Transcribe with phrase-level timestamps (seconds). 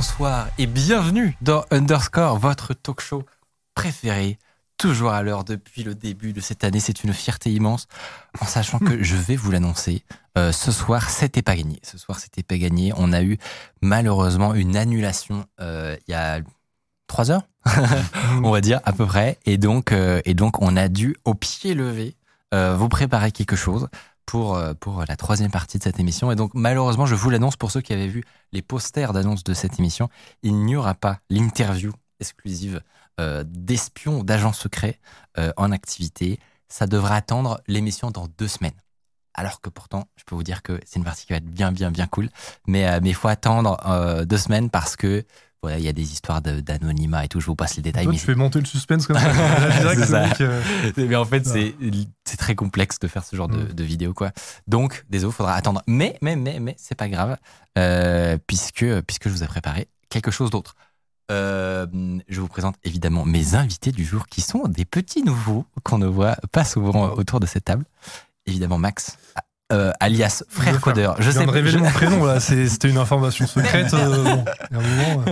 [0.00, 3.26] Bonsoir et bienvenue dans Underscore, votre talk show
[3.74, 4.38] préféré,
[4.78, 6.80] toujours à l'heure depuis le début de cette année.
[6.80, 7.86] C'est une fierté immense,
[8.40, 10.02] en sachant que je vais vous l'annoncer.
[10.38, 11.80] euh, ce soir, c'était pas gagné.
[11.82, 12.94] Ce soir, c'était pas gagné.
[12.96, 13.36] On a eu
[13.82, 16.40] malheureusement une annulation euh, il y a
[17.06, 17.46] trois heures,
[18.42, 21.34] on va dire à peu près, et donc euh, et donc on a dû au
[21.34, 22.16] pied levé
[22.52, 23.88] vous préparer quelque chose
[24.30, 26.30] pour euh, pour la troisième partie de cette émission.
[26.30, 29.54] Et donc malheureusement, je vous l'annonce pour ceux qui avaient vu les posters d'annonce de
[29.54, 30.08] cette émission,
[30.44, 32.80] il n'y aura pas l'interview exclusive
[33.20, 35.00] euh, d'espions, d'agents secrets
[35.36, 36.38] euh, en activité.
[36.68, 38.80] Ça devra attendre l'émission dans deux semaines.
[39.34, 41.72] Alors que pourtant, je peux vous dire que c'est une partie qui va être bien,
[41.72, 42.28] bien, bien cool.
[42.68, 45.24] Mais euh, il faut attendre euh, deux semaines parce que
[45.62, 47.40] voilà, il y a des histoires de- d'anonymat et tout.
[47.40, 48.04] Je vous passe les détails.
[48.04, 49.30] Toi, mais tu fais monter le suspense comme ça.
[50.40, 50.62] Euh,
[50.96, 51.50] mais en fait, Ah.
[52.24, 53.72] c'est très complexe de faire ce genre de, Mm.
[53.72, 54.30] de vidéo, quoi.
[54.66, 55.82] Donc, désolé, faudra attendre.
[55.86, 57.36] Mais, mais, mais, mais, c'est pas grave,
[57.78, 60.74] euh, puisque, puisque je vous ai préparé quelque chose d'autre.
[61.30, 61.86] Euh,
[62.28, 66.06] je vous présente évidemment mes invités du jour, qui sont des petits nouveaux qu'on ne
[66.06, 67.84] voit pas souvent autour de cette table.
[68.46, 69.16] Évidemment, Max,
[69.72, 70.80] euh, alias Frère.
[70.80, 71.16] Codeur.
[71.20, 73.92] Je sais révéler je- mon prénom là, c'était une information secrète.
[73.94, 75.24] euh, bon, un moment,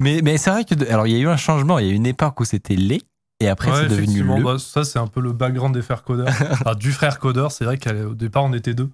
[0.00, 1.78] Mais, mais c'est vrai que, alors, il y a eu un changement.
[1.78, 3.02] Il y a eu une époque où c'était les,
[3.40, 4.42] et après, ouais, c'est devenu le.
[4.42, 6.28] bah, ça c'est un peu le background des frères codeurs.
[6.50, 8.90] Enfin, du frère codeur, c'est vrai qu'au départ on était deux.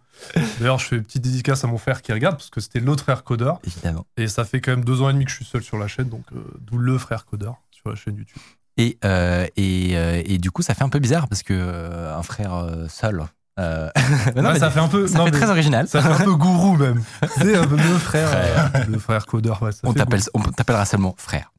[0.60, 3.02] D'ailleurs, je fais une petite dédicace à mon frère qui regarde parce que c'était l'autre
[3.04, 3.58] frère codeur.
[3.66, 4.04] Évidemment.
[4.18, 5.88] Et ça fait quand même deux ans et demi que je suis seul sur la
[5.88, 8.42] chaîne, donc euh, d'où le frère codeur sur la chaîne YouTube.
[8.76, 12.14] Et, euh, et, euh, et du coup, ça fait un peu bizarre parce que euh,
[12.14, 13.22] un frère seul.
[13.60, 13.88] Euh,
[14.36, 15.86] non, Ouais, mais ça fait un peu, ça non, fait mais très original.
[15.88, 17.02] ça fait un peu gourou même.
[17.36, 19.62] C'est un peu le frère, euh, le frère codeur.
[19.62, 21.52] Ouais, On fait t'appelle, on t'appellera seulement frère.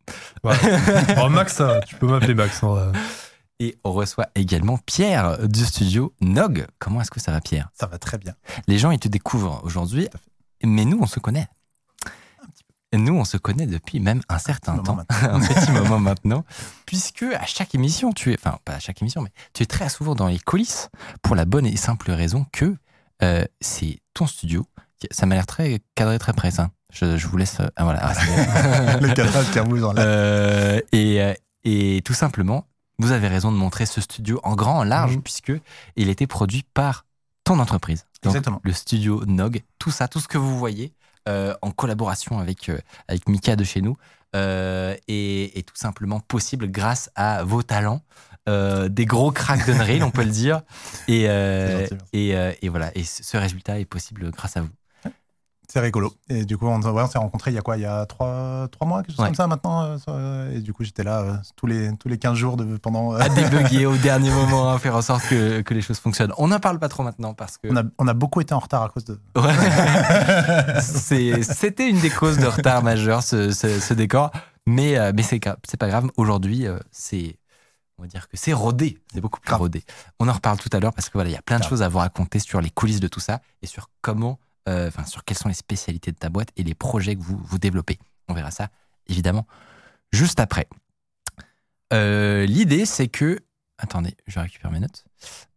[0.44, 0.56] Ouais.
[1.24, 2.64] Oh, Max, tu peux m'appeler Max.
[2.64, 2.92] hein.
[3.62, 6.68] Et on reçoit également Pierre du studio Nog.
[6.78, 7.70] Comment est-ce que ça va, Pierre?
[7.74, 8.34] Ça va très bien.
[8.68, 10.10] Les gens, ils te découvrent aujourd'hui,
[10.62, 11.48] mais nous, on se connaît.
[12.98, 16.44] Nous, on se connaît depuis même un certain temps, un petit moment maintenant,
[16.86, 19.90] puisque à chaque émission, tu es, enfin pas à chaque émission, mais tu es très
[19.90, 20.90] souvent dans les coulisses
[21.22, 22.76] pour la bonne et simple raison que
[23.24, 24.66] euh, c'est ton studio.
[25.12, 26.70] Ça m'a l'air très cadré, très près, ça.
[26.94, 27.58] Je, je vous laisse.
[27.76, 28.00] ah, voilà.
[28.02, 28.98] Ah.
[29.02, 29.52] Le cadrage
[29.82, 30.02] dans la.
[30.02, 31.34] Euh, et, euh,
[31.64, 32.66] et tout simplement,
[33.00, 35.22] vous avez raison de montrer ce studio en grand, en large, Mhm.
[35.22, 35.52] puisque
[35.98, 37.06] il était produit par
[37.44, 38.06] ton entreprise.
[38.24, 38.62] Donc, Exactement.
[38.64, 40.94] Le studio Nog, tout ça, tout ce que vous voyez,
[41.62, 42.78] en collaboration avec, euh,
[43.08, 43.96] avec Mika de chez nous,
[44.36, 48.02] euh, est, est tout simplement possible grâce à vos talents.
[48.48, 50.62] euh, des gros cracks d'Unreal, on peut le dire.
[51.08, 52.92] Et, euh, gentil, et, euh, et voilà.
[52.96, 54.70] Et ce résultat est possible grâce à vous.
[55.68, 56.14] C'est rigolo.
[56.30, 57.78] Et du coup, on, ouais, on s'est rencontrés il y a quoi?
[57.78, 59.26] Il y a trois, trois mois, quelque chose Ouais.
[59.28, 59.84] comme ça maintenant.
[59.84, 62.78] euh, ça, Et du coup, j'étais là euh, tous, les, tous les 15 jours de,
[62.78, 63.14] pendant.
[63.14, 66.34] euh, À débugger au dernier moment, à faire en sorte que, que les choses fonctionnent.
[66.38, 67.68] On n'en parle pas trop maintenant parce que.
[67.70, 69.20] on, a, on a beaucoup été en retard à cause de.
[69.36, 70.82] Ouais.
[70.82, 74.32] C'était une des causes de retard majeur, ce, ce- ce décor.
[74.68, 75.40] Mais, euh, mais c'est
[75.80, 76.10] pas grave.
[76.18, 77.38] Aujourd'hui, euh, c'est.
[77.98, 78.98] On va dire que c'est rodé.
[79.14, 79.84] C'est beaucoup plus rodé.
[80.20, 81.82] On en reparle tout à l'heure parce que voilà, il y a plein de choses
[81.82, 84.38] à vous raconter sur les coulisses de tout ça et sur comment.
[84.68, 87.60] Euh, sur quelles sont les spécialités de ta boîte et les projets que vous, vous
[87.60, 88.00] développez.
[88.28, 88.70] On verra ça,
[89.08, 89.46] évidemment,
[90.12, 90.68] juste après.
[91.94, 93.40] Euh, L'idée, c'est que.
[93.78, 95.04] Attendez, je récupère mes notes.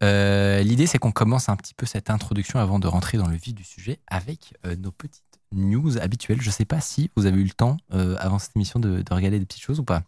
[0.02, 3.36] Euh, L'idée, c'est qu'on commence un petit peu cette introduction avant de rentrer dans le
[3.36, 6.42] vif du sujet avec nos petites news habituelles.
[6.42, 9.38] Je sais pas si vous avez eu le temps avant cette émission de, de regarder
[9.38, 10.02] des petites choses ou pas.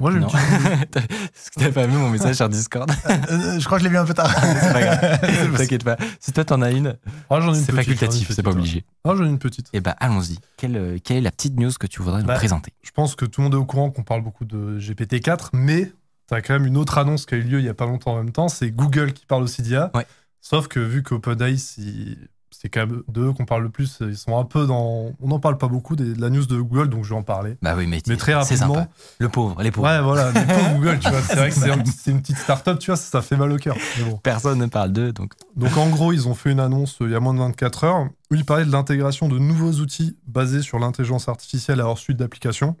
[0.00, 0.28] Moi, j'ai une Non.
[0.28, 2.90] petite- Est-ce que t'as pas vu mon message sur Discord
[3.30, 4.34] Euh, je crois que je l'ai vu un peu tard.
[4.60, 5.20] C'est pas grave.
[5.56, 5.96] T'inquiète pas.
[6.20, 6.96] Si toi t'en as une,
[7.30, 8.84] j'en ai une c'est facultatif, c'est pas obligé.
[9.04, 9.68] Ah, j'en ai une petite.
[9.72, 10.38] Eh ben, allons-y.
[10.56, 12.72] Quelle, euh, quelle est la petite news que tu voudrais nous Bah, présenter?
[12.82, 15.92] Je pense que tout le monde est au courant qu'on parle beaucoup de GPT-4, mais
[16.28, 17.86] tu as quand même une autre annonce qui a eu lieu il y a pas
[17.86, 19.90] longtemps en même temps, c'est Google qui parle aussi d'IA.
[19.94, 20.06] Ouais.
[20.40, 22.18] Sauf que vu qu'OpenAI, si-
[22.64, 25.12] c'est quand même d'eux qu'on parle le plus, ils sont un peu dans...
[25.20, 27.58] On n'en parle pas beaucoup de la news de Google, donc je vais en parler.
[27.60, 28.88] Bah oui, mais, Mais très rapidement, sympa.
[29.18, 29.86] Le pauvre, les pauvres.
[29.86, 32.38] Ouais, voilà, les pauvres Google, tu vois, c'est vrai que c'est un- c'est une petite
[32.38, 33.76] start-up, tu vois, ça, ça fait mal au cœur.
[34.06, 34.16] Bon.
[34.22, 37.10] Personne ne parle d'eux, donc Donc en gros, ils ont fait une annonce euh, il
[37.12, 40.62] y a moins de 24 heures où ils parlaient de l'intégration de nouveaux outils basés
[40.62, 42.76] sur l'intelligence artificielle à leur suite d'applications.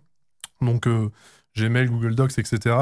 [0.62, 1.10] Donc euh,
[1.58, 2.74] Gmail, Google Docs, etc.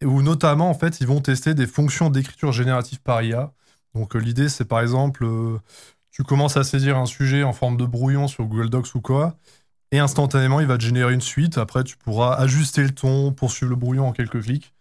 [0.00, 3.52] Et où notamment, en fait, ils vont tester des fonctions d'écriture générative par IA.
[3.94, 5.58] Donc euh, l'idée, c'est par exemple, euh,
[6.16, 9.36] tu commences à saisir un sujet en forme de brouillon sur Google Docs ou quoi,
[9.92, 11.58] et instantanément, il va te générer une suite.
[11.58, 14.72] Après, tu pourras ajuster le ton, poursuivre le brouillon en quelques clics.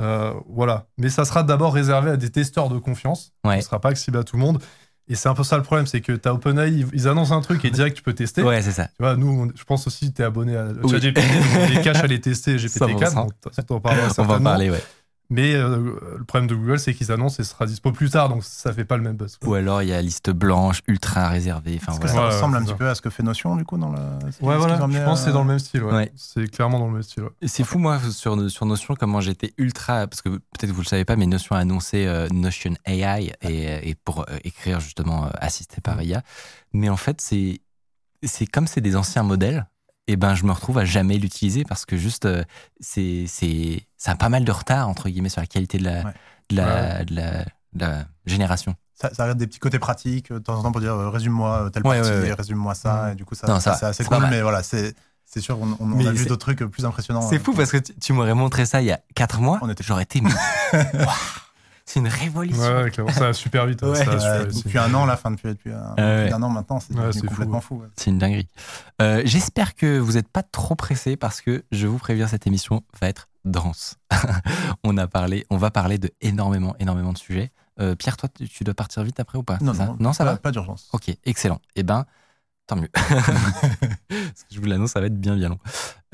[0.00, 0.86] Euh, voilà.
[0.96, 3.32] Mais ça sera d'abord réservé à des testeurs de confiance.
[3.44, 3.54] Ouais.
[3.54, 4.62] Ça ne sera pas accessible à tout le monde.
[5.08, 7.40] Et c'est un peu ça le problème, c'est que tu as OpenAI, ils- annoncent un
[7.40, 8.42] truc et direct tu peux tester.
[8.44, 8.84] Ouais, c'est ça.
[8.86, 10.88] Tu vois, nous, on- je pense aussi que tu es abonné à Oui.
[10.90, 11.20] ChatGPT,
[11.60, 13.10] on les cache à les tester GPT-4.
[13.10, 13.14] 100%.
[13.24, 14.82] donc ça, t'en parleras On va parler, ouais.
[15.32, 18.28] Mais euh, le problème de Google, c'est qu'ils annoncent et ce sera dispo plus tard,
[18.28, 19.36] donc ça fait pas le même buzz.
[19.36, 19.48] quoi.
[19.48, 21.78] Ou alors il y a liste blanche, ultra réservée.
[21.80, 22.20] Enfin Est-ce que voilà.
[22.22, 23.90] ça Ouais, ressemble ouais, un petit peu à ce que fait Notion, du coup, dans
[23.92, 23.98] le.
[24.32, 25.84] c'est Ouais, voilà, je pense que c'est dans le même style.
[25.84, 25.92] Ouais.
[25.92, 26.12] Ouais.
[26.16, 27.22] C'est clairement dans le même style.
[27.22, 27.30] ouais.
[27.46, 30.06] C'est fou, moi, sur, sur Notion, comment j'étais ultra.
[30.08, 33.88] Parce que peut-être vous le savez pas, mais Notion a annoncé euh, Notion AI et,
[33.90, 36.22] et pour euh, écrire justement euh, assisté par IA.
[36.72, 37.60] Mais en fait, c'est
[38.24, 39.66] c'est comme c'est des anciens modèles.
[40.10, 42.42] Et ben, je me retrouve à jamais l'utiliser parce que juste, euh,
[42.80, 46.04] c'est c'est ça a pas mal de retard entre guillemets sur la qualité de la
[46.04, 46.12] Ouais.
[46.50, 48.74] de la, de la, de la génération.
[48.94, 51.10] Ça, ça a des petits côtés pratiques, euh, de temps en temps, pour dire euh,
[51.10, 53.04] résume-moi telle Ouais, partie, résume-moi ça.
[53.04, 53.12] Mhm.
[53.12, 56.00] Et du coup, ça, Non, ça c'est assez cool, mais voilà, c'est c'est sûr, on,
[56.04, 57.22] a vu d'autres trucs plus impressionnants.
[57.22, 59.60] C'est fou parce que tu, tu m'aurais montré ça il y a 4 mois.
[59.62, 60.20] On était- J'aurais été.
[61.92, 62.62] c'est une révolution.
[62.62, 63.82] Ouais, clairement, ça va super vite.
[63.82, 64.04] hein, Ouais.
[64.04, 66.22] ça euh, depuis un an, là, fin, depuis, depuis, un, ouais.
[66.24, 67.76] depuis un an maintenant, c'est Ouais, fou, complètement fou.
[67.76, 67.88] ouais.
[67.96, 68.48] C'est une dinguerie.
[69.02, 72.82] Euh, J'espère que vous n'êtes pas trop pressés parce que je vous préviens, cette émission
[73.00, 73.96] va être dense.
[74.84, 77.50] on a parlé, on va parler de énormément, énormément de sujets.
[77.80, 79.58] Euh, Pierre, toi, tu, tu dois partir vite après ou pas?
[79.60, 79.94] Non, ça?
[79.98, 80.36] non, ça pas, va?
[80.38, 80.88] pas d'urgence.
[80.92, 81.60] Ok, excellent.
[81.76, 82.04] Eh ben,
[82.66, 82.90] tant mieux.
[82.94, 85.58] Parce que je vous l'annonce, ça va être bien, bien long.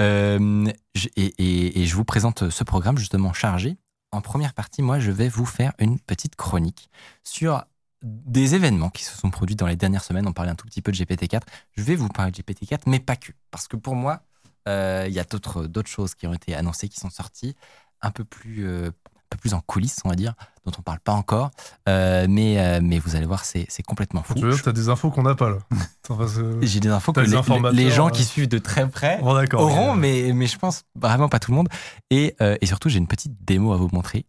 [0.00, 3.76] Euh, je- et, et- et je vous présente ce programme justement chargé.
[4.12, 6.90] En première partie, moi, je vais vous faire une petite chronique
[7.24, 7.64] sur
[8.02, 10.26] des événements qui se sont produits dans les dernières semaines.
[10.26, 11.42] On parlait un tout petit peu de GPT-4.
[11.76, 13.32] Je vais vous parler de GPT-4, mais pas que.
[13.50, 14.22] Parce que pour moi,
[14.68, 17.56] euh, il y a d'autres choses qui ont été annoncées, qui sont sorties,
[18.00, 18.90] un peu plus, euh,
[19.28, 20.34] peu plus en coulisses, on va dire,
[20.64, 21.50] dont on parle pas encore.
[21.88, 24.34] Euh, mais, euh, mais vous allez voir, c'est complètement fou.
[24.34, 25.58] Tu veux, t'as des infos qu'on n'a pas là.
[26.62, 28.10] J'ai des infos que les, gens euh.
[28.10, 31.56] qui suivent de très près Bon, auront, mais, mais je pense vraiment pas tout le
[31.56, 31.68] monde.
[32.10, 34.26] Et, euh, et surtout, j'ai une petite démo à vous montrer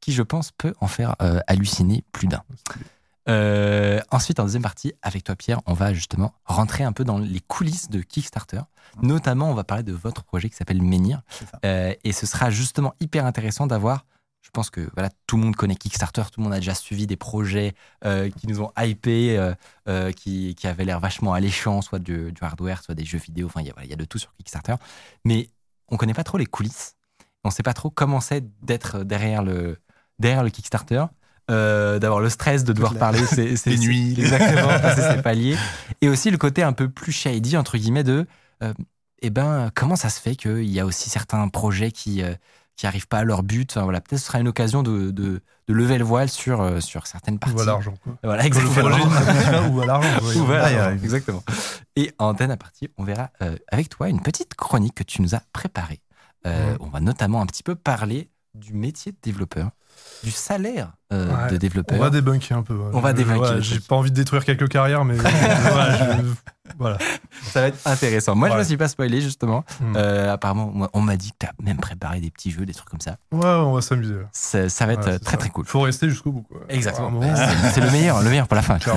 [0.00, 1.14] qui, je pense, peut en faire
[1.46, 2.42] halluciner plus d'un.
[3.28, 7.18] Euh, ensuite, en deuxième partie, avec toi, Pierre, on va justement rentrer un peu dans
[7.18, 8.62] les coulisses de Kickstarter.
[9.00, 11.22] Notamment, on va parler de votre projet qui s'appelle Menhir.
[11.64, 14.04] Euh, et ce sera justement hyper intéressant d'avoir.
[14.42, 17.06] Je pense que voilà, tout le monde connaît Kickstarter, tout le monde a déjà suivi
[17.06, 17.74] des projets
[18.04, 19.38] euh, qui nous ont hypé,
[19.88, 23.46] euh, qui, qui avaient l'air vachement alléchants, soit du, du hardware, soit des jeux vidéo.
[23.46, 24.74] Enfin, il y, a- voilà, il y a de tout sur Kickstarter.
[25.24, 25.48] Mais
[25.88, 26.96] on connaît pas trop les coulisses.
[27.44, 29.78] On sait pas trop comment c'est d'être derrière le,
[30.18, 31.04] derrière le Kickstarter.
[31.50, 34.14] Euh, d'avoir le stress de devoir la- parler c'est- les nuits.
[34.18, 35.56] exactement passer ses paliers
[36.00, 38.26] et aussi le côté un peu plus shady entre guillemets de
[38.62, 38.72] euh,
[39.22, 42.34] eh ben comment ça se fait qu'il y a aussi certains projets qui euh,
[42.74, 43.70] qui arrivent pas à leur but?
[43.70, 46.80] Enfin, voilà peut-être ce sera une occasion de, de, de lever le voile sur euh,
[46.80, 47.94] sur certaines parties Ou à l'argent.
[48.02, 48.16] quoi.
[48.24, 48.88] voilà exactement
[49.68, 50.08] ou à l'argent.
[50.36, 50.92] Ou ouais.
[50.94, 51.44] exactement.
[51.96, 55.34] Et en à partie, on verra euh, avec toi une petite chronique que tu nous
[55.34, 56.00] as préparée.
[56.46, 56.76] Euh, Ouais.
[56.80, 59.70] On va notamment un petit peu parler du métier de développeur,
[60.22, 61.50] du salaire euh, Ouais.
[61.50, 61.98] de On développeur.
[61.98, 62.74] va débunker un peu.
[62.74, 62.90] ouais.
[62.92, 66.98] On va débunker ouais, J'ai pas envie de détruire quelques carrières, mais je- voilà.
[67.44, 68.34] Ça va être intéressant.
[68.34, 69.64] Moi, je me suis pas spoilé justement.
[69.80, 69.94] Hmm.
[69.96, 72.74] Euh, apparemment, moi, on m'a dit que tu as même préparé des petits jeux, des
[72.74, 73.16] trucs comme ça.
[73.32, 74.14] Ouais, on va s'amuser.
[74.32, 75.36] Ça, ça va être euh, très ça.
[75.38, 75.66] très cool.
[75.66, 76.42] Faut rester jusqu'au bout.
[76.42, 76.60] Quoi.
[76.68, 77.20] Exactement.
[77.74, 78.78] C'est le meilleur, le meilleur pour la fin.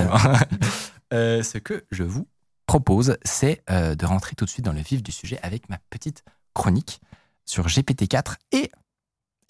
[1.12, 2.26] Euh, ce que je vous
[2.66, 6.24] propose, c'est de rentrer tout de suite dans le vif du sujet avec ma petite
[6.52, 7.00] chronique
[7.44, 8.72] sur GPT-4 et,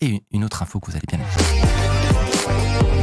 [0.00, 2.95] et une autre info que vous allez bien aimer.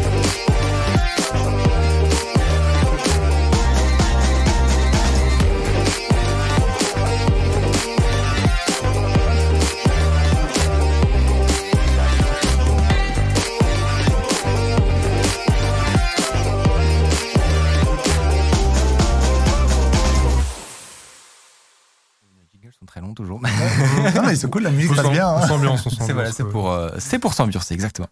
[23.13, 23.41] Toujours.
[24.15, 25.29] non, mais c'est cool, la musique passe bien.
[25.29, 25.47] on hein.
[25.47, 28.07] s'ambiance, on C'est voilà, pour, euh, c'est pour s'ambiancer, exactement.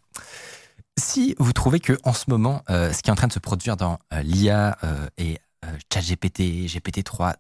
[1.00, 3.40] Si vous trouvez que en ce moment, euh, ce qui est en train de se
[3.40, 7.34] produire dans euh, l'IA euh, et euh, ChatGPT, GPT-3,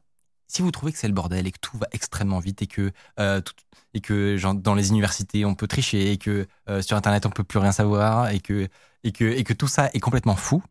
[0.47, 2.91] si vous trouvez que c'est le bordel et que tout va extrêmement vite et que,
[3.19, 3.53] euh, tout-
[3.93, 7.29] et que genre, dans les universités on peut tricher et que euh, sur Internet on
[7.29, 8.67] peut plus rien savoir et que,
[9.03, 10.63] et que, et que tout ça est complètement fou,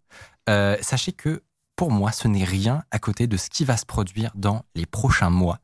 [0.49, 1.43] euh, sachez que
[1.77, 4.87] pour moi ce n'est rien à côté de ce qui va se produire dans les
[4.87, 5.59] prochains mois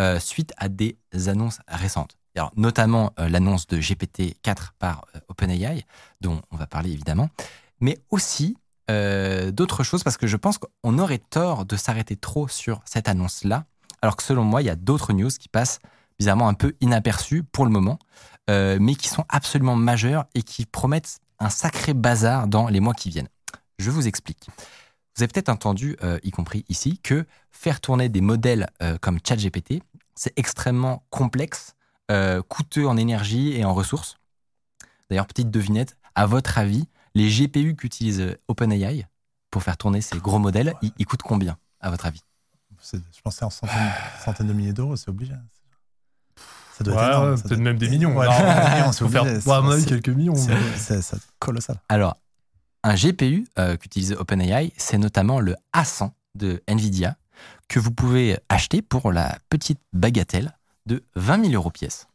[0.00, 0.96] euh, suite à des
[1.26, 2.16] annonces récentes.
[2.34, 5.84] Alors, notamment euh, l'annonce de GPT-4 par euh, OpenAI,
[6.20, 7.28] dont on va parler évidemment,
[7.80, 8.56] mais aussi
[8.88, 13.64] d'autres choses, parce que je pense qu'on aurait tort de s'arrêter trop sur cette annonce-là,
[14.02, 15.78] alors que selon moi, il y a d'autres news qui passent
[16.18, 17.98] bizarrement un peu inaperçues pour le moment,
[18.48, 23.08] mais qui sont absolument majeures et qui promettent un sacré bazar dans les mois qui
[23.08, 23.30] viennent.
[23.78, 24.50] Je vous explique.
[25.16, 29.18] Vous avez peut-être entendu, euh, y compris ici, que faire tourner des modèles euh, comme
[29.26, 29.82] ChatGPT,
[30.14, 31.74] c'est extrêmement complexe,
[32.10, 34.16] euh, coûteux en énergie et en ressources.
[35.10, 39.06] D'ailleurs, petite devinette, à votre avis, les GPU qu'utilise OpenAI
[39.50, 42.22] pour faire tourner ces gros modèles, ils, ils coûtent combien, à votre avis?
[42.92, 43.76] Je pensais en centaines,
[44.24, 45.34] centaines de milliers d'euros, c'est obligé.
[46.76, 47.30] Ça doit Ouais, être énorme.
[47.30, 48.16] ouais, ça peut-être doit- même des millions.
[48.16, 50.34] Ouais, Non, des millions, faire, à mon avis, quelques millions.
[50.34, 51.76] c'est- mais- C'est c'est colossal.
[51.88, 52.16] Alors,
[52.84, 57.16] un GPU euh, qu'utilise OpenAI, c'est notamment le A100 de NVIDIA,
[57.68, 62.06] que vous pouvez acheter pour la petite bagatelle de 20 000 euros pièce.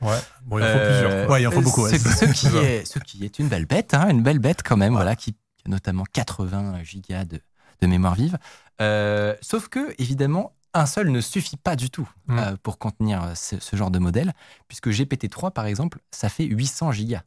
[0.00, 1.30] Ouais, bon, il en faut Euh, plusieurs.
[1.30, 1.98] Ouais, il en faut beaucoup, ouais.
[1.98, 4.76] Ce, ce qui est, ce qui est une belle bête, hein, une belle bête quand
[4.76, 5.34] même, voilà, qui
[5.66, 7.40] a notamment 80 gigas de,
[7.80, 8.38] de mémoire vive.
[8.80, 12.38] Euh, sauf que, évidemment, un seul ne suffit pas du tout Mm.
[12.38, 14.32] euh, pour contenir ce, ce genre de modèle,
[14.68, 17.22] puisque GPT-3, par exemple, ça fait 800 gigas.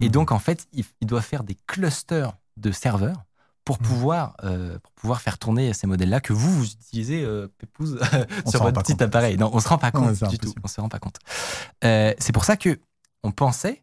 [0.00, 0.12] Et Mhm.
[0.12, 3.24] donc, en fait, il, il doit faire des clusters de serveurs
[3.64, 3.86] pour, Mhm.
[3.86, 7.98] pouvoir, euh, pour pouvoir faire tourner ces modèles-là que vous, vous utilisez, euh, Pépouze,
[8.46, 9.02] sur votre petit compte.
[9.02, 9.36] appareil.
[9.36, 10.52] Non, on se rend pas compte du tout.
[10.62, 11.18] On se rend pas compte.
[11.84, 12.78] Euh, c'est pour ça que
[13.22, 13.82] on pensait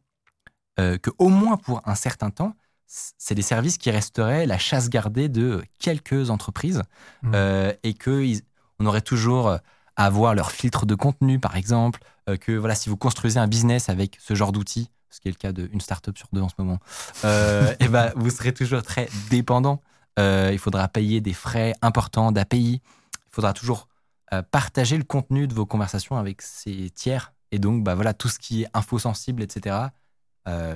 [0.79, 2.55] euh, que au moins pour un certain temps,
[2.87, 6.81] c'est des services qui resteraient la chasse gardée de quelques entreprises
[7.23, 7.31] Mm.
[7.35, 8.41] euh, et que ils-
[8.79, 9.61] on aurait toujours à
[9.95, 11.99] avoir leur filtre de contenu, par exemple,
[12.41, 15.37] que voilà, si vous construisez un business avec ce genre d'outils, ce qui est le
[15.37, 16.79] cas d'une startup sur deux en ce moment,
[17.23, 19.81] euh, et ben vous serez toujours très dépendant.
[20.19, 22.81] Euh, il faudra payer des frais importants d'API.
[22.83, 23.87] Il faudra toujours
[24.33, 27.33] euh, partager le contenu de vos conversations avec ces tiers.
[27.51, 29.77] Et donc, bah voilà, tout ce qui est info sensible, etc.,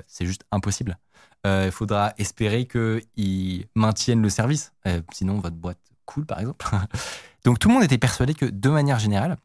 [0.08, 0.98] c'est juste impossible.
[1.44, 4.72] Il faudra espérer qu'ils maintiennent le service.
[5.12, 6.66] Sinon, votre boîte coule, par exemple.
[7.44, 9.38] donc, tout le monde était persuadé que, de manière générale,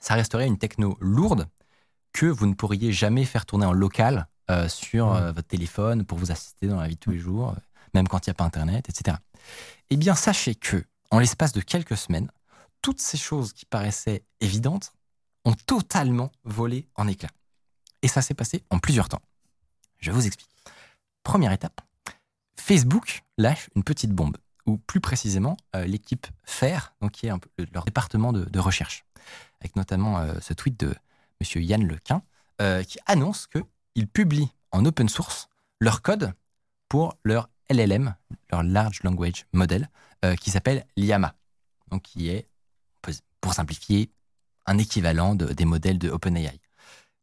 [0.00, 1.46] ça resterait une techno lourde
[2.16, 5.18] que vous ne pourriez jamais faire tourner en local euh, sur Ouais.
[5.20, 7.60] euh, votre téléphone pour vous assister dans la vie de tous les jours, euh,
[7.92, 9.18] même quand il n'y a pas Internet, etc.
[9.90, 12.30] Eh bien, sachez que, en l'espace de quelques semaines,
[12.80, 14.94] toutes ces choses qui paraissaient évidentes
[15.44, 17.30] ont totalement volé en éclats.
[18.00, 19.22] Et ça s'est passé en plusieurs temps.
[19.98, 20.48] Je vous explique.
[21.22, 21.80] Première étape,
[22.58, 27.38] Facebook lâche une petite bombe, ou plus précisément euh, l'équipe FAIR, donc qui est un
[27.38, 29.04] peu le- leur département de, de recherche,
[29.60, 30.94] avec notamment euh, ce tweet de
[31.40, 31.62] M.
[31.62, 32.22] Yann Lequin,
[32.60, 35.48] euh, qui annonce qu'ils publient en open source
[35.80, 36.32] leur code
[36.88, 38.14] pour leur LLM,
[38.50, 39.90] leur Large Language Model,
[40.24, 41.34] euh, qui s'appelle Llama,
[41.90, 42.48] donc qui est,
[43.40, 44.10] pour simplifier,
[44.66, 46.60] un équivalent de- des modèles de OpenAI.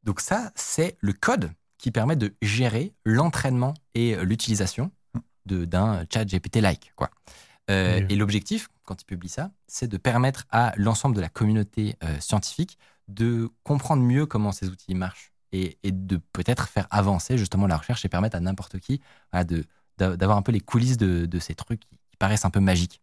[0.04, 4.92] Donc ça, c'est le code qui permet de gérer l'entraînement et euh, l'utilisation
[5.46, 6.94] d'un chat GPT-like.
[6.96, 7.10] Quoi.
[7.70, 8.06] Euh, Oui.
[8.10, 12.20] Et l'objectif, quand il publie ça, c'est de permettre à l'ensemble de la communauté euh,
[12.20, 17.68] scientifique de comprendre mieux comment ces outils marchent et, et de peut-être faire avancer justement
[17.68, 19.46] la recherche et permettre à n'importe qui voilà,
[19.98, 23.02] d'avoir un peu les coulisses de, de ces trucs qui paraissent un peu magiques.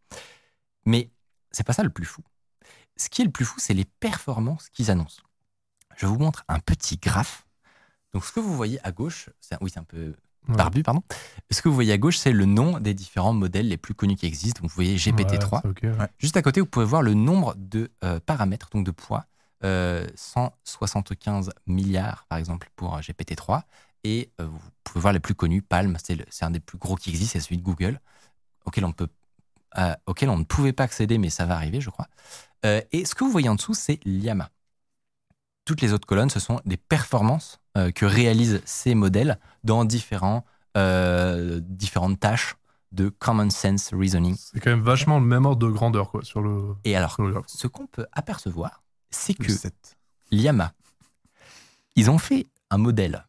[0.87, 1.11] Mais
[1.51, 2.23] c'est pas ça le plus fou.
[2.97, 5.23] Ce qui est le plus fou, c'est les performances qu'ils annoncent.
[5.97, 7.47] Je vous montre un petit graphe.
[8.13, 10.15] Donc, ce que vous voyez à gauche, c'est, oui, c'est un peu
[10.49, 10.57] Ouais.
[10.57, 11.03] barbu, pardon.
[11.51, 14.17] Ce que vous voyez à gauche, c'est le nom des différents modèles les plus connus
[14.17, 14.63] qui existent.
[14.63, 15.53] Donc, vous voyez GPT-3.
[15.57, 16.09] Ouais, c'est ok, ouais.
[16.19, 19.27] Juste à côté, vous pouvez voir le nombre de euh, paramètres, donc de poids.
[19.63, 23.63] Euh, 175 milliards, par exemple, pour euh, GPT-3.
[24.05, 25.63] Et euh, vous pouvez voir les plus connus.
[25.63, 28.01] Palm, c'est, un des plus gros qui existe, c'est celui de Google,
[28.65, 29.09] auquel on, peut,
[29.79, 32.07] euh, auquel on ne pouvait pas accéder, mais ça va arriver, je crois.
[32.65, 34.51] Euh, et ce que vous voyez en dessous, c'est Llama.
[35.65, 40.45] Toutes les autres colonnes, ce sont des performances euh, que réalisent ces modèles dans différents,
[40.77, 42.57] euh, différentes tâches
[42.93, 44.37] de common sense reasoning.
[44.37, 47.25] C'est quand même vachement le même ordre de grandeur quoi, sur le, Et alors, sur
[47.25, 47.45] le graphe.
[47.47, 49.53] ce qu'on peut apercevoir, c'est que.
[50.33, 50.73] Llama,
[51.97, 53.27] ils ont fait un modèle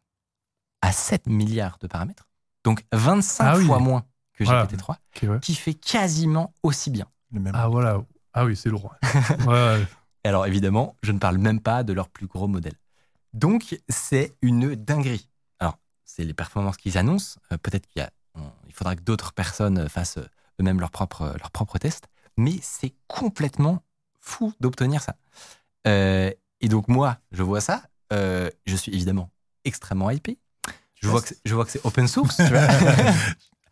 [0.80, 2.28] à 7 milliards de paramètres,
[2.64, 3.66] donc 25 Ah oui.
[3.66, 4.66] fois moins que Voilà.
[4.66, 5.40] GPT-3, Ok, ouais.
[5.40, 7.06] qui fait quasiment aussi bien.
[7.32, 7.54] Le même.
[7.56, 8.00] Ah voilà.
[8.34, 8.92] Ah oui, c'est lourd.
[9.02, 9.46] ouais.
[9.46, 9.86] Ouais,
[10.24, 12.74] alors évidemment, je ne parle même pas de leur plus gros modèle.
[13.34, 15.28] Donc c'est une dinguerie.
[15.58, 17.40] Alors, c'est les performances qu'ils annoncent.
[17.52, 20.28] Euh, Peut-être qu'il y a- on- il faudra que d'autres personnes fassent euh,
[20.60, 22.06] eux-mêmes leurs propres, leurs propres tests.
[22.36, 23.82] Mais c'est complètement
[24.20, 25.16] fou d'obtenir ça.
[25.86, 27.82] Euh, et donc moi, je vois ça.
[28.12, 29.30] euh, je suis évidemment
[29.64, 30.38] extrêmement hypé.
[30.94, 32.36] Je vois, que, c'est- je vois que c'est open source.
[32.36, 32.66] tu vois.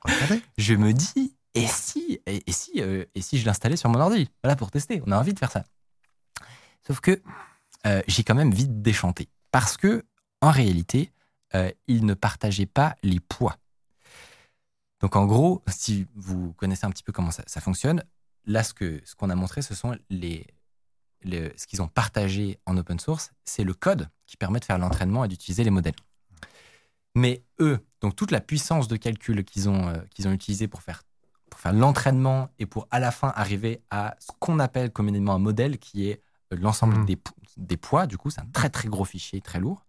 [0.03, 0.43] Regardez.
[0.59, 4.01] je me dis, et si, et, et si, euh, et si je l'installais sur mon
[4.01, 4.29] ordi?
[4.43, 5.03] Voilà, pour tester.
[5.07, 5.65] On a envie de faire ça.
[6.87, 7.23] Sauf que
[7.87, 9.29] euh, j'ai quand même vite déchanté.
[9.53, 10.05] Parce que,
[10.41, 11.13] en réalité,
[11.55, 13.57] euh, ils ne partageaient pas les poids.
[15.01, 18.05] Donc, en gros, si vous connaissez un petit peu comment ça, ça fonctionne,
[18.47, 20.47] là, ce qu'on ce qu'on a montré, ce sont les,
[21.25, 25.25] ce qu'ils ont partagé en open source, c'est le code qui permet de faire l'entraînement
[25.25, 25.95] et d'utiliser les modèles.
[27.15, 30.81] Mais eux, Donc toute la puissance de calcul qu'ils ont, euh, qu'ils ont utilisé pour
[30.83, 31.03] faire,
[31.51, 35.39] pour faire l'entraînement et pour à la fin arriver à ce qu'on appelle communément un
[35.39, 36.23] modèle qui est
[36.53, 37.05] euh, l'ensemble Mhm.
[37.07, 38.07] des, po- des poids.
[38.07, 39.85] Du coup, c'est un très très gros fichier, très lourd,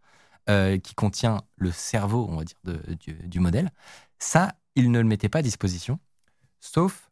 [0.50, 3.72] euh, qui contient le cerveau, on va dire, de- du, du modèle.
[4.20, 6.00] Ça, ils ne le mettaient pas à disposition,
[6.60, 7.11] sauf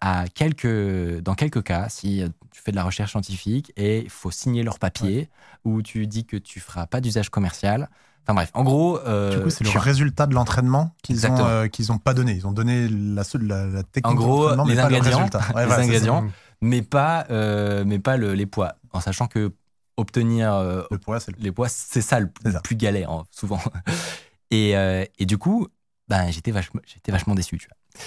[0.00, 4.30] à quelques, dans quelques cas, si tu fais de la recherche scientifique et il faut
[4.30, 5.28] signer leur papier,
[5.64, 7.88] ou tu dis que tu feras pas d'usage commercial.
[8.24, 11.48] Enfin bref, en gros, euh, Du coup, c'est le résultat de l'entraînement qu'ils ont, Exactement.
[11.48, 12.32] euh, qu'ils ont pas donné.
[12.32, 14.96] Ils ont donné la, seule- la, la technique En gros, d'entraînement, mais les pas le
[14.96, 15.20] ingrédients.
[15.24, 16.28] Ouais, les voilà, ingrédients.
[16.60, 18.74] mais pas, euh, mais pas le- les poids.
[18.92, 19.52] En sachant que
[19.96, 20.52] obtenir
[20.90, 22.60] Le poids, c'est le les poids, c'est ça le ça.
[22.60, 23.60] plus galère, hein, souvent.
[24.50, 24.70] Et,
[25.18, 25.68] et du coup,
[26.08, 27.58] ben, j'étais vachement, déçu.
[27.58, 28.02] Tu vois.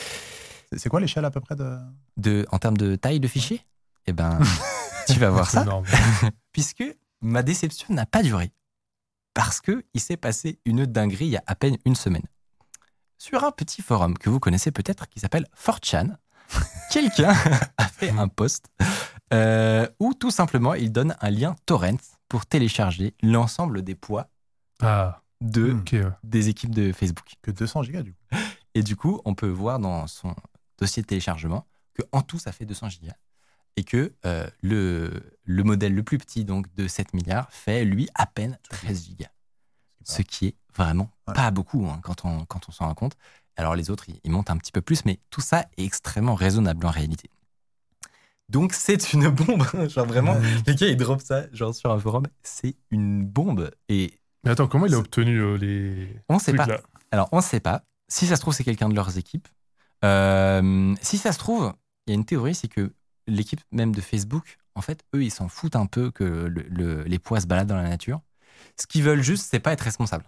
[0.75, 1.77] C'est- quoi l'échelle à peu près de.
[2.17, 3.65] De, en termes de taille de fichier,
[4.07, 4.39] eh ben,
[5.07, 5.63] tu vas voir ça.
[5.63, 5.85] énorme.
[6.53, 6.83] puisque
[7.21, 8.51] ma déception n'a pas duré.
[9.33, 12.25] Parce que il s'est passé une dinguerie il y a à peine une semaine.
[13.17, 16.15] Sur un petit forum que vous connaissez peut-être qui s'appelle 4chan,
[16.91, 17.33] quelqu'un
[17.77, 18.65] a fait un post
[19.33, 21.97] euh, où tout simplement il donne un lien torrent
[22.27, 24.29] pour télécharger l'ensemble des poids
[24.81, 25.83] Ah, de, Hmm.
[26.23, 27.33] des équipes de Facebook.
[27.41, 28.19] Que 200 gigas, du coup.
[28.73, 30.33] Et du coup, on peut voir dans son
[30.81, 33.15] dossier de téléchargement que en tout, ça fait 200 gigas.
[33.77, 38.09] Et que euh, le, le modèle le plus petit, donc de 7 milliards, fait lui
[38.15, 39.31] à peine 13 gigas.
[40.03, 43.15] Ce qui est vraiment pas beaucoup hein, quand on, quand on s'en rend compte.
[43.55, 46.35] Alors les autres, ils, ils montent un petit peu plus, mais tout ça est extrêmement
[46.35, 47.29] raisonnable en réalité.
[48.49, 49.63] Donc c'est une bombe.
[49.89, 50.35] genre vraiment,
[50.65, 53.71] quelqu'un il drop ça genre sur un forum, c'est une bombe.
[53.87, 56.13] Et Mais attends, comment il a obtenu euh, les.
[56.27, 56.65] on sait pas.
[56.65, 57.83] là Alors, on ne sait pas.
[58.09, 59.47] Si ça se trouve, c'est quelqu'un de leurs équipes.
[60.03, 61.73] Euh, si ça se trouve,
[62.07, 62.93] il y a une théorie, c'est que
[63.27, 67.03] l'équipe même de Facebook, en fait, eux, ils s'en foutent un peu que le- le-
[67.03, 68.21] les poids se baladent dans la nature.
[68.79, 70.25] Ce qu'ils veulent juste, c'est pas être responsable.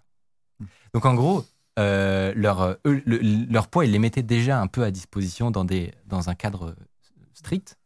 [0.94, 1.46] Donc, en gros,
[1.80, 5.65] euh, leur, euh, leur poids, ils les mettaient déjà un peu à disposition dans,
[6.30, 6.75] un cadre
[7.34, 7.77] strict.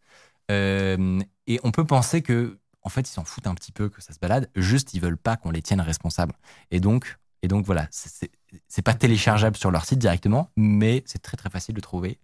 [0.51, 4.01] Euh, et on peut penser que, en fait, ils s'en foutent un petit peu que
[4.01, 4.49] ça se balade.
[4.55, 6.33] Juste, ils veulent pas qu'on les tienne responsables.
[6.71, 7.87] Et donc, et donc voilà,
[8.67, 12.19] c'est pas téléchargeable sur leur site directement, mais c'est très très facile de trouver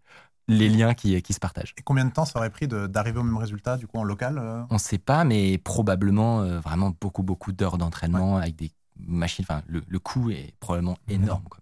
[0.48, 1.74] les liens qui, qui se partagent.
[1.78, 4.38] Et combien de temps ça aurait pris d'arriver au même résultat, du coup, en local
[4.38, 4.64] euh?
[4.70, 9.46] On sait pas, mais probablement euh, vraiment beaucoup beaucoup d'heures d'entraînement avec des machines.
[9.48, 11.46] Enfin, le, le coût est probablement énorme.
[11.50, 11.60] quoi.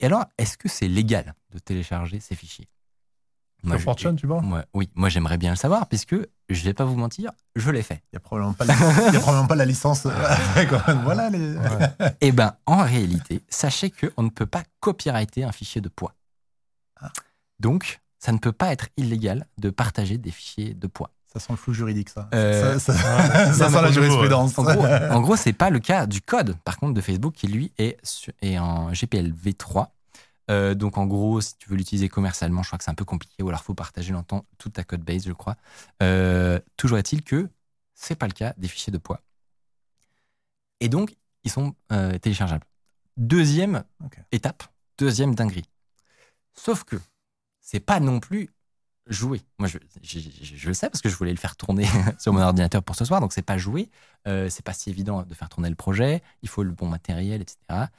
[0.00, 2.68] Et alors, est-ce que c'est légal de télécharger ces fichiers?
[3.64, 6.14] Moi, je- 4chan, tu parles moi- Oui, moi j'aimerais bien le savoir, puisque
[6.48, 8.02] je vais pas vous mentir, je l'ai fait.
[8.12, 10.06] Il n'y a, probablement pas la- il y a probablement pas la licence.
[10.06, 10.10] euh,
[10.68, 10.82] quoi.
[11.04, 11.54] voilà les.
[11.56, 12.16] Ouais.
[12.20, 16.14] Eh ben, en réalité, sachez qu'on ne peut pas copyrighter un fichier de poids.
[17.00, 17.10] Ah.
[17.60, 21.10] Donc, ça ne peut pas être illégal de partager des fichiers de poids.
[21.32, 22.28] Ça sent le flou juridique, ça.
[22.32, 23.52] Euh, ça, ça- ouais.
[23.54, 24.56] ça Non, sent la jurisprudence.
[24.58, 27.72] En gros, gros, c'est pas le cas du code, par contre, de Facebook qui lui
[27.78, 27.98] est,
[28.40, 29.86] est en GPL v3.
[30.50, 33.04] Euh, donc, en gros, si tu veux l'utiliser commercialement, je crois que c'est un peu
[33.04, 35.56] compliqué, ou alors faut partager longtemps toute ta code base, je crois.
[36.02, 37.48] Euh, toujours est-il que
[37.94, 39.20] c'est pas le cas des fichiers de poids.
[40.80, 42.64] Et donc, ils sont euh, téléchargeables.
[43.16, 43.84] Deuxième
[44.32, 44.64] étape,
[44.98, 45.68] deuxième dinguerie.
[46.54, 46.96] Sauf que
[47.60, 48.50] c'est pas non plus
[49.08, 49.42] joué.
[49.58, 51.86] Moi, je, je- je- je le sais parce que je voulais le faire tourner
[52.18, 53.90] sur mon ordinateur pour ce soir, donc c'est pas joué.
[54.26, 56.22] C'est pas si évident de faire tourner le projet.
[56.42, 57.90] Il faut le bon matériel, etc.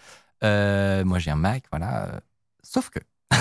[1.05, 2.21] Moi, j'ai un Mac, voilà.
[2.65, 2.99] Sauf que.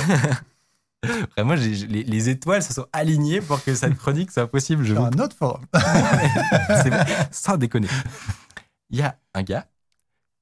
[1.37, 4.85] Vraiment, les, les étoiles se sont alignées pour que cette chronique soit possible.
[4.85, 5.65] Je vous un autre forum.
[7.31, 7.89] sans déconner.
[8.91, 9.67] Il y a un gars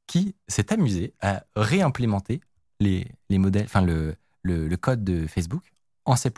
[0.07, 2.41] qui s'est amusé à réimplémenter
[2.81, 5.73] les, les modèles, enfin le, le, le code de Facebook
[6.05, 6.31] en C++,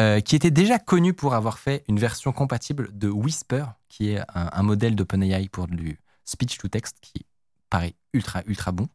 [0.00, 4.20] euh, qui était déjà connu pour avoir fait une version compatible de Whisper, qui est
[4.34, 7.26] un, un modèle d'OpenAI pour du speech to text qui
[7.70, 8.88] paraît ultra ultra bon,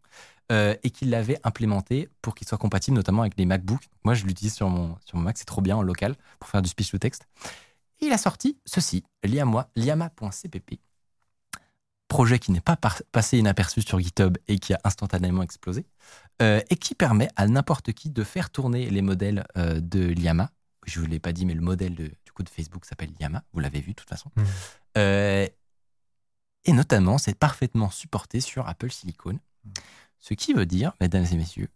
[0.52, 3.90] euh, et qui l'avait implémenté pour qu'il soit compatible notamment avec les MacBooks.
[4.04, 6.62] Moi, je l'utilise sur mon, sur mon Mac, c'est trop bien en local pour faire
[6.62, 7.26] du speech to text.
[8.02, 10.80] Et il a sorti ceci, Liama, liama.cpp,
[12.08, 15.86] projet qui n'est pas par- passé inaperçu sur GitHub et qui a instantanément explosé,
[16.42, 20.52] euh, et qui permet à n'importe qui de faire tourner les modèles euh, de Liama.
[20.86, 23.10] Je ne vous l'ai pas dit, mais le modèle de, du coup de Facebook s'appelle
[23.20, 24.30] Liama, vous l'avez vu de toute façon.
[24.36, 24.46] Mhm.
[26.66, 29.40] Et notamment, c'est parfaitement supporté sur Apple Silicon.
[30.20, 31.70] Ce qui veut dire, mesdames et messieurs,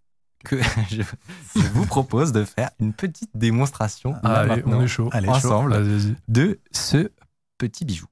[0.44, 0.56] que
[0.90, 1.02] je,
[1.56, 5.10] je vous propose de faire une petite démonstration Allez, on est chaud.
[5.12, 5.34] Allez, chaud.
[5.34, 6.16] ensemble vas-y.
[6.28, 7.12] de ce
[7.58, 8.08] petit bijou.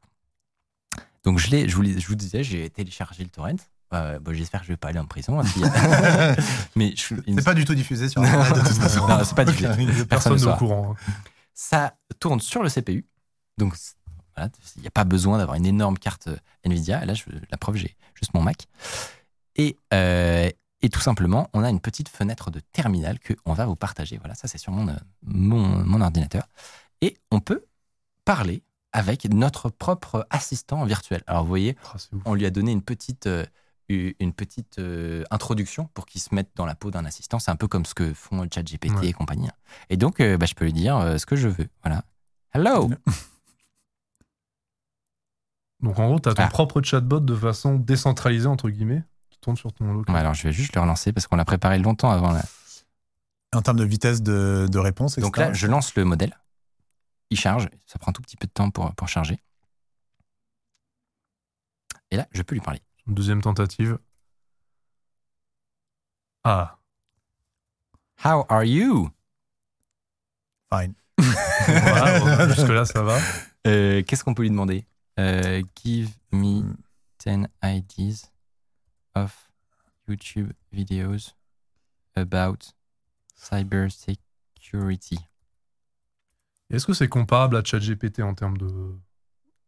[1.24, 3.56] Donc je, je, vous, je vous disais, j'ai téléchargé le torrent.
[3.94, 5.40] Euh, bon, J'espère que je vais pas aller en prison.
[5.40, 5.62] hein, si-
[6.76, 9.08] Mais C'est pas du tout diffusé sur Internet de toute façon.
[9.08, 9.68] Non, c'est pas diffusé.
[9.68, 10.96] Personne Personne n'est ne au courant.
[11.54, 13.06] ça tourne sur le CPU.
[13.58, 13.76] Donc
[14.38, 17.04] voilà, il n'y a pas besoin d'avoir une énorme carte euh, Nvidia.
[17.06, 18.68] Là, je- la preuve, j'ai juste mon Mac.
[19.56, 20.50] Et, euh,
[20.82, 24.18] et tout simplement, on a une petite fenêtre de terminal que on va vous partager.
[24.20, 26.48] Voilà, ça c'est sur mon, euh, mon, mon ordinateur.
[27.02, 27.66] Et on peut
[28.26, 28.62] parler
[28.94, 31.24] avec notre propre assistant virtuel.
[31.28, 33.46] Alors vous voyez, Ah, on lui a donné une petite, euh,
[33.90, 37.40] une petite euh, introduction pour qu'il se mette dans la peau d'un assistant.
[37.40, 39.08] C'est un peu comme ce que font ChatGPT Ouais.
[39.08, 39.50] et compagnie.
[39.90, 41.68] Et donc, euh, bah, je peux lui dire ce que je veux.
[41.84, 42.04] Voilà.
[42.54, 42.90] Hello.
[45.82, 46.48] Donc en gros, tu as ton Ah.
[46.48, 50.14] propre chatbot de façon décentralisée, entre guillemets, qui tourne sur ton local.
[50.16, 52.32] Ouais, alors, je vais juste le relancer parce qu'on l'a préparé longtemps avant.
[52.32, 52.44] la-
[53.56, 55.26] En termes de vitesse de, de réponse, etc.
[55.26, 56.38] Donc là, je lance le modèle.
[57.30, 57.70] Il charge.
[57.86, 59.40] Ça prend un tout petit peu de temps pour, pour charger.
[62.12, 62.82] Et là, je peux lui parler.
[63.06, 63.98] Deuxième tentative.
[66.44, 66.78] Ah,
[68.24, 69.10] How are you?
[70.74, 70.94] Fine.
[71.68, 73.18] voilà, bon, jusque-là, ça va.
[73.68, 74.86] Euh, Qu'est-ce qu'on peut lui demander?
[75.20, 76.76] Euh, Give me
[77.20, 78.32] 10 ideas
[79.16, 79.50] of
[80.08, 81.34] YouTube videos
[82.16, 82.74] about
[83.36, 85.20] cyber security.
[86.70, 88.68] Est-ce que c'est comparable à ChatGPT en termes de,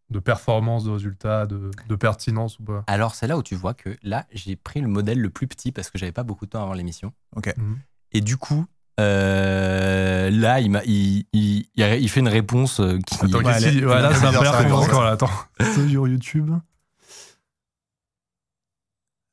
[0.10, 2.84] de performance, de résultats, de, de pertinence ou pas?
[2.88, 5.72] Alors, c'est là où tu vois que là, j'ai pris le modèle le plus petit
[5.72, 7.14] parce que j'avais pas beaucoup de temps avant l'émission.
[7.36, 7.80] Mhm.
[8.12, 8.66] Et du coup,
[9.00, 13.16] euh, là, il, m'a, il, il, il a- il fait une réponse euh, qui.
[13.16, 15.12] Attends, Ouais, qu'est-ce qu'il dit les- Ouais, là, les ça a pas meilleurs l'air là.
[15.12, 15.30] Attends.
[15.60, 16.52] C'est sur YouTube.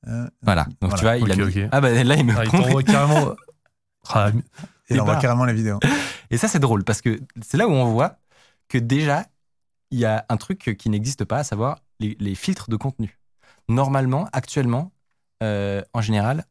[0.09, 0.67] Euh, Voilà.
[0.81, 1.69] Donc tu vois, il a mis-.
[1.73, 3.35] Ah bah là, il me Ah, t'envoie carrément.
[4.09, 4.31] Ah,
[4.89, 5.81] Et il envoie carrément les vidéos.
[6.31, 8.19] Et ça, c'est drôle parce que c'est là où on voit
[8.69, 9.27] que déjà,
[9.91, 13.19] il y a un truc qui n'existe pas, à savoir les, les filtres de contenu.
[13.69, 14.93] Normalement, actuellement,
[15.43, 16.45] euh, en général,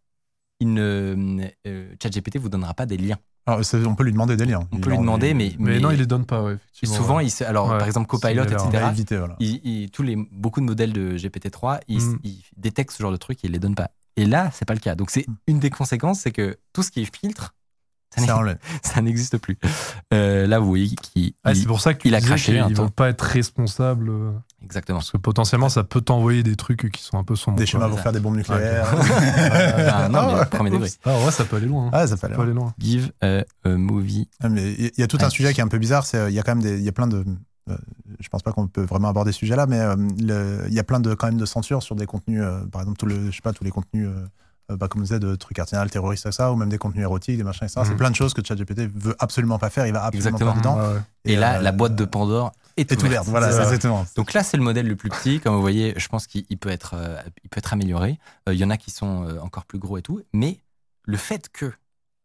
[0.60, 3.18] il ne, euh, ChatGPT vous donnera pas des liens.
[3.48, 4.62] Alors, on peut lui demander des liens.
[4.72, 7.26] On Il peut lui demander, mais, mais non, il les donne pas, ouais, souvent, ouais.
[7.26, 8.88] il se- alors Ouais, par exemple Copilot, etc.
[8.92, 9.36] éviter, voilà.
[9.40, 12.20] il- il- tous les beaucoup de modèles de GPT-3, ils, Mm.
[12.24, 13.92] ils détectent ce genre de truc et ils les donnent pas.
[14.18, 14.96] Et là, c'est pas le cas.
[14.96, 15.36] Donc c'est Mm.
[15.48, 17.54] une des conséquences, c'est que tout ce qui est filtre,
[18.84, 19.58] ça n'existe plus.
[20.14, 22.68] Euh, là, vous voyez qu'il Ah, il- pour ça que tu il a craché un
[22.68, 22.84] qu'ils temps.
[22.84, 24.10] vont pas être responsables.
[24.10, 24.32] euh,
[24.64, 25.00] exactement.
[25.00, 27.58] Parce que potentiellement, ça peut t'envoyer des trucs qui sont un peu sombres.
[27.58, 28.88] Des schémas pour faire des bombes nucléaires.
[29.98, 30.90] Ah, non, mais premier degré.
[31.06, 31.88] Ah, ouais, ça peut aller loin.
[31.88, 31.92] hein.
[31.94, 32.36] Ah, ça fait Ça aller.
[32.36, 32.74] peut aller loin.
[32.80, 34.30] Give a, a movie.
[34.42, 36.06] Ah, mais il y a tout un sujet qui est un peu bizarre.
[36.06, 37.24] C'est euh, il y a quand même des, il y a plein de.
[37.70, 37.78] euh,
[38.20, 39.96] je pense pas qu'on peut vraiment aborder ce sujet-là, mais euh,
[40.68, 42.42] il y a plein de quand même de censure sur des contenus.
[42.44, 44.08] euh, par exemple, tout le, je sais pas, tous les contenus.
[44.72, 47.38] Euh, bah, comme on disait, de trucs artisanaux, terroristes, ça, ou même des contenus érotiques,
[47.38, 47.82] des machins, etc.
[47.84, 47.98] C'est Mhm.
[47.98, 50.54] plein de choses que ChatGPT veut absolument pas faire, il va absolument Exactement.
[50.54, 50.78] pas dedans.
[50.90, 51.02] Ouais, ouais.
[51.26, 53.28] Et, là, euh, la boîte de Pandore est, est ouverte.
[53.28, 54.06] Voilà, c'est exactement.
[54.16, 55.40] Donc là, c'est le modèle le plus petit.
[55.40, 58.20] Comme vous voyez, je pense qu'il il peut être, euh, il peut être amélioré.
[58.50, 60.22] Euh, Il y en a qui sont euh, encore plus gros et tout.
[60.34, 60.60] Mais
[61.04, 61.72] le fait que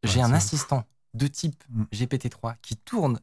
[0.02, 1.82] j'ai Ouais, un c'est- assistant de type Mm.
[1.92, 3.18] GPT-3 qui tourne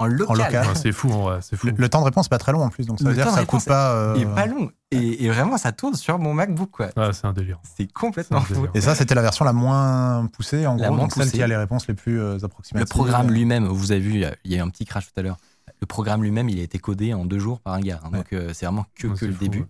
[0.00, 0.66] en local, local.
[0.68, 1.66] Ouais, c'est fou, c'est fou.
[1.66, 3.16] Le, le temps de réponse n'est pas très long en plus, donc ça Le veut
[3.16, 3.92] dire que ça coûte pas.
[3.94, 4.70] euh, est pas long.
[4.92, 6.70] Et, et vraiment, ça tourne sur mon MacBook.
[6.70, 6.90] Quoi.
[6.96, 7.58] Ouais, c'est un délire.
[7.76, 8.68] C'est complètement fou.
[8.74, 11.36] Et ça, c'était la version la moins poussée, en La gros, moins donc celle poussée.
[11.38, 12.88] qui a les réponses les plus euh, Le approximatives.
[12.88, 14.12] programme lui-même, vous avez vu,
[14.44, 15.36] il y a- eu un petit crash tout à l'heure.
[15.80, 18.00] Le programme lui-même, il a été codé en deux jours par un gars.
[18.04, 18.10] hein.
[18.10, 19.60] donc euh, c'est vraiment que, Ouais, que le fou, début.
[19.60, 19.66] ouais.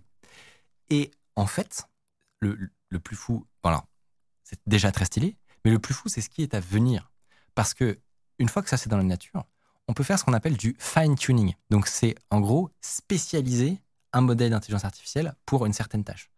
[0.91, 1.85] Et en fait,
[2.39, 2.57] le,
[2.89, 3.83] le plus fou, voilà,
[4.43, 7.11] c'est déjà très stylé, mais le plus fou, c'est ce qui est à venir.
[7.55, 7.99] Parce que
[8.39, 9.43] une fois que ça c'est dans la nature,
[9.89, 11.55] on peut faire ce qu'on appelle du fine-tuning.
[11.71, 13.81] Donc c'est en gros spécialiser
[14.13, 16.29] un modèle d'intelligence artificielle pour une certaine tâche.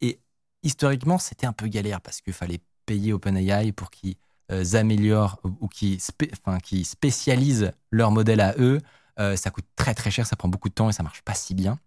[0.00, 0.20] Et
[0.62, 4.14] historiquement, c'était un peu galère parce qu'il fallait payer OpenAI pour qu'ils
[4.52, 8.80] euh, améliorent ou qu'ils spécialisent leur modèle à eux.
[9.18, 11.34] Euh, ça coûte très très cher, ça prend beaucoup de temps et ça marche pas
[11.34, 11.80] si bien.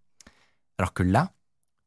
[0.77, 1.31] Alors que là,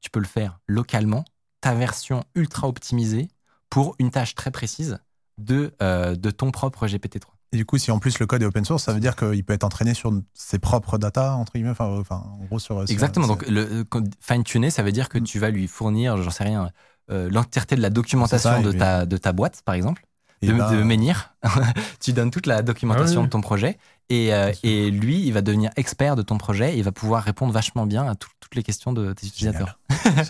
[0.01, 1.27] tu peux le faire localement,
[1.61, 3.29] ta version ultra optimisée
[3.69, 4.99] pour une tâche très précise
[5.37, 7.40] de, euh, de ton propre GPT-3.
[7.53, 9.43] Et du coup, si en plus le code est open source, ça veut dire qu'il
[9.45, 12.77] peut être entraîné sur ses propres data, entre guillemets, enfin, enfin en gros sur.
[12.83, 13.27] sur- Exactement.
[13.27, 15.25] sur- Donc, le euh, fine-tuner, ça veut dire que Mm.
[15.25, 16.71] tu vas lui fournir, j'en sais rien,
[17.11, 20.05] euh, l'entièreté de la documentation ça, de, ta, de ta boîte, par exemple,
[20.43, 21.35] et de, ben, de Menhir.
[22.01, 23.27] tu donnes toute la documentation Ah oui.
[23.27, 23.79] de ton projet
[24.11, 27.23] et, euh, et lui, il va devenir expert de ton projet et il va pouvoir
[27.25, 29.79] répondre vachement bien à tout- toutes les questions de tes utilisateurs.
[29.91, 30.25] ça,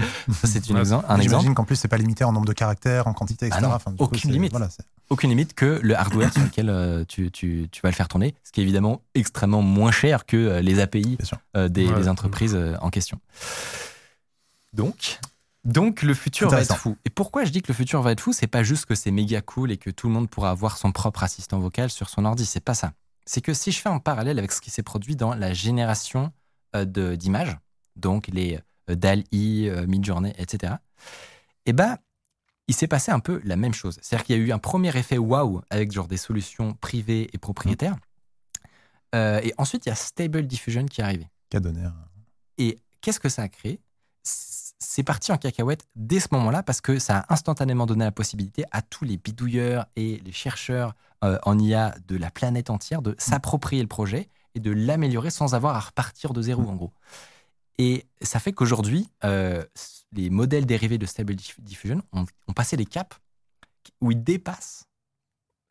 [0.44, 1.22] c'est Ouais, un exemple.
[1.22, 3.60] J'imagine qu'en plus, c'est pas limité en nombre de caractères, en quantité, etc.
[3.62, 4.50] Ah non, Enfin, du coup, aucune limite.
[4.52, 4.68] Voilà,
[5.10, 8.34] Aucune limite que le hardware sur lequel euh, tu, tu- tu vas le faire tourner,
[8.44, 11.18] ce qui est évidemment extrêmement moins cher que euh, les API
[11.56, 13.20] euh, des, Ouais, des de entreprises euh, en question.
[14.72, 15.18] Donc,
[15.64, 16.96] donc le futur va être fou.
[17.04, 18.32] Et pourquoi je dis que le futur va être fou?
[18.32, 20.92] C'est pas juste que c'est méga cool et que tout le monde pourra avoir son
[20.92, 22.46] propre assistant vocal sur son ordi.
[22.46, 22.92] C'est pas ça.
[23.26, 26.32] C'est que si je fais un parallèle avec ce qui s'est produit dans la génération
[26.76, 27.56] euh, de- d'images,
[27.96, 30.74] donc les euh, DALL-E, euh, Midjourney, etc.
[31.66, 31.98] Eh ben,
[32.70, 33.98] il s'est passé un peu la même chose.
[34.00, 37.36] C'est-à-dire qu'il y a eu un premier effet waouh avec genre des solutions privées et
[37.36, 37.96] propriétaires.
[39.12, 41.28] Euh, et ensuite, il y a Stable Diffusion qui est arrivé.
[42.58, 43.80] Et qu'est-ce que ça a créé?
[44.22, 48.62] C'est parti en cacahuète dès ce moment-là parce que ça a instantanément donné la possibilité
[48.70, 53.16] à tous les bidouilleurs et les chercheurs euh, en IA de la planète entière de
[53.18, 56.92] s'approprier le projet et de l'améliorer sans avoir à repartir de zéro, en gros.
[57.78, 59.64] Et ça fait qu'aujourd'hui, euh,
[60.12, 63.16] les modèles dérivés de Stable Diffusion ont, ont passé des caps
[64.00, 64.84] où ils dépassent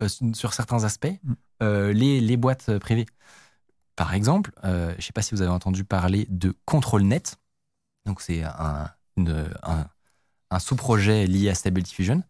[0.02, 1.34] euh, sur certains aspects Mm.
[1.64, 3.06] euh, les, les boîtes privées.
[3.96, 7.36] Par exemple, je ne sais pas si vous avez entendu parler de ControlNet.
[8.06, 9.86] Donc, c'est un, un,
[10.52, 12.24] un sous-projet lié à Stable Diffusion,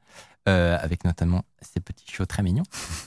[0.47, 2.63] avec notamment ces petits chiots très mignons,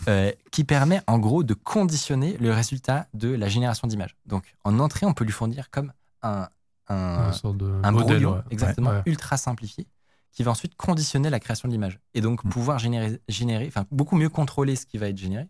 [0.52, 4.14] qui permet en gros de conditionner le résultat de la génération d'images.
[4.26, 5.92] Donc, en entrée, on peut lui fournir comme
[6.22, 6.48] un,
[6.88, 8.42] un, Une sorte de un modèle, brouillon, ouais.
[8.50, 9.02] exactement, Ouais.
[9.06, 9.86] ultra simplifié,
[10.32, 11.98] qui va ensuite conditionner la création de l'image.
[12.14, 12.48] Et donc Mm.
[12.50, 15.48] pouvoir générer, générer, enfin beaucoup mieux contrôler ce qui va être généré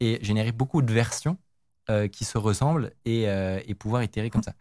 [0.00, 1.38] et générer beaucoup de versions
[1.90, 4.54] euh, qui se ressemblent et, euh, et pouvoir itérer comme ça.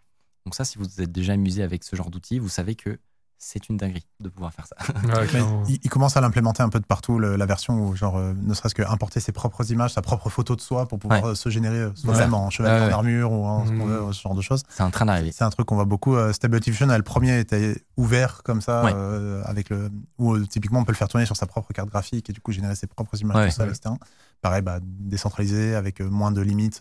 [0.46, 3.00] Donc ça, si vous vous êtes déjà amusé avec ce genre d'outil, vous savez que
[3.38, 4.76] c'est une dinguerie de pouvoir faire ça.
[5.20, 5.28] Ouais,
[5.68, 8.34] il, il commence à l'implémenter un peu de partout, le- la version où, genre, euh,
[8.36, 11.30] ne serait-ce que importer ses propres images, sa propre photo de soi pour pouvoir Ouais.
[11.32, 12.94] euh, se générer euh, soi-même en chevalier Ouais, ouais.
[12.94, 14.64] en armure ou en ce veut, ce genre de choses.
[14.70, 15.32] C'est en train d'arriver.
[15.32, 16.16] C'est un truc qu'on voit beaucoup.
[16.16, 18.92] Euh, Stable Diffusion, le premier était ouvert comme ça, Ouais.
[18.96, 22.30] euh, avec le, où typiquement on peut le faire tourner sur sa propre carte graphique
[22.30, 23.52] et du coup générer ses propres images Ouais.
[23.52, 23.70] tout Ouais.
[23.70, 23.96] etc.
[24.42, 26.80] Pareil, bah, décentralisé avec moins de limites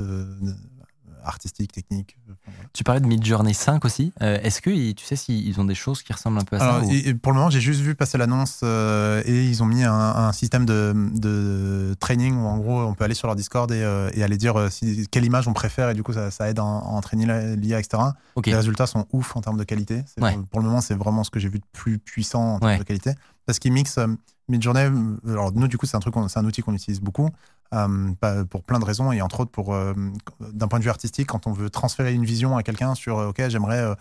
[1.25, 2.17] artistiques, techniques.
[2.29, 2.69] euh, voilà.
[2.73, 4.13] Tu parlais de Midjourney 5 aussi.
[4.23, 6.75] Euh, Est-ce que tu sais s'ils ont des choses qui ressemblent un peu à ça
[6.77, 9.83] Alors, et- pour le moment, j'ai juste vu passer l'annonce euh, et ils ont mis
[9.85, 13.71] un, un système de, de training où en gros on peut aller sur leur Discord
[13.73, 16.49] et, euh, et aller dire si, quelle image on préfère et du coup ça, ça
[16.49, 18.03] aide à, à entraîner l'IA, etc.
[18.45, 20.03] Les résultats sont ouf en termes de qualité.
[20.21, 20.33] Ouais.
[20.35, 22.73] Pour, pour le moment, c'est vraiment ce que j'ai vu de plus puissant en termes
[22.73, 22.79] Ouais.
[22.79, 23.13] de qualité.
[23.47, 23.99] Parce qu'ils mixent
[24.49, 24.91] Midjourney.
[25.29, 27.29] Alors nous, du coup, c'est un truc, c'est un outil qu'on utilise beaucoup
[27.73, 29.95] euh, pour plein de raisons et entre autres pour euh,
[30.41, 33.29] d'un point de vue artistique, quand on veut transférer une vision à quelqu'un sur euh,
[33.29, 33.95] ok, j'aimerais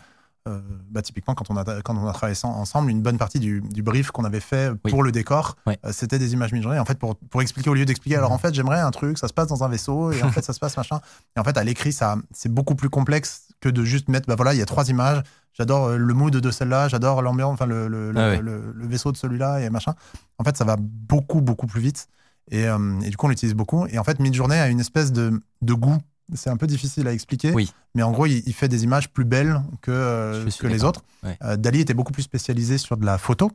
[0.48, 0.60] euh,
[0.92, 3.82] bah, typiquement, quand on a, quand on a travaillé ensemble, une bonne partie du, du
[3.82, 4.92] brief qu'on avait fait Oui.
[4.92, 5.56] pour le décor,
[5.92, 6.80] c'était des images mid-journée.
[6.80, 9.30] En fait, pour, pour expliquer, au lieu d'expliquer, alors en fait, j'aimerais un truc, ça
[9.30, 11.00] se passe dans un vaisseau, et en fait, ça se passe machin.
[11.38, 14.36] Et en fait, à l'écrit, ça, c'est beaucoup plus complexe que de juste mettre, bah
[14.36, 15.24] voilà, il y a trois images,
[15.54, 19.14] j'adore le mood de celle-là, j'adore l'ambiance, enfin, le, le, le- Ah le- le vaisseau
[19.14, 19.94] de celui-là, et machin.
[20.40, 22.10] En fait, ça va beaucoup, beaucoup plus vite.
[22.52, 23.86] Et, euh, et du coup, on l'utilise beaucoup.
[23.88, 25.98] Et en fait, Midjourney a une espèce de, de goût.
[26.34, 27.52] C'est un peu difficile à expliquer.
[27.52, 27.72] Oui.
[27.96, 31.02] Mais en gros, il, il fait des images plus belles que, euh, que les autres.
[31.24, 31.38] Ouais.
[31.44, 33.52] Euh, Dali était beaucoup plus spécialisé sur de la photo.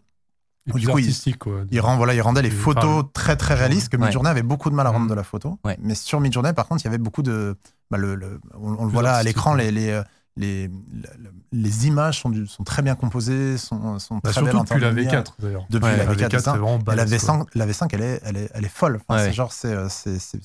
[0.66, 1.62] Et du plus coup, il- artistique, quoi.
[1.70, 4.04] Il, rend, voilà, il rendait les photos enfin, très très réalistes, que Ouais.
[4.06, 5.58] Midjourney avait beaucoup de mal à rendre de la photo.
[5.64, 5.78] Ouais.
[5.80, 7.56] Mais sur Midjourney, par contre, il y avait beaucoup de.
[7.90, 10.02] bah, le, le- on, on le voit là à l'écran, les, les,
[10.38, 14.80] les, images sont, du- sont très bien composées, sont, sont Bah, très belles surtout depuis
[14.80, 15.22] la de lumière.
[15.22, 15.66] V4 d'ailleurs.
[15.70, 16.50] Depuis Ouais, la La V4, V4, c'est ça.
[16.52, 17.36] vraiment Et la balèze, quoi.
[17.38, 19.00] V5, la V5 elle, est, elle, est, elle est folle.
[19.08, 19.26] Enfin, Ouais.
[19.28, 20.40] c'est genre, c'est, euh, c'est, c'est,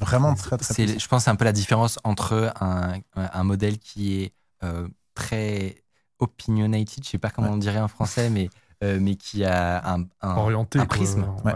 [0.00, 3.78] vraiment très très je pense que c'est un peu la différence entre un, un modèle
[3.78, 4.32] qui est
[4.64, 5.76] euh, très
[6.20, 7.54] opinionated, je sais pas comment Ouais.
[7.54, 8.48] on dirait en français, mais,
[8.84, 10.78] euh, mais qui a un, un- Orienté.
[10.78, 10.96] un quoi.
[10.96, 11.26] prisme.
[11.44, 11.54] Ouais.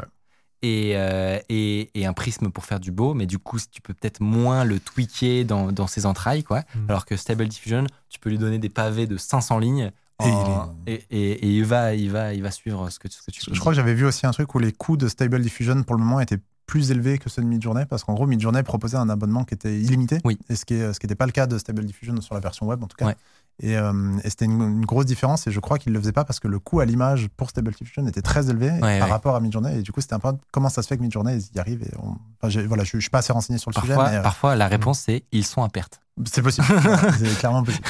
[0.62, 3.94] Et, euh, et, et un prisme pour faire du beau, mais du coup, tu peux
[3.94, 6.60] peut-être moins le tweaker dans, dans ses entrailles, quoi.
[6.74, 6.86] Mm.
[6.88, 9.92] Alors que Stable Diffusion, tu peux lui donner des pavés de 500 lignes.
[10.24, 13.42] Et en- et, il, va, il, va, il va suivre ce que, ce que tu
[13.52, 15.94] Je, crois que j'avais vu aussi un truc où les coûts de Stable Diffusion pour
[15.94, 19.09] le moment étaient plus élevés que ceux de Midjourney parce qu'en gros Midjourney proposait un
[19.09, 20.38] abonnement qui était illimité Oui.
[20.48, 22.87] et ce qui n'était pas le cas de Stable Diffusion sur la version web en
[22.88, 23.16] tout cas Ouais.
[23.61, 26.24] et, euh, et c'était une, une grosse différence et je crois qu'ils le faisaient pas
[26.24, 29.12] parce que le coût à l'image pour Stable Diffusion était très élevé Ouais, par ouais.
[29.12, 31.37] rapport à Midjourney et du coup c'était un peu comment ça se fait que Midjourney
[31.52, 33.74] ils y arrivent et on- enfin, voilà je, je suis pas assez renseigné sur le
[33.74, 36.00] Parfois, sujet mais euh, parfois, la réponse, c'est ils sont à perte.
[36.31, 36.66] c'est possible
[37.18, 37.85] c'est clairement possible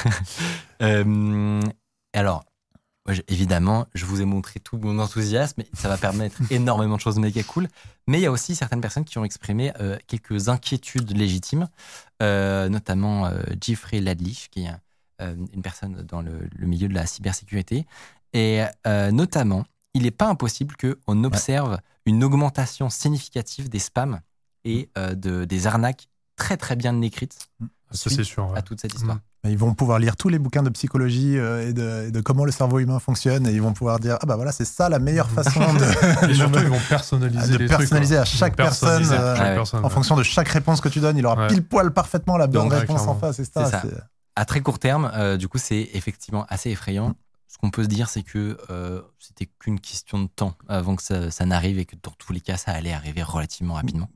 [0.82, 1.60] Euh,
[2.12, 2.44] alors,
[3.28, 7.18] évidemment, je vous ai montré tout mon enthousiasme et ça va permettre énormément de choses
[7.18, 7.68] méga cool.
[8.06, 11.68] Mais il y a aussi certaines personnes qui ont exprimé euh, quelques inquiétudes légitimes,
[12.22, 14.70] euh, notamment euh, Jeffrey Ladlich, qui est
[15.22, 17.86] euh, une personne dans le, le milieu de la cybersécurité.
[18.32, 19.64] Et euh, notamment,
[19.94, 24.20] il n'est pas impossible qu'on observe une augmentation significative des spams
[24.64, 27.48] et euh, de, des arnaques très très bien écrites
[27.92, 28.50] Ça, c'est sûr.
[28.50, 28.58] ouais.
[28.58, 29.20] à toute cette histoire.
[29.48, 32.44] Ils vont pouvoir lire tous les bouquins de psychologie euh, et, de, et de comment
[32.44, 34.98] le cerveau humain fonctionne et ils vont pouvoir dire ah bah voilà c'est ça la
[34.98, 38.62] meilleure façon de Et surtout, ils vont personnaliser de les personnaliser trucs, à chaque Ils
[38.62, 39.54] vont personnaliser personne, à euh, ouais.
[39.54, 39.90] personne, en ouais.
[39.90, 41.48] fonction de chaque réponse que tu donnes, il aura Ouais.
[41.48, 43.38] pile poil parfaitement la bonne Donc, ouais, réponse en face.
[43.38, 43.52] etc.
[43.66, 43.82] C'est ça.
[44.36, 47.14] À très court terme, euh, du coup, c'est effectivement assez effrayant.
[47.48, 51.02] Ce qu'on peut se dire, c'est que euh, c'était qu'une question de temps avant que
[51.02, 54.10] ça, ça n'arrive et que dans tous les cas, ça allait arriver relativement rapidement.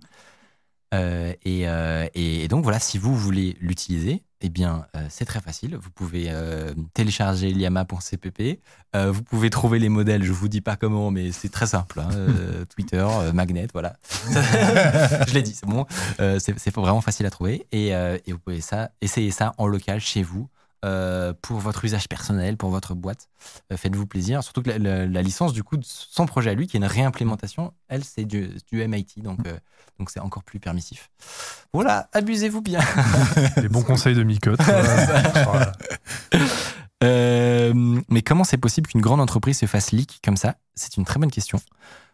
[0.92, 5.40] Euh, et, euh, et donc voilà, si vous voulez l'utiliser, eh bien, euh, c'est très
[5.40, 5.76] facile.
[5.76, 8.60] Vous pouvez euh, télécharger Liama.cpp.
[8.96, 10.22] Euh, vous pouvez trouver les modèles.
[10.22, 12.00] Je vous dis pas comment, mais c'est très simple.
[12.00, 12.08] hein.
[12.74, 13.96] Twitter, Magnet, voilà.
[15.28, 15.86] je l'ai dit, c'est bon.
[16.18, 17.66] C'est vraiment facile à trouver.
[17.72, 20.48] Et, et vous pouvez ça, essayer ça en local chez vous
[20.84, 23.28] euh, pour votre usage personnel, pour votre boîte.
[23.72, 24.42] Euh, Faites-vous plaisir.
[24.42, 26.80] Surtout que la, la- la licence, du coup, de son projet à lui, qui est
[26.80, 29.20] une réimplémentation, elle, c'est du, du MIT.
[29.22, 29.58] Donc, euh,
[29.98, 31.10] donc c'est encore plus permissif.
[31.72, 32.80] Voilà, abusez-vous bien.
[33.56, 34.54] Les bons conseils de Micot.
[34.58, 35.72] Voilà.
[37.02, 40.56] Mais comment c'est possible qu'une grande entreprise se fasse leak comme ça?
[40.74, 41.60] C'est une très bonne question.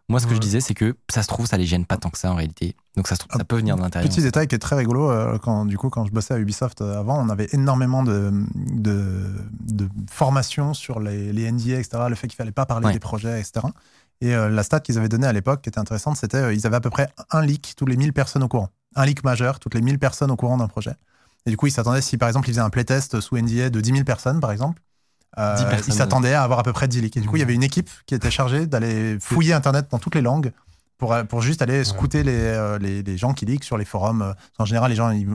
[0.08, 0.36] Moi, ce que Ouais.
[0.36, 2.36] je disais, c'est que ça se trouve, ça les gêne pas tant que ça en
[2.36, 2.76] réalité.
[2.96, 4.08] Donc ça se trouve, ça peut venir de l'intérieur.
[4.08, 6.80] Petit détail qui est très rigolo, euh, quand, du coup, quand je bossais à Ubisoft
[6.80, 9.24] euh, avant, on avait énormément de, de,
[9.62, 12.92] de formations sur les, les NDA, etc., le fait qu'il fallait pas parler Ouais.
[12.92, 13.66] des projets, etc.
[14.20, 16.66] Et euh, la stat qu'ils avaient donnée à l'époque, qui était intéressante, c'était euh, ils
[16.66, 18.70] avaient à peu près un leak tous les 1000 personnes au courant.
[18.94, 20.94] Un leak majeur, toutes les 1000 personnes au courant d'un projet.
[21.46, 23.80] Et du coup, ils s'attendaient, si par exemple, ils faisaient un playtest sous NDA de
[23.80, 24.80] 10 000 personnes, par exemple,
[25.38, 25.84] euh, 10 personnes.
[25.88, 27.16] ils s'attendaient à avoir à peu près 10 leaks.
[27.16, 29.98] Et du coup, il y avait une équipe qui était chargée d'aller fouiller Internet dans
[29.98, 30.52] toutes les langues
[30.98, 34.22] pour, pour juste aller scouter les, euh, les, les gens qui leakent sur les forums.
[34.22, 35.28] Euh, En général, les gens, ils-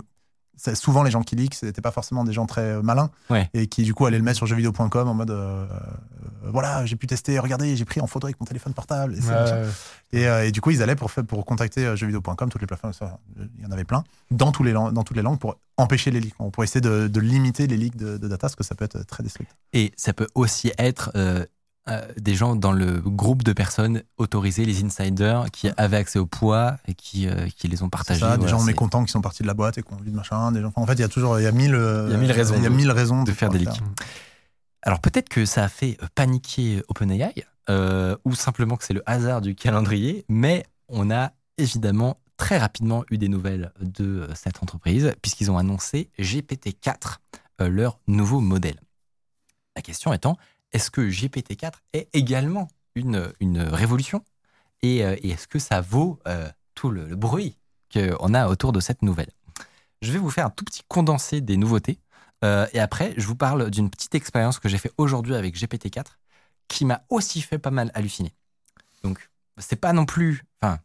[0.75, 3.49] souvent les gens qui leakent, c'était pas forcément des gens très euh, malins Ouais.
[3.53, 6.95] et qui du coup allaient le mettre sur jeuxvideo.com en mode euh, euh, voilà, j'ai
[6.95, 9.13] pu tester, regardez, j'ai pris en photo avec mon téléphone portable.
[9.15, 9.61] Et, c'est machin.
[9.61, 9.69] Ouais.
[10.13, 12.93] Et, euh, et du coup, ils allaient pour, pour contacter jeuxvideo.com, toutes les plateformes,
[13.57, 16.19] il y en avait plein, dans, tous les, dans toutes les langues pour empêcher les
[16.19, 18.85] leaks, pour essayer de, de limiter les leaks de, de data, parce que ça peut
[18.85, 19.55] être très destructeur.
[19.73, 21.11] Et ça peut aussi être
[21.91, 26.25] euh, des gens dans le groupe de personnes autorisées, les insiders, qui avaient accès au
[26.25, 28.19] poids et qui, euh, qui les ont partagés.
[28.21, 30.11] ça, des Voilà, gens mécontents qui sont partis de la boîte et qui ont envie
[30.11, 30.51] de machin.
[30.51, 32.11] Des gens, enfin, en fait, il y a toujours il y a mille, euh, Il
[32.13, 33.81] y a mille raisons il y a de- mille raisons de faire des leaks.
[34.83, 37.33] Alors peut-être que ça a fait paniquer OpenAI,
[37.69, 43.03] euh, ou simplement que c'est le hasard du calendrier, mais on a évidemment très rapidement
[43.11, 47.19] eu des nouvelles de cette entreprise, puisqu'ils ont annoncé GPT-4,
[47.61, 48.79] euh, leur nouveau modèle.
[49.75, 50.37] La question étant,
[50.73, 54.23] est-ce que GPT-4 est également une, une révolution?
[54.81, 57.57] Et, euh, et est-ce que ça vaut euh, tout le, bruit
[57.93, 59.31] qu'on a autour de cette nouvelle?
[60.01, 61.99] Je vais vous faire un tout petit condensé des nouveautés.
[62.43, 66.05] Euh, et après, je vous parle d'une petite expérience que j'ai fait aujourd'hui avec GPT-4
[66.67, 68.33] qui m'a aussi fait pas mal halluciner.
[69.03, 70.43] Donc, c'est pas non plus.
[70.61, 70.79] Enfin,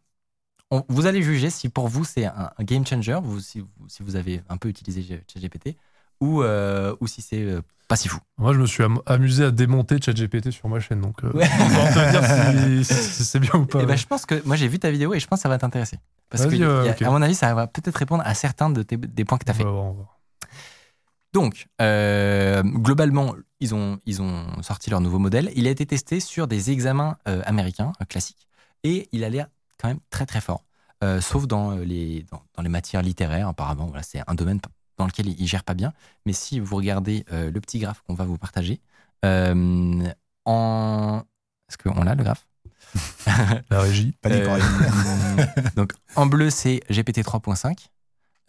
[0.89, 4.41] vous allez juger si pour vous c'est un, game changer, si, vous, si vous avez
[4.49, 5.77] un peu utilisé ChatGPT,
[6.19, 8.19] ou, euh, ou si c'est euh, pas si fou.
[8.37, 11.47] Moi, je me suis am- amusé à démonter ChatGPT sur ma chaîne, donc euh, Ouais.
[11.47, 13.79] dire si, si c'est bien ou pas.
[13.81, 15.49] Eh ben, je pense que moi j'ai vu ta vidéo et je pense que ça
[15.49, 15.97] va t'intéresser.
[16.29, 18.97] Parce que, euh, a- à mon avis, ça va peut-être répondre à certains de tes-
[18.97, 19.63] des points que tu as on fait.
[19.63, 20.17] va voir, on va voir.
[21.33, 25.51] Donc, euh, globalement, ils ont, ils ont sorti leur nouveau modèle.
[25.55, 28.47] Il a été testé sur des examens euh, américains classiques
[28.83, 29.47] et il a l'air
[29.79, 30.63] quand même très très fort.
[31.21, 33.85] Sauf dans les, dans, dans les matières littéraires, apparemment.
[33.85, 34.59] Voilà, c'est un domaine
[34.97, 35.93] dans lequel il ne gère pas bien.
[36.25, 38.81] Mais si vous regardez euh, le petit graphe qu'on va vous partager,
[39.25, 40.07] euh,
[40.45, 41.23] en.
[41.69, 42.47] Est-ce qu'on l'a le graphe?
[43.69, 44.13] La régie.
[44.21, 47.87] Panique Euh, donc en bleu, c'est GPT 3.5,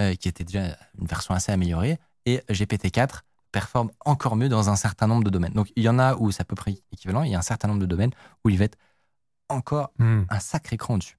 [0.02, 4.68] euh, qui était déjà une version assez améliorée, et GPT 4 performe encore mieux dans
[4.68, 5.54] un certain nombre de domaines.
[5.54, 7.42] Donc il y en a où c'est à peu près équivalent, il y a un
[7.42, 8.12] certain nombre de domaines
[8.44, 8.78] où il va être
[9.48, 10.24] encore Hmm.
[10.28, 11.18] un sacré cran dessus.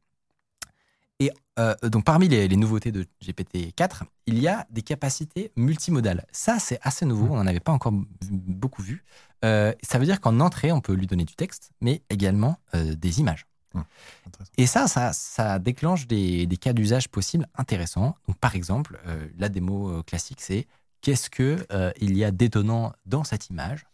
[1.20, 5.52] Et euh, donc parmi les, les nouveautés de GPT 4, il y a des capacités
[5.56, 6.26] multimodales.
[6.32, 7.94] Ça, c'est assez nouveau, on n'en avait pas encore
[8.32, 9.04] beaucoup vu.
[9.44, 12.96] Euh, ça veut dire qu'en entrée, on peut lui donner du texte, mais également euh,
[12.96, 13.46] des images.
[13.76, 14.52] Intéressant.
[14.58, 18.16] Et ça, ça, ça déclenche des, des cas d'usage possibles intéressants.
[18.28, 20.68] Donc, par exemple, euh, la démo classique, c'est
[21.02, 23.86] qu'est-ce que euh, il y a d'étonnant dans cette image?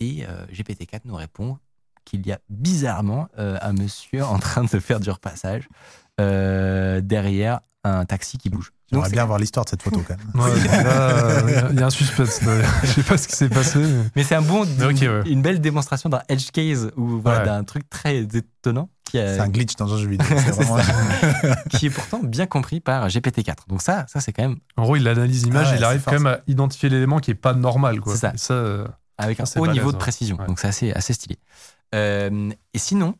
[0.00, 1.58] Et euh, GPT-4 nous répond
[2.04, 5.68] qu'il y a bizarrement un monsieur en train de faire du repassage
[6.20, 8.72] euh, derrière un taxi qui bouge.
[8.90, 10.44] J'aimerais bien voir l'histoire de cette photo quand même.
[10.44, 10.50] Ouais,
[10.86, 12.40] euh, il y a un suspense.
[12.42, 12.58] là.
[12.82, 13.78] Je sais pas ce qui s'est passé.
[13.80, 15.22] mais- Mais c'est un bon, ouais.
[15.28, 17.44] une belle démonstration d'un edge case ou voilà, Ouais.
[17.46, 20.26] d'un truc très étonnant qui, a- C'est un glitch dans un jeu vidéo.
[20.36, 20.78] Vraiment-
[21.70, 23.66] qui est pourtant bien compris par GPT-4.
[23.68, 26.02] Donc ça, ça c'est quand même En gros, il analyse l'image, Ah ouais, il arrive
[26.04, 27.98] quand même à identifier l'élément qui est pas normal.
[28.06, 28.32] C'est ça.
[28.34, 28.86] Et ça euh,
[29.18, 30.00] avec un haut balèze, niveau de ouais.
[30.00, 30.36] précision.
[30.38, 30.46] Ouais.
[30.46, 31.38] Donc c'est assez, assez stylé.
[31.94, 33.14] Euh, et sinon,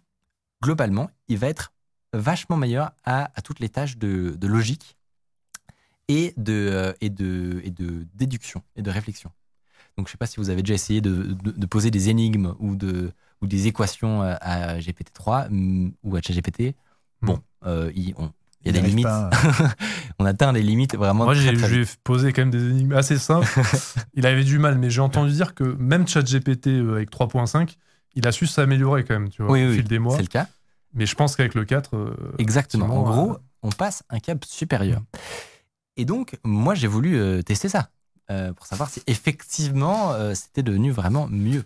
[0.62, 1.72] globalement, il va être
[2.18, 4.96] vachement meilleur à, à toutes les tâches de, de logique
[6.08, 9.30] et de, euh, et, de, et de déduction et de réflexion.
[9.96, 12.54] Donc je sais pas si vous avez déjà essayé de, de- de poser des énigmes
[12.58, 16.74] ou, de, ou des équations à, à GPT-3 mm, ou à ChatGPT.
[17.22, 18.30] Bon, euh, il, on-
[18.62, 19.04] il y a des limites.
[19.04, 19.30] pas,
[20.18, 23.48] on atteint des limites vraiment Moi, j'ai- très posé quand même des énigmes assez simples.
[24.14, 27.76] il avait du mal, mais j'ai entendu dire que même ChatGPT euh, avec 3.5,
[28.14, 30.16] il a su s'améliorer quand même, tu vois, Oui, au oui, fil des mois.
[30.16, 30.48] c'est le cas.
[30.96, 32.86] Mais je pense qu'avec le 4, euh, Exactement.
[32.96, 35.02] En gros, euh, on passe un cap supérieur.
[35.96, 37.90] Et donc, moi, j'ai voulu euh, tester ça
[38.56, 41.64] pour savoir si effectivement c'était devenu vraiment mieux.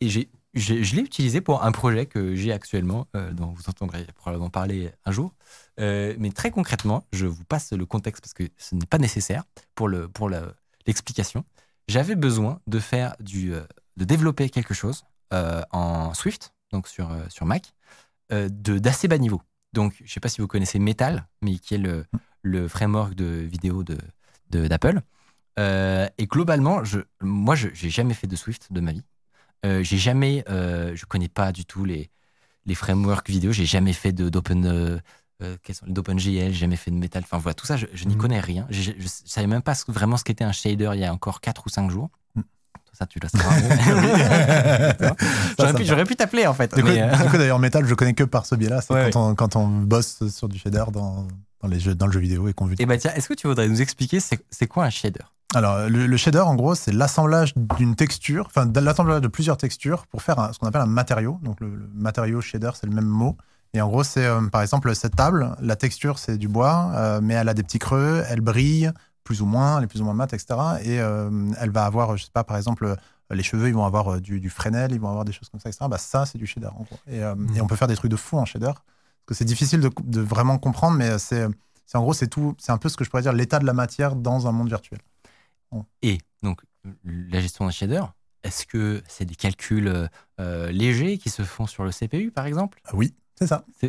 [0.00, 4.06] Et j'ai, j'ai- je l'ai utilisé pour un projet que j'ai actuellement, dont vous entendrez
[4.14, 5.34] probablement parler un jour.
[5.76, 9.42] Mais très concrètement, je vous passe le contexte parce que ce n'est pas nécessaire
[9.74, 10.54] pour, le, pour le-
[10.86, 11.44] l'explication.
[11.88, 13.50] j'avais besoin de faire du,
[13.96, 17.72] de développer quelque chose en Swift, donc sur, sur Mac,
[18.30, 19.42] de d'assez bas niveau.
[19.72, 22.04] Donc, je sais pas si vous connaissez Metal, mais qui est le,
[22.42, 23.98] le framework de vidéo de
[24.50, 25.00] de- d'Apple.
[25.58, 29.02] Euh, et globalement, je, moi, je j'ai jamais fait de Swift de ma vie.
[29.66, 32.10] Euh, j'ai jamais, euh, je connais pas du tout les
[32.66, 33.52] les frameworks vidéo.
[33.52, 34.98] J'ai jamais fait de d'Open euh,
[35.42, 35.56] euh,
[35.86, 36.22] d'OpenGL,
[36.52, 37.22] j'ai jamais fait de Metal.
[37.24, 38.20] Enfin voilà, tout ça, je, je n'y Mhm.
[38.20, 38.66] connais rien.
[38.70, 41.40] Je, je savais même pas ce- vraiment ce qu'était un shader il y a encore
[41.40, 42.10] 4 ou 5 jours.
[42.98, 43.54] Ça, tu le sauras.
[45.84, 46.74] J'aurais pu, t'appeler en fait.
[46.74, 48.80] Du coup, euh, d'ailleurs, Metal, je connais que par ce biais-là.
[48.80, 51.26] C'est Ouais, quand, on, quand on bosse sur du shader dans,
[51.62, 52.74] dans, les jeux, dans le jeu vidéo et qu'on veut.
[52.78, 55.20] Et bah tiens, est-ce que tu voudrais nous expliquer c'est quoi un shader?
[55.54, 59.56] Alors, le, le shader, en gros, c'est l'assemblage d'une texture, enfin, de l'assemblage de plusieurs
[59.56, 61.38] textures pour faire un- ce qu'on appelle un matériau.
[61.42, 63.36] Donc, le, le matériau shader, c'est le même mot.
[63.74, 67.20] Et en gros, c'est euh, par exemple cette table, la texture, c'est du bois, euh,
[67.22, 68.90] mais elle a des petits creux, elle brille
[69.26, 70.46] plus ou moins, est plus ou moins mate, etc.
[70.82, 72.96] Et euh, elle va avoir, je sais pas, par exemple,
[73.30, 75.60] les cheveux, ils vont avoir euh, du, du Fresnel, ils vont avoir des choses comme
[75.60, 75.86] ça, etc.
[75.90, 76.98] Bah, ça, c'est du shader, en gros.
[77.08, 77.56] Et, euh, Mhm.
[77.56, 78.72] et on peut faire des trucs de fou en shader.
[78.72, 81.46] Parce que c'est difficile de, de vraiment comprendre, mais c'est,
[81.94, 83.72] en gros, c'est tout, c'est un peu ce que je pourrais dire l'état de la
[83.74, 85.00] matière dans un monde virtuel.
[86.02, 86.62] Et donc,
[87.04, 88.02] la gestion d'un shader,
[88.44, 90.08] est-ce que c'est des calculs
[90.40, 92.80] euh, légers qui se font sur le CPU par exemple?
[92.92, 93.64] Oui, c'est ça.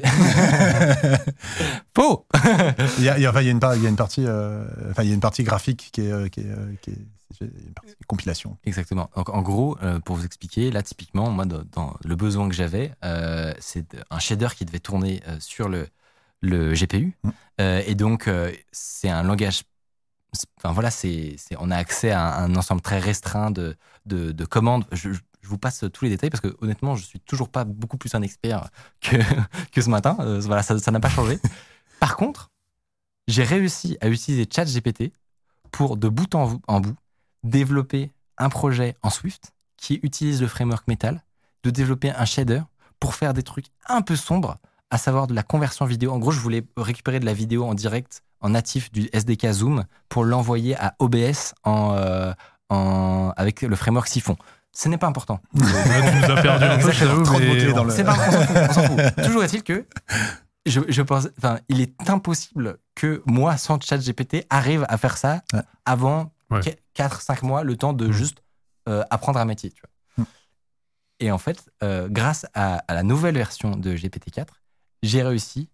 [1.96, 2.26] Faux
[2.98, 5.10] Il y a, il y a- enfin, il y a une, partie, euh, enfin, il
[5.10, 6.98] y a une partie graphique qui est, euh, qui est, euh, qui est-
[8.08, 8.58] compilation.
[8.66, 9.10] Exactement.
[9.16, 12.56] Donc, en gros, euh, pour vous expliquer, là, typiquement, moi, dans, dans le besoin que
[12.56, 15.88] j'avais, euh, c'est un shader qui devait tourner euh, sur le,
[16.42, 17.14] le GPU.
[17.24, 17.30] Mm.
[17.62, 18.30] Euh, et donc,
[18.72, 19.64] c'est un langage.
[20.58, 23.76] Enfin, voilà, c'est, c'est- on a accès à un, un ensemble très restreint de,
[24.06, 24.86] de, de commandes.
[24.92, 27.64] Je, je- je vous passe tous les détails parce que, honnêtement, je suis toujours pas
[27.64, 28.70] beaucoup plus un expert
[29.00, 29.16] que,
[29.72, 30.18] que ce matin.
[30.20, 31.40] Euh, voilà, ça n'a pas changé.
[32.02, 32.52] Par contre,
[33.30, 35.14] j'ai réussi à utiliser ChatGPT
[35.72, 36.98] pour, de bout en, en bout,
[37.44, 41.24] développer un projet en Swift qui utilise le framework Metal,
[41.64, 42.62] de développer un shader
[43.00, 44.58] pour faire des trucs un peu sombres,
[44.90, 46.12] à savoir de la conversion vidéo.
[46.12, 49.86] En gros, je voulais récupérer de la vidéo en direct, en natif du SDK Zoom,
[50.10, 52.34] pour l'envoyer à OBS en, euh,
[52.70, 54.36] en, avec le framework Siphon.
[54.80, 55.40] Ce n'est pas important.
[55.54, 57.10] Là, tu nous as perdu un peu, je Exactement.
[57.10, 58.84] t'avoue, Trop de mais beauté dans on- le- C'est pas, on s'en fout, on s'en
[58.84, 59.00] fout.
[59.26, 59.88] Toujours est-il que
[60.68, 65.18] je, je pense, enfin, il est impossible que moi, sans chat GPT, arrive à faire
[65.18, 65.62] ça Ouais.
[65.86, 66.62] avant Ouais.
[66.96, 68.44] 4-5 mois, le temps de juste
[68.88, 69.72] euh, apprendre un métier.
[69.72, 70.24] Tu vois.
[70.24, 70.28] Mm.
[71.22, 74.46] Et en fait, euh, grâce à, à la nouvelle version de GPT-4,
[75.04, 75.70] j'ai réussi,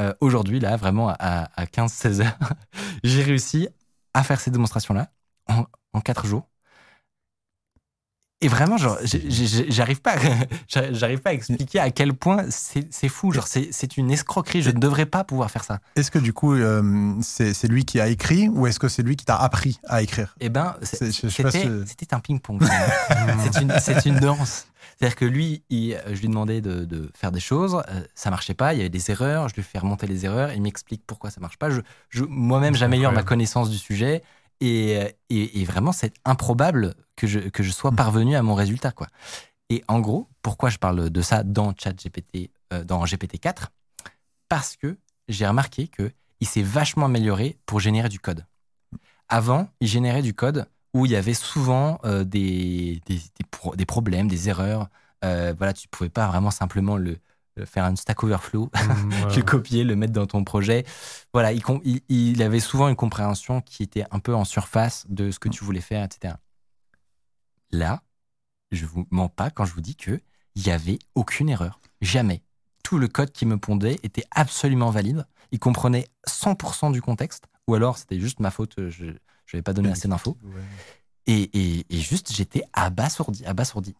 [0.00, 2.38] euh, aujourd'hui, là, vraiment à, à 15-16 heures,
[3.04, 3.68] j'ai réussi
[4.14, 5.08] à faire ces démonstrations-là
[5.48, 6.47] en, en 4 jours.
[8.40, 8.98] Et vraiment, genre,
[9.68, 10.14] j'arrive pas,
[10.92, 13.32] j'arrive pas à expliquer à quel point c'est fou.
[13.32, 14.62] Genre, c'est une escroquerie.
[14.62, 15.80] Je ne devrais pas pouvoir faire ça.
[15.96, 19.16] Est-ce que du coup, euh, c'est lui qui a écrit ou est-ce que c'est lui
[19.16, 20.36] qui t'a appris à écrire?
[20.40, 22.62] Eh ben, c'était si- un ping-pong.
[23.80, 24.66] c'est une, danse.
[24.98, 28.54] C'est-à-dire que lui, il- je lui demandais de, de faire des choses, euh, ça marchait
[28.54, 31.30] pas, il y avait des erreurs, je lui fais remonter les erreurs, il m'explique pourquoi
[31.30, 31.70] ça marche pas.
[31.70, 31.80] Je,
[32.10, 34.22] je- Moi-même, j'améliore ma connaissance du sujet
[34.60, 37.96] et, euh, et, et vraiment, c'est improbable que je, que je sois Mm.
[37.96, 38.92] parvenu à mon résultat.
[38.92, 39.08] Quoi.
[39.70, 43.68] Et en gros, pourquoi je parle de ça dans ChatGPT, euh, dans GPT-4
[44.48, 44.98] Parce que
[45.28, 48.46] j'ai remarqué que il s'est vachement amélioré pour générer du code.
[49.28, 53.76] Avant, il générait du code où il y avait souvent euh, des, des, des pro-
[53.76, 54.88] des problèmes, des erreurs.
[55.24, 57.18] Euh, voilà, tu pouvais pas vraiment simplement le, le
[57.64, 59.36] faire un Stack Overflow, Mm, ouais.
[59.36, 60.84] le copier, le mettre dans ton projet.
[61.32, 65.04] Voilà, il, com- il, il avait souvent une compréhension qui était un peu en surface
[65.08, 66.34] de ce que tu voulais faire, etc.
[67.70, 68.02] Là,
[68.72, 70.20] je vous mens pas quand je vous dis que
[70.54, 72.42] il y avait aucune erreur, jamais.
[72.82, 75.26] Tout le code qui me pondait était absolument valide.
[75.52, 78.74] Il comprenait 100% du contexte, ou alors c'était juste ma faute.
[78.88, 79.06] Je
[79.52, 80.36] n'avais pas donné assez d'infos.
[81.26, 83.94] Et, et- et juste, j'étais abasourdi, abasourdi.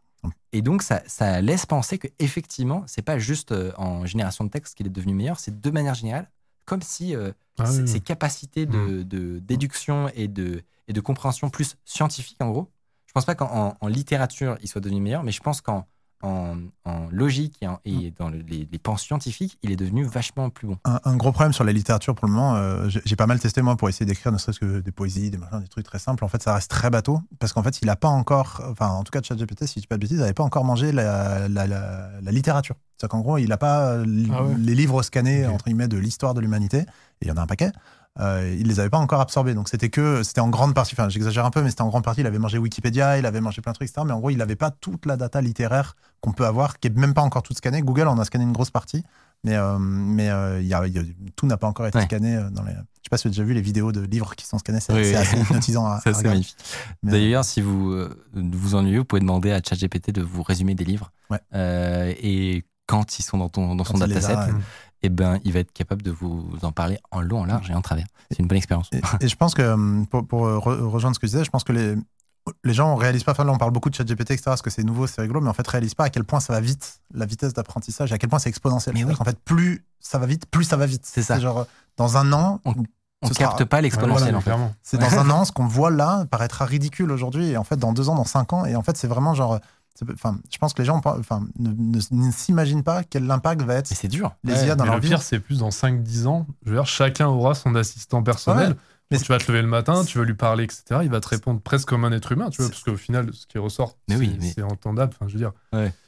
[0.52, 4.50] Et donc, ça, ça laisse penser que effectivement, c'est pas juste euh, en génération de
[4.50, 6.30] texte qu'il est devenu meilleur, c'est de manière générale,
[6.64, 7.88] comme si euh, Ah ses, oui.
[7.88, 12.68] ses capacités de, de déduction et de, et de compréhension plus scientifique, en gros.
[13.06, 15.86] Je pense pas qu'en en- en littérature, il soit devenu meilleur, mais je pense qu'en
[16.22, 20.04] en, en logique et, en- et dans le- les, les pans scientifiques, il est devenu
[20.04, 20.78] vachement plus bon.
[20.84, 23.62] Un, un gros problème sur la littérature pour le moment, euh, j'ai pas mal testé
[23.62, 26.24] moi pour essayer d'écrire ne serait-ce que des poésies, des machins, des trucs très simples.
[26.24, 29.04] En fait, ça reste très bateau parce qu'en fait, il a pas encore, enfin, en
[29.04, 31.48] tout cas, ChatGPT, si je dis pas de bêtises, il n'avait pas encore mangé la,
[31.48, 32.74] la, la- la littérature.
[32.96, 34.54] C'est-à-dire qu'en gros, il n'a pas euh, Ah ouais.
[34.58, 36.78] les livres scannés entre guillemets de l'histoire de l'humanité.
[37.20, 37.70] Et il y en a un paquet.
[38.20, 39.54] Euh, il les avait pas encore absorbés.
[39.54, 42.02] Donc c'était que, c'était en grande partie, enfin j'exagère un peu, mais c'était en grande
[42.04, 44.02] partie, il avait mangé Wikipédia, il avait mangé plein de trucs, etc.
[44.06, 46.96] Mais en gros, il n'avait pas toute la data littéraire qu'on peut avoir, qui est
[46.96, 47.80] même pas encore toute scannée.
[47.82, 49.04] Google en a scanné une grosse partie,
[49.44, 51.02] Mais, euh, mais euh, il y a, il y a-
[51.36, 52.04] tout n'a pas encore été Ouais.
[52.04, 52.72] scanné euh, dans les.
[52.72, 54.80] Je sais pas si tu as déjà vu les vidéos de livres qui sont scannés,
[54.80, 56.44] c'est Oui, assez hypnotisant à, Ça, à c'est regarder.
[57.04, 61.12] D'ailleurs, si vous vous ennuyez, vous pouvez demander à ChatGPT de vous résumer des livres.
[61.30, 61.38] Ouais.
[62.20, 64.48] Et quand ils sont dans, ton, dans son Quand dataset, a.
[65.03, 67.74] eh ben, il va être capable de vous en parler en long, en large et
[67.74, 68.07] en travers.
[68.30, 68.88] C'est une bonne expérience.
[68.92, 71.44] Et, et je pense que, hum, pour, pour, euh, re- rejoindre ce que je disais,
[71.44, 71.94] je pense que les,
[72.64, 74.70] les gens ne réalisent pas, enfin là on parle beaucoup de ChatGPT, etc., parce que
[74.70, 77.01] c'est nouveau, c'est rigolo, mais en fait, réalisent pas à quel point ça va vite,
[77.14, 78.94] la vitesse d'apprentissage, et à quel point c'est exponentiel.
[78.94, 79.14] Mais oui.
[79.18, 81.03] En fait, plus ça va vite, plus ça va vite.
[81.05, 81.38] C'est ça.
[81.38, 82.72] genre, dans un an, On
[83.28, 84.44] ce capte sera- pas l'exponentiel, Voilà, en fait.
[84.51, 84.74] clairement.
[84.82, 87.92] c'est dans un an, ce qu'on voit là paraîtra ridicule aujourd'hui, et en fait, dans
[87.92, 89.59] deux ans, dans cinq ans, et en fait, c'est vraiment genre.
[90.12, 93.74] Enfin, je pense que les gens enfin, ne, ne- ne s'imaginent pas quel impact va
[93.74, 94.34] être c'est dur.
[94.44, 95.09] les Ouais, IA dans mais leur le vie.
[95.09, 96.46] pire, c'est plus dans 5-10 ans.
[96.64, 98.70] Je veux dire, chacun aura son assistant personnel.
[98.70, 98.76] Ouais,
[99.11, 101.01] mais tu vas te lever le matin, tu vas lui parler, etc.
[101.03, 103.46] Il va te répondre presque comme un être humain, tu vois, parce qu'au final, ce
[103.46, 105.14] qui ressort, c'est oui, mais- c'est entendable.
[105.18, 105.53] Enfin, je veux dire.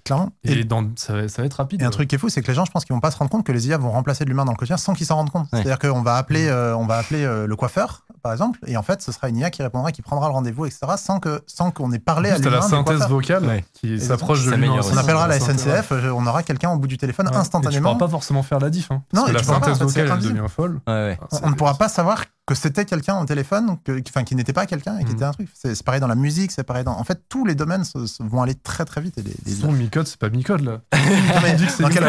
[0.04, 0.30] Clairement.
[0.44, 1.80] Et, dans, ça, va, ça va être rapide.
[1.82, 1.92] Et un ouais.
[1.92, 3.30] truc qui est fou, c'est que les gens, je pense qu'ils vont pas se rendre
[3.30, 5.30] compte que les IA vont remplacer de l'humain dans le quotidien sans qu'ils s'en rendent
[5.30, 5.44] compte.
[5.52, 5.62] Ouais.
[5.62, 8.82] C'est-à-dire qu'on va appeler, euh, on va appeler euh, le coiffeur, par exemple, et en
[8.82, 11.70] fait, ce sera une IA qui répondra, qui prendra le rendez-vous, etc., sans que, sans
[11.70, 12.50] qu'on ait parlé à l'humain.
[12.50, 13.64] la synthèse vocale Ouais.
[13.74, 14.80] qui s'approche de l'humain.
[14.92, 15.38] On appellera la.
[15.40, 17.32] SNCF, euh, on aura quelqu'un au bout du téléphone Ouais.
[17.32, 17.94] Et tu instantanément.
[17.94, 18.90] pourras pas forcément faire la diff.
[18.90, 20.80] Hein, Non, parce que et la pas, synthèse en fait, c'est vocale, devient folle.
[20.86, 24.52] On- On ne pourra pas savoir que c'était quelqu'un au téléphone, que, enfin, qui n'était
[24.52, 25.16] pas quelqu'un et qui Mhm.
[25.16, 25.48] était un truc.
[25.54, 26.92] C'est pareil dans la musique, c'est pareil dans.
[26.98, 27.84] En fait, tous les domaines
[28.20, 29.16] vont aller très très vite.
[29.18, 29.34] Et les,
[30.04, 30.80] c'est pas Micode là.
[31.42, 32.04] Mais dans, quel-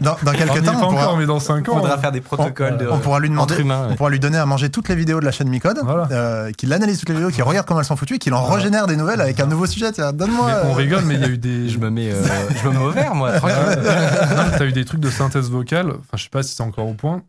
[0.00, 1.74] dans- dans quelques On temps, on pourra, encore, mais dans 5 ans.
[1.76, 1.98] Faudra hein.
[1.98, 3.88] faire des protocoles de, on pourra lui demander, humains.
[3.90, 6.08] on pourra lui donner à manger toutes les vidéos de la chaîne Micode, Voilà.
[6.10, 8.40] euh, qu'il analyse toutes les vidéos, qu'il regarde comment elles sont foutues, et qu'il en
[8.42, 8.56] Voilà.
[8.56, 9.90] régénère des nouvelles avec un nouveau sujet.
[9.92, 10.50] Tiens, donne-moi.
[10.64, 11.68] On euh, rigole, mais il y a eu des.
[11.68, 12.22] Je me mets, euh,
[12.62, 13.32] je me mets au vert, moi.
[13.40, 16.94] t'as eu des trucs de synthèse vocale, enfin je sais pas si c'est encore au
[16.94, 17.22] point,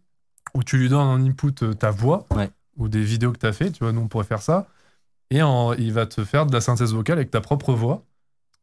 [0.53, 2.49] où tu lui donnes en input ta voix, Ouais.
[2.77, 4.67] ou des vidéos que t'as fait, tu vois, nous on pourrait faire ça,
[5.31, 8.03] et en- il va te faire de la synthèse vocale avec ta propre voix,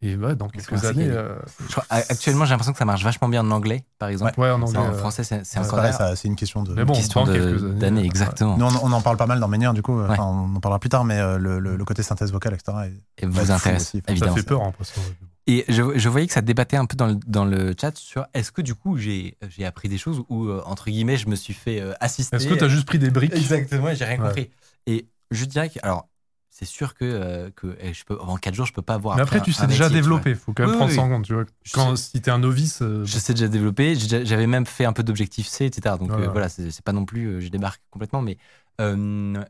[0.07, 1.35] et ouais, dans quelques années, euh,
[1.71, 4.39] crois- actuellement, j'ai l'impression que ça marche vachement bien en anglais, par exemple.
[4.39, 4.79] ouais, en anglais.
[4.79, 6.75] En français, c'est encore pareil, une ça, c'est une question de.
[6.75, 8.57] Mais bon, question d'années, exactement.
[8.57, 9.99] Nous, on, on en parle pas mal dans Ménière, du coup.
[9.99, 10.07] Ouais.
[10.11, 12.77] Enfin, on en parlera plus tard, mais euh, le, le- le côté synthèse vocale, etc.
[13.19, 14.19] est- Et va vous intéresse, aussi.
[14.19, 15.01] Ça fait peur en passant.
[15.47, 18.25] Et je, je voyais que ça débattait un peu dans le, dans le chat sur
[18.33, 21.37] est-ce que du coup j'ai j'ai appris des choses ou euh, entre guillemets je me
[21.37, 22.37] suis fait euh, assister.
[22.37, 23.35] Est-ce que t'as juste pris des briques?
[23.35, 24.27] Exactement, et j'ai rien Ouais.
[24.29, 24.51] compris.
[24.87, 26.09] Et je dirais que alors
[26.57, 29.17] c'est sûr que, euh, que eh, je peux en 4 jours je peux pas avoir.
[29.17, 30.91] Mais après, tu un- sais un déjà métier, tu développer, faut quand même Oui, prendre
[30.93, 31.45] oui, ça en compte, tu vois.
[31.73, 32.11] Quand, sais.
[32.13, 33.05] si t'es un novice, euh.
[33.05, 33.97] Je sais déjà développer.
[33.97, 35.97] J'avais même fait un peu d'objectif C, etc.
[35.99, 36.27] Donc Voilà.
[36.27, 38.39] euh, voilà, c'est pas non plus euh, je débarque complètement, mais
[38.81, 39.43] euh,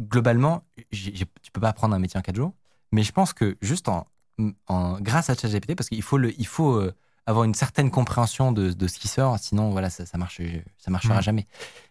[0.00, 2.52] globalement, j'ai- j'ai- tu peux pas apprendre un métier en 4 jours.
[2.92, 4.06] Mais je pense que juste en,
[4.66, 6.92] en grâce à ChatGPT, parce qu'il faut le, il faut euh,
[7.24, 10.42] avoir une certaine compréhension de, de ce qui sort, sinon voilà, ça, ça marche,
[10.76, 11.46] ça marchera jamais.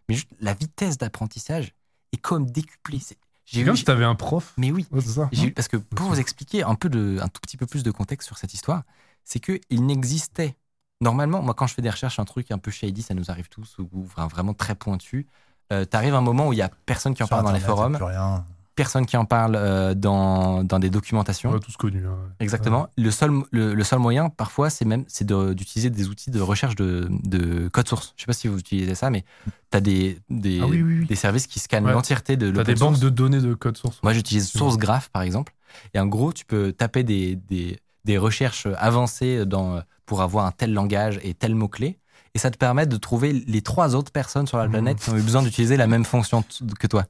[0.07, 1.73] Mais juste la vitesse d'apprentissage
[2.11, 2.99] est comme décuplée.
[3.51, 4.53] J'ai comme si t'avais un prof.
[4.57, 5.29] mais oui, ça.
[5.47, 7.91] eu- parce que pour vous expliquer un peu de, un tout petit peu plus de
[7.91, 8.83] contexte sur cette histoire,
[9.23, 10.55] c'est que il n'existait
[11.01, 13.49] normalement, moi quand je fais des recherches, un truc un peu shady, ça nous arrive
[13.49, 15.27] tous, ou, enfin, vraiment très pointu.
[15.71, 17.93] Euh, T'arrives un moment où il y a personne qui en parle dans les forums,
[17.95, 18.45] plus rien.
[18.83, 21.49] Personne qui en parle euh, dans, dans des documentations.
[21.49, 22.05] On l'a tous connu.
[22.05, 22.29] hein, ouais.
[22.39, 22.87] Exactement.
[22.97, 26.39] Le, seul, le, le seul moyen, parfois, c'est même c'est de- d'utiliser des outils de
[26.39, 28.13] recherche de, de code source.
[28.15, 29.25] Je sais pas si vous utilisez ça, mais
[29.71, 31.05] tu as des, des, Ah oui, oui, oui.
[31.07, 31.91] des services qui scannent Ouais.
[31.91, 32.91] l'entièreté de l'open des source.
[32.93, 33.99] banques de données de code source.
[34.01, 34.47] Moi, j'utilise.
[34.49, 35.53] SourceGraph, par exemple.
[35.93, 40.51] Et en gros, tu peux taper des, des, des recherches avancées dans, pour avoir un
[40.51, 41.99] tel langage et tel mot-clé.
[42.35, 44.71] Et ça te permet de trouver les trois autres personnes sur la Mhm.
[44.71, 46.43] planète qui ont eu besoin d'utiliser la même fonction
[46.79, 47.05] que toi.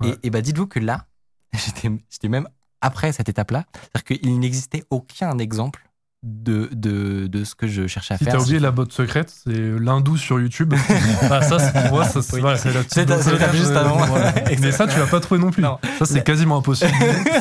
[0.00, 0.10] Ouais.
[0.22, 1.06] Et, et bah, dites-vous que là,
[1.52, 2.48] j'étais même
[2.80, 3.64] après cette étape-là.
[3.74, 5.86] C'est-à-dire qu'il n'existait aucun exemple
[6.22, 8.34] de, de, de ce que je cherchais à Si faire.
[8.34, 10.74] t'as oublié la botte secrète, c'est l'hindou sur YouTube.
[11.30, 12.40] ah, ça, c'est pour moi, ça, c'est Oui.
[12.42, 13.96] voilà, c'est la petite C'est botte juste euh, avant.
[14.04, 14.34] voilà.
[14.60, 15.62] Mais ça, tu l'as pas trouvé non plus.
[15.62, 15.78] Non.
[15.98, 16.92] Ça, c'est quasiment impossible.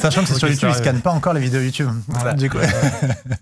[0.02, 1.90] Sachant que c'est Ok, sur YouTube, ils scannent pas encore les vidéos YouTube.
[2.08, 2.34] Voilà.
[2.34, 2.58] Du coup,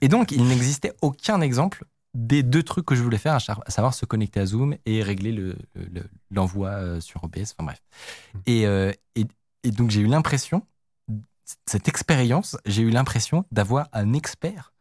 [0.02, 1.84] Et donc, il n'existait aucun exemple
[2.18, 5.32] des deux trucs que je voulais faire, à savoir se connecter à Zoom et régler
[5.32, 7.54] le- le- l'envoi euh, sur OBS.
[7.56, 7.82] Enfin bref.
[8.48, 9.26] Et, euh, et,
[9.64, 10.66] et donc, j'ai eu l'impression,
[11.68, 14.74] cette expérience, j'ai eu l'impression d'avoir un expert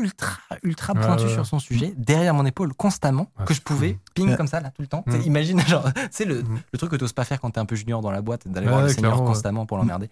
[0.00, 1.34] ultra, ultra pointu ouais, ouais.
[1.34, 3.64] sur son sujet, derrière mon épaule, constamment, Ah, que je fou.
[3.64, 4.36] pouvais, ping Ouais.
[4.36, 5.04] comme ça, là, tout le temps.
[5.06, 5.20] Mm.
[5.24, 6.58] Imagine, genre, c'est le, Mm.
[6.72, 8.20] le truc que tu n'oses pas faire quand tu es un peu junior dans la
[8.20, 10.10] boîte, d'aller Ouais, voir le senior constamment pour l'emmerder.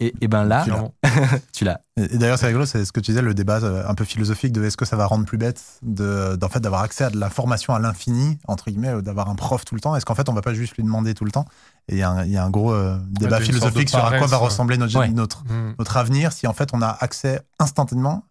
[0.00, 0.64] Et, et ben là,
[1.52, 1.80] tu l'as.
[1.96, 4.52] Et d'ailleurs, c'est rigolo, c'est ce que tu disais, le débat euh, un peu philosophique
[4.52, 7.18] de est-ce que ça va rendre plus bête de, d'en fait, d'avoir accès à de
[7.18, 9.96] la formation à l'infini, entre guillemets, d'avoir un prof tout le temps?
[9.96, 11.44] Est-ce qu'en fait, on va pas juste lui demander tout le temps?
[11.88, 14.16] Et il y, a un- il y a un gros euh, débat philosophique sur à
[14.18, 15.08] quoi va ressembler notre, Ouais.
[15.08, 15.74] notre, Mm.
[15.78, 18.24] notre avenir si en fait on a accès instantanément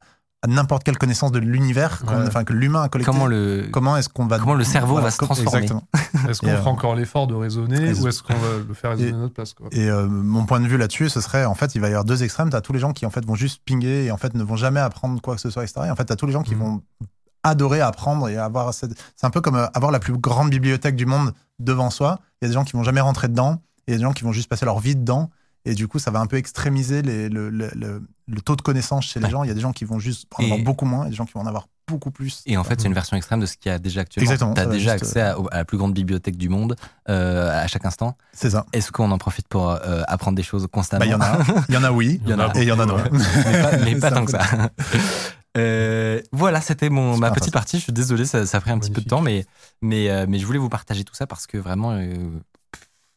[0.44, 3.12] à n'importe quelle connaissance de l'univers, enfin que l'humain a collecté.
[3.12, 3.68] Comment le.
[3.72, 5.64] Comment est-ce qu'on va Comment le cerveau voilà, va se transformer.
[5.64, 5.88] Exactement.
[6.30, 8.92] Est-ce qu'on Et, fera euh, encore l'effort de raisonner ou est-ce qu'on va le faire
[8.92, 11.46] raisonner et- à notre place quoi Et euh, mon point de vue là-dessus, ce serait
[11.46, 12.50] en fait, il va y avoir deux extrêmes.
[12.50, 14.56] T'as tous les gens qui en fait vont juste pinguer et en fait ne vont
[14.58, 15.82] jamais apprendre quoi que ce soit, etc.
[15.88, 16.62] Et en fait, t'as tous les gens qui Mhm.
[16.62, 16.82] vont
[17.44, 18.92] adorer apprendre et avoir cette...
[19.16, 22.20] c'est un peu comme euh, avoir la plus grande bibliothèque du monde devant soi.
[22.42, 24.04] Il y a des gens qui vont jamais rentrer dedans et il y a des
[24.04, 25.30] gens qui vont juste passer leur vie dedans.
[25.70, 28.62] Et du coup, ça va un peu extrémiser les- le, le- le- le taux de
[28.62, 29.32] connaissance chez les Ouais.
[29.32, 29.44] gens.
[29.44, 31.16] Il y a des gens qui vont juste en Et- avoir beaucoup moins et des
[31.16, 32.42] gens qui vont en avoir beaucoup plus.
[32.46, 34.30] Et en fait, c'est une version extrême de ce qu'il y a déjà actuellement.
[34.30, 36.76] Exactement, Tu as déjà accès à, la plus grande bibliothèque du monde
[37.10, 38.18] euh, à chaque instant.
[38.34, 38.66] C'est ça.
[38.74, 41.00] Est-ce qu'on en profite pour euh, apprendre des choses constamment?
[41.00, 41.40] Bah, Il y en a,
[41.70, 42.96] il y en a oui, Il y en a et il y en a non.
[42.98, 43.10] Ouais.
[43.12, 44.44] mais pas, mais pas C'est tant que ça.
[45.58, 47.78] Euh, voilà, c'était mon ma petite partie.
[47.78, 49.46] Je suis désolé, ça, ça a pris un petit peu de temps, mais
[49.82, 52.14] mais euh, mais je voulais vous partager tout ça parce que vraiment, euh,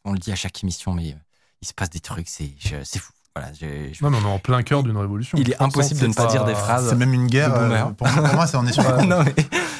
[0.05, 1.15] on le dit à chaque émission, mais euh,
[1.61, 2.53] il se passe des trucs, c'est
[2.99, 3.11] fou.
[3.33, 5.37] Voilà, je- je- Non, mais on est en plein cœur d'une révolution.
[5.39, 6.89] Il est impossible de ne pas dire des phrases.
[6.89, 7.53] C'est même une guerre.
[7.55, 9.33] euh, pour, pour moi, c'est on est sur la, non, mais-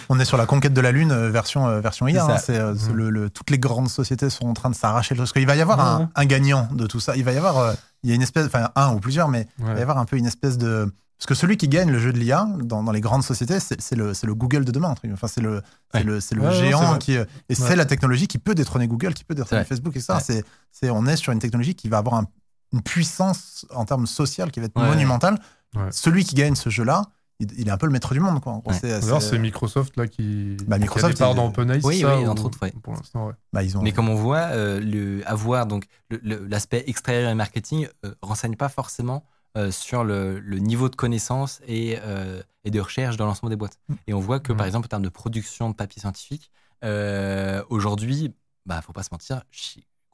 [0.07, 2.37] on est sur la conquête de la lune euh, version euh, version IA.
[2.37, 2.73] C'est hein.
[2.73, 2.93] Mhm.
[2.93, 5.15] le, le- toutes les grandes sociétés sont en train de s'arracher.
[5.15, 5.81] Parce qu'il va y avoir
[6.15, 7.17] un, gagnant de tout ça.
[7.17, 7.73] Il va y avoir, euh,
[8.03, 10.05] il y a une espèce, enfin un ou plusieurs, mais il va y avoir un
[10.05, 12.91] peu une espèce de parce que celui qui gagne le jeu de l'IA dans, dans
[12.91, 14.95] les grandes sociétés, c'est le, Google de demain.
[15.13, 15.61] Enfin, c'est le,
[15.93, 16.03] Ouais.
[16.03, 17.15] Ouais, géant qui.
[17.15, 19.63] euh, Et c'est la technologie qui peut détrôner Google, qui peut détrôner.
[19.63, 20.13] Facebook, etc.
[20.13, 20.19] Ouais.
[20.23, 22.25] C'est, c'est, on est sur une technologie qui va avoir un-
[22.73, 24.87] une puissance en termes sociales qui va être Ouais.
[24.87, 25.37] monumentale.
[25.75, 25.83] Ouais.
[25.91, 27.03] Celui qui gagne ce jeu-là,
[27.39, 28.39] il, est un peu le maître du monde.
[28.41, 28.61] Quoi.
[28.65, 28.73] Ouais.
[28.73, 31.47] c'est- D'ailleurs, c'est- c'est Microsoft là qui, Bah, qui Microsoft, a des parts il- dans
[31.49, 31.79] OpenAI.
[31.83, 32.73] Oui, oui, ou- entre autres, ouais.
[32.81, 33.33] Pour l'instant, ouais.
[33.53, 35.85] bah, ils ont, Mais comme on voit, euh, le, avoir donc
[36.23, 39.40] l'aspect extérieur et marketing euh, renseigne pas forcément euh,
[39.71, 43.79] sur le, le niveau de connaissance et, euh, et de recherche dans l'ensemble des boîtes.
[43.89, 43.93] Mm.
[44.07, 44.57] Et on voit que, Mm.
[44.57, 46.51] par exemple, en termes de production de papier scientifique,
[46.83, 48.33] euh, aujourd'hui,
[48.65, 49.43] bah, faut pas se mentir,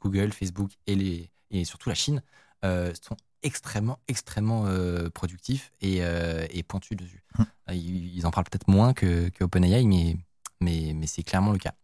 [0.02, 2.22] Google, Facebook et, les, et surtout la Chine
[2.64, 6.64] euh, sont extrêmement, extrêmement euh, productifs et, euh, et
[6.96, 7.22] dessus.
[7.38, 7.42] Mm.
[7.42, 10.16] Euh, Ils, ils en parlent peut-être moins que, que OpenAI, mais,
[10.60, 11.74] mais, mais c'est clairement le cas.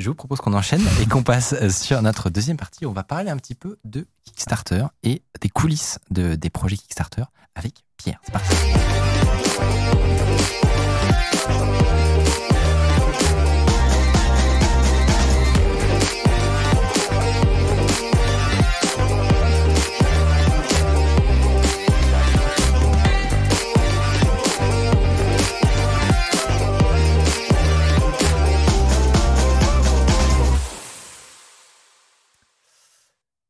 [0.00, 2.86] Je vous propose qu'on enchaîne et qu'on passe euh, sur notre deuxième partie.
[2.86, 7.24] On va parler un petit peu de Kickstarter et des coulisses de, des projets Kickstarter
[7.54, 8.18] avec Pierre.
[8.24, 8.56] C'est parti.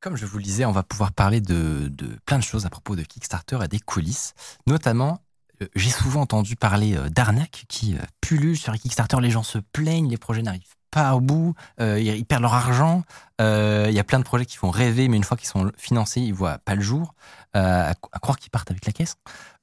[0.01, 2.70] Comme je vous le disais, on va pouvoir parler de, de plein de choses à
[2.70, 4.32] propos de Kickstarter et des coulisses.
[4.66, 5.20] Notamment,
[5.61, 9.18] euh, j'ai souvent entendu parler euh, d'arnaques qui euh, pullulent sur Kickstarter.
[9.20, 13.03] Les gens se plaignent, les projets n'arrivent pas au bout, euh, ils, perdent leur argent.
[13.42, 15.70] Euh, Il y a plein de projets qui font rêver, mais une fois qu'ils sont
[15.76, 17.14] financés, ils voient pas le jour.
[17.55, 19.16] Euh, à, à croire qu'ils partent avec la caisse.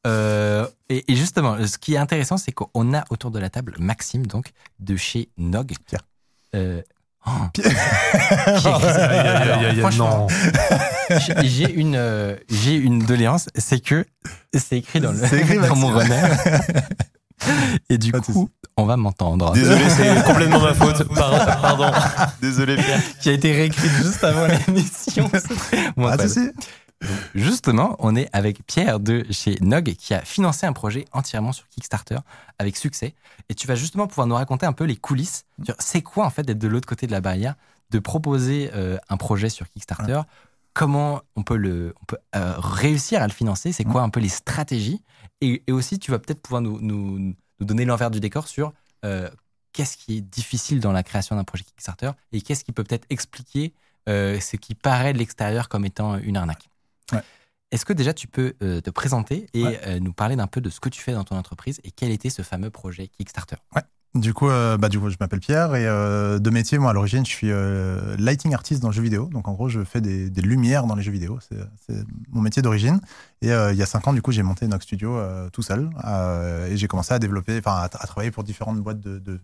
[0.06, 4.26] Et, et justement, ce qui est intéressant, c'est qu'on a autour de la table Maxime,
[4.26, 5.74] donc, de chez Nog.
[5.86, 6.04] Pierre.
[11.44, 14.06] J'ai une, euh, j'ai une doléance, c'est que
[14.54, 16.22] c'est écrit dans, le, écrit, dans mon runner.
[17.90, 19.54] Et du Pas coup, on va m'entendre.
[19.54, 21.04] Désolé, c'est complètement ma faute.
[21.14, 21.92] Par- Pardon.
[22.42, 23.00] Désolé, Pierre.
[23.22, 25.30] Qui a été réécrite juste avant l'émission.
[25.96, 26.18] Bon, Ah.
[27.36, 31.68] Justement, on est avec Pierre de chez Nog qui a financé un projet entièrement sur
[31.70, 32.18] Kickstarter
[32.58, 33.14] avec succès.
[33.50, 35.46] Et tu vas justement pouvoir nous raconter un peu les coulisses.
[35.64, 37.56] sur C'est quoi en fait d'être de l'autre côté de la barrière,
[37.92, 40.22] de proposer euh, un projet sur Kickstarter?
[40.74, 43.72] Comment on peut, le, on peut euh, réussir à le financer?
[43.72, 45.02] C'est quoi un peu les stratégies?
[45.42, 48.74] Et, et aussi, tu vas peut-être pouvoir nous, nous, nous donner l'envers du décor sur
[49.06, 49.30] euh,
[49.74, 53.06] qu'est-ce qui est difficile dans la création d'un projet Kickstarter et qu'est-ce qui peut peut-être
[53.10, 53.74] expliquer
[54.08, 56.70] ce qui paraît de l'extérieur comme étant une arnaque.
[57.14, 57.22] Ouais.
[57.72, 59.80] Est-ce que déjà tu peux euh, te présenter et Ouais.
[59.86, 62.12] euh, nous parler d'un peu de ce que tu fais dans ton entreprise et quel
[62.12, 63.58] était ce fameux projet Kickstarter?
[64.16, 66.94] Du coup, euh, bah, du coup, je m'appelle Pierre et euh, de métier, moi, à
[66.94, 69.26] l'origine, je suis euh, lighting artist dans le jeu vidéo.
[69.32, 71.38] Donc, en gros, je fais des, des lumières dans les jeux vidéo.
[71.42, 71.94] C'est
[72.32, 73.00] mon métier d'origine.
[73.42, 75.20] Et il y a cinq ans, du coup, j'ai monté Nox Studio
[75.52, 75.90] tout seul.
[76.72, 79.40] Et j'ai commencé à développer, enfin, à, à travailler pour différentes boîtes de, de-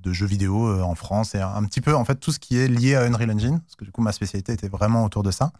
[0.00, 2.56] de jeux vidéo en France et un, un petit peu, en fait, tout ce qui
[2.56, 3.60] est lié à Unreal Engine.
[3.60, 5.52] Parce que, du coup, ma spécialité était vraiment autour de ça.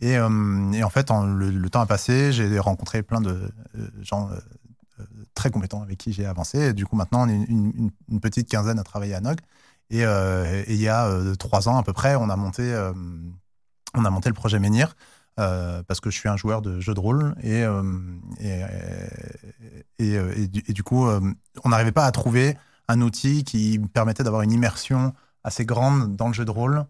[0.00, 3.30] Et, euh, et en fait, le, temps a passé, j'ai rencontré plein de
[3.76, 6.72] euh, gens euh, très compétents avec qui j'ai avancé.
[6.72, 7.90] Du coup, maintenant, on est une,
[8.20, 9.38] petite quinzaine à travailler à Nog.
[9.90, 12.74] Et, il y a trois ans à peu près, on a monté,
[13.94, 14.96] on a monté le projet Menhir.
[15.36, 17.62] parce que je suis un joueur de jeux de rôle et,
[18.38, 18.62] et,
[19.98, 22.56] et, du, coup, on n'arrivait pas à trouver
[22.88, 25.12] un outil qui me permettait d'avoir une immersion
[25.44, 26.86] assez grande dans le jeu de rôle,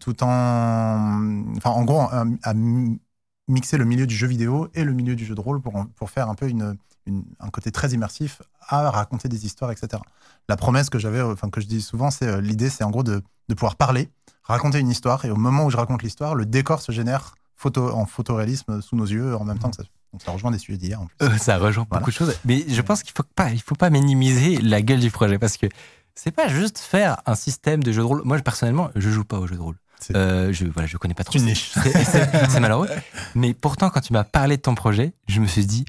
[0.00, 3.00] tout en, enfin, en gros, à, à mi-
[3.48, 6.10] mixer le milieu du jeu vidéo et le milieu du jeu de rôle pour, pour
[6.10, 10.00] faire un peu une, une- un côté très immersif à raconter des histoires, etc.
[10.48, 13.02] La promesse que j'avais, enfin que je dis souvent, c'est euh, l'idée, c'est en gros
[13.02, 14.08] de, de pouvoir parler,
[14.44, 17.90] raconter une histoire, et au moment où je raconte l'histoire, le décor se génère photo,
[17.90, 19.82] en photoréalisme sous nos yeux, en même temps que ça.
[20.12, 21.16] Donc ça rejoint des sujets d'hier en plus.
[21.22, 22.00] Euh, ça rejoint Voilà.
[22.00, 22.34] beaucoup de choses.
[22.44, 25.56] Mais je pense qu'il faut pas, il faut pas minimiser la gueule du projet parce
[25.56, 25.66] que
[26.14, 28.22] c'est pas juste faire un système de jeu de rôle.
[28.24, 29.76] Moi, personnellement, je joue pas au jeu de rôle.
[30.16, 31.38] Euh, je, voilà, je connais pas trop.
[31.38, 31.72] une niche.
[31.74, 32.88] C'est malheureux.
[33.34, 35.84] Mais pourtant, quand tu m'as parlé de ton projet, je me suis dit,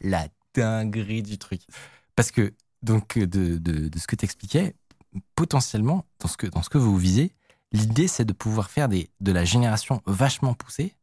[0.00, 1.60] la dinguerie du truc.
[2.14, 4.74] Parce que, donc, de, de, de ce que tu expliquais,
[5.34, 7.32] potentiellement, dans ce que, dans ce que vous visez,
[7.72, 10.94] l'idée, c'est de pouvoir faire des, de la génération vachement poussée,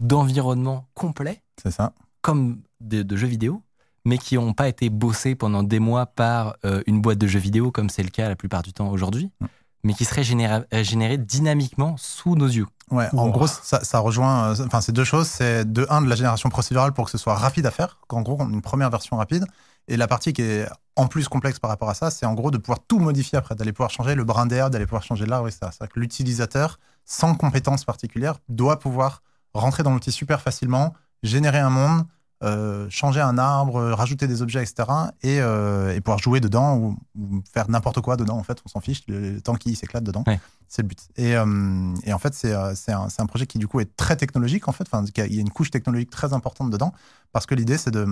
[0.00, 1.94] d'environnements complets, C'est ça.
[2.20, 3.62] comme de, de jeux vidéo,
[4.04, 7.38] mais qui n'ont pas été bossés pendant des mois par euh, une boîte de jeux
[7.38, 9.46] vidéo, comme c'est le cas la plupart du temps aujourd'hui, Mm.
[9.84, 12.66] mais qui seraient généra- euh, générés dynamiquement sous nos yeux.
[12.90, 14.50] Ouais, en gros, ça, ça rejoint.
[14.52, 15.26] euh, Enfin, c'est deux choses.
[15.26, 17.98] C'est de un de la génération procédurale pour que ce soit rapide à faire.
[18.06, 19.46] Qu'en gros, on a une première version rapide.
[19.88, 22.50] Et la partie qui est en plus complexe par rapport à ça, c'est en gros
[22.50, 25.48] de pouvoir tout modifier après, d'aller pouvoir changer le brin d'air, d'aller pouvoir changer l'arbre,
[25.48, 25.68] etc.
[25.72, 29.22] C'est-à-dire que l'utilisateur, sans compétences particulières, doit pouvoir
[29.54, 30.92] rentrer dans l'outil super facilement,
[31.22, 32.04] générer un monde,
[32.42, 34.88] euh, changer un arbre, euh, rajouter des objets, etc.
[35.22, 38.36] Et, euh, et pouvoir jouer dedans ou, ou faire n'importe quoi dedans.
[38.36, 40.24] En fait, on s'en fiche, le, temps qu'il s'éclate dedans.
[40.26, 40.40] Ouais.
[40.68, 40.98] C'est le but.
[41.16, 44.68] Et, euh, et en fait, c'est un, un projet qui, du coup, est très technologique,
[44.68, 44.84] en fait.
[44.90, 46.92] Enfin, il y a une couche technologique très importante dedans,
[47.32, 48.06] parce que l'idée, c'est de.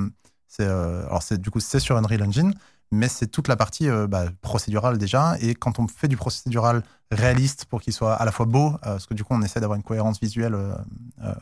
[0.47, 2.55] c'est, alors, du coup, c'est sur Unreal Engine,
[2.93, 5.37] mais c'est toute la partie euh, bah, procédurale déjà.
[5.41, 8.79] Et quand on fait du procédural réaliste pour qu'il soit à la fois beau, euh,
[8.83, 11.35] parce que du coup, on essaie d'avoir une cohérence visuelle euh,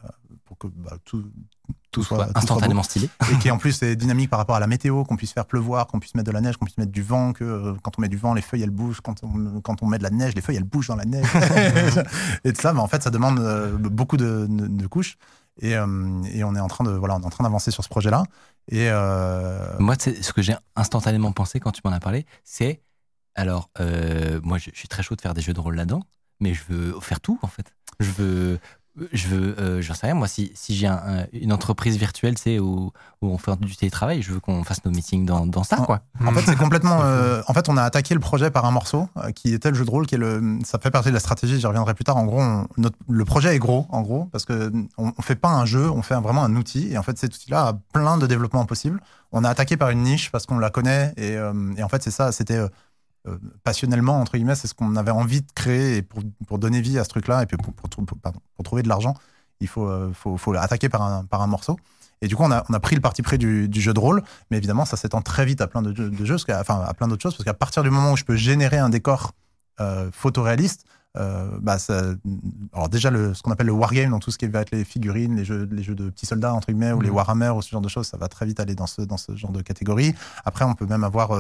[0.44, 1.24] pour que bah, tout,
[1.90, 3.08] Tout soit- soit tout soit instantanément stylé.
[3.32, 5.86] et qui en plus est dynamique par rapport à la météo, qu'on puisse faire pleuvoir,
[5.86, 8.08] qu'on puisse mettre de la neige, qu'on puisse mettre du vent, que quand on met
[8.08, 10.40] du vent, les feuilles elles bougent, quand on, quand on met de la neige, les
[10.40, 11.26] feuilles elles bougent dans la neige.
[12.44, 13.40] et tout ça, mais en fait, ça demande
[13.78, 15.16] beaucoup de, de- de couches.
[15.60, 17.82] Et, euh, et on est en train de voilà, on est en train d'avancer sur
[17.84, 18.24] ce projet-là.
[18.70, 22.80] Et euh, Moi, ce que j'ai instantanément pensé quand tu m'en as parlé, c'est
[23.34, 26.02] alors, euh, moi, je, je suis très chaud de faire des jeux de rôle là-dedans,
[26.40, 27.72] mais je veux faire tout en fait.
[28.00, 28.58] Je veux,
[29.12, 30.14] je veux, euh, j'en sais rien.
[30.14, 32.92] Moi, si, si j'ai un- un- une entreprise virtuelle, tu sais, où,
[33.22, 35.84] où on fait du télétravail, je veux qu'on fasse nos meetings dans, dans ça, Ah.
[35.84, 36.00] quoi.
[36.24, 36.98] En fait, c'est complètement.
[36.98, 39.68] C'est euh, en fait, on a attaqué le projet par un morceau euh, qui était
[39.70, 40.58] le jeu de rôle, qui est le.
[40.64, 41.58] Ça fait partie de la stratégie.
[41.60, 42.16] J'y reviendrai plus tard.
[42.16, 45.50] En gros, on- notre- le projet est gros, en gros, parce que on, fait pas
[45.50, 46.88] un jeu, on fait un- vraiment un outil.
[46.92, 49.00] Et en fait, cet outil-là a plein de développements possibles.
[49.32, 51.12] On a attaqué par une niche parce qu'on la connaît.
[51.16, 52.32] Et, euh, et en fait, c'est ça.
[52.32, 52.60] C'était
[53.26, 56.80] euh, passionnellement entre guillemets, c'est ce qu'on avait envie de créer et pour, pour donner
[56.80, 59.14] vie à ce truc-là et puis pour, pour, trou- pour- pardon, pour trouver de l'argent,
[59.60, 61.76] il faut, euh, faut, faut attaquer par un, par un morceau.
[62.20, 64.00] Et du coup, on a, on a pris le parti pris du, du jeu de
[64.00, 66.60] rôle, mais évidemment, ça s'étend très vite à plein de, jeux- de jeux, parce qu'à-
[66.60, 68.88] enfin à plein d'autres choses, parce qu'à partir du moment où je peux générer un
[68.88, 69.32] décor
[69.80, 70.84] euh, photoréaliste,
[71.16, 72.02] euh, bah ça,
[72.72, 74.84] alors déjà le, ce qu'on appelle le wargame, dans tout ce qui va être les
[74.84, 77.14] figurines, les jeux, les jeux de petits soldats entre guillemets, ou les Mhm.
[77.16, 79.34] Warhammer ou ce genre de choses, ça va très vite aller dans ce, dans ce
[79.36, 80.14] genre de catégorie.
[80.44, 81.32] Après, on peut même avoir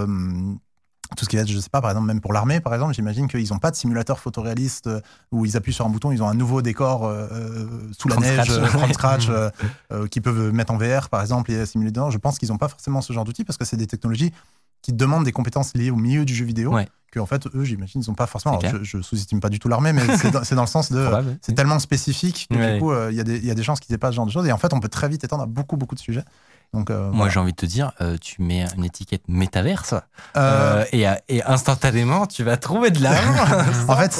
[1.16, 3.28] tout ce qui être, je sais pas, par exemple, même pour l'armée, par exemple, j'imagine
[3.28, 5.00] qu'ils n'ont pas de simulateur photoréaliste euh,
[5.32, 7.66] où ils appuient sur un bouton, ils ont un nouveau décor euh, euh,
[7.98, 8.68] sous la neige, scratch.
[8.70, 9.32] from scratch, Mm.
[9.32, 9.50] euh,
[9.92, 12.10] euh, qu'ils peuvent mettre en VR, par exemple, et simuler dedans.
[12.10, 14.32] Je pense qu'ils n'ont pas forcément ce genre d'outils parce que c'est des technologies
[14.82, 16.72] qui demandent des compétences liées au milieu du jeu vidéo.
[16.72, 16.88] Ouais.
[17.10, 18.58] Que, en fait, eux, j'imagine, ils n'ont pas forcément.
[18.58, 21.08] Alors, je, je sous-estime pas du tout l'armée, mais c'est dans, le sens de.
[21.40, 22.74] C'est tellement spécifique que Ouais.
[22.74, 24.16] du coup, il y, a des- il y a des chances qu'ils aient pas ce
[24.16, 24.46] genre de choses.
[24.46, 26.22] Et en fait, on peut très vite étendre à beaucoup, beaucoup de sujets.
[26.74, 27.32] Donc, euh, Moi, voilà.
[27.32, 29.94] j'ai envie de te dire, euh, tu mets une étiquette métaverse
[30.36, 33.32] Euh, et, et instantanément, tu vas trouver de l'argent.
[33.88, 34.12] En fait,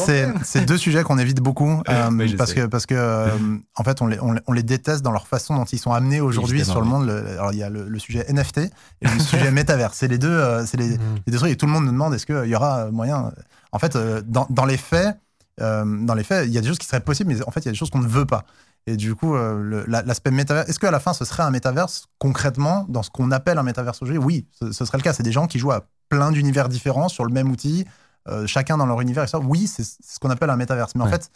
[0.44, 2.57] c'est deux sujets qu'on évite beaucoup Oui, parce sais.
[2.57, 3.28] que parce que
[3.76, 5.92] en fait, on les, on, les- on les déteste dans leur façon dont ils sont
[5.92, 7.07] amenés aujourd'hui sur le monde.
[7.07, 8.70] Le- alors, il y a le, le sujet NFT et
[9.03, 9.92] le sujet métavers.
[9.92, 10.38] C'est les deux,
[10.74, 10.99] les, Mhm.
[11.26, 11.53] les deux trucs.
[11.53, 13.30] Et tout le monde nous demande est-ce qu'il y aura moyen.
[13.72, 13.96] En fait,
[14.26, 15.16] dans, dans les faits,
[15.59, 17.66] dans les faits, il y a des choses qui seraient possibles, mais en fait, il
[17.66, 18.44] y a des choses qu'on ne veut pas.
[18.89, 22.07] Et du coup, euh, la- l'aspect métavers, est-ce qu'à la fin, ce serait un métaverse
[22.18, 24.18] concrètement dans ce qu'on appelle un métaverse aujourd'hui?
[24.18, 25.12] Oui, ce, ce serait le cas.
[25.12, 27.84] C'est des gens qui jouent à plein d'univers différents sur le même outil,
[28.28, 29.24] euh, chacun dans leur univers.
[29.24, 30.95] Et ça, oui, c'est ce qu'on appelle un métaverse.
[30.95, 31.30] Mais en fait,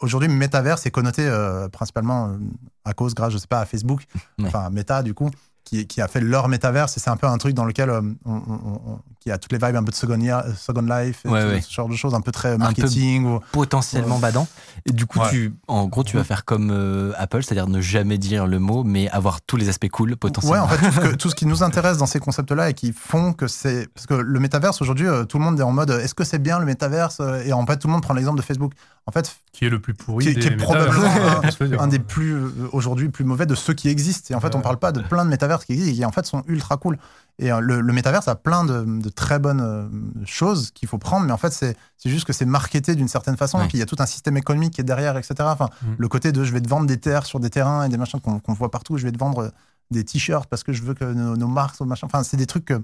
[0.00, 2.36] aujourd'hui, métaverse est connoté euh, principalement
[2.84, 4.04] à cause, grâce, je sais pas, à Facebook,
[4.38, 4.46] Ouais.
[4.46, 5.30] enfin Meta du coup,
[5.64, 6.96] qui, qui a fait leur métaverse.
[6.96, 9.52] Et c'est un peu un truc dans lequel euh, on, on- on- qui a toutes
[9.52, 11.60] les vibes un peu de Second, Year- second Life, et Ouais, tout ouais.
[11.60, 13.24] ce genre de choses, un peu très peu marketing.
[13.26, 14.48] ou- potentiellement badant.
[14.84, 15.30] Et du coup, Ouais.
[15.30, 18.82] tu, en gros, tu vas faire comme euh, Apple, c'est-à-dire ne jamais dire le mot,
[18.82, 20.64] mais avoir tous les aspects cool Ouais, potentiellement.
[20.64, 23.32] en fait, tout que- tout ce qui nous intéresse dans ces concepts-là et qui font
[23.32, 23.86] que c'est.
[23.94, 26.40] Parce que le métaverse, aujourd'hui, euh, tout le monde est en mode est-ce que c'est
[26.40, 28.72] bien le métaverse Et en fait, tout le monde prend l'exemple de Facebook.
[29.06, 31.02] En fait, Qui est le plus pourri Qui- des qui est probablement
[31.82, 34.32] un des plus, euh, aujourd'hui, plus mauvais de ceux qui existent.
[34.32, 34.62] Et en fait, on Ouais.
[34.62, 36.98] parle pas de plein de métaverses qui existent et qui, en fait, sont ultra cool.
[37.40, 39.88] Et euh, le, le métaverse a plein de, de très bonnes euh,
[40.24, 43.58] choses qu'il faut prendre, mais en fait, c'est juste que c'est marketé d'une certaine façon.
[43.58, 43.64] Ouais.
[43.64, 45.34] Et puis, il y a tout un système économique qui est derrière, etc.
[45.40, 45.86] Enfin, Mm.
[45.98, 48.20] le côté de je vais te vendre des terres sur des terrains et des machins
[48.20, 49.50] qu'on voit partout, je vais te vendre
[49.90, 52.06] des t-shirts parce que je veux que nos, nos marques soient machin.
[52.06, 52.80] Enfin, c'est des trucs que.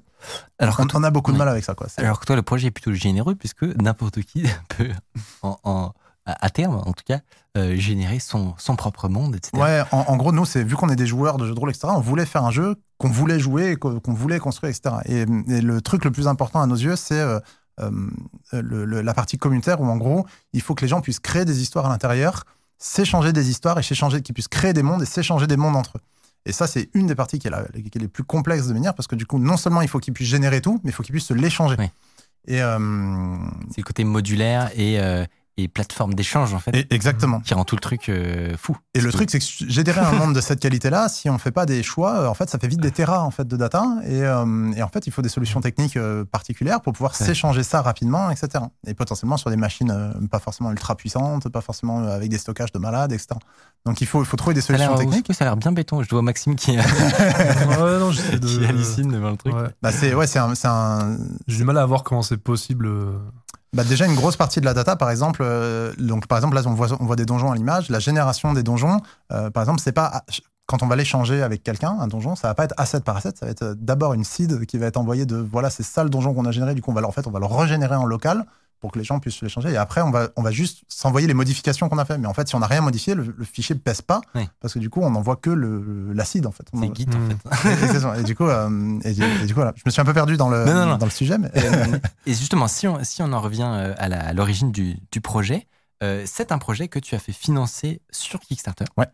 [0.59, 1.87] Alors que On, on a beaucoup de mal avec ça, quoi.
[1.89, 4.43] C'est- Alors que toi, le projet est plutôt généreux puisque n'importe qui
[4.77, 4.91] peut,
[5.43, 5.93] en, en
[6.33, 7.21] à, terme, en tout cas,
[7.57, 9.53] euh, générer son, son propre monde, etc.
[9.61, 11.71] Ouais, en, en gros, nous, c'est vu qu'on est des joueurs de jeux de rôle,
[11.71, 14.97] etc., on voulait faire un jeu qu'on voulait jouer, qu'on voulait construire, etc.
[15.07, 17.39] Et, et le truc le plus important à nos yeux, c'est euh,
[17.81, 17.91] euh,
[18.53, 21.45] le- le- la partie communautaire où, en gros, il faut que les gens puissent créer
[21.45, 22.45] des histoires à l'intérieur,
[22.79, 25.97] s'échanger des histoires et s'échanger, qu'ils puissent créer des mondes et s'échanger des mondes entre
[25.99, 26.01] eux.
[26.47, 28.75] Et ça, c'est une des parties qui est, la, qui est les plus complexes de
[28.75, 30.93] venir, parce que du coup, non seulement il faut qu'ils puissent générer tout, mais il
[30.93, 31.77] faut qu'ils puissent se l'échanger.
[31.79, 31.91] Oui.
[32.47, 32.79] Et, euh,
[33.71, 35.25] C'est le côté modulaire et, euh,
[35.61, 37.41] et plateforme d'échange, en fait, et- exactement.
[37.41, 38.77] qui rend tout le truc euh, fou.
[38.95, 41.67] Et le truc, c'est que générer un monde de cette qualité-là, si on fait pas
[41.67, 43.85] des choix, euh, en fait, ça fait vite des terras en fait de data.
[44.07, 47.27] Et, euh, et en fait, il faut des solutions techniques euh, particulières pour pouvoir Ouais.
[47.27, 48.65] s'échanger ça rapidement, etc.
[48.87, 52.71] Et potentiellement sur des machines euh, pas forcément ultra puissantes, pas forcément avec des stockages
[52.73, 53.29] de malades, etc.
[53.85, 55.27] Donc il faut, il faut trouver des solutions techniques.
[55.33, 56.03] ça a l'air bien béton.
[56.05, 59.55] Je vois Maxime qui, Ouais, non, j'essaie de- qui hallucine devant le truc.
[59.55, 59.69] Ouais.
[59.83, 62.89] Bah, c'est ouais, c'est un, c'est un- J'ai du mal à voir comment c'est possible.
[63.75, 66.63] Bah déjà une grosse partie de la data, par exemple, euh, donc par exemple là
[66.65, 69.81] on voit on voit des donjons à l'image, la génération des donjons, euh, par exemple
[69.85, 70.25] c'est pas
[70.65, 73.33] quand on va l'échanger avec quelqu'un un donjon, ça va pas être asset par asset,
[73.39, 76.03] ça va être euh, d'abord une seed qui va être envoyée de voilà c'est ça
[76.03, 77.95] le donjon qu'on a généré, du coup on va en fait on va le régénérer
[77.95, 78.47] en local
[78.81, 81.35] pour que les gens puissent l'échanger et après on va on va juste s'envoyer les
[81.35, 83.75] modifications qu'on a fait, mais en fait si on n'a rien modifié le, le fichier
[83.75, 84.49] pèse pas Oui.
[84.61, 86.65] parce que du coup on n'envoie que le l'acide en fait.
[86.73, 87.31] C'est en- Git, Hmm.
[87.47, 87.85] en fait.
[87.85, 88.15] Exactement.
[88.15, 89.73] et du coup euh, et, du- et du coup voilà.
[89.77, 90.97] je me suis un peu perdu dans le Non, non, non.
[90.99, 94.33] dans le sujet mais Euh, et justement, si on, si on en revient euh, à
[94.33, 95.67] l'origine du, du projet,
[96.05, 98.85] euh, c'est un projet que tu as fait financer sur Kickstarter.
[98.97, 99.07] Ouais.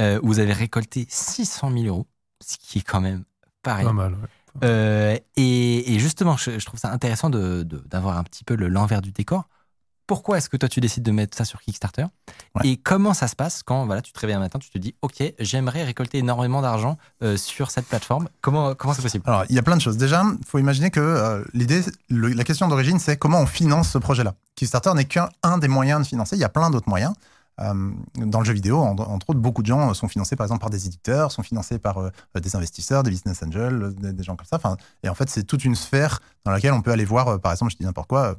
[0.00, 2.06] Euh, où vous avez récolté 600 000 euros,
[2.44, 3.22] ce qui est quand même
[3.62, 3.86] pas rien.
[3.86, 4.12] Pas mal.
[4.14, 4.18] ouais.
[4.64, 8.54] Euh, et, et justement, je, je trouve ça intéressant de- de- d'avoir un petit peu
[8.54, 9.48] le- l'envers du décor.
[10.06, 12.04] Pourquoi est-ce que toi tu décides de mettre ça sur Kickstarter?
[12.56, 12.66] Ouais.
[12.68, 14.94] Et comment ça se passe quand voilà, tu te réveilles un matin, tu te dis
[15.00, 18.28] Ok, j'aimerais récolter énormément d'argent euh, sur cette plateforme?
[18.42, 19.24] Comment comment c'est possible?
[19.26, 19.96] Alors, il y a plein de choses.
[19.96, 23.98] Déjà, il faut imaginer que euh, l'idée, la question d'origine, c'est comment on finance ce
[23.98, 24.34] projet-là.
[24.56, 26.36] Kickstarter n'est qu'un un des moyens de financer.
[26.36, 27.14] Il y a plein d'autres moyens.
[27.62, 30.60] Euh, dans le jeu vidéo, en- entre autres, beaucoup de gens sont financés par exemple
[30.60, 32.10] par des éditeurs, sont financés par euh,
[32.40, 34.56] des investisseurs, des business angels, euh, des, des gens comme ça.
[34.56, 37.52] Enfin, et en fait, c'est toute une sphère dans laquelle on peut aller voir, par
[37.52, 38.34] exemple, je dis n'importe quoi,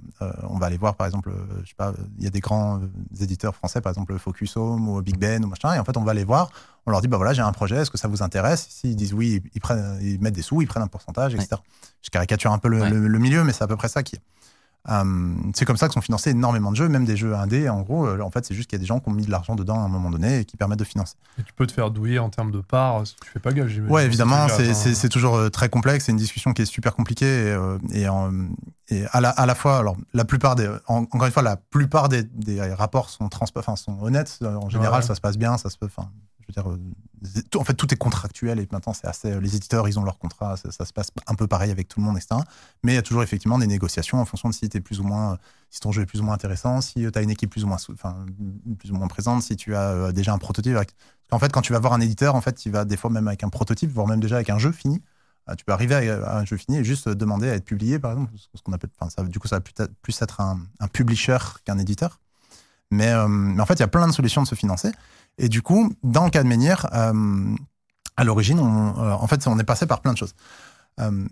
[0.49, 1.31] on va aller voir, par exemple,
[1.63, 2.81] je sais pas, il y a des grands
[3.19, 6.03] éditeurs français, par exemple Focus Home ou Big Ben ou machin, et en fait, on
[6.03, 6.49] va les voir,
[6.85, 8.67] on leur dit, bah voilà, j'ai un projet, est-ce que ça vous intéresse?
[8.69, 11.61] S'ils disent oui, ils, prennent, ils mettent des sous, ils prennent un pourcentage, etc.
[12.01, 12.89] Je caricature un peu le, Ouais.
[12.89, 14.21] le- le milieu, mais c'est à peu près ça qui est.
[14.91, 17.69] Euh, c'est comme ça que sont financés énormément de jeux, même des jeux indés.
[17.69, 19.25] En gros, euh, en fait, c'est juste qu'il y a des gens qui ont mis
[19.25, 21.15] de l'argent dedans à un moment donné et qui permettent de financer.
[21.39, 23.69] Et tu peux te faire douiller en termes de parts si tu fais pas gaffe.
[23.69, 23.93] j'imagine.
[23.93, 25.09] Ouais, évidemment, c'est- hein.
[25.09, 26.05] toujours euh, très complexe.
[26.05, 27.55] C'est une discussion qui est super compliquée
[27.93, 28.31] et, et, en-
[28.89, 31.55] et à, la, à la fois, alors la plupart des, en- encore une fois, la
[31.55, 34.39] plupart des, des rapports sont enfin, sont honnêtes.
[34.43, 35.07] En général, Ouais.
[35.07, 35.85] ça se passe bien, ça se peut.
[35.85, 36.09] Enfin,
[36.57, 36.77] euh,
[37.55, 39.39] en fait, tout est contractuel et maintenant, c'est assez.
[39.39, 42.05] Les éditeurs, ils ont leur contrat, ça, se passe un peu pareil avec tout le
[42.05, 42.41] monde, etc.
[42.83, 45.03] Mais il y a toujours effectivement des négociations en fonction de si t'es plus ou
[45.03, 45.37] moins,
[45.69, 47.67] si ton jeu est plus ou moins intéressant, si tu as une équipe plus ou
[47.67, 48.25] moins, enfin,
[48.77, 50.75] plus ou moins présente, si tu as euh, déjà un prototype.
[50.75, 52.97] avec- Parce qu'en fait, quand tu vas voir un éditeur, en fait, il va des
[52.97, 55.01] fois même avec un prototype, voire même déjà avec un jeu fini.
[55.49, 58.11] Euh, Tu peux arriver à un jeu fini et juste demander à être publié, par
[58.11, 58.31] exemple.
[58.37, 62.19] Ce appelle, du coup, ça va plus, être- un, publisher qu'un éditeur.
[62.91, 64.91] Mais, euh, mais en fait, il y a plein de solutions de se financer.
[65.37, 67.55] Et du coup, dans le cas de Menhir, euh,
[68.17, 70.35] à l'origine, on, euh, en fait, on est passé par plein de choses.
[70.99, 71.25] Euh,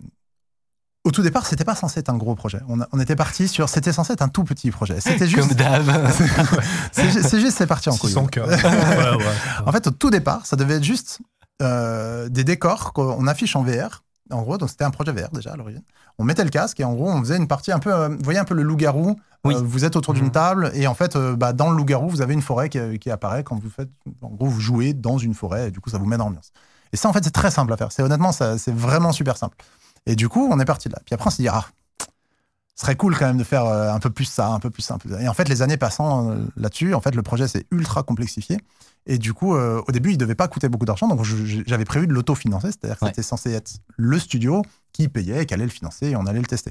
[1.04, 2.60] au tout départ, c'était pas censé être un gros projet.
[2.68, 5.00] On, a- on était parti sur, c'était censé être un tout petit projet.
[5.00, 6.10] C'était juste, Comme d'hab.
[6.92, 8.12] c'est ju- c'est juste, c'est parti en couille.
[8.12, 8.40] 600K.
[8.46, 9.24] Ouais, ouais.
[9.66, 11.20] En fait, au tout départ, ça devait être juste
[11.60, 14.04] euh, des décors qu'on affiche en VR.
[14.30, 15.82] En gros, donc c'était un projet VR déjà à l'origine.
[16.18, 17.92] On mettait le casque et en gros, on faisait une partie un peu.
[17.92, 19.18] euh, vous voyez un peu le loup-garou.
[19.44, 19.54] Oui.
[19.54, 20.30] Euh, vous êtes autour d'une Mhm.
[20.30, 23.10] table et en fait, euh, bah, dans le loup-garou, vous avez une forêt qui, qui
[23.10, 23.90] apparaît quand vous faites.
[24.22, 26.52] En gros, vous jouez dans une forêt et du coup, ça vous met dans l'ambiance.
[26.92, 27.90] Et ça, en fait, c'est très simple à faire.
[27.90, 29.56] C'est honnêtement, ça- c'est vraiment super simple.
[30.06, 31.00] Et du coup, on est parti de là.
[31.04, 31.64] Puis après, on s'est dit, ah,
[32.74, 35.08] ce serait cool quand même de faire un peu plus ça, un peu plus simple.
[35.20, 38.58] Et en fait, les années passant là-dessus, en fait, le projet s'est ultra complexifié.
[39.06, 41.08] Et du coup, euh, au début, il devait pas coûter beaucoup d'argent.
[41.08, 42.68] Donc, j'avais prévu de l'autofinancer.
[42.68, 43.10] C'est-à-dire que Ouais.
[43.10, 46.46] c'était censé être le studio qui payait, qui allait le financer et on allait le
[46.46, 46.70] tester.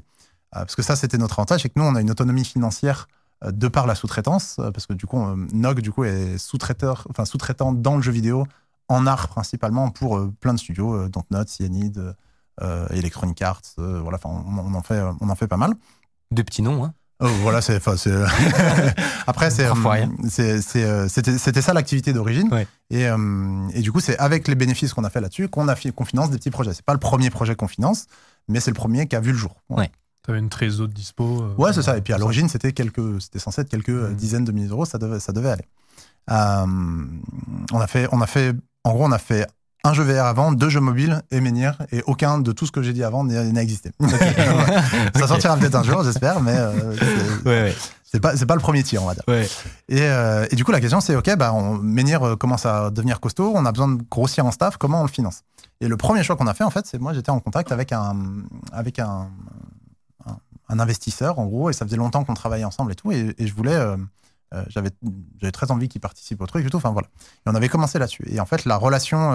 [0.55, 1.61] Euh, parce que ça, c'était notre avantage.
[1.63, 3.07] C'est que nous, on a une autonomie financière
[3.43, 4.55] euh, de par la sous-traitance.
[4.73, 5.19] parce que du coup,
[5.53, 8.45] Nog, du coup, est sous-traiteur, enfin, sous-traitant dans le jeu vidéo,
[8.87, 12.15] en art principalement, pour plein de studios, euh, Dontnod, Cyanide,
[12.91, 13.61] Electronic Arts.
[13.77, 15.73] voilà, on, on en fait, on en fait pas mal.
[16.29, 16.93] De petits noms, hein.
[17.21, 17.77] Oh, voilà, c'est.
[17.77, 18.11] enfin, c'est-
[19.27, 19.73] Après, euh,
[20.75, 22.51] euh, c'était, c'était ça l'activité d'origine.
[22.51, 22.67] Ouais.
[22.89, 25.65] Et, euh, et du coup, c'est avec les bénéfices qu'on a fait là-dessus qu'on
[26.05, 26.73] finance des petits projets.
[26.73, 28.07] C'est pas le premier projet qu'on finance,
[28.47, 29.55] mais c'est le premier qui a vu le jour.
[29.69, 29.83] Voilà.
[29.83, 29.91] Ouais.
[30.23, 31.41] T'avais une trésor de dispo.
[31.43, 31.97] euh, Ouais, c'est ça.
[31.97, 34.15] Et puis à l'origine, c'était quelques, c'était censé être quelques euh, Mhm.
[34.15, 34.85] dizaines de milliers d'euros.
[34.85, 35.65] Ça devait, ça devait aller.
[36.29, 36.65] Euh,
[37.71, 39.47] on a fait, on a fait, en gros, on a fait
[39.83, 42.81] un jeu VR avant, deux jeux mobiles et Menhir, et aucun de tout ce que
[42.83, 43.91] j'ai dit avant n'a existé.
[45.15, 47.75] Ça sortira peut-être un jour, j'espère, mais euh, c'est- Ouais, ouais.
[48.03, 49.23] c'est pas, c'est pas le premier tir, on va dire.
[49.27, 49.47] ouais.
[49.89, 52.91] Et, euh, et du coup, la question, c'est OK, bah, on, Menhir euh, commence à
[52.91, 55.41] devenir costaud, on a besoin de grossir en staff, comment on le finance?
[55.79, 57.91] Et le premier choix qu'on a fait, en fait, c'est moi, j'étais en contact avec
[57.91, 58.15] un,
[58.71, 59.29] avec un,
[60.27, 60.37] un,
[60.69, 63.47] un investisseur, en gros, et ça faisait longtemps qu'on travaillait ensemble et tout, et, et
[63.47, 63.73] je voulais.
[63.73, 63.97] euh,
[64.67, 64.91] j'avais,
[65.53, 66.75] très envie qu'il participe au truc et tout.
[66.75, 67.07] Enfin voilà.
[67.07, 68.25] Et on avait commencé là-dessus.
[68.29, 69.31] Et en fait, la relation,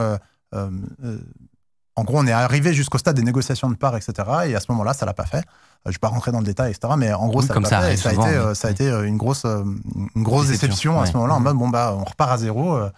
[0.53, 4.13] en gros, on est arrivé jusqu'au stade des négociations de parts, etc.
[4.47, 5.39] Et à ce moment-là, ça l'a pas fait.
[5.39, 5.43] Euh,
[5.87, 6.93] je vais pas rentrer dans le détail, etc.
[6.99, 7.93] Mais en gros, Oui, ça comme ça fait.
[7.93, 9.65] A souvent, été, euh, ça a été euh, une grosse, euh,
[10.15, 11.15] une grosse Déception, déception, à ce ouais.
[11.17, 11.35] moment-là.
[11.37, 12.75] En mode, bon bah, on repart à zéro.
[12.77, 12.91] euh,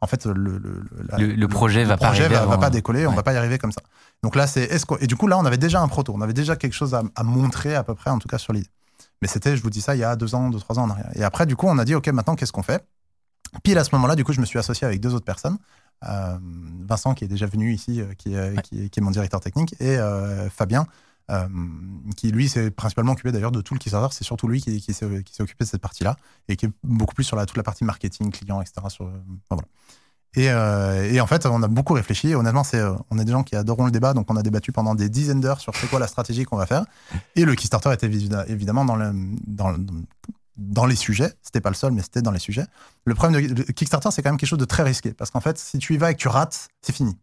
[0.00, 2.68] en fait, le, le, le- la- Le- le projet va pas projet arriver va, pas
[2.70, 3.06] décoller.
[3.06, 3.16] On Ouais.
[3.16, 3.80] va pas y arriver comme ça.
[4.22, 4.68] Donc là, c'est
[5.00, 6.12] et du coup là, on avait déjà un proto.
[6.14, 8.52] On avait déjà quelque chose à, à montrer à peu près, en tout cas sur
[8.52, 8.68] l'idée.
[9.22, 10.90] Mais c'était, je vous dis ça, il y a deux ans, deux trois ans en
[10.90, 11.10] arrière.
[11.14, 12.84] Et après, du coup, on a dit, ok, maintenant, qu'est-ce qu'on fait?
[13.62, 15.58] Pile à ce moment-là, du coup, je me suis associé avec deux autres personnes.
[16.06, 16.36] Euh,
[16.86, 19.40] Vincent, qui est déjà venu ici, euh, qui, est, qui, est, qui est mon directeur
[19.40, 20.86] technique, et euh, Fabien,
[21.30, 21.46] euh,
[22.16, 24.14] qui lui s'est principalement occupé d'ailleurs de tout le Kickstarter.
[24.14, 26.16] C'est surtout lui qui, qui s'est occupé de cette partie-là,
[26.48, 28.74] et qui est beaucoup plus sur la, toute la partie marketing, client, etc.
[28.88, 29.10] Sur, euh,
[29.48, 29.68] enfin, voilà.
[30.36, 32.30] Et, euh, et en fait, on a beaucoup réfléchi.
[32.30, 34.42] Et honnêtement, c'est, euh, on est des gens qui adorons le débat, donc on a
[34.42, 36.84] débattu pendant des dizaines d'heures sur c'est quoi la stratégie qu'on va faire.
[37.36, 39.12] Et le Kickstarter était évi- évidemment dans, le,
[39.46, 39.78] dans, le-
[40.56, 41.32] dans les sujets.
[41.42, 42.66] C'était pas le seul, mais c'était dans les sujets.
[43.04, 45.12] Le problème de Kickstarter, c'est quand même quelque chose de très risqué.
[45.12, 47.16] Parce qu'en fait, si tu y vas et que tu rates, c'est fini.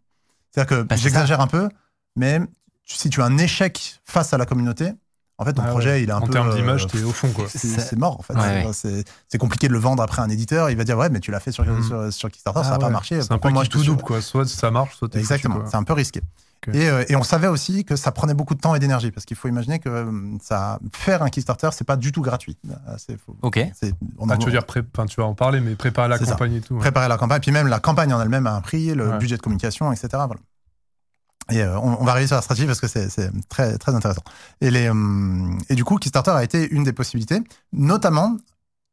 [0.51, 1.69] C'est-à-dire que Bah, j'exagère un peu,
[2.15, 2.41] mais
[2.85, 4.91] si tu as un échec face à la communauté,
[5.37, 5.71] en fait, ton Ah ouais.
[5.71, 6.31] projet, il est un en peu.
[6.33, 7.45] termes euh, d'image, t'es au fond, quoi.
[7.47, 8.35] c'est mort en fait.
[8.35, 10.69] Ouais, C'est- compliqué de le vendre après un éditeur.
[10.69, 11.83] Il va dire ouais, mais tu l'as fait sur, Mhm.
[11.83, 12.91] sur, sur Kickstarter, Ah ça n'a pas ouais.
[12.91, 13.21] marché.
[13.21, 14.21] C'est un peu moi tout double, quoi.
[14.21, 16.21] Soit ça marche, soit t'es Exactement, c'est un peu risqué.
[16.73, 19.25] Et, euh, et on savait aussi que ça prenait beaucoup de temps et d'énergie parce
[19.25, 22.55] qu'il faut imaginer que euh, ça, faire un Kickstarter, c'est pas du tout gratuit.
[22.69, 23.59] Euh, faut- Ok.
[24.19, 26.17] on Ah, en- tu veux dire, pré- enfin, tu vas en parler, mais préparer la
[26.19, 26.25] ça.
[26.25, 26.75] campagne et tout.
[26.75, 26.79] ouais.
[26.81, 29.17] préparer la campagne, puis même la campagne en elle-même a un prix, le Ouais.
[29.17, 30.09] budget de communication, etc.
[30.13, 30.39] Voilà.
[31.49, 33.09] Et euh, on, on va arriver sur la stratégie parce que c'est
[33.49, 34.21] très, très intéressant.
[34.61, 37.41] Et, les, hum, et du coup, Kickstarter a été une des possibilités.
[37.73, 38.37] Notamment,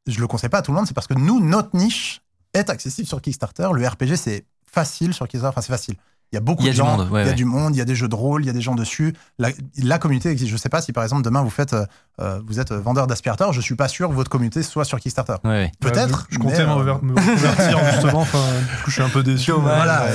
[0.06, 2.22] je le conseille pas à tout le monde, c'est parce que nous, notre niche
[2.54, 3.68] est accessible sur Kickstarter.
[3.74, 5.52] Le RPG, c'est facile sur Kickstarter.
[5.56, 5.96] Enfin, c'est facile.
[6.32, 7.34] Il y a beaucoup Il y a de gens, monde, ouais, il y a ouais.
[7.34, 9.14] du monde, il y a des jeux de rôle, il y a des gens dessus.
[9.38, 9.48] La,
[9.82, 10.50] la communauté existe.
[10.50, 11.86] Je sais pas si par exemple demain vous faites, euh,
[12.20, 15.36] euh, vous êtes vendeur d'aspirateurs, je suis pas sûr que votre communauté soit sur Kickstarter.
[15.44, 15.72] Ouais, ouais.
[15.80, 16.26] Peut-être.
[16.28, 18.20] Je, je comptais me euh, reconvertir, justement.
[18.20, 19.52] Enfin, du coup, je suis un peu déçu.
[19.52, 20.06] Voilà.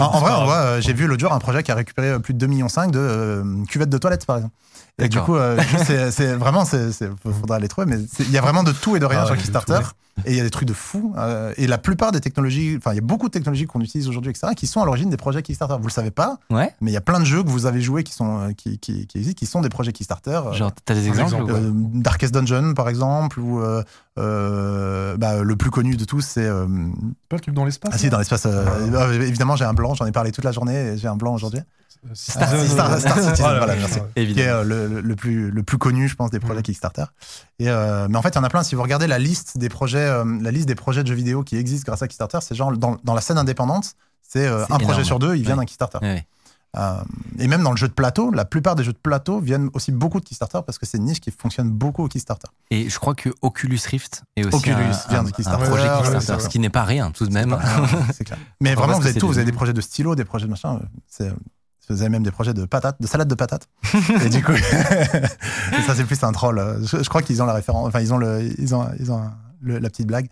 [0.00, 2.44] En, en vrai, euh, j'ai vu l'autre jour un projet qui a récupéré plus de
[2.44, 4.54] 2,5 millions de euh, cuvettes de toilettes, par exemple.
[4.98, 5.58] Et du coup, euh,
[6.10, 9.00] c'est- vraiment, c'est, c'est- faudra les trouver, mais il y a vraiment de tout et
[9.00, 9.80] de rien Ah sur ouais, Kickstarter.
[10.26, 11.14] Et il y a des trucs de fou.
[11.16, 14.06] euh, et la plupart des technologies, enfin, il y a beaucoup de technologies qu'on utilise
[14.08, 15.76] aujourd'hui, etc., qui sont à l'origine des projets Kickstarter.
[15.80, 16.70] Vous le savez pas, Ouais.
[16.82, 18.78] mais il y a plein de jeux que vous avez joués qui sont, euh, qui,
[18.78, 20.38] qui, qui existent, qui sont des projets Kickstarter.
[20.48, 23.82] euh, Genre, t'as des exemples exemple, ou- euh, Darkest Dungeon, par exemple, ou euh,
[24.18, 26.66] euh, bah, le plus connu de tous, c'est euh,
[27.30, 28.44] Pas le truc dans l'espace ah si, dans l'espace.
[28.46, 31.34] euh, euh, évidemment, j'ai un blanc, j'en ai parlé toute la journée, j'ai un blanc
[31.34, 31.60] aujourd'hui.
[32.04, 33.98] Euh, Star, Citizen, Star- Star Citizen, voilà, voilà, ouais, merci.
[34.00, 34.26] ouais.
[34.32, 36.62] Qui est euh, le, plus, le plus connu, je pense, des projets Mhm.
[36.62, 37.04] Kickstarter.
[37.60, 38.62] Et, euh, mais en fait, il y en a plein.
[38.64, 41.42] Si vous regardez la liste des projets, euh, la liste des projets de jeux vidéo
[41.44, 43.94] qui existent grâce à Kickstarter, c'est genre dans, dans la scène indépendante,
[44.26, 45.58] c'est un projet sur deux, il vient Ouais.
[45.58, 45.98] d'un Kickstarter.
[46.02, 46.26] Ouais,
[47.38, 49.92] et même dans le jeu de plateau, la plupart des jeux de plateau viennent aussi
[49.92, 52.48] beaucoup de Kickstarter parce que c'est une niche qui fonctionne beaucoup au Kickstarter.
[52.70, 55.22] Et je crois que Oculus Rift est aussi Oculus un, vient
[55.58, 57.50] projet Ouais, Kickstarter, ce qui n'est pas rien tout de même.
[58.24, 58.38] clair.
[58.62, 59.26] Mais vraiment, vous avez tout.
[59.28, 60.80] Vous avez des projets de stylo, des projets de machin.
[61.08, 61.30] C'est,
[61.88, 63.68] vous avez même des projets de patates, de salade de patates.
[64.24, 64.52] et du coup,
[65.86, 66.78] ça c'est plus un troll.
[66.82, 67.88] Je, je crois qu'ils ont la référence.
[67.88, 70.28] Enfin, ils ont le, ils ont, ils ont un- le- la petite blague.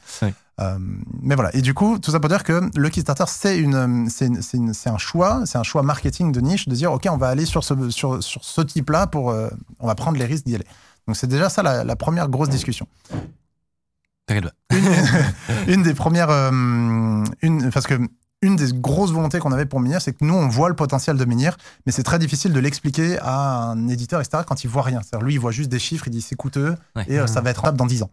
[0.61, 0.79] Euh,
[1.23, 1.55] mais voilà.
[1.55, 4.73] Et du coup, tout ça pour dire que le Kickstarter, c'est une, c'est, une- une-
[4.87, 7.65] un choix, c'est un choix marketing de niche de dire, ok, on va aller sur
[7.65, 9.49] ce, sur, sur ce type-là pour, euh,
[9.79, 10.67] on va prendre les risques d'y aller.
[11.07, 12.87] Donc c'est déjà ça la, la première grosse discussion
[14.27, 14.51] pas.
[15.67, 16.31] une des premières.
[16.31, 16.51] euh,
[17.43, 17.95] une, parce que
[18.43, 21.17] une des grosses volontés qu'on avait pour Minir, c'est que nous, on voit le potentiel
[21.17, 24.83] de Minir, mais c'est très difficile de l'expliquer à un éditeur, etc., quand il voit
[24.83, 25.01] rien.
[25.03, 27.05] C'est-à-dire, lui, il voit juste des chiffres, il dit c'est coûteux Ouais.
[27.09, 28.11] et euh, ça va être rentable dans 10 ans.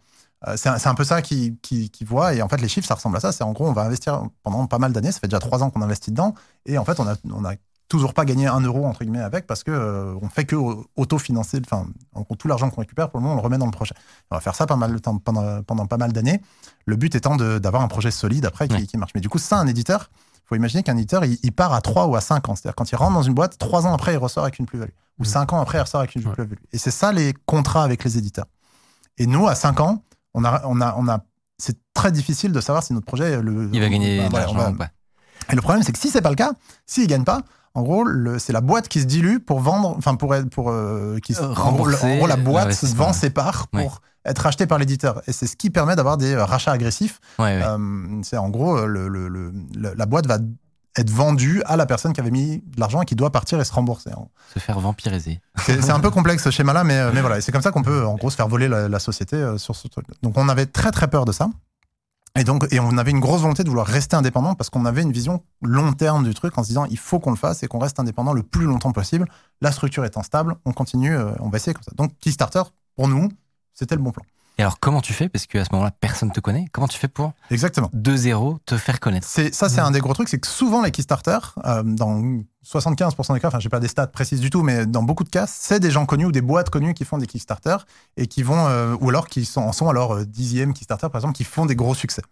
[0.48, 2.34] Euh, c'est un, peu ça qu'il qui, qui voit.
[2.34, 3.32] Et en fait, les chiffres, ça ressemble à ça.
[3.32, 5.12] C'est en gros, on va investir pendant pas mal d'années.
[5.12, 6.36] Ça fait déjà 3 ans qu'on investit dedans.
[6.66, 7.54] Et en fait, on a, on a
[7.88, 10.56] toujours pas gagné un euro, entre guillemets, avec, parce que euh, on fait que
[10.96, 11.62] autofinancer.
[11.66, 13.72] Enfin, en gros, tout l'argent qu'on récupère, pour le moment, on le remet dans le
[13.72, 13.94] projet.
[14.32, 16.42] On va faire ça pas mal de temps, pendant, pendant pas mal d'années.
[16.86, 18.86] Le but étant d'avoir un projet solide après qui, Ouais.
[18.86, 19.12] qui marche.
[19.16, 21.82] Mais du coup, ça, un éditeur, il faut imaginer qu'un éditeur, il, il part à
[21.82, 22.56] 3 ou à 5 ans.
[22.56, 24.92] C'est-à-dire, quand il rentre dans une boîte, 3 ans après, il ressort avec une plus-value.
[25.20, 25.26] Ou Mhm.
[25.30, 26.34] 5 ans après, il ressort avec une Ouais.
[26.34, 26.60] plus-value.
[26.74, 28.46] Et c'est ça les contrats avec les éditeurs.
[29.18, 31.22] Et nous, à 5 ans, on a, on a, on a,
[31.58, 33.42] c'est très difficile de savoir si notre projet.
[33.42, 34.90] Le, Il va gagner bah, de l'argent pas.
[35.52, 36.52] et le problème, c'est que si c'est pas le cas,
[36.86, 37.42] s'il ne gagne pas,
[37.78, 38.04] en gros,
[38.40, 41.42] c'est la boîte qui se dilue pour vendre, enfin pour être, pour euh, qui se-
[41.44, 43.06] Euh, en, gros, le- en gros, la rembourser boîte l'investissement.
[43.06, 45.22] vend ses parts pour être rachetée par l'éditeur.
[45.28, 47.20] Et c'est ce qui permet d'avoir des euh, rachats agressifs.
[47.64, 50.40] Euh, c'est en gros, le, le- le- le- la boîte va
[51.00, 53.64] être vendu à la personne qui avait mis de l'argent et qui doit partir et
[53.64, 54.10] se rembourser.
[54.56, 55.40] Se faire vampiriser.
[55.60, 57.40] C'est un peu complexe ce schéma-là, mais, mais voilà.
[57.42, 59.88] C'est comme ça qu'on peut, en gros, se faire voler la, la société sur ce
[59.88, 60.08] truc.
[60.24, 61.50] Donc on avait très très peur de ça.
[62.38, 65.12] Et donc, on avait une grosse volonté de vouloir rester indépendant parce qu'on avait une
[65.12, 67.80] vision long terme du truc en se disant il faut qu'on le fasse et qu'on
[67.80, 69.28] reste indépendant le plus longtemps possible.
[69.62, 71.92] La structure étant stable, on continue, euh, on va essayer comme ça.
[71.96, 72.64] Donc Kickstarter,
[72.96, 73.30] pour nous,
[73.74, 74.24] c'était le bon plan.
[74.58, 75.30] Et alors, comment tu fais?
[75.30, 76.66] Parce qu'à ce moment-là, personne te connaît.
[76.72, 77.92] Comment tu fais pour, Exactement.
[77.94, 79.28] de zéro, te faire connaître?
[79.28, 82.22] C'est ça, c'est un des gros trucs, c'est que souvent les Kickstarter, euh, dans
[82.66, 85.30] 75% des cas, enfin j'ai pas des stats précises du tout, mais dans beaucoup de
[85.30, 87.78] cas, c'est des gens connus ou des boîtes connues qui font des Kickstarter
[88.18, 91.08] et qui vont, euh, ou alors qui sont, en sont à leur euh, dixième Kickstarter
[91.10, 92.24] par exemple, qui font des gros succès.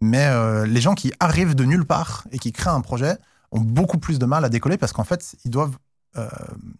[0.00, 3.16] Mais euh, les gens qui arrivent de nulle part et qui créent un projet
[3.50, 5.76] ont beaucoup plus de mal à décoller parce qu'en fait ils doivent,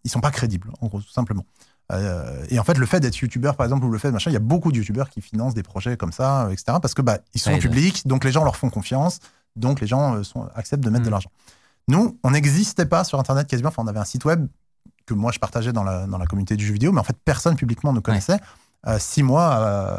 [0.05, 1.45] ils sont pas crédibles en gros tout simplement.
[1.93, 4.31] Euh, et en fait, le fait d'être youtubeur, par exemple, ou le fait de machin,
[4.31, 6.79] il y a beaucoup de youtubeurs qui financent des projets comme ça, euh, etc.
[6.81, 9.19] Parce que bah, ils sont Ouais, publics, donc les gens leur font confiance,
[9.57, 11.07] donc les gens euh, sont, acceptent de mettre Mm.
[11.07, 11.31] de l'argent.
[11.89, 13.69] Nous, on n'existait pas sur Internet quasiment.
[13.69, 14.47] Enfin, on avait un site web
[15.05, 17.17] que moi je partageais dans la, dans la communauté du jeu vidéo, mais en fait,
[17.25, 18.39] personne publiquement ne connaissait
[18.99, 19.47] six mois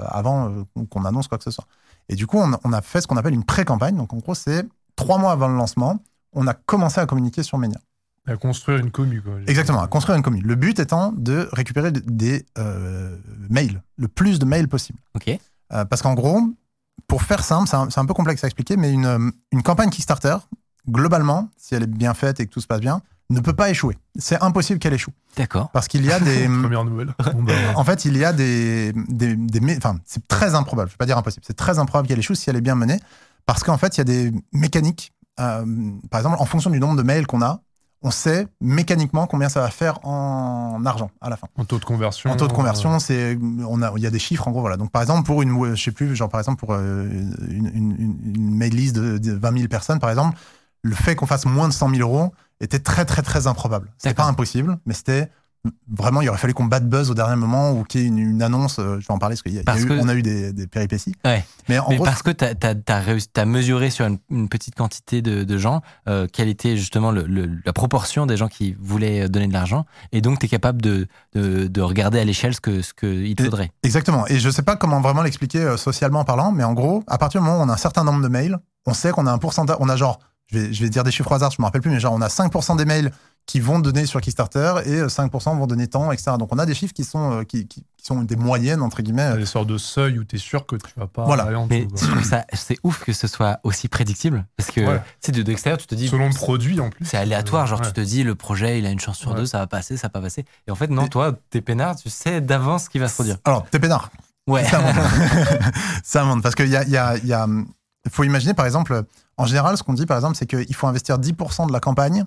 [0.08, 1.66] avant qu'on annonce quoi que ce soit.
[2.10, 3.96] Et du coup, on, on a fait ce qu'on appelle une pré-campagne.
[3.96, 4.66] Donc, en gros, c'est
[4.96, 6.00] trois mois avant le lancement,
[6.34, 7.80] on a commencé à communiquer sur Mania.
[8.26, 9.34] À construire une commu, quoi.
[9.48, 10.44] Exactement, à construire une commune.
[10.44, 13.18] Le but étant de récupérer des euh,
[13.50, 15.00] mails, le plus de mails possible.
[15.16, 15.28] Ok.
[15.74, 16.40] Euh, parce qu'en gros,
[17.08, 20.38] pour faire simple, c'est un, peu complexe à expliquer, mais une, euh, une campagne Kickstarter,
[20.90, 23.70] globalement, si elle est bien faite et que tout se passe bien, ne peut pas
[23.70, 23.98] échouer.
[24.18, 25.12] C'est impossible qu'elle échoue.
[25.36, 25.70] D'accord.
[25.72, 26.46] Parce qu'il y a des...
[26.62, 27.14] Première nouvelle.
[27.18, 29.38] Bah, En fait, il y a des, des,
[29.78, 30.90] enfin, c'est très improbable.
[30.90, 31.44] Je vais pas dire impossible.
[31.46, 33.00] C'est très improbable qu'elle échoue si elle est bien menée,
[33.46, 35.14] parce qu'en fait, il y a des mécaniques.
[35.40, 35.66] euh,
[36.10, 37.62] par exemple, en fonction du nombre de mails qu'on a,
[38.04, 41.48] on sait mécaniquement combien ça va faire en argent à la fin.
[41.58, 42.30] en taux de conversion.
[42.30, 43.38] En taux de euh, conversion, c'est,
[43.68, 44.78] on a, il y a des chiffres en gros, voilà.
[44.78, 47.08] Donc par exemple pour une, je sais plus, genre par exemple pour euh,
[47.50, 50.38] une, une, une- mail list de, de 20 000 personnes par exemple,
[50.82, 53.92] le fait qu'on fasse moins de 100 000 euros était très très très improbable.
[53.98, 55.30] C'était pas impossible, mais c'était
[55.90, 58.18] vraiment, il aurait fallu qu'on batte buzz au dernier moment ou qu'il y ait une,
[58.18, 58.80] une annonce.
[58.80, 59.36] euh, je vais en parler
[59.66, 61.14] parce qu'on a, eu, a des, des péripéties.
[61.24, 61.46] Ouais.
[61.70, 65.44] Mais en Mais gros, parce que tu as, mesuré sur une, une petite quantité de,
[65.44, 69.48] de gens euh, quelle était justement le- le- la proportion des gens qui voulaient donner
[69.48, 69.86] de l'argent.
[70.12, 73.08] Et donc, tu es capable de, de, de regarder à l'échelle ce que ce que
[73.08, 73.72] il te Et- faudrait.
[73.84, 74.28] Exactement.
[74.28, 77.42] Et je sais pas comment vraiment l'expliquer euh, socialement parlant, mais en gros, à partir
[77.42, 79.38] du moment où on a un certain nombre de mails, on sait qu'on a un
[79.38, 81.66] pourcentage, on a genre, je vais, je vais dire des chiffres au hasard, je me
[81.66, 83.12] rappelle plus, mais genre on a 5% des mails
[83.46, 86.32] qui vont donner sur Kickstarter et euh, 5% vont donner tant, etc.
[86.40, 89.02] Donc on a des chiffres qui sont, euh, qui, qui- qui sont des moyennes, entre
[89.02, 89.36] guillemets.
[89.38, 91.44] Des sortes de seuils où t'es sûr que tu vas pas Voilà.
[91.44, 92.22] aller en Mais dessous.
[92.24, 94.46] ça, c'est ouf que ce soit aussi prédictible.
[94.58, 94.98] Parce que, Ouais.
[95.00, 96.08] tu sais, de, de l'extérieur, tu te dis.
[96.10, 97.06] Selon le produit en plus.
[97.06, 97.88] C'est aléatoire, genre Ouais.
[97.88, 99.38] tu te dis le projet il a une chance sur Ouais.
[99.38, 100.46] deux, ça va passer, ça va pas passer.
[100.68, 103.14] Et en fait, non, Et- toi, t'es peinard, tu sais d'avance ce qui va se
[103.16, 103.38] produire.
[103.46, 104.10] Alors, t'es peinard.
[104.48, 104.64] Ouais.
[104.66, 104.96] Ça monte.
[106.04, 106.42] ça monte.
[106.44, 107.48] Parce qu'il y a, il y a, il y a-
[108.06, 109.04] il faut imaginer, par exemple,
[109.38, 112.26] en général, ce qu'on dit, par exemple, c'est qu'il faut investir 10% de la campagne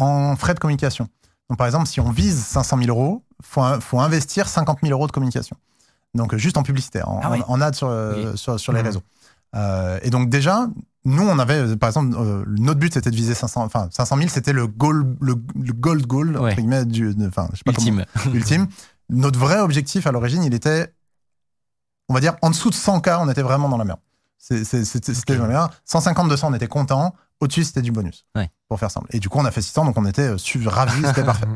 [0.00, 1.08] en frais de communication.
[1.48, 4.92] Donc, par exemple, si on vise 500 000 euros, il faut, faut investir 50 000
[4.92, 5.56] euros de communication.
[6.14, 8.36] Donc, juste en publicité, en, Ah en ad sur, euh, Ok.
[8.38, 8.86] sur, sur les Mhm.
[8.86, 9.02] réseaux.
[9.56, 10.68] Euh, et donc, déjà,
[11.04, 14.16] nous, on avait, euh, par exemple, euh, notre but, c'était de viser 500, enfin, 500
[14.16, 16.50] 000, c'était le goal, le, le gold goal, Ouais.
[16.52, 17.30] entre guillemets, du, de- je sais
[17.64, 18.04] pas comment- Ultime.
[18.34, 18.66] ultime.
[19.08, 20.92] Notre vrai objectif à l'origine, il était,
[22.08, 23.98] on va dire, en dessous de 100K, on était vraiment dans la merde.
[24.38, 25.36] C'était c'était Ok.
[25.36, 25.72] dans la merde.
[25.84, 27.14] 150, 200, on était content.
[27.40, 28.26] Au-dessus, c'était du bonus.
[28.36, 28.50] Ouais.
[28.68, 29.08] Pour faire simple.
[29.10, 30.36] Et du coup, on a fait 600, donc on était euh,
[30.66, 31.46] ravis, c'était parfait.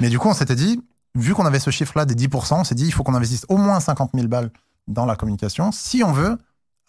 [0.00, 0.82] Mais du coup, on s'était dit,
[1.14, 3.56] vu qu'on avait ce chiffre-là des 10%, on s'est dit, il faut qu'on investisse au
[3.56, 4.50] moins 50 000 balles
[4.86, 6.38] dans la communication si on veut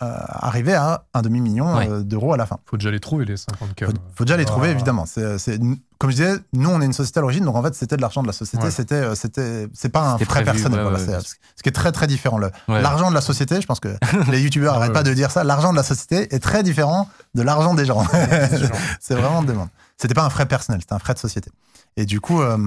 [0.02, 1.90] euh, arriver à un demi-million Ouais.
[1.90, 2.60] euh, d'euros à la fin.
[2.66, 3.86] Faut déjà les trouver, les 50K.
[3.86, 4.48] Faut, faut déjà les Ah.
[4.48, 5.06] trouver, évidemment.
[5.06, 5.60] C'est, c'est-
[5.98, 8.02] comme je disais, nous, on est une société à l'origine, donc en fait, c'était de
[8.02, 8.66] l'argent de la société.
[8.66, 8.72] Ouais.
[8.72, 10.80] C'était, euh, c'était, c'est pas un C'était frais prévu, personnel.
[10.80, 11.20] ouais, voilà, ouais, c'est- bien
[11.56, 12.38] ce qui est très, très différent.
[12.38, 12.52] Le-.
[12.68, 13.96] L'argent de la société, je pense que
[14.32, 14.94] les youtubeurs n'arrêtent ouais.
[14.94, 15.46] pas de dire ça.
[15.46, 18.04] L'argent de la société est très différent de l'argent des gens.
[19.00, 19.70] c'est vraiment de demande.
[19.98, 21.50] C'était pas un frais personnel, c'était un frais de société.
[21.98, 22.58] Et du coup, euh,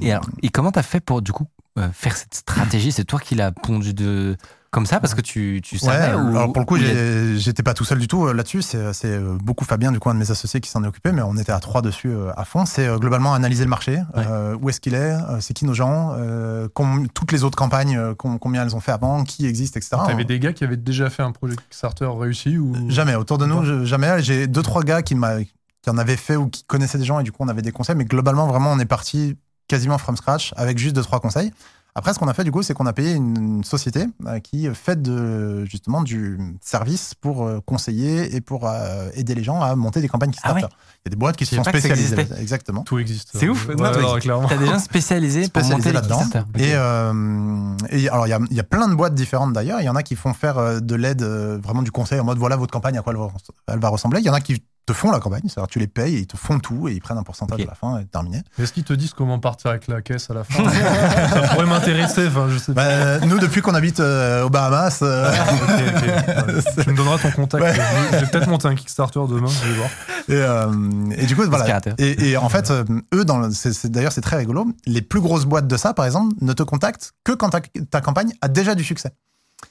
[0.00, 1.46] Et, alors, et comment t'as fait pour du coup
[1.78, 2.92] euh, faire cette stratégie?
[2.92, 4.36] C'est toi qui l'as pondu de
[4.76, 7.72] comme ça parce que tu, tu Ouais, savais ou- alors pour le coup, j'étais pas
[7.72, 8.60] tout seul du tout euh, là-dessus.
[8.60, 11.12] C'est c'est, euh, beaucoup Fabien, du coup, un de mes associés qui s'en est occupé,
[11.12, 12.66] mais on était à trois dessus euh, à fond.
[12.66, 13.98] C'est euh, globalement analyser le marché.
[14.18, 16.68] euh, où est-ce qu'il est euh, C'est qui nos gens euh,
[17.14, 19.96] Toutes les autres campagnes, euh, com- combien elles ont fait avant Qui existe, etc.
[20.06, 22.74] T'avais des gars qui avaient déjà fait un projet Kickstarter réussi ou?
[22.90, 23.14] Jamais.
[23.14, 24.22] Autour de nous, jamais.
[24.22, 27.18] J'ai deux, trois gars qui, m'a- qui en avaient fait ou qui connaissaient des gens
[27.20, 27.96] et du coup, on avait des conseils.
[27.96, 29.36] Mais globalement, vraiment, on est parti
[29.68, 31.50] quasiment from scratch avec juste deux, trois conseils.
[31.96, 34.68] Après, ce qu'on a fait, du coup, c'est qu'on a payé une, société euh, qui
[34.74, 39.74] fait de, justement du service pour euh, conseiller et pour euh, aider les gens à
[39.76, 40.76] monter des campagnes Ah ouais Kickstarter.
[40.76, 42.26] Il y a des boîtes qui se sont spécialisées.
[42.38, 42.82] Exactement.
[42.82, 43.30] Tout existe.
[43.32, 43.68] C'est ouf.
[43.68, 43.76] Ouais.
[43.76, 46.44] T'as des gens spécialisés pour spécialisés monter les là-dedans.
[46.58, 49.80] Et, euh, et alors, il y a, il y a plein de boîtes différentes d'ailleurs.
[49.80, 52.56] Il y en a qui font faire de l'aide, vraiment du conseil en mode voilà
[52.56, 53.28] votre campagne, à quoi elle va,
[53.68, 54.20] elle va ressembler.
[54.20, 56.26] Il y en a qui te font la campagne, c'est-à-dire tu les payes et ils
[56.28, 58.42] te font tout et ils prennent un pourcentage à la fin et terminé.
[58.58, 62.28] Est-ce qu'ils te disent comment partir avec la caisse à la fin Ça pourrait m'intéresser,
[62.28, 63.18] enfin, je sais pas.
[63.18, 66.02] Bah, nous, depuis qu'on habite euh, aux Bahamas, euh, Ok, ok.
[66.46, 66.84] Ouais.
[66.84, 67.64] Tu me donneras ton contact.
[67.64, 67.74] Ouais.
[68.12, 69.88] Je vais peut-être monter un Kickstarter demain, je vais voir.
[70.28, 71.80] et, euh, et du coup, voilà.
[71.98, 72.84] Et, et en fait, euh,
[73.14, 74.66] eux, dans le- c'est- c'est- d'ailleurs, c'est très rigolo.
[74.86, 77.60] Les plus grosses boîtes de ça, par exemple, ne te contactent que quand ta,
[77.90, 79.10] ta campagne a déjà du succès.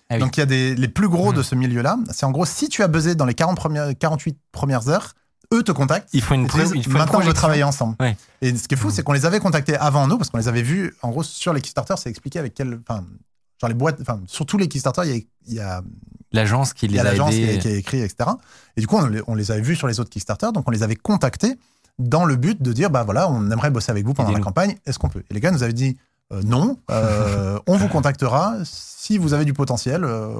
[0.09, 0.19] Ah oui.
[0.19, 1.43] Donc, il y a des, les plus gros de Mhm.
[1.43, 1.97] ce milieu-là.
[2.11, 5.13] C'est en gros, si tu as buzzé dans les 40 premières, 48 premières heures,
[5.53, 6.09] eux te contactent.
[6.13, 7.95] Il faut une, une maintenant, on veut travailler ensemble.
[7.99, 8.17] Ouais.
[8.41, 10.47] Et ce qui est fou, c'est qu'on les avait contactés avant nous, parce qu'on les
[10.47, 12.79] avait vus, en gros, sur les Kickstarter, c'est expliqué avec quel.
[12.87, 13.03] Enfin,
[13.61, 13.99] genre les boîtes.
[14.01, 15.81] Enfin, sur tous les Kickstarter, il y a,
[16.31, 17.55] L'agence qui les a a qui, aidés.
[17.55, 18.29] a- qui a écrit, etc.
[18.75, 20.71] Et du coup, on les, on les avait vus sur les autres Kickstarter, donc on
[20.71, 21.55] les avait contactés
[21.99, 24.75] dans le but de dire bah voilà, on aimerait bosser avec vous pendant la campagne,
[24.85, 25.23] est-ce qu'on peut?
[25.29, 25.95] Et les gars nous avaient dit
[26.33, 30.03] euh, non, euh, on vous contactera si vous avez du potentiel.
[30.03, 30.33] euh,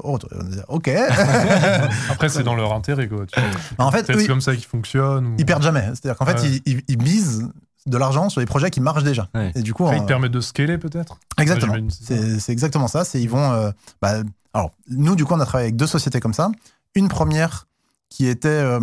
[0.67, 0.89] ok.
[2.09, 3.25] Après, c'est dans leur intérêt, quoi.
[3.25, 3.39] tu
[3.77, 5.27] en fait, c'est comme ça qu'ils fonctionnent.
[5.27, 5.85] ou- ils perdent jamais.
[5.93, 7.47] C'est-à-dire qu'en fait, ils, ils- ils misent
[7.85, 9.27] de l'argent sur les projets qui marchent déjà.
[9.35, 9.51] Ouais.
[9.55, 11.17] Et du coup, Après, ils te permettent de scaler, peut-être?
[11.37, 11.75] Exactement.
[11.89, 12.21] C'est ça.
[12.23, 13.05] C'est c'est exactement ça.
[13.05, 13.51] C'est ils vont.
[13.51, 13.69] euh,
[14.01, 14.15] bah,
[14.53, 16.49] alors nous, du coup, on a travaillé avec deux sociétés comme ça.
[16.95, 17.67] Une première
[18.09, 18.79] qui était, euh,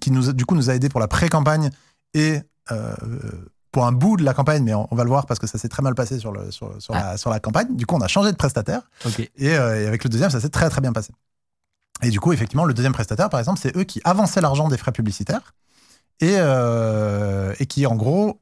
[0.00, 1.70] qui nous, a- du coup, nous a aidé pour la pré-campagne
[2.12, 2.40] et
[2.70, 2.94] euh,
[3.70, 5.58] pour un bout de la campagne, mais on, on va le voir parce que ça
[5.58, 7.76] s'est très mal passé sur, le, sur, sur la, sur la campagne.
[7.76, 8.82] Du coup, on a changé de prestataire
[9.36, 11.12] et, euh, et avec le deuxième, ça s'est très très bien passé.
[12.02, 14.76] Et du coup, effectivement, le deuxième prestataire, par exemple, c'est eux qui avançaient l'argent des
[14.78, 15.54] frais publicitaires
[16.20, 18.40] et, euh, et qui, en gros,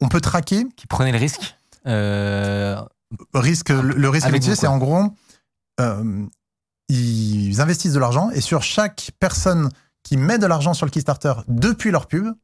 [0.00, 1.56] on peut traquer Qui prenait le risque.
[1.86, 2.80] Euh,
[3.34, 5.10] risque, le, le risque métier, c'est en gros,
[6.88, 9.68] ils investissent de l'argent et sur chaque personne
[10.02, 12.34] qui met de l'argent sur le Kickstarter depuis leur pub,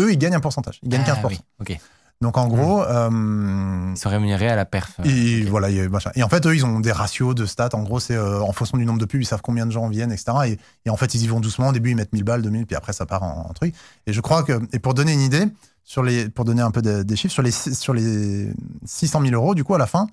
[0.00, 0.78] eux, ils gagnent un pourcentage.
[0.82, 1.26] Ils gagnent ah 15%.
[1.28, 1.78] oui, ok.
[2.22, 4.98] Donc en gros, euh, Ils sont rémunérés à la perf.
[5.04, 5.48] et Ok.
[5.50, 6.10] voilà, machin.
[6.14, 7.68] Et en fait, eux, ils ont des ratios de stats.
[7.74, 9.86] En gros, c'est euh, en fonction du nombre de pubs, ils savent combien de gens
[9.88, 10.32] viennent, etc.
[10.46, 11.68] Et, et en fait, ils y vont doucement.
[11.68, 13.74] Au début, ils mettent 1000 balles, 2000, puis après, ça part en, en truc.
[14.06, 15.44] Et je crois que, et pour donner une idée,
[15.84, 18.50] sur les, pour donner un peu de- des chiffres, sur les, sur les
[18.86, 20.06] 600 000 euros, du coup, à la fin,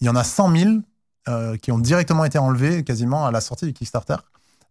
[0.00, 0.70] il y en a 100 000
[1.28, 4.16] euh, qui ont directement été enlevés quasiment à la sortie du Kickstarter.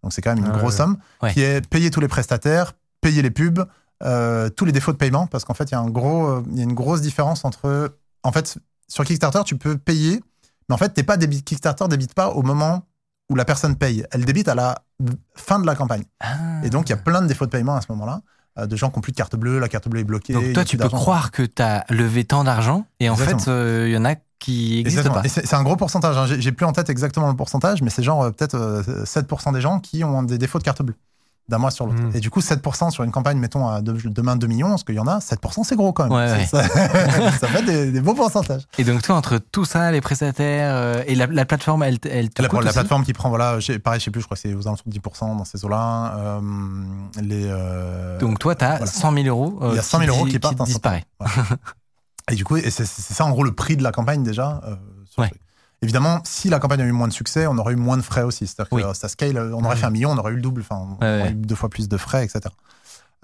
[0.02, 1.34] Donc, c'est quand même une Ah grosse somme Ouais.
[1.34, 2.72] qui est payer tous les prestataires,
[3.02, 3.65] payer les pubs,
[4.03, 6.43] euh, tous les défauts de paiement, parce qu'en fait, il y a un gros, euh,
[6.51, 8.57] il y a une grosse différence entre, en fait,
[8.88, 10.21] sur Kickstarter, tu peux payer,
[10.67, 12.84] mais en fait, t'es pas débit, Kickstarter débite pas au moment
[13.30, 14.03] où la personne paye.
[14.11, 14.76] Elle débite à la
[15.35, 16.03] fin de la campagne.
[16.19, 16.35] Ah.
[16.63, 18.21] Et donc, il y a plein de défauts de paiement à ce moment-là,
[18.57, 20.34] euh, de gens qui ont plus de carte bleue, la carte bleue est bloquée.
[20.34, 23.39] Donc toi, tu peux croire que tu as levé tant d'argent et en Exactement.
[23.39, 25.21] fait, euh, il y en a qui n'existent pas.
[25.27, 26.17] C'est un gros pourcentage.
[26.17, 26.26] hein.
[26.39, 29.80] J'ai plus en tête exactement le pourcentage, mais c'est genre peut-être euh, 7% des gens
[29.81, 30.95] qui ont des défauts de carte bleue
[31.49, 32.01] d'un mois sur l'autre.
[32.01, 32.11] Mm.
[32.15, 34.95] Et du coup, 7% sur une campagne, mettons, à de- demain 2 millions, parce qu'il
[34.95, 36.13] y en a, 7% c'est gros quand même.
[36.13, 36.45] Ouais, ouais.
[36.45, 38.61] Ça, fait des, des beaux pourcentages.
[38.77, 42.30] Et donc toi, entre tout ça, les prestataires euh, et la, la plateforme, elle, elle
[42.30, 44.35] te La, coûte la aussi plateforme qui prend, voilà, pareil, je sais plus, je crois
[44.35, 46.13] que c'est aux alentours de 10% dans ces eaux-là.
[46.17, 46.39] Euh,
[47.21, 48.85] les, euh, Donc toi, tu as voilà.
[48.85, 49.59] 100 000 euros.
[49.71, 51.03] Il y a 100 000 euros qui partent disparaissent.
[52.31, 54.61] Et du coup, c'est ça en gros le prix de la campagne déjà.
[55.17, 55.31] Ouais.
[55.81, 58.23] Évidemment, si la campagne a eu moins de succès, on aurait eu moins de frais
[58.23, 58.45] aussi.
[58.47, 58.84] C'est-à-dire que Oui.
[58.84, 60.91] euh, ça scale, on aurait fait un million, on aurait eu le double, enfin, on
[61.06, 61.31] Ouais, aurait ouais.
[61.31, 62.41] eu deux fois plus de frais, etc.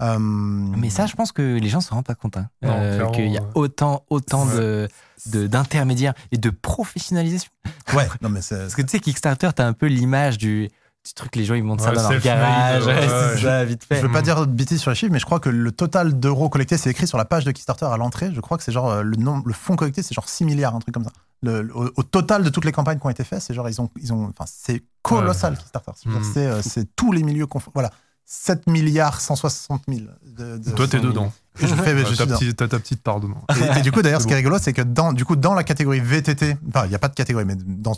[0.02, 3.28] Euh, Mais ça, je pense que les gens se rendent pas compte hein, euh, qu'il
[3.32, 4.88] y a autant, autant de
[5.32, 7.50] de- d'intermédiaires et de professionnalisation.
[7.94, 10.68] ouais, non mais c'est Parce que tu sais, Kickstarter, tu as un peu l'image du,
[11.14, 14.02] truc, les gens ils montent ça dans leur garage, ouais, ouais, ça, vite Je fait.
[14.02, 16.48] veux pas dire de bêtises sur les chiffres, mais je crois que le total d'euros
[16.50, 18.30] collectés, c'est écrit sur la page de Kickstarter à l'entrée.
[18.34, 20.80] Je crois que c'est genre le, nom, le fonds collecté, c'est genre 6 milliards, un
[20.80, 21.12] truc comme ça.
[21.42, 23.80] Le- au, au total de toutes les campagnes qui ont été faites, c'est genre ils
[23.80, 25.92] ont, ils ont, enfin c'est colossal Kickstarter.
[26.04, 26.32] Veux dire, Mm.
[26.32, 27.72] C'est, euh, c'est tous les milieux confondus.
[27.74, 27.90] Voilà,
[28.24, 30.00] 7 milliards 160 000.
[30.26, 31.12] De, de- Toi, t'es 100 000.
[31.12, 31.32] dedans.
[31.60, 32.38] Et je fais, Ouais, je suis dedans.
[32.38, 33.44] petit- ta petite part dedans.
[33.74, 35.36] Et, et du coup, d'ailleurs, C'est ce qui est rigolo, c'est que dans, du coup,
[35.36, 37.92] dans la catégorie VTT, enfin, il n'y a pas de catégorie, mais dans,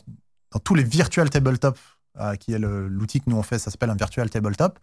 [0.53, 1.79] dans tous les virtual tabletop,
[2.21, 4.79] euh, qui est le- l'outil que nous on fait, ça s'appelle un virtual tabletop.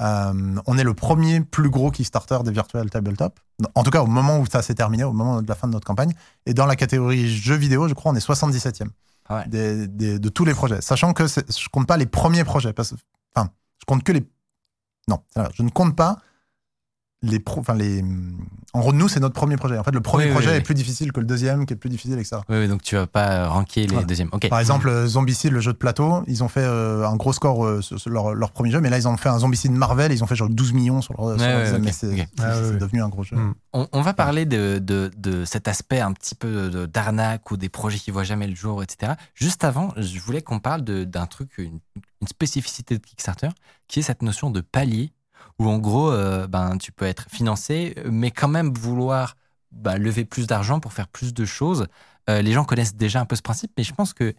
[0.00, 3.38] Euh, on est le premier plus gros Kickstarter des virtual tabletop.
[3.74, 5.72] En tout cas, au moment où ça s'est terminé, au moment de la fin de
[5.72, 6.12] notre campagne.
[6.46, 8.88] Et dans la catégorie jeux vidéo, je crois, on est 77e
[9.28, 9.48] Ah ouais.
[9.48, 10.80] des- des- de tous les projets.
[10.80, 12.72] Sachant que je compte pas les premiers projets.
[12.72, 12.94] Parce,
[13.34, 13.50] enfin,
[13.80, 14.24] je compte que les.
[15.08, 15.18] Non,
[15.54, 16.18] je ne compte pas
[17.22, 18.04] les pro, enfin les.
[18.74, 19.76] En gros, nous, c'est notre premier projet.
[19.78, 20.56] En fait, le premier Oui, projet oui.
[20.56, 22.36] est plus difficile que le deuxième, qui est plus difficile, etc.
[22.48, 24.06] Oui, oui, donc tu vas pas euh, ranker les Voilà.
[24.06, 24.30] deuxièmes.
[24.48, 27.64] Par exemple, euh, Zombicide, le jeu de plateau, ils ont fait euh, un gros score
[27.64, 30.12] euh, sur, sur leur, leur premier jeu, mais là, ils ont fait un Zombicide Marvel,
[30.12, 32.28] ils ont fait genre 12 millions sur leur, Ouais, leur ouais, deuxième, ok, mais c'est
[32.40, 33.36] Ah, devenu un gros jeu.
[33.36, 33.54] Mm.
[33.72, 37.68] On, on va parler de, de, de cet aspect un petit peu d'arnaque ou des
[37.70, 39.14] projets qui voient jamais le jour, etc.
[39.34, 41.80] Juste avant, je voulais qu'on parle de- d'un truc, une,
[42.20, 43.48] une spécificité de Kickstarter,
[43.88, 45.10] qui est cette notion de palier,
[45.58, 49.36] où en gros, euh, ben, tu peux être financé, mais quand même vouloir
[49.72, 51.86] ben, lever plus d'argent pour faire plus de choses.
[52.30, 54.34] Euh, les gens connaissent déjà un peu ce principe, mais je pense que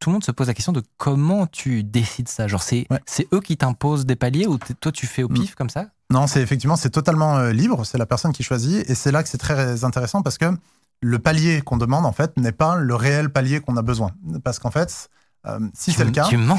[0.00, 2.48] tout le monde se pose la question de comment tu décides ça.
[2.48, 3.00] Genre, c'est Ouais.
[3.32, 5.34] eux qui t'imposent des paliers ou toi tu fais au Mm.
[5.34, 5.86] pif comme ça?
[6.10, 7.84] Non, c'est effectivement, c'est totalement euh, libre.
[7.86, 8.88] C'est la personne qui choisit.
[8.90, 10.46] Et c'est là que c'est très intéressant parce que
[11.00, 14.10] le palier qu'on demande, en fait, n'est pas le réel palier qu'on a besoin.
[14.42, 15.08] Parce qu'en fait,
[15.74, 16.58] si c'est le cas, Tu me mens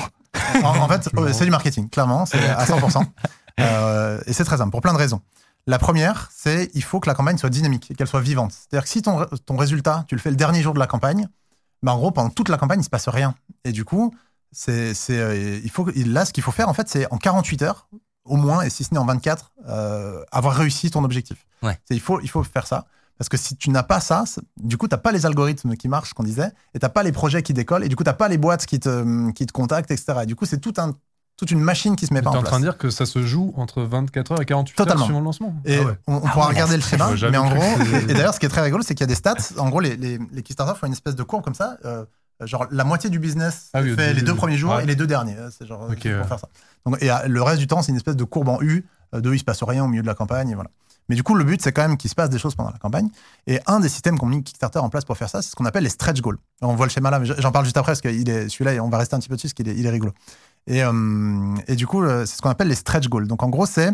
[0.64, 3.04] en, en fait, c'est du marketing, clairement, c'est à 100%.
[3.60, 5.22] Euh, et c'est très simple, pour plein de raisons.
[5.68, 8.52] La première, c'est il faut que la campagne soit dynamique, et qu'elle soit vivante.
[8.52, 11.28] C'est-à-dire que si ton, ton résultat, tu le fais le dernier jour de la campagne,
[11.82, 13.36] ben en gros, pendant toute la campagne, il se passe rien.
[13.64, 14.14] Et du coup,
[14.52, 17.62] c'est, c'est, euh, il faut, là, ce qu'il faut faire, en fait, c'est en 48
[17.64, 17.88] heures,
[18.26, 21.46] au moins, et si ce n'est en 24, euh, avoir réussi ton objectif.
[21.62, 21.78] Ouais.
[21.90, 22.86] Il, faut, il faut faire ça.
[23.18, 24.26] Parce que si tu n'as pas ça,
[24.58, 27.04] du coup, tu n'as pas les algorithmes qui marchent, qu'on disait, et tu n'as pas
[27.04, 29.46] les projets qui décollent, et du coup, tu n'as pas les boîtes qui te, qui
[29.46, 30.20] te contactent, etc.
[30.24, 30.94] Et du coup, c'est tout un,
[31.38, 32.50] toute une machine qui se met pas en en place.
[32.50, 35.00] train de dire que ça se joue entre 24 heures et 48 Totalement.
[35.02, 35.56] heures suivant le lancement.
[35.66, 35.98] Et Ah ouais.
[36.08, 37.62] on, on Ah pourra ouais, regarder le schéma, mais en gros,
[38.08, 39.36] et d'ailleurs, ce qui est très rigolo, c'est qu'il y a des stats.
[39.58, 41.78] En gros, les, les, les Kickstarter font une espèce de courbe comme ça.
[41.86, 42.06] euh,
[42.46, 44.84] genre, la moitié du business Ah oui, fait les deux premiers jours Ouais.
[44.84, 45.36] et les deux derniers.
[45.38, 46.28] Euh, C'est genre Ok, c'est pour ouais.
[46.28, 46.48] faire ça.
[46.86, 48.86] Donc, et euh, le reste du temps, c'est une espèce de courbe en U.
[49.14, 50.50] De il se passe rien au milieu de la campagne.
[50.50, 50.70] et voilà.
[51.08, 52.80] Mais du coup, le but, c'est quand même qu'il se passe des choses pendant la
[52.80, 53.08] campagne.
[53.48, 55.66] Et un des systèmes qu'ont mis Kickstarter en place pour faire ça, c'est ce qu'on
[55.66, 56.40] appelle les stretch goals.
[56.62, 58.10] On voit le schéma là, mais j'en parle juste après parce que
[58.50, 60.12] celui-là, on va rester un petit peu dessus parce qu'il est, il est rigolo.
[60.68, 63.28] Et, euh, et du coup, c'est ce qu'on appelle les stretch goals.
[63.28, 63.92] Donc en gros, c'est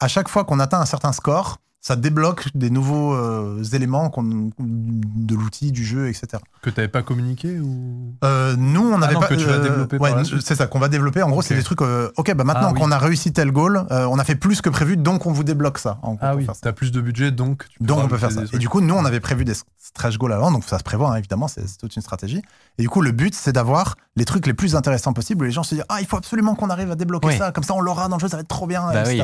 [0.00, 4.10] à chaque fois qu'on atteint un certain score, ça débloque des nouveaux euh, éléments
[4.58, 6.42] de l'outil, du jeu, etc.
[6.62, 8.14] Que t'avais pas communiqué ou?
[8.24, 9.26] Euh, nous, on n'avait non, pas.
[9.26, 10.12] que tu vas euh, développer ouais.
[10.42, 11.22] C'est ça qu'on va développer.
[11.22, 11.82] En gros, c'est des trucs.
[11.82, 12.80] euh, ok, bah maintenant Ah, oui.
[12.80, 15.44] qu'on a réussi tel goal, euh, on a fait plus que prévu, donc on vous
[15.44, 15.98] débloque ça.
[16.02, 18.44] en Ah oui, t'as plus de budget donc tu peux Donc on peut faire ça.
[18.54, 21.12] Et du coup, nous, on avait prévu des stretch goals avant, donc ça se prévoit,
[21.12, 22.40] hein, évidemment, c'est toute une stratégie.
[22.78, 25.52] Et du coup, le but, c'est d'avoir les trucs les plus intéressants possibles où les
[25.52, 27.36] gens se disent Ah, il faut absolument qu'on arrive à débloquer Oui.
[27.36, 28.90] ça, comme ça on l'aura dans le jeu, ça va être trop bien.
[28.90, 29.20] Bah oui.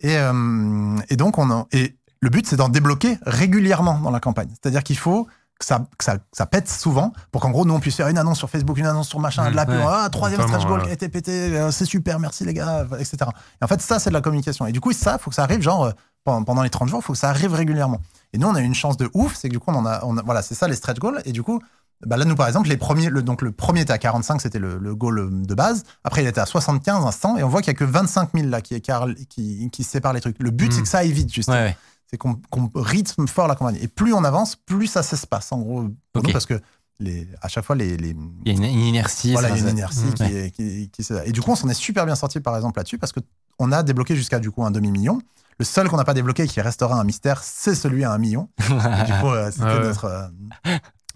[0.00, 4.20] Et, euh, et donc, on en- et le but, c'est d'en débloquer régulièrement dans la
[4.20, 4.48] campagne.
[4.50, 5.26] C'est-à-dire qu'il faut
[5.58, 8.18] que ça, que, ça, ça pète souvent pour qu'en gros, nous, on puisse faire une
[8.18, 9.74] annonce sur Facebook, une annonce sur machin, Mmh, de la pub.
[9.74, 9.84] ouais.
[9.88, 13.16] Ah, troisième stretch goal qui a été pété, euh, c'est super, merci les gars, etc.
[13.60, 14.66] Et en fait, ça, c'est de la communication.
[14.66, 15.90] Et du coup, ça, il faut que ça arrive, genre, euh,
[16.24, 18.00] pendant, pendant les 30 jours, il faut que ça arrive régulièrement.
[18.32, 19.86] Et nous, on a eu une chance de ouf, c'est que du coup, on en
[19.86, 21.20] a, on a- voilà, c'est ça les stretch goals.
[21.24, 21.60] Et du coup,
[22.06, 24.58] bah là, nous, par exemple, les premiers, le, donc le premier était à 45, c'était
[24.60, 25.82] le, le goal euh, de base.
[26.04, 28.30] Après, il était à 75, un 100, et on voit qu'il y a que 25
[28.34, 30.36] 000 là qui, écartent- qui, qui séparent les trucs.
[30.40, 30.72] Le but, Mm.
[30.76, 31.56] c'est que ça aille vite, justement.
[31.56, 31.76] Ouais, ouais.
[32.10, 32.40] C'est qu'on
[32.74, 33.78] rythme fort la campagne.
[33.82, 36.26] Et plus on avance, plus ça s'espace, en gros, pour Ok.
[36.28, 36.60] nous, parce que
[37.00, 39.32] les, à chaque fois, les, les, Il y a une, une inertie.
[39.32, 40.14] voilà, il y a une inertie Mm.
[40.14, 42.56] qui, est- qui, qui se- Et du coup, on s'en est super bien sorti, par
[42.56, 45.20] exemple, là-dessus, parce qu'on a débloqué jusqu'à du coup un demi-million.
[45.58, 48.18] Le seul qu'on n'a pas débloqué et qui restera un mystère, c'est celui à un
[48.18, 48.48] million.
[48.58, 49.82] Du coup, euh, c'était Ah ouais.
[49.84, 50.04] notre.
[50.04, 50.28] euh,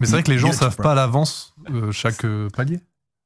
[0.03, 2.79] Mais c'est vrai que les gens Guilty savent pas à l'avance euh, chaque euh, palier.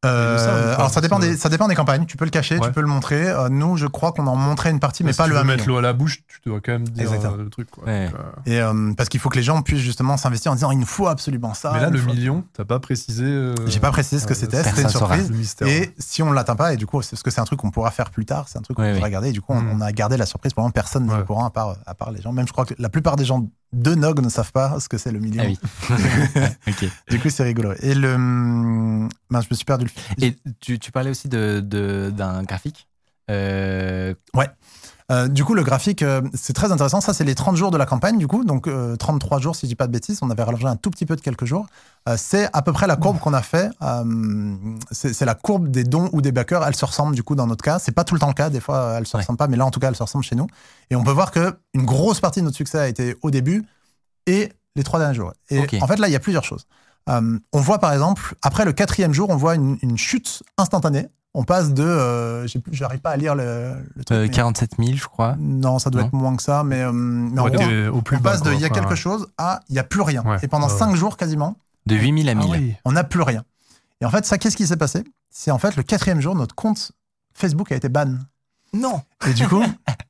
[0.05, 2.05] Euh, alors ça dépend, Parce que- des, ça dépend des campagnes.
[2.05, 2.67] Tu peux le cacher, Ouais.
[2.67, 3.27] tu peux le montrer.
[3.29, 5.41] Euh, nous, je crois qu'on en montrait une partie, mais si pas tu le veux
[5.41, 5.73] 1 mettre million.
[5.73, 7.35] l'eau à la bouche, tu dois quand même dire Exactement.
[7.35, 7.71] le truc.
[7.71, 7.85] Quoi.
[7.85, 8.05] Ouais.
[8.05, 10.69] Donc, euh, Et euh, parce qu'il faut que les gens puissent justement s'investir en disant
[10.69, 11.71] il nous faut absolument ça.
[11.73, 13.23] Mais là, le million, t'as pas précisé.
[13.25, 15.31] euh, J'ai pas précisé ce que c'était, c'était une surprise.
[15.65, 17.71] Et si on l'atteint pas, et du coup, c'est parce que c'est un truc qu'on
[17.71, 19.29] pourra faire plus tard, c'est un truc qu'on pourra garder.
[19.29, 19.71] Et du coup, on, Mm.
[19.73, 20.53] on a gardé la surprise.
[20.53, 22.31] Pour le moment, personne n'est au courant à part, à part les gens.
[22.33, 24.97] Même je crois que la plupart des gens de Nog ne savent pas ce que
[24.97, 25.43] c'est le million.
[25.45, 25.59] Ah oui.
[27.09, 27.73] Du coup, c'est rigolo.
[27.81, 28.15] Et le,
[29.29, 30.23] ben, je me suis perdu le.
[30.25, 32.87] Et tu, tu parlais aussi de- de- d'un graphique.
[33.29, 34.13] Euh,
[35.09, 36.99] Euh, du coup, le graphique, euh, c'est très intéressant.
[36.99, 38.43] Ça, c'est les 30 jours de la campagne, du coup.
[38.43, 40.19] Donc, euh, 33 jours, si je dis pas de bêtises.
[40.21, 41.65] On avait rallongé un tout petit peu de quelques jours.
[42.09, 43.69] Euh, c'est à peu près la courbe qu'on a fait.
[43.81, 44.55] Euh,
[44.91, 46.61] c'est la courbe des dons ou des backers.
[46.67, 47.79] Elle se ressemble, du coup, dans notre cas.
[47.79, 48.49] C'est pas tout le temps le cas.
[48.49, 49.23] Des fois, elle se Ouais.
[49.23, 49.47] ressemble pas.
[49.47, 50.47] Mais là, en tout cas, elle se ressemble chez nous.
[50.89, 53.65] Et on peut voir que une grosse partie de notre succès a été au début
[54.25, 55.31] et les trois derniers jours.
[55.49, 56.65] Et en fait, là, il y a plusieurs choses.
[57.09, 61.07] Euh, on voit, par exemple, après le quatrième jour, on voit une, une chute instantanée.
[61.39, 61.83] On passe de.
[61.83, 64.17] Euh, j'ai plus- J'arrive pas à lire le, le truc.
[64.17, 65.35] euh, mais- 47 000, je crois.
[65.39, 66.07] non, ça doit Non.
[66.07, 68.31] être moins que ça, mais, euh, mais en Ouais, gros, t'es au plus on bas,
[68.31, 68.95] passe de il y a quelque ouais.
[68.95, 70.23] chose à il y a plus rien.
[70.23, 70.37] Ouais.
[70.41, 71.55] Et pendant Ouais, cinq jours quasiment,
[71.85, 72.47] De 8 000 à 1000.
[72.49, 72.75] Ah oui.
[72.85, 73.43] on n'a plus rien.
[74.01, 75.03] Et en fait, ça, qu'est-ce qui s'est passé?
[75.29, 76.91] C'est en fait le quatrième jour, notre compte
[77.35, 78.15] Facebook a été ban.
[78.73, 79.63] Non Et du coup,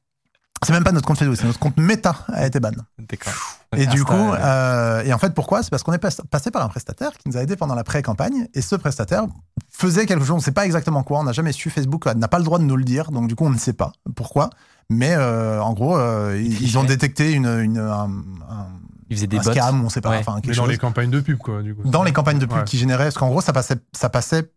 [0.65, 2.71] c'est même pas notre compte Facebook, c'est notre compte Meta a été ban.
[2.97, 3.33] D'accord.
[3.75, 5.61] Et du coup, euh, et en fait, pourquoi?
[5.63, 7.83] C'est parce qu'on est pas- passé par un prestataire qui nous a aidé pendant la
[7.83, 8.47] pré-campagne.
[8.53, 9.25] Et ce prestataire
[9.69, 11.69] faisait quelque chose, on ne sait pas exactement quoi, on n'a jamais su.
[11.69, 13.73] Facebook n'a pas le droit de nous le dire, donc du coup, on ne sait
[13.73, 14.49] pas pourquoi.
[14.89, 18.09] Mais euh, en gros, euh, ils, ils ont détecté une, une- un,
[18.49, 18.67] un-
[19.09, 19.51] il faisait des un bots.
[19.51, 20.17] scam, on sait pas, Ouais.
[20.19, 20.71] enfin quelque Mais dans chose.
[20.71, 21.81] les campagnes de pub, quoi, du coup.
[21.89, 22.63] Dans les campagnes de pub Ouais.
[22.63, 24.49] qui généraient, parce qu'en gros, ça passait, ça passait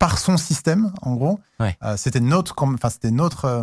[0.00, 1.38] par son système, en gros.
[1.60, 1.76] Ouais.
[1.84, 3.44] Euh, c'était notre, enfin c'était notre.
[3.44, 3.62] euh,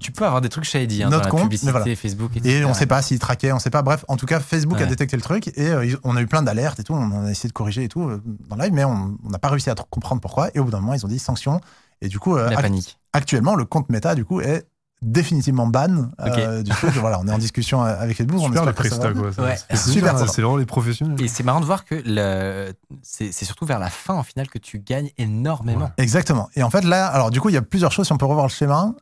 [0.00, 1.94] Tu peux avoir des trucs shady hein, Notre dans la compte, publicité voilà.
[1.96, 2.30] Facebook.
[2.36, 2.64] Et etc.
[2.66, 3.82] on sait pas s'ils traquaient, on sait pas.
[3.82, 6.42] Bref, en tout cas, Facebook a détecté le truc et euh, on a eu plein
[6.42, 6.94] d'alertes et tout.
[6.94, 8.08] On a essayé de corriger et tout
[8.48, 10.48] dans le live, mais on n'a pas réussi à comprendre pourquoi.
[10.54, 11.60] Et au bout d'un moment, ils ont dit sanction.
[12.00, 12.98] Et du coup, La act- panique.
[13.12, 14.64] actuellement, le compte Meta, du coup, est
[15.02, 16.90] définitivement ban euh, du truc.
[16.94, 18.44] Voilà, on est en discussion avec Edbourg.
[18.44, 19.12] Super on les va.
[19.12, 19.44] quoi.
[19.44, 19.56] Ouais.
[19.74, 21.22] C'est vraiment les professionnels.
[21.22, 22.72] Et c'est marrant de voir que le...
[23.02, 25.86] c'est c'est surtout vers la fin, en final, que tu gagnes énormément.
[25.86, 25.92] Ouais.
[26.04, 26.48] Exactement.
[26.54, 28.26] Et en fait, là, alors du coup, il y a plusieurs choses si on peut
[28.26, 28.94] revoir le schéma.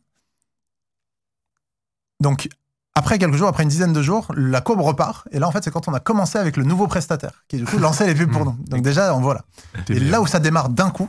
[2.21, 2.49] Donc,
[2.95, 5.29] après quelques jours, après une dizaine de jours, la courbe repart.
[5.31, 7.65] Et là, en fait, c'est quand on a commencé avec le nouveau prestataire qui, du
[7.65, 8.57] coup, lançait les pubs pour nous.
[8.69, 9.45] Donc, déjà, on voit là.
[9.91, 10.11] Et bien.
[10.11, 11.09] là où ça démarre d'un coup,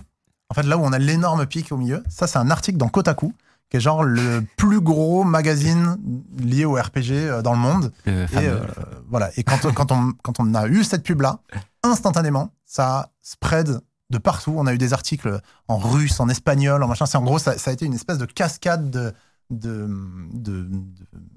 [0.49, 2.89] en fait, là où on a l'énorme pic au milieu, ça, c'est un article dans
[2.89, 3.33] Kotaku,
[3.69, 5.97] qui est genre le plus gros magazine
[6.37, 7.91] lié au RPG euh, dans le monde.
[8.05, 8.61] Le Et, euh,
[9.09, 9.29] voilà.
[9.37, 11.39] Et quand, quand, on, quand on a eu cette pub-là,
[11.83, 13.79] instantanément, ça spread
[14.09, 14.53] de partout.
[14.57, 17.05] On a eu des articles en russe, en espagnol, en machin.
[17.05, 19.13] C'est en gros, ça, ça a été une espèce de cascade de,
[19.49, 19.87] de,
[20.33, 20.77] de, de-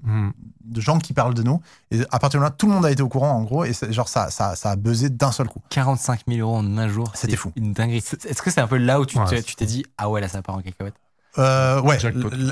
[0.03, 0.31] Hmm.
[0.63, 1.61] de gens qui parlent de nous.
[1.91, 3.65] Et à partir de là, tout le monde a été au courant, en gros.
[3.65, 5.61] Et genre, ça, ça, ça a buzzé d'un seul coup.
[5.69, 7.11] 45 000 euros en un jour.
[7.13, 7.51] C'était fou.
[7.55, 7.97] Une dinguerie.
[8.27, 10.41] Est-ce que c'est un peu là où Ouais, tu t'es dit, ah ouais, là, ça
[10.41, 10.95] part en cacahuète?
[11.37, 11.97] Euh, ouais,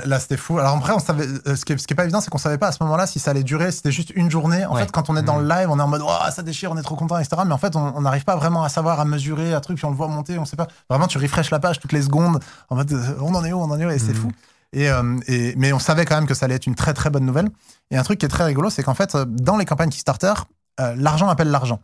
[0.06, 0.58] là c'était fou.
[0.58, 2.38] Alors après, on savait, euh, ce qui est, ce qui est pas évident, c'est qu'on
[2.38, 3.72] savait pas à ce moment-là si ça allait durer.
[3.72, 4.66] C'était juste une journée.
[4.66, 4.82] En Ouais.
[4.82, 6.78] fait, quand on est dans le live, on est en mode, oh, ça déchire, on
[6.78, 7.42] est trop content, etc.
[7.46, 9.90] Mais en fait, on n'arrive pas vraiment à savoir, à mesurer, un truc, puis on
[9.90, 10.68] le voit monter, on sait pas.
[10.90, 12.40] Vraiment, tu refresh la page toutes les secondes.
[12.70, 14.16] En mode, euh, on en est où, on en est où, et c'est Mhm.
[14.16, 14.32] fou.
[14.72, 17.10] Et, euh, et- mais on savait quand même que ça allait être une très très
[17.10, 17.50] bonne nouvelle.
[17.92, 20.34] Et un truc qui est très rigolo, c'est qu'en fait, dans les campagnes Kickstarter,
[20.80, 21.80] euh, l'argent appelle l'argent.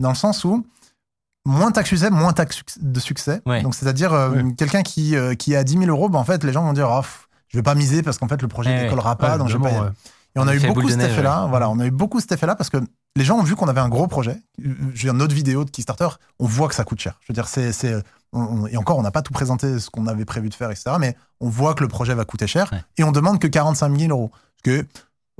[0.00, 0.64] Dans le sens où
[1.44, 3.40] moins t'as de succès, moins t'as de suc- de succès.
[3.46, 3.62] Ouais.
[3.62, 4.54] Donc c'est-à-dire euh, Ouais.
[4.56, 6.72] quelqu'un qui, euh, qui est à 10 000 euros, bah, en fait, les gens vont
[6.72, 9.32] dire, oh, pff, je vais pas miser parce qu'en fait, le projet Ouais, décollera pas,
[9.32, 9.88] Ouais, donc je vais pas y aller.
[10.36, 11.44] Et on a eu beaucoup cet effet-là.
[11.44, 11.50] ouais.
[11.50, 12.76] Voilà, on a eu beaucoup cet effet-là parce que
[13.16, 14.40] les gens ont vu qu'on avait un gros projet.
[14.62, 16.08] Je veux dire, notre vidéo de Kickstarter,
[16.38, 17.14] on voit que ça coûte cher.
[17.22, 17.70] Je veux dire, c'est,
[18.70, 20.96] et encore, on n'a pas tout présenté ce qu'on avait prévu de faire, etc.
[21.00, 22.82] Mais on voit que le projet va coûter cher Ouais.
[22.98, 24.30] et on demande que 45 000 euros.
[24.58, 24.86] Ce qui est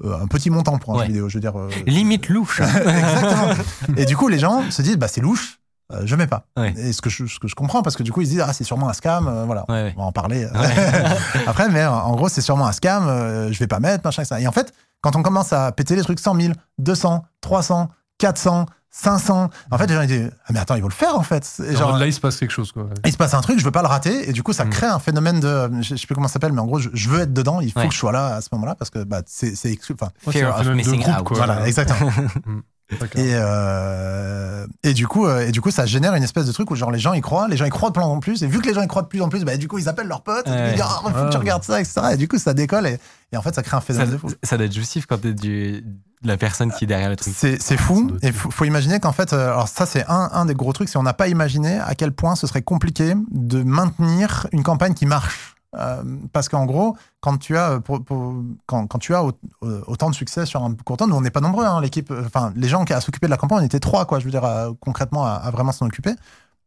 [0.05, 1.03] euh, un petit montant pour un Ouais.
[1.07, 1.29] jeu vidéo.
[1.29, 2.61] Je veux dire, euh, Limite louche.
[2.87, 3.53] Exactement.
[3.97, 5.58] et du coup, les gens se disent, bah, c'est louche,
[5.93, 6.45] euh, je mets pas.
[6.57, 6.75] Ouais.
[6.79, 8.45] Et ce que, je, ce que je comprends, parce que du coup, ils se disent,
[8.47, 9.65] ah, c'est sûrement un scam, euh, voilà.
[9.69, 9.95] Ouais, ouais.
[9.97, 10.51] On va en parler euh,
[11.47, 14.23] après, mais en- en gros, c'est sûrement un scam, euh, je vais pas mettre, machin,
[14.23, 14.41] etc.
[14.43, 17.89] Et en fait, quand on commence à péter les trucs 100 000, 200, 300,
[18.19, 21.17] 400, 500, en fait, les gens ils disent, ah, mais attends, il faut le faire,
[21.17, 21.47] en fait.
[21.67, 22.89] Et genre, là, il se passe quelque chose, quoi.
[23.05, 24.71] il se passe un truc, je veux pas le rater, et du coup, ça Mm.
[24.71, 26.89] crée un phénomène de, je, je sais plus comment ça s'appelle, mais en gros, je,
[26.93, 27.89] je veux être dedans, il faut Ouais.
[27.89, 30.61] que je sois là à ce moment-là, parce que bah, c'est exclu- enfin, Fear un
[30.67, 31.25] of missing groupe, out.
[31.25, 31.37] quoi.
[31.37, 32.11] voilà, exactement.
[32.91, 36.71] Et, euh, et, du coup, euh, et du coup, ça génère une espèce de truc
[36.71, 38.47] où genre les gens y croient, les gens y croient de plus en plus, et
[38.47, 40.09] vu que les gens y croient de plus en plus, bah, du coup, ils appellent
[40.09, 42.01] leurs potes, et ils disent, faut que tu regardes ça, etc.
[42.13, 42.99] Et du coup, ça décolle, et,
[43.33, 44.29] et en fait, ça crée un ça, phénomène de fou.
[44.43, 45.85] ça doit être jouissif quand t'es du,
[46.23, 47.35] de la personne qui est derrière le truc.
[47.37, 50.55] C'est fou, et faut, faut imaginer qu'en fait, euh, alors ça, c'est un, un des
[50.55, 54.47] gros trucs, c'est on n'a pas imaginé à quel point ce serait compliqué de maintenir
[54.53, 55.58] une campagne qui marche.
[55.77, 58.35] Euh, parce qu'en gros, quand tu as, euh, pour- pour-
[58.67, 59.23] quand, quand tu as
[59.63, 62.11] euh, autant de succès sur un court temps, nous on n'est pas nombreux, hein, l'équipe,
[62.25, 64.31] enfin les gens qui à s'occuper de la campagne, on était trois, quoi, je veux
[64.31, 66.15] dire, à- concrètement, à, à vraiment s'en occuper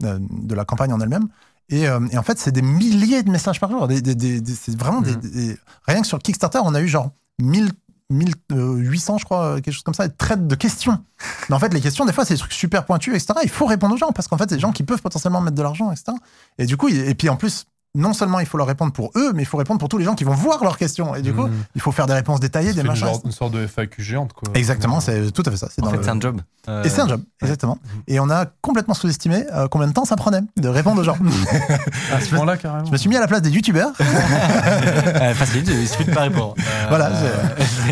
[0.03, 1.27] euh, de la campagne en elle-même.
[1.69, 3.87] Et, euh, et en fait, c'est des milliers de messages par jour.
[3.87, 5.57] Des, des- des- des- c'est vraiment des-
[5.87, 7.09] Rien que sur Kickstarter, on a eu genre
[7.41, 7.71] 1000,
[8.11, 10.99] 1800, je crois, quelque chose comme ça, de traites de questions.
[11.49, 13.33] Mais en fait, les questions, des fois, c'est des trucs super pointus, etc.
[13.43, 15.55] Il faut répondre aux gens parce qu'en fait, c'est des gens qui peuvent potentiellement mettre
[15.55, 16.13] de l'argent, etc.
[16.57, 19.31] Et du coup, et puis en plus, non seulement il faut leur répondre pour eux,
[19.33, 21.13] mais il faut répondre pour tous les gens qui vont voir leurs questions.
[21.15, 21.63] Et du coup, Mmh.
[21.75, 23.07] il faut faire des réponses détaillées, des une, machins.
[23.07, 24.49] genre- une sorte de FAQ géante, quoi.
[24.53, 25.67] Exactement, c'est tout à fait ça.
[25.73, 26.41] C'est En dans fait, le- c'est un job.
[26.69, 27.79] Euh, Et c'est un job, exactement.
[28.07, 31.17] Et on a complètement sous-estimé euh, combien de temps ça prenait de répondre aux gens.
[32.13, 32.85] À ce moment-là, carrément.
[32.85, 33.91] Je me suis mis à la place des youtubeurs.
[33.99, 36.53] euh, facile, il suffit de pas répondre.
[36.59, 37.11] Euh, Voilà,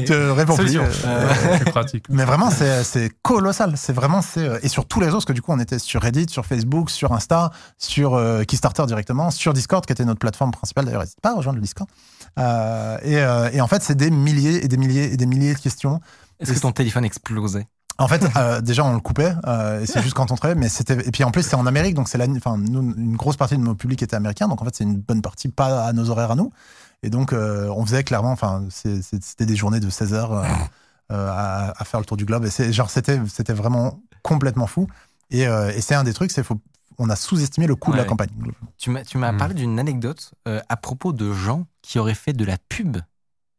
[0.06, 0.78] Je réponds plus.
[0.78, 2.06] Euh, C'est pratique.
[2.10, 3.74] Mais vraiment, c'est colossal.
[3.76, 6.02] C'est vraiment, c'est et sur tous les réseaux, parce que du coup, on était sur
[6.02, 10.52] Reddit, sur Facebook, sur Insta, sur euh, Kickstarter directement, sur Discord, qui était notre plateforme
[10.52, 10.86] principale.
[10.86, 11.90] D'ailleurs, n'hésite pas à rejoindre le Discord.
[12.38, 15.56] Euh, et, euh, et en fait, c'est des milliers et des milliers et des milliers
[15.56, 16.00] de questions.
[16.40, 17.68] Est-ce que ton téléphone explosait?
[17.98, 20.70] En fait, euh, déjà, on le coupait, euh, et c'est juste quand on travaillait, mais
[20.70, 20.94] c'était.
[21.06, 22.28] Et puis en plus, c'est en Amérique, donc c'est la...
[22.30, 25.00] enfin, nous, une grosse partie de nos publics était américain, donc en fait, c'est une
[25.00, 26.52] bonne partie pas à nos horaires à nous.
[27.04, 30.46] Et donc, euh, on faisait clairement, enfin, c'était des journées de 16 heures
[31.10, 34.88] à, à faire le tour du globe, et c'est genre, c'était, c'était vraiment complètement fou.
[35.32, 36.60] Et, et c'est un des trucs, c'est faut,
[37.00, 38.30] on a sous-estimé le coût de la campagne.
[38.78, 39.38] Tu m'as, tu m'as Hmm.
[39.38, 42.98] parlé d'une anecdote euh, à propos de gens qui auraient fait de la pub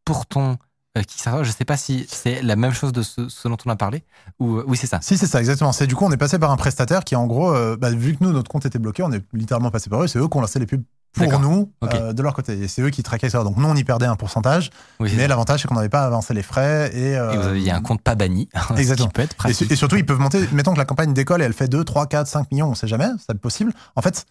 [0.05, 0.59] pour ton
[0.99, 1.03] euh.
[1.45, 4.03] Je sais pas si c'est la même chose de ce, ce dont on a parlé.
[4.41, 5.01] Ou, euh, oui, c'est ça.
[5.01, 5.73] Si, c'est ça, exactement.
[5.73, 8.17] C'est du coup, on est passé par un prestataire qui, en gros, euh, bah, vu
[8.17, 10.09] que nous, notre compte était bloqué, on est littéralement passé par eux.
[10.09, 12.53] C'est eux qui ont lancé les pubs pour nous euh, de leur côté.
[12.59, 13.43] Et c'est eux qui traquaient ça.
[13.43, 14.70] Donc nous, on y perdait un pourcentage.
[15.01, 16.91] Oui, Mais l'avantage, c'est qu'on n'avait pas avancé les frais.
[16.95, 18.49] Et, euh, Et vous avez il y a un compte pas banni.
[18.69, 19.09] ce Exactement.
[19.09, 19.66] qui peut être et, pratique.
[19.69, 20.41] su- et surtout, ils peuvent monter.
[20.53, 22.87] Mettons que la campagne décolle et elle fait 2, 3, 4, 5 millions, on sait
[22.89, 23.73] jamais, c'est possible.
[23.97, 24.24] En fait,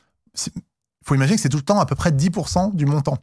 [0.46, 0.52] il
[1.06, 3.18] faut imaginer que c'est tout le temps à peu près 10% du montant.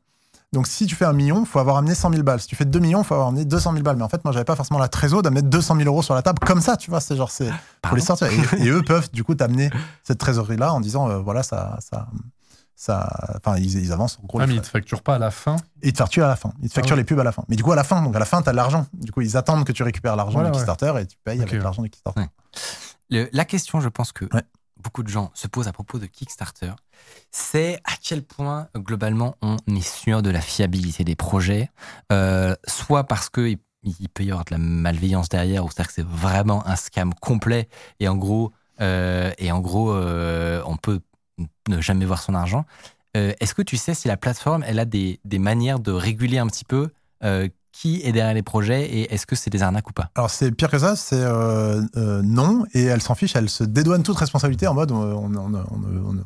[0.53, 2.41] Donc si tu fais un million, il faut avoir amené 100 000 balles.
[2.41, 3.97] Si tu fais 2 millions, il faut avoir amené 200 000 balles.
[3.97, 6.23] Mais en fait, moi, j'avais pas forcément la trésor d'amener 200 000 euros sur la
[6.23, 7.01] table comme ça, tu vois.
[7.01, 8.29] C'est genre, c'est faut Pardon les sortir.
[8.29, 9.71] Et, et eux peuvent, du coup, t'amener
[10.05, 12.07] cette trésorerie-là en disant, euh, voilà, ça, ça,
[12.79, 14.39] ça, enfin, ils, ils avancent en gros.
[14.41, 15.57] Ah, mais ils te facturent pas à la fin.
[15.83, 16.53] Ils te facturent à la fin.
[16.63, 17.01] Ils te facturent ouais.
[17.01, 17.43] les pubs à la fin.
[17.49, 18.87] Mais du coup, à la fin, donc à la fin, tu as de l'argent.
[18.93, 20.65] Du coup, ils attendent que tu récupères l'argent Voilà, du ouais.
[20.65, 22.21] Kickstarter et tu payes avec l'argent du Kickstarter.
[22.21, 22.29] Ouais.
[23.11, 24.43] Le- la question, je pense que Ouais.
[24.77, 26.73] beaucoup de gens se posent à propos de Kickstarter,
[27.31, 31.71] c'est à quel point, globalement, on est sûr de la fiabilité des projets,
[32.13, 33.59] euh, soit parce que il,
[34.01, 37.15] il peut y avoir de la malveillance derrière, ou c'est-à-dire que c'est vraiment un scam
[37.15, 37.69] complet,
[38.01, 41.01] et en gros, euh, et en gros euh, on peut
[41.69, 42.65] ne jamais voir son argent.
[43.17, 46.39] Euh, Est-ce que tu sais si la plateforme, elle a des, des manières de réguler
[46.39, 46.89] un petit peu
[47.25, 50.11] euh, qui est derrière les projets, et est-ce que c'est des arnaques ou pas?
[50.15, 51.83] Alors c'est pire que ça, c'est euh,
[52.25, 56.25] non, et elle s'en fiche, elle se dédouane toute responsabilité en mode on-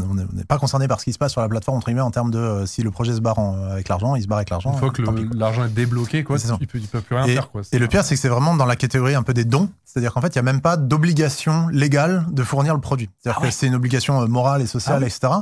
[0.00, 2.10] on- n'est pas concerné par ce qui se passe sur la plateforme entre guillemets en
[2.10, 4.50] termes de euh, si le projet se barre en- avec l'argent, il se barre avec
[4.50, 4.72] l'argent.
[4.72, 5.14] Une fois que quoi.
[5.34, 7.50] l'argent est débloqué, quoi, ils peuvent, ils peuvent plus rien Et- faire.
[7.50, 7.62] Quoi.
[7.72, 9.68] Et le pire, c'est que c'est vraiment dans la catégorie un peu des dons.
[9.84, 13.10] C'est-à-dire qu'en fait, il n'y a même pas d'obligation légale de fournir le produit.
[13.20, 15.32] C'est-à-dire Ah que c'est une obligation euh, morale et sociale, Ah etc.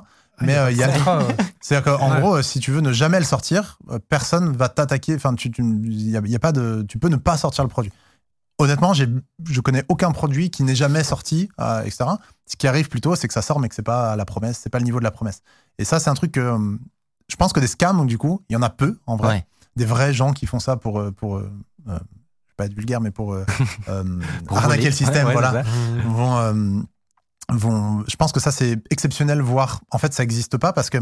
[0.42, 1.22] Mais euh, il y a, euh,
[1.60, 2.20] c'est-à-dire qu'en Ouais.
[2.20, 5.14] gros, euh, si tu veux ne jamais le sortir, euh, personne va t'attaquer.
[5.14, 7.68] Enfin, tu, tu, y a, y a pas de, tu peux ne pas sortir le
[7.68, 7.92] produit.
[8.60, 12.04] Honnêtement, je connais aucun produit qui n'est jamais sorti, euh, etc.
[12.46, 14.70] Ce qui arrive plutôt, c'est que ça sort, mais que c'est pas la promesse, c'est
[14.70, 15.40] pas le niveau de la promesse.
[15.78, 16.76] Et ça, c'est un truc que euh,
[17.28, 19.28] je pense que des scams, du coup, il y en a peu en vrai.
[19.28, 19.46] Ouais.
[19.76, 21.50] Des vrais gens qui font ça pour, euh, pour, euh,
[21.88, 23.34] euh, je vais pas être vulgaire, mais pour,
[24.46, 24.84] Pour arnaquer voler.
[24.90, 25.62] le système, Ouais, ouais, voilà
[26.06, 26.80] vont, euh,
[27.50, 28.04] vont.
[28.08, 30.98] Je pense que ça, c'est exceptionnel, voire en fait, ça n'existe pas parce que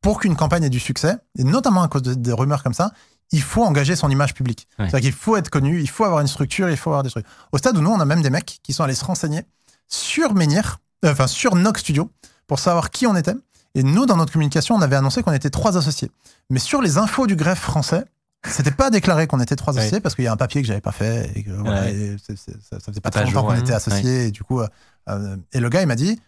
[0.00, 2.92] pour qu'une campagne ait du succès, et notamment à cause de- des rumeurs comme ça,
[3.32, 4.68] il faut engager son image publique.
[4.78, 4.88] Ouais.
[4.88, 7.26] C'est-à-dire qu'il faut être connu, il faut avoir une structure, il faut avoir des trucs.
[7.52, 9.44] Au stade où nous, on a même des mecs qui sont allés se renseigner
[9.88, 12.10] sur Menhir, euh, enfin sur Nox Studio,
[12.46, 13.34] pour savoir qui on était.
[13.74, 16.10] Et nous, dans notre communication, on avait annoncé qu'on était trois associés.
[16.50, 18.04] Mais sur les infos du greffe français,
[18.46, 19.80] c'était pas déclaré qu'on était trois Ouais.
[19.80, 21.94] associés parce qu'il y a un papier que j'avais pas fait et que voilà, Ouais.
[21.94, 22.34] et ça,
[22.70, 24.66] ça faisait pas très longtemps qu'on était associés et du coup, euh,
[25.08, 26.20] euh, et le gars il m'a dit,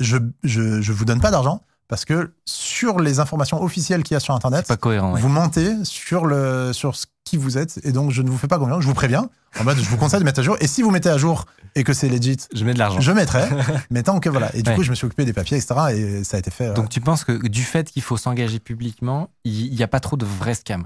[0.00, 4.16] je, je, je vous donne pas d'argent parce que sur les informations officielles qu'il y
[4.16, 5.12] a sur internet, C'est pas cohérent.
[5.14, 5.20] ouais.
[5.20, 8.46] vous mentez sur le sur ce qui vous êtes et donc je ne vous fais
[8.48, 8.82] pas confiance.
[8.82, 9.28] Je vous préviens.
[9.58, 10.56] En mode, je vous conseille de mettre à jour.
[10.60, 11.44] Et si vous mettez à jour
[11.74, 13.00] et que c'est legit, Je mets de l'argent.
[13.00, 13.44] je mettrai.
[13.90, 14.54] mais tant que voilà.
[14.54, 14.76] Et du Ouais.
[14.76, 15.74] coup, je me suis occupé des papiers, etc.
[15.94, 16.68] Et ça a été fait.
[16.68, 20.00] euh, Donc tu penses que du fait qu'il faut s'engager publiquement, il n'y a pas
[20.00, 20.84] trop de vrais scams?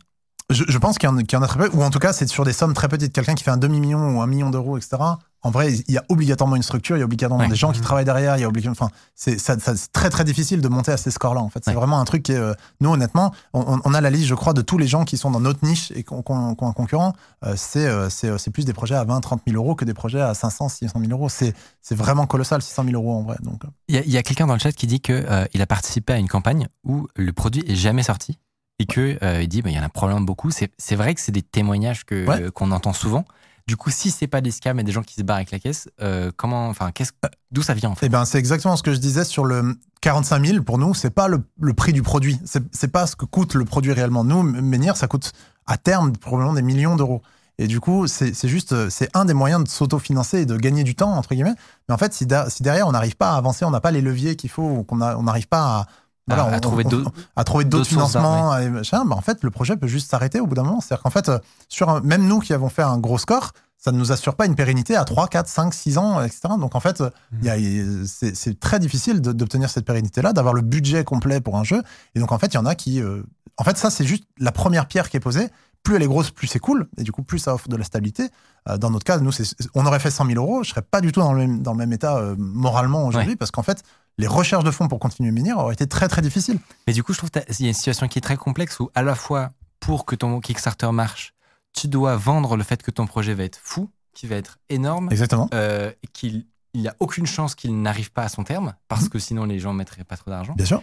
[0.51, 1.99] Je, je pense qu'il y, en- qu'il y en a très peu, ou en tout
[2.01, 3.13] cas, c'est sur des sommes très petites.
[3.13, 4.97] Quelqu'un qui fait un demi-million ou un million d'euros, etc.
[5.43, 7.49] En vrai, il y a obligatoirement une structure, il y a obligatoirement Ouais.
[7.51, 8.93] des gens qui travaillent derrière, il y a obligatoirement.
[8.93, 11.41] Enfin, c'est ça- ça- c'est très très difficile de monter à ces scores-là.
[11.41, 11.77] En fait, c'est Ouais.
[11.77, 12.37] vraiment un truc qui est.
[12.37, 15.31] euh, nous, honnêtement, on, a la liste, je crois, de tous les gens qui sont
[15.31, 17.15] dans notre niche et qui ont, un concurrent.
[17.47, 18.09] Euh, c'est euh,
[18.53, 21.11] plus des projets à 20, 30 000 euros que des projets à 500, 600 000
[21.13, 21.29] euros.
[21.31, 21.55] C'est
[21.93, 23.37] vraiment colossal, 600 000 euros en vrai.
[23.43, 25.67] Donc, euh, Il y a, a quelqu'un dans le chat qui dit qu'il il a
[25.67, 28.39] participé à une campagne où le produit est jamais sorti
[28.81, 30.51] et que euh, il dit bah, il y en a probablement beaucoup.
[30.51, 32.43] C'est vrai que c'est des témoignages que Ouais.
[32.43, 33.25] euh, qu'on entend souvent.
[33.69, 35.61] Du coup, si c'est pas des scams et des gens qui se barrent avec la
[35.61, 37.13] caisse, euh, comment, enfin, qu'est-ce,
[37.53, 39.77] d'où ça vient en fait Eh ben, c'est exactement ce que je disais sur le
[40.01, 40.63] 45 000.
[40.65, 42.41] Pour nous, c'est pas le, le prix du produit.
[42.73, 44.25] C'est pas ce que coûte le produit réellement.
[44.25, 45.33] Nous, Menhir, ça coûte
[45.67, 47.23] à terme probablement des millions d'euros.
[47.59, 50.95] Et du coup, c'est juste, c'est un des moyens de s'autofinancer et de gagner du
[50.95, 51.55] temps, entre guillemets.
[51.89, 53.91] Mais en fait, si, da- si derrière, on n'arrive pas à avancer, on n'a pas
[53.91, 55.87] les leviers qu'il faut, qu'on on n'arrive pas à,
[56.35, 57.13] voilà, à, à on- trouver on- d'autres.
[57.37, 60.47] à trouver d'autres financements, et machin, bah, en fait, le projet peut juste s'arrêter au
[60.47, 60.81] bout d'un moment.
[60.81, 61.39] C'est-à-dire qu'en fait, euh,
[61.69, 64.45] sur un- même nous qui avons fait un gros score, ça ne nous assure pas
[64.47, 66.41] une pérennité à 3, 4, 5, 6 ans, etc.
[66.59, 67.09] Donc en fait, euh,
[67.43, 71.83] il- c'est très difficile d'obtenir cette pérennité-là, d'avoir le budget complet pour un jeu.
[72.15, 73.01] Et donc en fait, il y en a qui...
[73.01, 73.23] euh,
[73.57, 75.49] en fait, ça, c'est juste la première pierre qui est posée.
[75.83, 76.89] Plus elle est grosse, plus c'est cool.
[76.99, 78.29] Et du coup, plus ça offre de la stabilité.
[78.69, 79.33] Euh, dans notre cas, nous,
[79.75, 80.63] on aurait fait 100 000 euros.
[80.63, 83.35] Je serais pas du tout dans le même, dans le même état euh, moralement aujourd'hui,
[83.37, 83.83] parce qu'en fait,
[84.21, 86.59] les recherches de fonds pour continuer à Menhir auraient été très, très difficiles.
[86.87, 88.91] Mais du coup, je trouve qu'il y a une situation qui est très complexe où,
[88.95, 91.35] à la fois, pour que ton Kickstarter marche,
[91.73, 95.09] tu dois vendre le fait que ton projet va être fou, qu'il va être énorme,
[95.11, 95.49] Exactement.
[95.55, 99.09] euh, qu'il n'y a aucune chance qu'il n'arrive pas à son terme, parce Mhm.
[99.09, 100.53] que sinon les gens mettraient pas trop d'argent.
[100.55, 100.83] Bien sûr.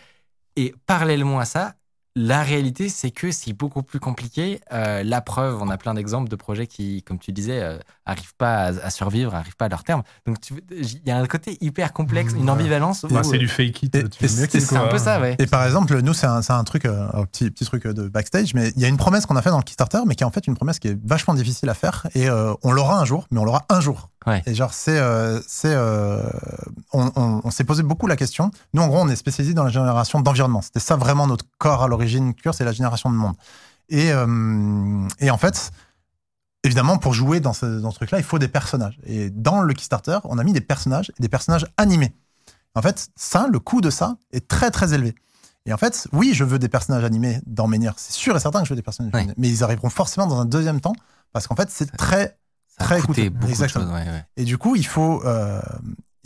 [0.56, 1.76] Et parallèlement à ça,
[2.18, 4.60] la réalité, c'est que c'est beaucoup plus compliqué.
[4.74, 7.78] Euh, la preuve, on a plein d'exemples de projets qui, comme tu disais, euh,
[8.08, 10.02] arrivent pas à, à survivre, arrivent pas à leur terme.
[10.26, 10.38] Donc,
[10.72, 13.06] il y a un côté hyper complexe, une ambivalence.
[13.10, 13.98] Bah, c'est du fake it.
[14.28, 15.36] C'est- un peu ça, ouais.
[15.40, 18.70] Et par exemple, nous, c'est un, truc, euh, un petit, petit truc de backstage, mais
[18.76, 20.32] il y a une promesse qu'on a fait dans le Kickstarter, mais qui est en
[20.32, 22.08] fait une promesse qui est vachement difficile à faire.
[22.16, 24.10] Et euh, on l'aura un jour, mais on l'aura un jour.
[24.28, 24.44] Ouais.
[24.46, 25.00] Et genre, c'est.
[25.00, 26.22] euh, c'est euh,
[26.94, 28.52] on on- on s'est posé beaucoup la question.
[28.74, 30.62] Nous, en gros, on est spécialisé dans la génération d'environnement.
[30.62, 33.36] C'était ça vraiment notre corps à l'origine, cure, c'est la génération de monde.
[33.90, 35.72] Et, euh, et en fait.
[36.64, 39.00] Évidemment, pour jouer dans ce, dans ce truc-là, il faut des personnages.
[39.06, 42.14] Et dans le Kickstarter, on a mis des personnages et des personnages animés.
[42.76, 45.16] En fait, ça, le coût de ça est très très élevé.
[45.66, 47.94] Et en fait, oui, je veux des personnages animés dans Menhir.
[47.96, 49.20] C'est sûr et certain que je veux des personnages Ouais.
[49.20, 49.36] animés.
[49.38, 50.96] Mais ils arriveront forcément dans un deuxième temps
[51.32, 52.38] parce qu'en fait, c'est très.
[52.80, 53.94] Très coûté Exactement.
[53.94, 54.26] ouais, ouais.
[54.38, 55.24] Et du coup, il faut.
[55.26, 55.62] euh,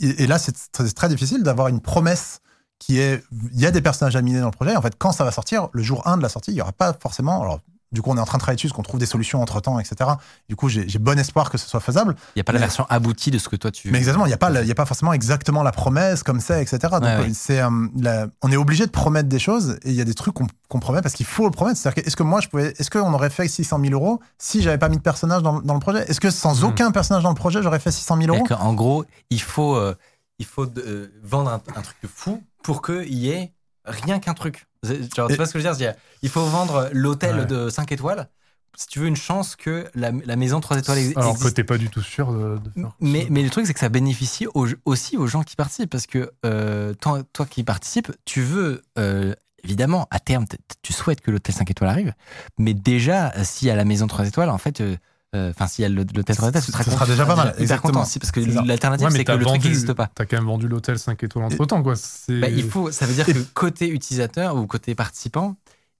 [0.00, 0.54] et, et là, c'est
[0.94, 2.40] très difficile d'avoir une promesse
[2.78, 3.22] qui est,
[3.52, 4.74] il y a des personnages à miner dans le projet.
[4.74, 6.72] En fait, quand ça va sortir, le jour 1 de la sortie, il y aura
[6.72, 7.40] pas forcément.
[7.42, 7.60] Alors,
[7.92, 9.78] du coup, on est en train de travailler dessus, qu'on trouve des solutions entre temps,
[9.78, 10.10] etc.
[10.48, 12.16] Du coup, j'ai bon espoir que ce soit faisable.
[12.34, 13.90] Il n'y a pas la version aboutie de ce que toi tu.
[13.90, 16.22] Mais exactement, il n'y a, pas la- il y a pas forcément exactement la promesse
[16.22, 16.78] comme ça, etc.
[16.92, 17.30] Donc, Ouais, ouais.
[17.34, 20.14] c'est, euh, la- on est obligé de promettre des choses et il y a des
[20.14, 21.78] trucs qu'on promet parce qu'il faut le promettre.
[21.78, 24.78] C'est-à-dire est-ce que moi, je pouvais, est-ce qu'on aurait fait 600 000 euros si j'avais
[24.78, 26.04] pas mis de personnage dans, dans le projet?
[26.08, 26.68] Est-ce que sans Mhm.
[26.70, 28.46] aucun personnage dans le projet, j'aurais fait 600 000 euros?
[28.58, 29.94] En gros, il faut, euh,
[30.38, 33.52] il faut de- euh, vendre un, un truc de fou pour qu'il y ait
[33.84, 34.66] rien qu'un truc.
[34.84, 35.94] Genre, tu vois ce que je veux dire?
[36.22, 37.46] Il faut vendre l'hôtel Ouais.
[37.46, 38.28] de 5 étoiles
[38.74, 41.56] si tu veux une chance que la, la maison 3 étoiles ex- Alors que existe.
[41.56, 44.46] t'es pas du tout sûr de, de faire Mais, le truc, c'est que ça bénéficie
[44.86, 45.90] aussi aux gens qui participent.
[45.90, 50.46] Parce que euh, toi, toi qui participes, tu veux, euh, évidemment, à terme,
[50.80, 52.14] tu souhaites que l'hôtel 5 étoiles arrive.
[52.58, 54.96] Mais déjà, euh, s'il y a la maison 3 étoiles, en fait, euh,
[55.34, 57.06] enfin, s'il y a le- l'hôtel 3 étoiles, tu Ce sera content.
[57.06, 57.92] déjà pas mal, Hyper exactement.
[57.92, 60.10] content aussi, parce que l'alternative, Ouais, c'est que le truc n'existe pas.
[60.14, 61.94] T'as quand même vendu l'hôtel 5 étoiles entre temps, quoi.
[62.28, 65.56] Bah, il faut, ça veut dire que côté utilisateur ou côté participant,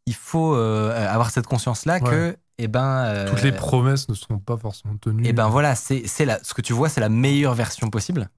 [0.06, 4.38] il faut euh, avoir cette conscience-là que, eh ben, euh, Toutes les promesses ne seront
[4.38, 5.22] pas forcément tenues.
[5.26, 8.28] eh ben voilà, c'est, c'est la, ce que tu vois, c'est la meilleure version possible.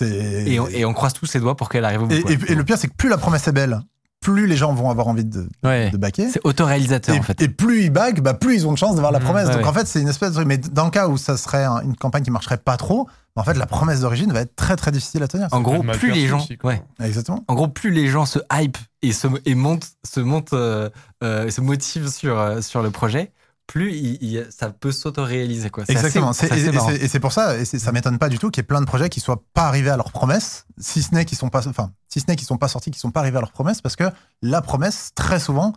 [0.00, 2.14] Et on, et on croise tous les doigts pour qu'elle arrive au bout.
[2.14, 3.80] Et, et- et le pire, c'est que plus la promesse est belle,
[4.20, 5.90] plus les gens vont avoir envie de, Ouais.
[5.90, 6.28] de baquer.
[6.28, 7.40] C'est autoréalisateur Et, en fait.
[7.40, 9.48] et plus ils baguent, bah, plus ils ont de chance d'avoir la Mmh, promesse.
[9.50, 9.66] Donc ouais.
[9.66, 10.46] en fait, c'est une espèce de truc.
[10.48, 13.44] Mais dans le cas où ça serait un- une campagne qui marcherait pas trop, en
[13.44, 15.46] fait, la promesse d'origine va être très très difficile à tenir.
[15.52, 16.82] En gros, plus les gens, aussi, ouais.
[17.00, 17.44] Exactement.
[17.46, 20.90] En gros, plus les gens se hype et se et montent, se montent, euh,
[21.22, 23.30] euh, se motivent sur euh, sur le projet,
[23.68, 26.30] plus il- il- ça peut s'autoréaliser Exactement.
[26.30, 26.90] assez- et assez et marrant.
[27.06, 29.08] c'est pour ça, et ça m'étonne pas du tout qu'il y ait plein de projets
[29.08, 32.18] qui soient pas arrivés à leurs promesses, si ce n'est qu'ils sont pas, enfin, si
[32.18, 34.04] ce n'est qu'ils sont pas sortis, qu'ils sont pas arrivés à leurs promesses, parce que
[34.42, 35.72] la promesse, très souvent,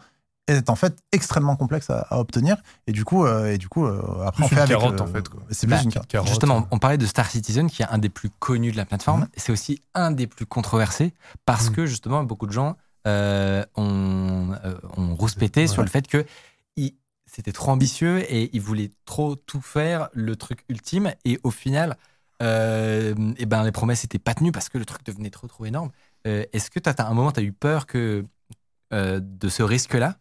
[0.47, 2.57] est en fait extrêmement complexe à, à obtenir,
[2.87, 4.77] et du coup, euh, et du coup, euh, après Plus on fait une avec.
[4.77, 5.23] carotte, le- en fait.
[5.51, 6.27] C'est plus Bah, une carotte.
[6.27, 9.21] Justement, on parlait de Star Citizen, qui est un des plus connus de la plateforme.
[9.21, 9.27] Mhm.
[9.37, 11.13] C'est aussi un des plus controversés
[11.45, 11.75] parce Mhm.
[11.75, 12.77] que justement, beaucoup de gens
[13.07, 15.67] euh, ont, euh, ont rouspété Ouais.
[15.67, 16.23] sur le fait que
[17.33, 21.11] c'était trop ambitieux et ils voulaient trop tout faire, le truc ultime.
[21.25, 21.97] Et au final,
[22.43, 25.65] euh, eh ben, les promesses n'étaient pas tenues parce que le truc devenait trop, trop
[25.65, 25.91] énorme.
[26.27, 28.25] Euh, Est-ce que à un moment, tu as eu peur que,
[28.93, 30.15] euh, de ce risque-là?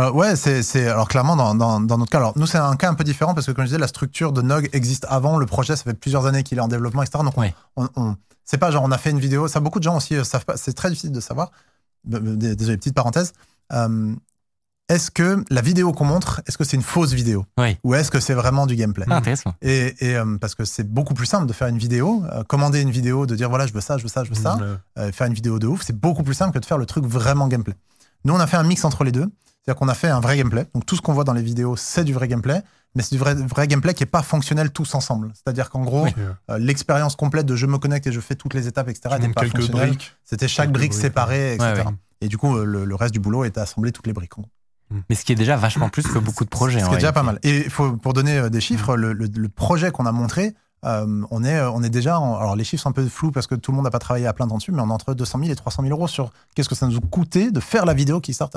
[0.00, 2.18] Euh, ouais, c'est, alors clairement dans, dans, dans notre cas.
[2.18, 4.32] Alors nous c'est un cas un peu différent parce que comme je disais, la structure
[4.32, 5.76] de Nog existe avant le projet.
[5.76, 7.22] Ça fait plusieurs années qu'il est en développement, etc.
[7.22, 9.46] Donc on- on, on- c'est pas genre on a fait une vidéo.
[9.46, 10.56] Ça beaucoup de gens aussi savent pas.
[10.56, 11.50] C'est très difficile de savoir.
[12.12, 13.32] Euh, euh, Désolé, petite parenthèse.
[13.72, 14.14] Euh,
[14.88, 17.78] est-ce que la vidéo qu'on montre, est-ce que c'est une fausse vidéo Oui.
[17.84, 19.54] ou est-ce que c'est vraiment du gameplay Ah, Intéressant.
[19.62, 22.80] Et, et, euh, parce que c'est beaucoup plus simple de faire une vidéo, euh, commander
[22.82, 24.78] une vidéo, de dire voilà je veux ça, je veux ça, je veux ça Mmh,
[24.98, 27.04] euh, faire une vidéo de ouf, c'est beaucoup plus simple que de faire le truc
[27.06, 27.74] vraiment gameplay.
[28.24, 29.26] Nous, on a fait un mix entre les deux.
[29.64, 30.66] C'est-à-dire qu'on a fait un vrai gameplay.
[30.74, 32.60] Donc, tout ce qu'on voit dans les vidéos, c'est du vrai gameplay.
[32.94, 35.32] Mais c'est du vrai, vrai gameplay qui n'est pas fonctionnel tous ensemble.
[35.34, 36.12] C'est-à-dire qu'en gros, Oui.
[36.50, 39.32] euh, l'expérience complète de je me connecte et je fais toutes les étapes, etc., n'était
[39.32, 39.88] pas fonctionnelle.
[39.88, 40.12] briques.
[40.22, 41.72] C'était chaque quelques brique briques, séparée, etc.
[41.76, 41.94] Ouais, ouais.
[42.20, 44.36] Et du coup, le, le reste du boulot était assembler toutes les briques.
[44.38, 44.50] en gros.
[45.08, 46.80] Mais ce qui est déjà vachement plus que beaucoup de projets.
[46.80, 47.38] Ce qui est déjà pas mal.
[47.42, 50.54] Et faut, pour donner euh, des chiffres, le, le- le projet qu'on a montré,
[50.84, 52.18] euh, on, est, euh, on est déjà.
[52.20, 53.98] en- alors, les chiffres sont un peu flous parce que tout le monde n'a pas
[53.98, 56.08] travaillé à plein temps dessus, mais on est entre 200 000 et 300 000 euros
[56.08, 58.50] sur qu'est-ce que ça nous a coûté de faire la vidéo qui sort.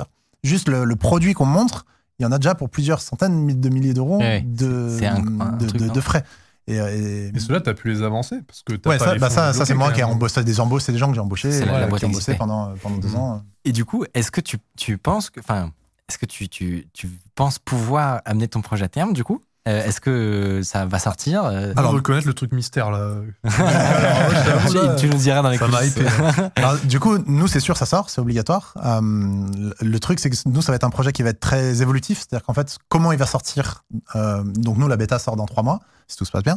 [0.44, 1.84] Juste le, le produit qu'on montre,
[2.18, 6.24] il y en a déjà pour plusieurs centaines de milliers d'euros Ouais, de, frais.
[6.66, 9.30] Et, et- Et ceux-là, t'as pu les avancer parce que ouais, pas ça, les bah
[9.30, 11.64] ça, c'est moi qui ai embauché des embauches, c'est des gens que j'ai embauchés, C'est
[11.64, 13.16] la- la boîte qui ont bossé pendant, pendant deux Mhm.
[13.16, 13.42] ans.
[13.64, 15.70] Et du coup, est-ce que tu, tu penses que, enfin,
[16.08, 19.42] est-ce que tu, tu, tu penses pouvoir amener ton projet à terme du coup?
[19.66, 23.16] Euh, Est-ce que ça va sortir Euh, Alors, reconnaître le truc mystère là.
[23.44, 25.98] Alors, tu, tu nous diras dans les Ça coulisses.
[26.56, 28.72] Alors, du coup, nous, c'est sûr, ça sort, c'est obligatoire.
[28.82, 31.40] Euh, le- le truc, c'est que nous, ça va être un projet qui va être
[31.40, 32.18] très évolutif.
[32.20, 33.84] C'est-à-dire qu'en fait, comment il va sortir
[34.16, 36.56] euh, Donc, nous, la bêta sort dans trois mois, si tout se passe bien.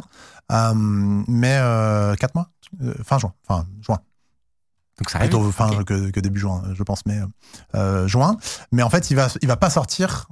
[0.50, 2.48] Euh, mais euh, quatre mois
[2.82, 3.34] Euh, Fin juin.
[3.46, 3.98] Fin juin.
[5.02, 5.18] Donc ça.
[5.18, 5.84] Plutôt fin Ok.
[5.84, 7.18] que, que début juin, je pense, mais
[7.74, 8.36] euh, juin.
[8.70, 10.28] Mais en fait, il va, il va pas sortir.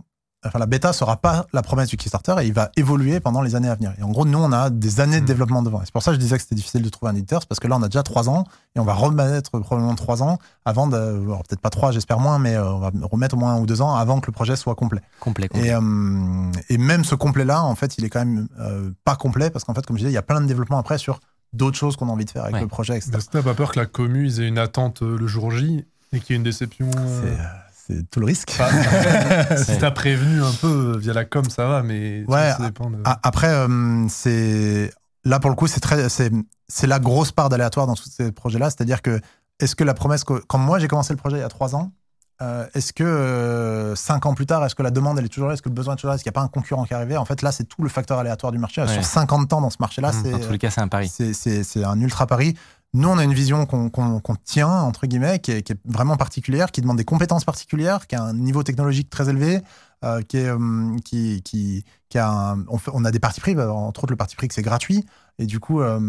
[0.47, 3.57] Enfin, la bêta sera pas la promesse du Kickstarter et il va évoluer pendant les
[3.57, 3.93] années à venir.
[3.99, 5.27] Et en gros, nous, on a des années de Mhm.
[5.27, 5.83] développement devant.
[5.83, 7.61] Et c'est pour ça que je disais que c'était difficile de trouver un éditeur, parce
[7.61, 8.45] que là, on a déjà trois ans
[8.75, 12.39] et on va remettre probablement trois ans avant de, alors, peut-être pas trois, j'espère moins,
[12.39, 14.57] mais euh, on va remettre au moins un ou deux ans avant que le projet
[14.57, 15.03] soit complet.
[15.21, 15.49] Complet.
[15.49, 15.67] complet.
[15.69, 19.51] Et, euh, et même ce complet-là, en fait, il est quand même euh, pas complet
[19.51, 21.21] parce qu'en fait, comme je disais, il y a plein de développements après sur
[21.53, 22.61] d'autres choses qu'on a envie de faire avec Ouais.
[22.63, 23.13] le projet, etc.
[23.17, 25.51] Est-ce que t'as pas peur que la commu ils aient une attente euh, le jour
[25.51, 28.51] J et qu'il y ait une déception euh, C'est, euh, c'est tout le risque.
[28.59, 32.65] Enfin, si t'as prévenu un peu euh, via la com, ça va, mais Ouais, ça
[32.67, 32.99] dépend de...
[33.05, 34.91] Après, euh, c'est
[35.25, 36.31] là pour le coup, c'est très, c'est,
[36.69, 38.71] c'est la grosse part d'aléatoire dans tous ces projets-là.
[38.71, 39.21] C'est-à-dire que
[39.59, 41.75] est-ce que la promesse, que, quand moi j'ai commencé le projet il y a trois
[41.75, 41.93] ans,
[42.43, 45.49] euh, est-ce que euh, cinq ans plus tard, est-ce que la demande elle est toujours
[45.49, 46.85] là, est-ce que le besoin est toujours là, est-ce qu'il n'y a pas un concurrent
[46.85, 47.17] qui est arrivé?
[47.17, 48.81] En fait, là, c'est tout le facteur aléatoire du marché.
[48.83, 48.89] Ouais.
[48.89, 51.09] Sur 50 ans dans ce marché-là, Mmh, c'est Dans tous les cas, c'est un pari.
[51.09, 52.55] c'est, un ultra pari.
[52.95, 56.71] nous, on a une vision qu'on tient, entre guillemets, qui est, qui est vraiment particulière,
[56.73, 59.61] qui demande des compétences particulières, qui a un niveau technologique très élevé,
[60.05, 63.41] euh, qui, est, euh, qui, qui, qui a un- on, fait- on a des partis
[63.41, 65.05] pris, entre autres le parti pris que c'est gratuit,
[65.39, 66.01] et du coup, euh,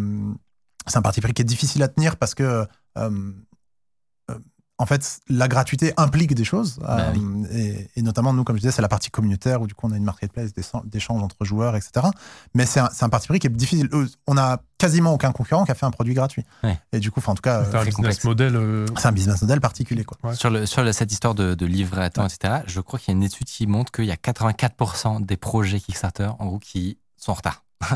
[0.88, 2.66] c'est un parti pris qui est difficile à tenir parce que,
[2.98, 3.32] euh,
[4.82, 8.62] en fait, la gratuité implique des choses, Bah euh, et, et notamment, nous, comme je
[8.62, 11.46] disais, c'est la partie communautaire où du coup, on a une marketplace d'échan- d'échanges entre
[11.46, 12.08] joueurs, etc.
[12.56, 13.88] Mais c'est un, parti pris qui est difficile.
[13.94, 16.44] Euh, On a quasiment aucun concurrent qui a fait un produit gratuit.
[16.64, 16.80] Ouais.
[16.92, 18.56] Et du coup, enfin, en tout cas, euh, C'est un très business model.
[18.56, 20.18] euh, c'est un business model particulier, quoi.
[20.24, 20.36] Ouais.
[20.36, 23.10] Sur, le, sur le- cette histoire de, de livrer à temps, etc., je crois qu'il
[23.14, 26.60] y a une étude qui montre qu'il y a 84% des projets Kickstarter, en gros,
[26.60, 27.64] qui sont en retard.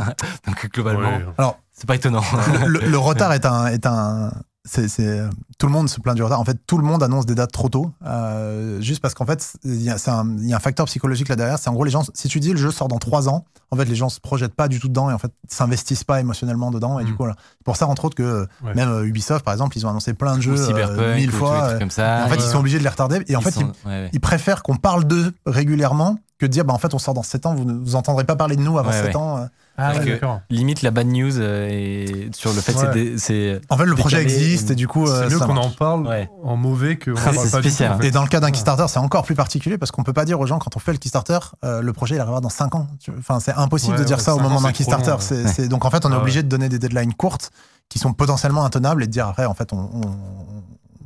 [0.47, 1.25] Donc, globalement, ouais.
[1.37, 2.23] Alors, c'est pas étonnant.
[2.67, 4.31] le, le retard est un, est un,
[4.65, 5.21] c'est, c'est-
[5.57, 6.39] tout le monde se plaint du retard.
[6.39, 9.53] En fait, tout le monde annonce des dates trop tôt, euh, juste parce qu'en fait,
[9.63, 11.59] il y, a, un, il y a un facteur psychologique là derrière.
[11.59, 12.03] C'est en gros les gens.
[12.13, 14.53] Si tu dis le jeu sort dans trois ans, en fait, les gens se projettent
[14.55, 16.99] pas du tout dedans et en fait s'investissent pas émotionnellement dedans.
[16.99, 17.17] Et du Mm.
[17.17, 17.25] coup.
[17.27, 18.73] C'est pour ça, entre autres, que Ouais.
[18.75, 21.59] même euh, Ubisoft, par exemple, ils ont annoncé plein de jeux euh, Cyberpunk, mille fois.
[21.61, 22.23] trucs euh, comme ça.
[22.25, 23.23] en fait, ils sont obligés de les retarder.
[23.27, 24.09] Et en ils fait, sont- ils, ouais, ouais.
[24.13, 27.23] ils préfèrent qu'on parle d'eux régulièrement que de dire, bah, en fait, on sort dans
[27.23, 29.15] 7 ans, vous ne vous entendrez pas parler de nous avant Ouais, 7 ouais.
[29.15, 29.47] ans.
[29.77, 29.81] Euh.
[29.84, 30.19] Ah, Parce que-.
[30.49, 32.77] Limite, la bad news euh, est sur le fait que
[33.11, 33.15] Ouais.
[33.18, 33.60] c'est.
[33.69, 36.07] En fait, le projet existe et du coup, euh, C'est mieux ça qu'on en parle
[36.07, 36.30] Ouais.
[36.43, 37.69] en mauvais qu'on en Ah, parle c'est pas du tout.
[37.69, 38.07] spécial, en fait.
[38.07, 38.52] Et dans le cas d'un.
[38.52, 40.93] Kickstarter, c'est encore plus particulier parce qu'on peut pas dire aux gens quand on fait
[40.93, 42.88] le Kickstarter, euh, le projet il arrivera dans 5 ans.
[43.19, 45.15] Enfin, c'est impossible Ouais, de dire ouais, ça au moment d'un Kickstarter.
[45.19, 46.22] C'est- donc en fait, on est Ah ouais.
[46.22, 47.52] obligé de donner des deadlines courtes
[47.89, 50.15] qui sont potentiellement intenables et de dire après, en fait, on, on-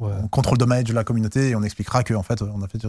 [0.05, 0.13] Ouais.
[0.23, 2.67] on contrôle le dommage de la communauté et on expliquera que en fait, on a
[2.69, 2.79] fait.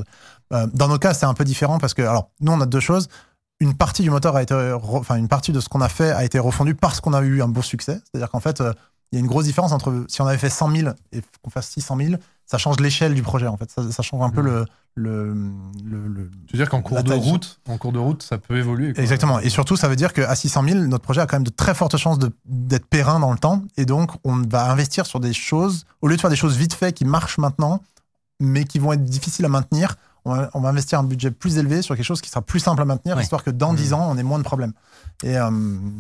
[0.52, 2.78] Euh, dans nos cas, c'est un peu différent parce que alors nous, on a deux
[2.78, 3.08] choses.
[3.60, 6.24] Une partie du moteur a été, enfin une partie de ce qu'on a fait a
[6.24, 8.00] été refondue parce qu'on a eu un beau succès.
[8.04, 8.72] C'est-à-dire qu'en fait, euh,
[9.12, 11.50] il y a une grosse différence entre si on avait fait 100 000 et qu'on
[11.50, 12.14] fasse 600 000,
[12.46, 13.70] ça change l'échelle du projet en fait.
[13.70, 14.46] Ça, ça change un peu Mhm.
[14.46, 14.64] le,
[14.94, 15.34] le,
[16.08, 18.92] le- veux dire qu'en cours de route, en cours de route, ça peut évoluer.
[18.92, 19.02] quoi.
[19.02, 19.38] Exactement.
[19.40, 21.74] Et surtout, ça veut dire qu'à 600 000, notre projet a quand même de très
[21.74, 23.62] fortes chances d'être périn dans le temps.
[23.76, 26.74] Et donc, on va investir sur des choses, au lieu de faire des choses vite
[26.74, 27.82] fait qui marchent maintenant,
[28.40, 31.58] mais qui vont être difficiles à maintenir, on va, on va investir un budget plus
[31.58, 33.22] élevé sur quelque chose qui sera plus simple à maintenir, Ouais.
[33.22, 33.94] histoire que dans 10 Mhm.
[33.98, 34.72] ans, on ait moins de problèmes.
[35.22, 35.50] Et euh,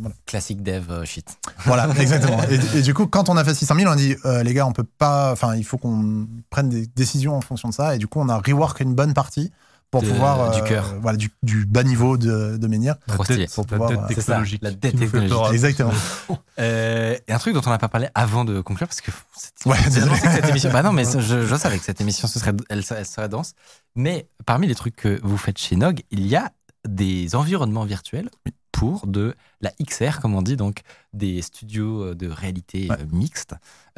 [0.00, 0.14] voilà.
[0.26, 1.36] Classique dev euh, shit.
[1.66, 2.38] Voilà, exactement.
[2.50, 4.54] Et, et du coup, quand on a fait 600 000, on a dit, euh, les
[4.54, 7.94] gars, on peut pas, enfin, il faut qu'on prenne des décisions en fonction de ça.
[7.94, 9.52] Et du coup, on a rework une bonne partie
[9.90, 10.52] pour De- pouvoir.
[10.54, 10.94] du euh, cœur.
[11.00, 12.96] Voilà, du, du bas niveau de, de menhir.
[13.06, 14.62] Pour la pouvoir, dette euh, technologique.
[14.62, 15.52] la dette technologique.
[15.52, 15.92] Exactement.
[16.58, 19.66] Euh, et un truc dont on n'a pas parlé avant de conclure, parce que c'est
[19.66, 20.70] Ouais, que cette émission.
[20.70, 23.30] Bah non, mais je, je savais que cette émission, ce serait, elle, serait- elle serait
[23.30, 23.54] dense.
[23.96, 26.50] Mais parmi les trucs que vous faites chez Nog, il y a
[26.86, 28.28] des environnements virtuels
[28.72, 30.80] pour de la XR, comme on dit, donc
[31.14, 32.96] des studios de réalité Ouais.
[33.10, 33.54] mixte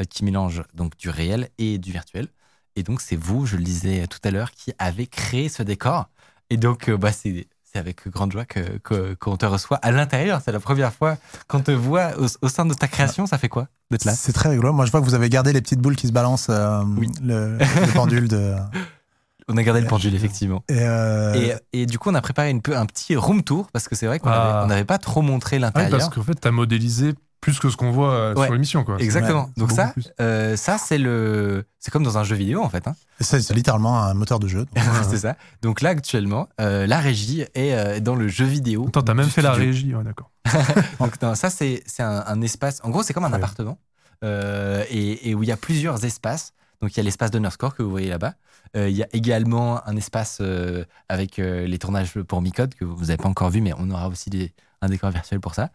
[0.09, 2.28] qui mélangent donc du réel et du virtuel.
[2.77, 6.09] Et donc c'est vous, je le disais tout à l'heure, qui avez créé ce décor.
[6.51, 9.90] Et donc euh, bah, c'est c'est avec grande joie que- que- qu'on te reçoit à
[9.93, 10.43] l'intérieur.
[10.44, 11.16] C'est la première fois
[11.49, 13.27] qu'on te voit au, au sein de ta création.
[13.27, 14.12] Ça fait quoi d'être là?
[14.15, 14.74] C'est très rigolo.
[14.74, 17.09] Moi, je vois que vous avez gardé les petites boules qui se balancent, euh, Oui.
[17.23, 18.55] le, le pendule de.
[19.49, 20.62] On a gardé le pendule, effectivement.
[20.69, 23.70] Et, euh, Et, et du coup, on a préparé une peu, un petit room tour
[23.73, 24.66] parce que c'est vrai qu'on Ah.
[24.69, 25.99] n'avait pas trop montré Ah oui, l'intérieur.
[25.99, 28.44] parce qu'en fait, t'as modélisé plus que ce qu'on voit euh, Ouais.
[28.47, 28.85] sur l'émission.
[28.85, 28.97] quoi.
[28.98, 29.43] Exactement.
[29.47, 32.86] Ouais, Donc ça, euh, ça c'est le, c'est comme dans un jeu vidéo en fait.
[32.89, 32.94] hein.
[33.20, 34.64] c'est c'est littéralement un moteur de jeu.
[35.10, 35.36] c'est ça.
[35.60, 38.86] Donc là, actuellement, euh, la régie est euh, dans le jeu vidéo.
[38.89, 39.94] Attends, t'as même fait la régie.
[39.94, 40.31] Ouais, d'accord.
[41.01, 42.81] Donc non, ça c'est c'est un, un espace.
[42.85, 43.36] En gros, c'est comme un Ouais.
[43.36, 43.77] appartement
[44.24, 46.52] euh, et, et où il y a plusieurs espaces.
[46.81, 48.35] Donc il y a l'espace d'Underscore que vous voyez là-bas.
[48.77, 52.85] Euh, il y a également un espace euh, avec euh, les tournages pour Micode que
[52.85, 55.70] vous n'avez pas encore vu, mais on aura aussi des, un décor virtuel pour ça.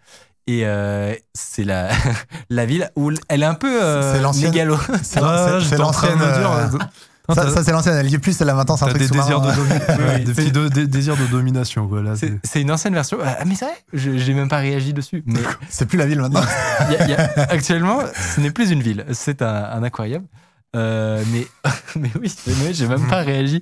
[0.48, 1.90] Et euh, c'est la,
[2.49, 4.78] la ville où elle est un peu euh, C'est l'ancienne- mégalo.
[5.03, 5.61] C'est l'ancienne.
[7.36, 7.95] ça, ça, c'est l'ancienne.
[7.98, 9.48] Elle dit plus, c'est la maintenant, c'est un truc des désirs de,
[10.07, 11.86] ouais, des c'est- petits de- des désirs de domination.
[11.90, 13.18] Quoi, là, C'est c'est- c'est une ancienne version.
[13.22, 15.24] Ah, mais c'est vrai, je n'ai même pas réagi dessus.
[15.26, 16.41] Mais C'est plus la ville maintenant.
[16.90, 17.99] y a- y a- actuellement,
[18.36, 20.24] ce n'est plus une ville, c'est un, un aquarium.
[20.76, 21.48] Euh, mais,
[21.98, 22.34] mais oui,
[22.64, 23.61] mais j'ai même pas réagi.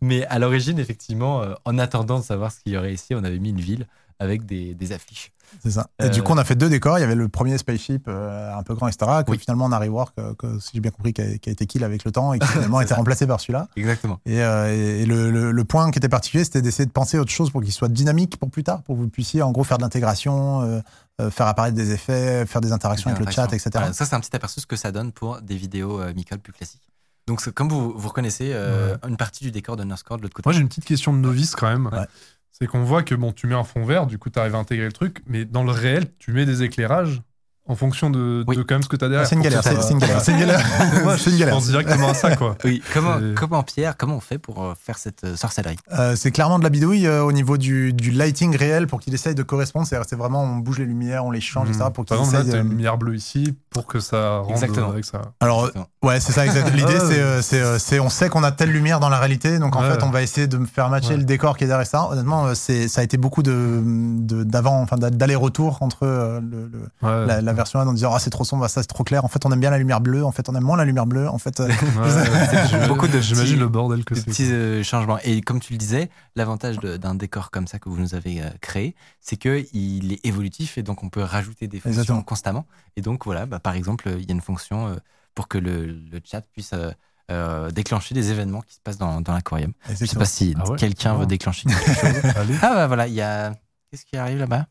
[0.00, 3.24] Mais à l'origine, effectivement, euh, en attendant de savoir ce qu'il y aurait ici, on
[3.24, 3.86] avait mis une ville
[4.20, 5.32] avec des, des affiches.
[5.62, 5.88] C'est ça.
[6.00, 6.98] Et Euh, du coup, on a fait deux décors.
[6.98, 9.22] Il y avait le premier spaceship euh, un peu grand, etc.
[9.26, 9.38] Que Oui.
[9.38, 11.66] finalement, on a rework, euh, que, si j'ai bien compris, qui a, qui a été
[11.66, 13.68] kill avec le temps et qui finalement a été remplacé par celui-là.
[13.76, 14.18] Exactement.
[14.26, 17.18] Et, euh, et- et le, le- le point qui était particulier, c'était d'essayer de penser
[17.18, 19.64] autre chose pour qu'il soit dynamique pour plus tard, pour que vous puissiez en gros
[19.64, 20.80] faire de l'intégration, euh,
[21.20, 23.70] euh, faire apparaître des effets, faire des interactions avec le chat, etc.
[23.74, 26.12] Voilà, ça, c'est un petit aperçu de ce que ça donne pour des vidéos euh,
[26.14, 26.82] Micole plus classiques.
[27.28, 30.02] Donc, comme vous, vous reconnaissez, euh, une partie du décor de de l'autre
[30.34, 30.42] côté.
[30.44, 31.86] Moi, j'ai une petite question de novice quand même.
[31.86, 32.06] Ouais.
[32.52, 34.58] C'est qu'on voit que bon, tu mets un fond vert, du coup, tu arrives à
[34.58, 37.22] intégrer le truc, mais dans le réel, tu mets des éclairages
[37.68, 38.56] En fonction de, Oui.
[38.56, 39.24] de quand même ce que t'as derrière.
[39.28, 40.20] C'est une pour que galère, ça c'est une galère.
[40.20, 40.58] C'est une galère.
[41.16, 42.56] Je pense directement à ça, quoi.
[42.64, 45.76] Oui, comment, comment Pierre, comment on fait pour euh, faire cette euh, sorcellerie?
[45.96, 49.14] Euh, c'est clairement de la bidouille euh, au niveau du, du lighting réel pour qu'il
[49.14, 49.86] essaye de correspondre.
[49.86, 51.84] C'est vraiment, on bouge les lumières, on les change, etc.
[51.94, 52.58] pour qu'il Par exemple, là, essaye.
[52.58, 54.90] euh, une lumière bleue ici pour que ça rende Exactement.
[54.90, 55.22] avec ça.
[55.38, 55.86] Alors, Exactement.
[56.02, 56.68] ouais, c'est ça, exact.
[56.74, 57.42] L'idée, Ouais, c'est, ouais.
[57.42, 59.90] c'est, c'est, on sait qu'on a telle lumière dans la réalité, donc en Ouais.
[59.92, 61.16] fait, on va essayer de me faire matcher Ouais.
[61.18, 62.08] le décor qui est derrière ça.
[62.10, 66.06] Honnêtement, c'est, ça a été beaucoup de, de- d'avant, enfin, d'a- d'aller-retour entre
[66.42, 67.26] le- le- Ouais.
[67.26, 69.24] la, la version 1 en disant, ah, c'est trop sombre, ça, c'est trop clair.
[69.24, 70.24] En fait, on aime bien la lumière bleue.
[70.24, 71.28] En fait, on aime moins la lumière bleue.
[71.28, 74.24] En fait, euh, Ouais, beaucoup de J'imagine le bordel que c'est.
[74.24, 75.18] petits euh, changements.
[75.24, 78.48] Et comme tu le disais, l'avantage d'un décor comme ça que vous nous avez euh,
[78.60, 82.22] créé, c'est que il est évolutif et donc on peut rajouter des fonctions Exactement.
[82.22, 82.66] constamment.
[82.96, 84.96] Et donc voilà, bah, par exemple, il y a une fonction euh,
[85.34, 86.90] pour que le, le chat puisse euh,
[87.30, 89.72] euh, déclencher des événements qui se passent dans, dans l'aquarium.
[89.84, 90.20] Je sais exactement.
[90.20, 92.32] pas si Ah ouais quelqu'un veut déclencher quelque chose.
[92.62, 93.54] Ah bah voilà, il y a.
[93.90, 94.66] Qu'est-ce qui arrive là-bas?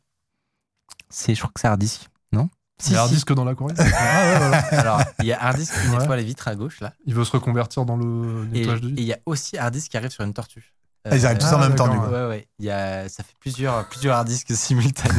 [1.09, 2.49] C'est, je crois que c'est Hardisk, non?
[2.87, 3.75] Il y a un disque dans l'aquarium.
[3.79, 4.57] Ah ouais, voilà.
[4.71, 5.97] Alors, il y a Hardisk qui Ouais.
[5.99, 6.93] nettoie les vitres à gauche là.
[7.05, 9.03] Il veut se reconvertir dans le Et et nettoyage de il vie.
[9.03, 10.73] y a aussi Hardisk qui arrive sur une tortue.
[11.05, 12.13] Ah, ils arrivent tous en Ah, même temps, du d'accord, coup.
[12.15, 12.47] Ouais, ouais.
[12.59, 15.15] Il y a, ça fait plusieurs, plusieurs harddisks simultanés.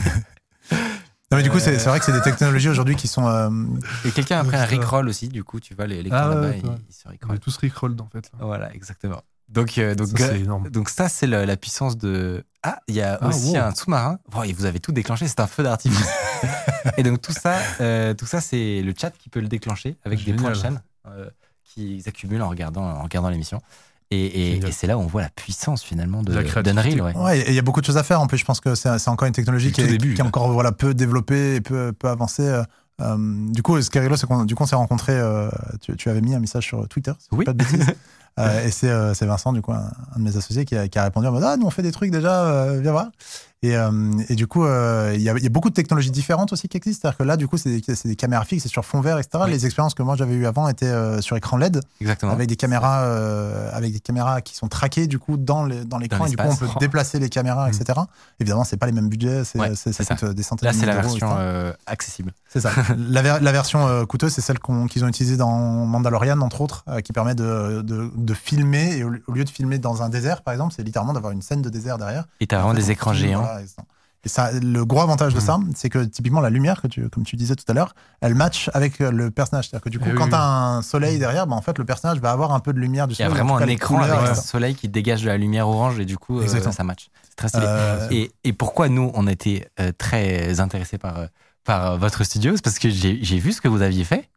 [0.71, 3.27] Non, mais du coup, c'est, Euh, c'est vrai que c'est des technologies aujourd'hui qui sont.
[3.27, 3.51] euh,
[4.05, 4.67] Et quelqu'un a pris un ça.
[4.67, 6.75] rickroll aussi, du coup, tu vois, les, les Ah, là-bas, ouais, ils, ouais.
[6.89, 7.39] ils se On rickrollent.
[7.41, 8.31] tous rickrolled en fait.
[8.33, 8.39] là.
[8.45, 9.23] Voilà, exactement.
[9.53, 10.69] Donc, euh, donc, Ça, c'est énorme.
[10.71, 12.43] donc ça, c'est la, la puissance de.
[12.63, 13.57] Ah, il y a Ah, aussi wow.
[13.59, 14.19] un sous-marin.
[14.31, 16.09] Bon, et vous avez tout déclenché, c'est un feu d'artifice.
[16.97, 20.25] et donc tout ça, euh, tout ça, c'est le chat qui peut le déclencher avec
[20.25, 21.29] des points de chaîne euh,
[21.65, 23.61] qui s'accumulent en regardant, en regardant l'émission.
[24.11, 24.69] Et, et- Génial.
[24.69, 27.01] et c'est là où on voit la puissance finalement de d'Unreal.
[27.01, 27.17] Ouais.
[27.17, 28.21] Ouais, et il y a beaucoup de choses à faire.
[28.21, 30.25] En plus, je pense que c'est c'est encore une technologie qui est, début, qui est
[30.25, 32.63] encore voilà, peu développée et peu, peu avancée.
[33.01, 33.17] Euh,
[33.53, 35.19] du coup, ce qui est rigolo, c'est qu'on du coup, on s'est rencontrés.
[35.19, 35.49] euh,
[35.81, 37.45] tu, tu avais mis un message sur Twitter, si Oui.
[37.45, 37.87] pas de bêtises.
[38.39, 41.05] Euh, et c'est Vincent, du coup, un, un de mes associés, qui a, qui a
[41.05, 43.09] répondu en mode Ah, nous, on fait des trucs déjà, viens voir.
[43.65, 43.91] Et, euh,
[44.29, 46.69] et du coup, euh, il y, a, il y a beaucoup de technologies différentes aussi
[46.69, 47.03] qui existent.
[47.03, 47.71] C'est-à-dire que là, du coup, c'est
[48.05, 49.45] des, caméras fixes, c'est sur fond vert, etc.
[49.45, 49.51] Oui.
[49.53, 52.33] Les expériences que moi j'avais eues avant étaient euh, sur écran LED Exactement.
[52.33, 53.03] avec des caméras
[53.73, 56.57] avec des caméras qui sont traquées du coup dans l'écran Dans et du coup on
[56.57, 56.79] peut Oh.
[56.81, 57.99] déplacer les caméras etc
[58.41, 60.33] évidemment c'est pas les mêmes budgets c'est, Ouais, ça ça.
[60.33, 61.29] des centaines Là, c'est la version
[61.87, 62.33] accessible.
[62.49, 65.51] c'est ça la, ver- la version coûteuse c'est celle qu'on- qu'ils ont utilisée dans
[65.87, 69.79] Mandalorian entre autres euh, qui permet de, de, de filmer et au, lieu de filmer
[69.79, 72.59] dans un désert par exemple c'est littéralement d'avoir une scène de désert derrière Et t'as
[72.59, 73.47] vraiment des écrans géants.
[73.61, 73.83] Et ça-
[74.25, 75.43] et ça, le gros avantage de Mm.
[75.43, 78.37] ça, c'est que typiquement la lumière, que tu, comme tu disais tout à l'heure, elle
[78.37, 79.69] match avec euh, le personnage.
[79.69, 80.31] C'est-à-dire que du coup, Eh oui, quand oui.
[80.31, 80.45] tu as
[80.77, 83.15] un soleil derrière, bah, en fait, le personnage va avoir un peu de lumière du
[83.15, 83.43] Il y a soleil.
[83.43, 86.05] en vraiment un écran couleurs, avec un soleil qui dégage de la lumière orange et
[86.05, 87.09] du coup, euh, ça match.
[87.31, 87.65] C'est très stylé.
[87.67, 91.27] Euh, Et, et pourquoi nous, on était euh, très intéressés par,
[91.65, 92.55] par votre studio?
[92.55, 94.29] C'est parce que j'ai vu ce que vous aviez fait.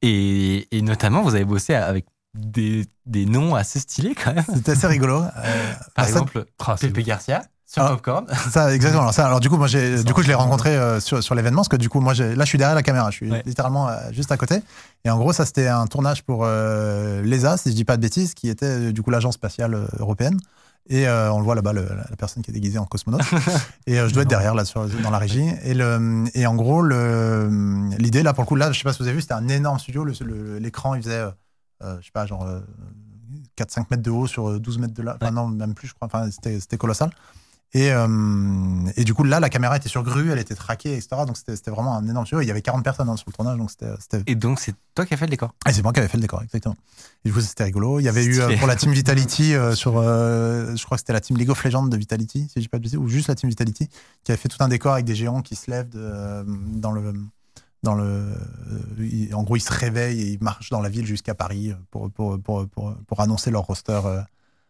[0.00, 4.44] Et, et notamment, vous avez bossé avec des, des noms assez stylés quand même.
[4.54, 5.22] C'était assez rigolo.
[5.22, 7.88] Euh, Par ça- exemple, Ah, Pepe Garcia sur Ah.
[7.90, 8.26] Popcorn.
[8.50, 9.02] Ça, exactement.
[9.02, 11.34] Alors, ça, alors du coup, moi, j'ai, du coup, je l'ai rencontré euh, sur, sur
[11.34, 13.30] l'événement, parce que du coup, moi, j'ai, là, je suis derrière la caméra, je suis
[13.30, 13.42] Ouais.
[13.46, 14.62] littéralement euh, juste à côté.
[15.04, 18.02] Et en gros, ça, c'était un tournage pour euh, l'ESA, si je dis pas de
[18.02, 20.38] bêtises, qui était du coup l'agence spatiale européenne.
[20.90, 21.86] Et euh, on le voit là-bas, la
[22.18, 23.22] personne qui est déguisée en cosmonaute.
[23.86, 25.48] et euh, je dois être derrière, là, sur, dans la régie.
[25.64, 28.98] Et, le, et en gros, l'idée, là, pour le coup, là, je sais pas si
[28.98, 30.04] vous avez vu, c'était un énorme studio.
[30.04, 31.24] L'écran, il faisait,
[31.82, 32.60] euh, je sais pas, genre euh,
[33.58, 35.16] 4-5 mètres de haut sur euh, 12 mètres de là.
[35.16, 35.32] Enfin, Ouais.
[35.32, 36.06] non, même plus, je crois.
[36.12, 37.10] Enfin, c'était, c'était colossal.
[37.74, 38.06] Et, euh,
[38.96, 41.08] et du coup, là, la caméra était sur grue, elle était traquée, etc.
[41.26, 42.40] Donc, c'était, vraiment un énorme studio.
[42.40, 45.04] Il y avait 40 personnes hein, sur le tournage, donc c'était, Et donc, c'est toi
[45.04, 45.52] qui as fait le décor?
[45.64, 46.76] ah, c'est moi qui avais fait le décor, exactement.
[47.24, 47.98] Et du coup, c'était rigolo.
[47.98, 51.12] Il y avait eu euh, pour la team Vitality, euh, sur, je crois que c'était
[51.12, 53.26] la team League of Legends de Vitality, si je dis pas de bêtises, ou juste
[53.26, 53.88] la team Vitality,
[54.22, 56.44] qui avait fait tout un décor avec des géants qui se lèvent de,
[56.78, 57.12] dans le.
[57.82, 58.32] Dans le,
[59.34, 62.40] en gros, ils se réveillent et ils marchent dans la ville jusqu'à Paris pour, pour,
[62.40, 64.00] pour, pour, annoncer leur roster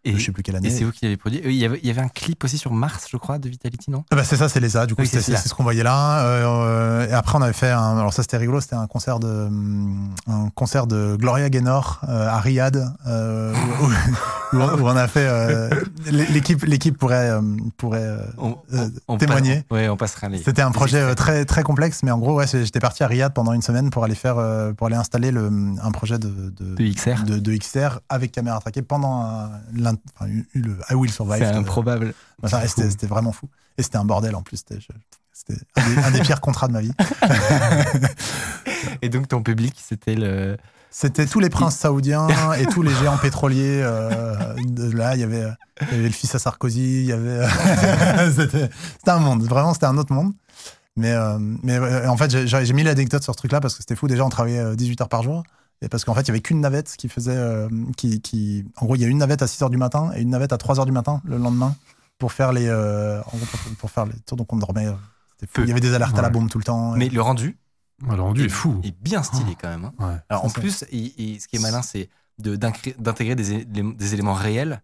[0.06, 0.68] et, je sais plus quelle année.
[0.68, 1.40] Et c'est vous qui l'avez produit.
[1.44, 4.04] Il y, avait, un clip aussi sur Mars, je crois, de Vitality, non?
[4.10, 4.84] Ah bah, C'est ça, c'est l'ESA.
[4.84, 6.26] Du coup, c'est ce qu'on voyait là.
[6.26, 7.96] Euh, et après, on avait fait un.
[7.96, 8.60] Alors, ça, c'était rigolo.
[8.60, 9.48] C'était un concert de, euh,
[10.26, 12.94] un concert de Gloria Gaynor euh, à Riyad,
[14.52, 15.26] où, on a fait.
[16.10, 17.30] l'équipe, l'équipe pourrait,
[17.78, 18.18] pourrait
[19.18, 19.64] témoigner.
[19.70, 20.42] On, on passera les.
[20.42, 23.54] C'était un projet très, très complexe, mais en gros, ouais, j'étais parti à Riyad pendant
[23.54, 24.36] une semaine pour aller faire,
[24.76, 27.24] pour aller installer un projet de, De XR.
[27.24, 31.38] De, XR avec caméra traquée pendant l'un 20, enfin, eu le I Will Survive.
[31.38, 32.14] C'est improbable.
[32.66, 33.48] C'était vraiment fou.
[33.78, 34.58] Et c'était un bordel en plus.
[35.32, 36.92] C'était, un, des, pires contrats de ma vie.
[39.02, 40.56] et donc ton public, c'était le.
[40.90, 43.82] C'était tous les princes saoudiens et tous les géants pétroliers.
[43.82, 44.54] Euh,
[44.92, 45.44] là, il y, avait,
[45.92, 47.00] le fils à Sarkozy.
[47.00, 47.40] Il y avait.
[47.44, 48.70] Euh, c'était,
[49.10, 49.42] un monde.
[49.42, 50.34] Vraiment, c'était un autre monde.
[50.94, 54.06] Mais, euh, en fait, j'ai mis l'anecdote sur ce truc-là parce que c'était fou.
[54.06, 55.42] Déjà, on travaillait 18 heures par jour.
[55.82, 57.36] Et parce qu'en fait, il y avait qu'une navette qui faisait.
[57.36, 60.10] euh, qui, qui, en gros, il y a une navette à 6 heures du matin
[60.16, 61.74] et une navette à 3 heures du matin le lendemain
[62.18, 62.66] pour faire les.
[62.68, 64.36] euh, en gros, pour, pour faire les tours.
[64.38, 64.86] Donc, on dormait.
[64.86, 64.92] euh,
[65.32, 65.52] c'était fou.
[65.54, 65.62] Peu.
[65.64, 66.92] Il y avait des alertes à la bombe tout le temps.
[66.92, 67.58] Mais le rendu,
[68.08, 68.80] Ah, le rendu est fou.
[68.84, 69.84] est bien stylé quand même.
[69.84, 69.92] hein.
[69.98, 70.16] Ouais.
[70.30, 74.14] Alors en Ça, plus, il- il- ce qui est malin, c'est de- d'intégrer des, des
[74.14, 74.82] éléments réels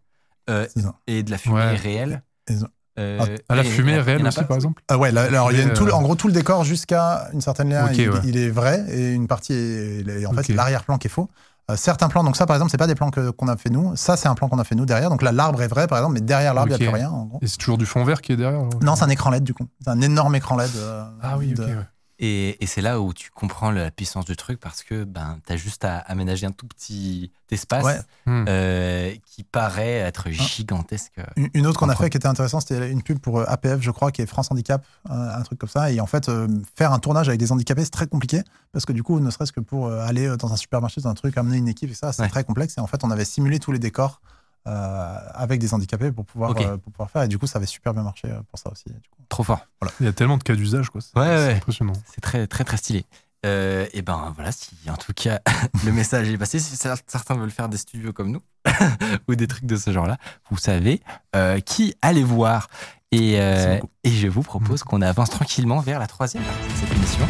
[0.48, 0.66] euh,
[1.06, 1.76] et de la fumée Ouais.
[1.76, 2.22] réelle.
[2.48, 2.68] Ils ont-
[3.00, 5.60] Euh, Ah, la et- fumée est réelle aussi, par exemple Ah ouais, alors il y
[5.60, 8.10] a une- tout le- euh, en gros tout le décor jusqu'à une certaine ligne, il,
[8.10, 8.20] ouais.
[8.24, 11.28] il est vrai et une partie est, est- en fait l'arrière-plan qui est faux.
[11.70, 13.94] Euh, certains plans, donc ça par exemple c'est pas des plans qu'on a fait nous,
[13.94, 15.08] ça c'est un plan qu'on a fait nous derrière.
[15.08, 16.80] Donc là l'arbre est vrai par exemple, mais derrière l'arbre il Ok.
[16.80, 17.10] n'y a plus rien.
[17.10, 17.38] En gros.
[17.42, 19.54] Et c'est toujours du fond vert qui est derrière Non, c'est un écran LED du
[19.54, 20.70] coup, c'est un énorme écran LED.
[20.76, 21.64] euh, Ah oui, ok.
[21.64, 21.74] ouais.
[22.22, 25.52] Et, et c'est là où tu comprends la puissance du truc parce que ben, tu
[25.54, 27.98] as juste à aménager un tout petit espace Ouais.
[28.26, 28.44] Hmm.
[28.46, 31.14] euh, qui paraît être gigantesque.
[31.36, 33.80] Une une autre qu'on a fait qui était intéressante, c'était une pub pour euh, APF,
[33.80, 35.90] je crois, qui est France Handicap, euh, un truc comme ça.
[35.90, 38.42] Et en fait, euh, faire un tournage avec des handicapés, c'est très compliqué
[38.72, 41.38] parce que du coup, ne serait-ce que pour aller dans un supermarché, dans un truc,
[41.38, 42.28] amener une équipe et ça, c'est Ouais.
[42.28, 42.76] très complexe.
[42.76, 44.20] Et en fait, on avait simulé tous les décors
[44.66, 47.22] euh, avec des handicapés pour pouvoir, euh, pour pouvoir faire.
[47.22, 48.84] Et du coup, ça avait super bien marché euh, pour ça aussi.
[48.86, 49.22] du coup.
[49.28, 49.60] Trop fort.
[50.00, 51.00] Il y a tellement de cas d'usage, quoi.
[51.00, 51.54] C'est Ouais, ouais.
[51.54, 51.92] impressionnant.
[52.12, 53.04] C'est très, très, très stylé.
[53.46, 55.40] Euh, et ben voilà, si en tout cas
[55.86, 58.42] le message est passé, si cer- certains veulent faire des studios comme nous
[59.28, 60.18] ou des trucs de ce genre-là,
[60.50, 61.00] vous savez
[61.34, 62.68] euh, qui aller voir.
[63.12, 66.92] Et, euh, et je vous propose qu'on avance tranquillement vers la troisième partie de cette
[66.96, 67.26] émission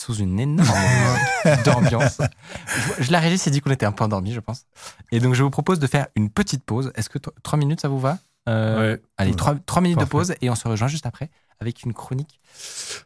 [0.00, 0.68] sous une énorme
[1.64, 2.20] d'ambiance.
[2.98, 4.64] Je, je- la régie s'est dit qu'on était un peu endormi, je pense.
[5.12, 6.90] Et donc je vous propose de faire une petite pause.
[6.94, 8.18] Est-ce que trois minutes ça vous va?
[8.48, 9.02] Euh, Ouais.
[9.18, 10.06] Allez, trois, trois minutes Parfait.
[10.08, 11.30] de pause et on se rejoint juste après
[11.62, 12.40] avec une chronique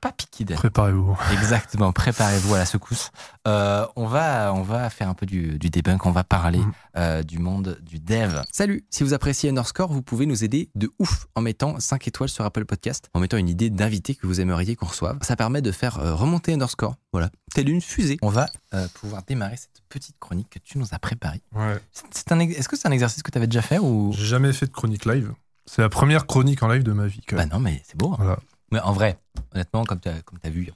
[0.00, 0.58] pas piquée d'air.
[0.58, 1.16] Préparez-vous.
[1.32, 3.10] Exactement, préparez-vous à la secousse.
[3.46, 6.72] Euh, on, va, on va faire un peu du, du debunk, on va parler Mhm.
[6.96, 8.40] euh, du monde du dev.
[8.52, 12.28] Salut, si vous appréciez Underscore, vous pouvez nous aider de ouf en mettant 5 étoiles
[12.28, 15.18] sur Apple Podcast, en mettant une idée d'invité que vous aimeriez qu'on reçoive.
[15.22, 18.18] Ça permet de faire euh, remonter Underscore, voilà, telle une fusée.
[18.22, 21.42] On va euh, pouvoir démarrer cette petite chronique que tu nous as préparée.
[21.54, 21.78] Ouais.
[21.92, 24.12] C'est- c'est un Est-ce que c'est un exercice que tu avais déjà fait ou...
[24.16, 25.32] J'ai jamais fait de chronique live.
[25.66, 27.20] C'est la première chronique en live de ma vie.
[27.26, 28.12] quand Bah non, mais c'est beau.
[28.12, 28.16] hein.
[28.18, 28.38] Voilà.
[28.72, 29.18] Mais en vrai,
[29.54, 30.70] honnêtement, comme tu as, comme as vu,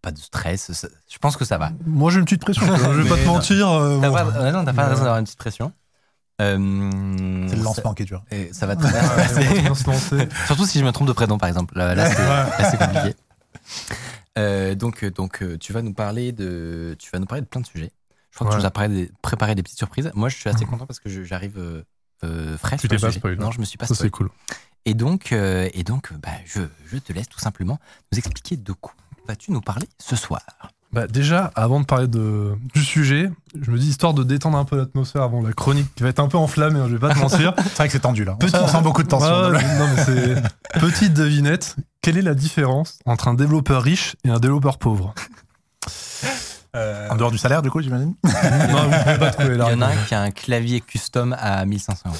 [0.00, 1.70] pas de stress, ça- je pense que ça va.
[1.86, 2.62] Moi, j'ai une petite pression.
[2.66, 3.34] je vais pas Mais te non.
[3.34, 3.68] mentir.
[3.70, 4.14] euh, T'as bon.
[4.14, 5.72] pas, euh, non, t'as pas raison d'avoir une petite pression.
[6.40, 8.24] Euh, C'est le lancement qui est dur.
[8.30, 9.60] ça- et Ça va très bien se Ouais, on va passer.
[9.60, 10.28] bien se lancer.
[10.46, 11.76] Surtout si je me trompe de prénom, par exemple.
[11.76, 12.26] Là, là, c'est Ouais.
[12.26, 13.14] là, c'est compliqué.
[14.38, 17.46] Euh, donc, euh, donc euh, tu vas nous parler de, tu vas nous parler de
[17.46, 17.92] plein de sujets.
[18.30, 18.62] Je crois que tu Ouais.
[18.62, 20.10] nous as préparé des, préparé des petites surprises.
[20.14, 21.82] Moi, je suis assez content parce que je- j'arrive euh,
[22.24, 22.56] euh.
[22.80, 23.18] Tu t'es pas sujet.
[23.18, 23.44] spoil, hein.
[23.44, 24.30] Non, je me suis pas Ça, c'est cool.
[24.84, 27.78] Et donc, euh, et donc, euh, bah, je, je te laisse tout simplement
[28.12, 28.92] nous expliquer de quoi
[29.28, 30.40] vas-tu nous parler ce soir.
[30.92, 34.64] Bah, déjà, avant de parler de, du sujet, je me dis, histoire de détendre un
[34.64, 37.14] peu l'atmosphère avant la chronique qui va être un peu enflammée, hein, je vais pas
[37.14, 37.54] te mentir.
[37.64, 38.36] C'est vrai que c'est tendu là.
[38.42, 39.30] Sent- on sent beaucoup de tension.
[39.30, 39.52] Non,
[39.96, 40.34] mais c'est
[40.80, 41.76] petite devinette.
[42.02, 45.14] Quelle est la différence entre un développeur riche et un développeur pauvre?
[46.74, 48.14] En dehors du salaire, du coup, j'imagine.
[48.24, 50.80] Non, vous pouvez pas trouver Il la y en a un qui a un clavier
[50.80, 52.16] custom à 1500 euros.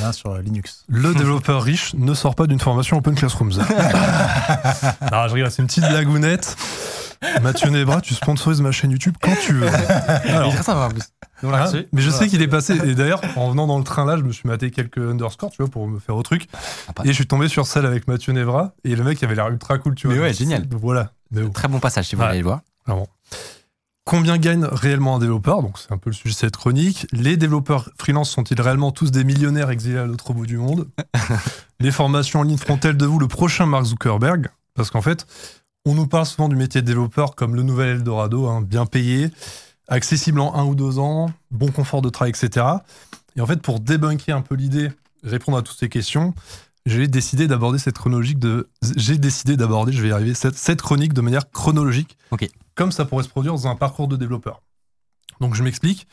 [0.00, 0.84] Rien sur euh, Linux.
[0.88, 3.50] Le développeur riche ne sort pas d'une formation Open Classrooms.
[5.12, 6.56] non, je rigole, c'est une petite blagounette.
[7.40, 9.68] Mathieu Nebra, tu sponsorises ma chaîne YouTube quand tu veux.
[9.68, 11.02] Alors, Il est très sympa en plus.
[11.44, 12.18] Hein mais je Voilà.
[12.24, 12.76] sais qu'il est passé.
[12.84, 15.58] Et d'ailleurs, en venant dans le train là, je me suis maté quelques underscores, tu
[15.62, 16.48] vois, pour me faire au truc.
[16.86, 17.02] Sympa.
[17.04, 18.72] Et je suis tombé sur celle avec Mathieu Nevra.
[18.84, 20.16] Et le mec avait l'air ultra cool, tu vois.
[20.16, 20.66] Mais ouais, Donc, génial.
[20.70, 21.12] Voilà.
[21.30, 21.50] Mais bon.
[21.50, 22.28] Très bon passage si vous Ouais.
[22.28, 22.60] voulez le voir.
[24.04, 27.06] Combien gagne réellement un développeur Donc, c'est un peu le sujet de cette chronique.
[27.12, 30.88] Les développeurs freelance sont-ils réellement tous des millionnaires exilés à l'autre bout du monde?
[31.80, 34.48] Les formations en ligne feront-elles de vous le prochain Mark Zuckerberg?
[34.74, 35.26] Parce qu'en fait,
[35.84, 39.30] on nous parle souvent du métier de développeur comme le nouvel Eldorado, hein, bien payé,
[39.88, 42.66] accessible en un ou deux ans, bon confort de travail, etc.
[43.36, 44.90] Et en fait, pour débunker un peu l'idée,
[45.22, 46.34] répondre à toutes ces questions,
[46.86, 48.68] j'ai décidé d'aborder cette chronologique de.
[48.96, 52.16] J'ai décidé d'aborder, je vais y arriver, cette, cette chronique de manière chronologique.
[52.32, 52.48] Ok.
[52.74, 54.62] Comme ça pourrait se produire dans un parcours de développeur.
[55.40, 56.06] Donc je m'explique.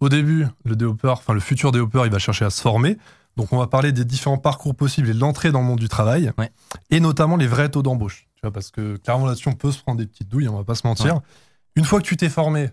[0.00, 2.98] Au début, le développeur, enfin le futur développeur, il va chercher à se former.
[3.36, 5.88] Donc on va parler des différents parcours possibles et de l'entrée dans le monde du
[5.88, 6.32] travail.
[6.38, 6.50] Ouais.
[6.90, 8.28] Et notamment les vrais taux d'embauche.
[8.34, 10.64] Tu vois, parce que clairement là-dessus, on peut se prendre des petites douilles, on va
[10.64, 11.20] pas se mentir.
[11.74, 12.70] Une fois que tu t'es formé,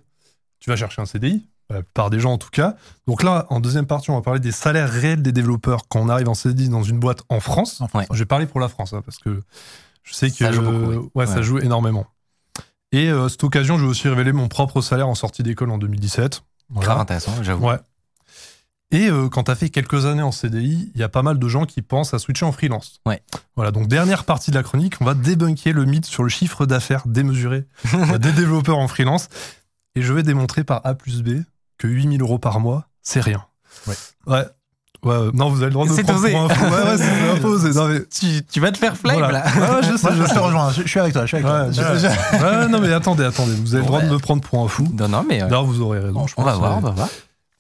[0.60, 2.76] tu vas chercher un CDI, la plupart des gens en tout cas.
[3.08, 6.10] Donc là, en deuxième partie, on va parler des salaires réels des développeurs quand on
[6.10, 7.82] arrive en CDI dans une boîte en France.
[8.12, 9.42] Je vais parler pour la France, hein, parce que
[10.04, 11.10] je sais que Ça joue beaucoup, oui.
[11.16, 12.06] ouais, ça joue énormément.
[12.94, 15.80] Et euh, cette occasion, je vais aussi révéler mon propre salaire en sortie d'école en
[15.80, 16.44] 2017.
[16.70, 16.86] Voilà.
[16.86, 17.68] Grave intéressant, j'avoue.
[17.68, 17.80] Ouais.
[18.92, 21.40] Et euh, quand tu as fait quelques années en CDI, il y a pas mal
[21.40, 23.02] de gens qui pensent à switcher en freelance.
[23.08, 23.24] Ouais.
[23.56, 26.68] Voilà, donc dernière partie de la chronique, on va débunker le mythe sur le chiffre
[26.68, 27.66] d'affaires démesuré
[28.20, 29.28] des développeurs en freelance.
[29.96, 31.42] Et je vais démontrer par A plus B
[31.80, 33.44] que 8000 euros par mois, c'est rien.
[33.88, 33.96] Ouais.
[34.28, 34.46] Ouais.
[35.04, 36.32] Ouais, euh, non, vous avez le droit de me C'est prendre osé.
[36.32, 36.64] pour un fou.
[36.66, 37.70] Ouais, ouais, c'est imposé.
[37.72, 39.44] Non, mais Tu, tu vas te faire flame voilà.
[39.44, 39.46] là.
[39.56, 40.34] Ouais, ouais, je sais, je sais.
[40.34, 41.24] te rejoins, je, je suis avec toi.
[41.24, 41.92] Je suis avec Ouais, toi.
[41.94, 42.00] ouais.
[42.00, 43.54] Je- je- Ouais, non, mais attendez, attendez.
[43.56, 44.88] Vous avez le droit de me prendre pour un fou.
[44.98, 46.26] Non, non, mais euh, Là, vous aurez raison.
[46.28, 47.10] je on va voir, on va voir.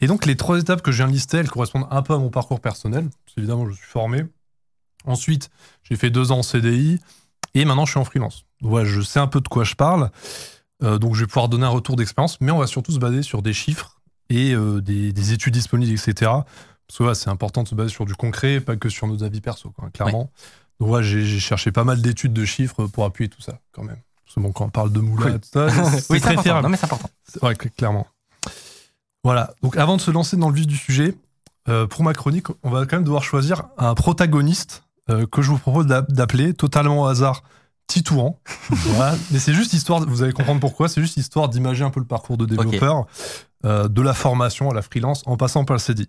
[0.01, 2.17] Et donc, les trois étapes que je viens de lister, elles correspondent un peu à
[2.17, 3.09] mon parcours personnel.
[3.25, 4.23] Parce qu'évidemment, je suis formé.
[5.05, 5.49] Ensuite,
[5.83, 6.99] j'ai fait deux ans en CDI.
[7.55, 8.45] Et maintenant, je suis en freelance.
[8.61, 10.09] Ouais, je sais un peu de quoi je parle.
[10.83, 13.21] Euh, donc, je vais pouvoir donner un retour d'expérience, mais on va surtout se baser
[13.21, 13.97] sur des chiffres
[14.29, 16.31] et euh, des, des études disponibles, etc.
[16.93, 19.23] Parce que ouais, c'est important de se baser sur du concret, pas que sur nos
[19.23, 20.29] avis perso, quoi, clairement.
[20.79, 23.97] Donc, ouais, j'ai cherché pas mal d'études de chiffres pour appuyer tout ça, quand même.
[24.25, 25.39] Parce que bon, quand on parle de moulin, Cool.
[25.39, 26.61] tout ça, c'est Oui, très important.
[26.61, 27.09] Non, mais c'est important.
[27.41, 28.05] Ouais, cl- clairement.
[29.23, 29.53] Voilà.
[29.63, 31.15] Donc, avant de se lancer dans le vif du sujet,
[31.69, 35.49] euh, pour ma chronique, on va quand même devoir choisir un protagoniste euh, que je
[35.49, 37.43] vous propose d'a- d'appeler totalement au hasard
[37.87, 38.37] Titouan.
[38.69, 39.15] Voilà.
[39.31, 42.05] Mais c'est juste histoire, vous allez comprendre pourquoi, c'est juste histoire d'imager un peu le
[42.05, 43.05] parcours de développeur,
[43.65, 46.07] euh, de la formation à la freelance en passant par le CDI.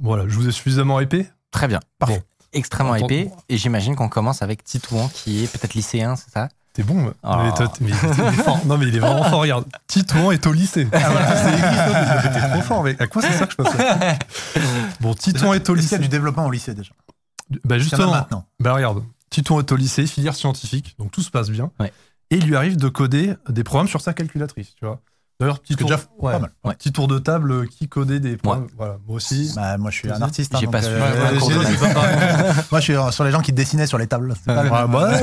[0.00, 1.30] Voilà, je vous ai suffisamment épais.
[1.50, 1.80] Très bien.
[1.98, 2.22] Parfait.
[2.52, 3.30] Extrêmement épais.
[3.48, 6.48] Et j'imagine qu'on commence avec Titouan, qui est peut-être lycéen, c'est ça?
[6.72, 7.34] T'es bon, mais- Oh.
[7.42, 7.94] mais toi, il
[8.44, 8.64] fort.
[8.66, 9.40] Non, mais il est vraiment fort.
[9.40, 10.86] Regarde, Titouan est au lycée.
[10.92, 12.20] Ah, voilà, c'est écrit ça.
[12.24, 13.74] mais T'es trop fort, mais à quoi c'est ça que je pense
[15.00, 15.98] Bon, Titouan est au Est-ce qu'il y a lycée.
[15.98, 16.92] du développement au lycée déjà
[17.64, 18.44] Bah Il justement, maintenant.
[18.60, 21.70] bah regarde, Titouan est au lycée, filière scientifique, donc tout se passe bien.
[21.80, 21.92] Ouais.
[22.30, 25.00] Et il lui arrive de coder des programmes sur sa calculatrice, tu vois.
[25.40, 25.88] D'ailleurs, petit tour,
[26.18, 26.34] ouais.
[26.64, 26.74] Ouais.
[26.74, 28.66] petit tour de table, euh, qui codait des programmes.
[28.76, 29.52] Voilà, moi aussi.
[29.54, 30.52] Bah, Moi, je suis un artiste.
[30.54, 30.88] hein, pas su.
[30.90, 31.38] euh,
[32.72, 34.34] Moi, je suis sur les gens qui dessinaient sur les tables.
[34.44, 34.64] C'est bah,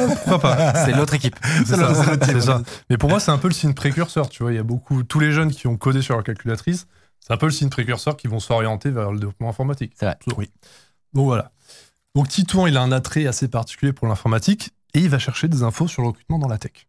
[0.07, 1.35] pourquoi pas C'est l'autre équipe.
[1.65, 1.75] C'est
[2.41, 2.61] ça.
[2.89, 4.53] Mais pour moi, c'est un peu le signe précurseur, tu vois.
[4.53, 6.87] Il y a beaucoup, tous les jeunes qui ont codé sur leur calculatrice,
[7.19, 9.93] c'est un peu le signe précurseur qui vont s'orienter vers le développement informatique.
[9.99, 10.17] C'est vrai.
[10.37, 10.49] Oui.
[11.13, 11.51] Donc voilà.
[12.15, 15.63] Donc Titouan, il a un attrait assez particulier pour l'informatique et il va chercher des
[15.63, 16.87] infos sur le recrutement dans la tech.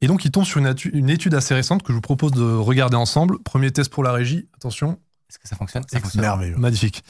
[0.00, 2.96] Et donc il tombe sur une, étude assez récente que je vous propose de regarder
[2.96, 3.38] ensemble.
[3.40, 4.48] Premier test pour la régie.
[4.54, 4.98] Attention,
[5.28, 5.82] Est-ce que ça fonctionne?
[5.90, 6.22] Ça fonctionne.
[6.22, 6.56] Merveilleux.
[6.56, 7.02] Magnifique.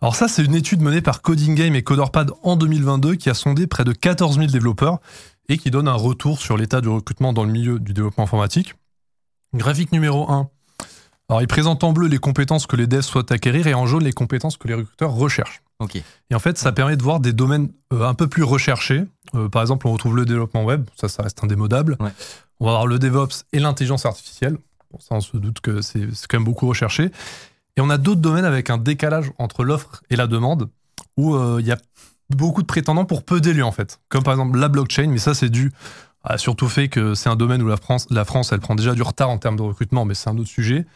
[0.00, 3.34] Alors ça, c'est une étude menée par Coding Game et CoderPad en 2022 qui a
[3.34, 4.98] sondé près de 14 000 développeurs
[5.48, 8.74] et qui donne un retour sur l'état du recrutement dans le milieu du développement informatique.
[9.54, 10.50] Graphique numéro 1.
[11.28, 14.04] Alors, il présente en bleu les compétences que les devs souhaitent acquérir et en jaune
[14.04, 15.62] les compétences que les recruteurs recherchent.
[16.30, 19.04] Et en fait, ça permet de voir des domaines euh, un peu plus recherchés.
[19.34, 21.96] Euh, par exemple, on retrouve le développement web, ça, ça reste indémodable.
[22.00, 22.10] Ouais.
[22.60, 24.56] On va avoir le DevOps et l'intelligence artificielle.
[24.90, 27.10] Bon, ça, on se doute que c'est c'est quand même beaucoup recherché.
[27.76, 30.68] Et on a d'autres domaines avec un décalage entre l'offre et la demande,
[31.16, 31.78] où euh, il y a
[32.30, 34.00] beaucoup de prétendants pour peu d'élus, en fait.
[34.08, 35.72] Comme par exemple la blockchain, mais ça, c'est dû
[36.24, 38.94] à surtout fait que c'est un domaine où la France, la France, elle prend déjà
[38.94, 40.86] du retard en termes de recrutement, mais c'est un autre sujet.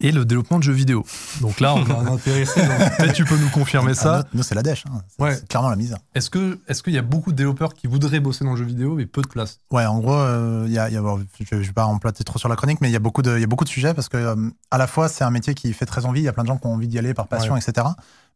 [0.00, 1.04] Et le développement de jeux vidéo.
[1.40, 2.60] Donc là, on a un intéressé.
[2.66, 4.18] donc Peut-être tu peux nous confirmer Ah, ça.
[4.32, 4.84] Nous, nous, c'est la dèche.
[4.90, 5.00] hein.
[5.08, 5.34] C'est Ouais.
[5.36, 5.98] c'est clairement la misère.
[6.14, 8.64] Est-ce que est-ce qu'il y a beaucoup de développeurs qui voudraient bosser dans le jeu
[8.64, 9.60] vidéo mais peu de place?
[9.70, 12.24] Ouais, en gros, euh, y a, il y a- bon, je ne vais pas emplater
[12.24, 13.68] trop sur la chronique, mais il y a beaucoup de, il y a beaucoup de
[13.70, 16.20] sujets parce que euh, à la fois c'est un métier qui fait très envie.
[16.20, 17.60] Il y a plein de gens qui ont envie d'y aller par passion, Ouais.
[17.60, 17.86] etc.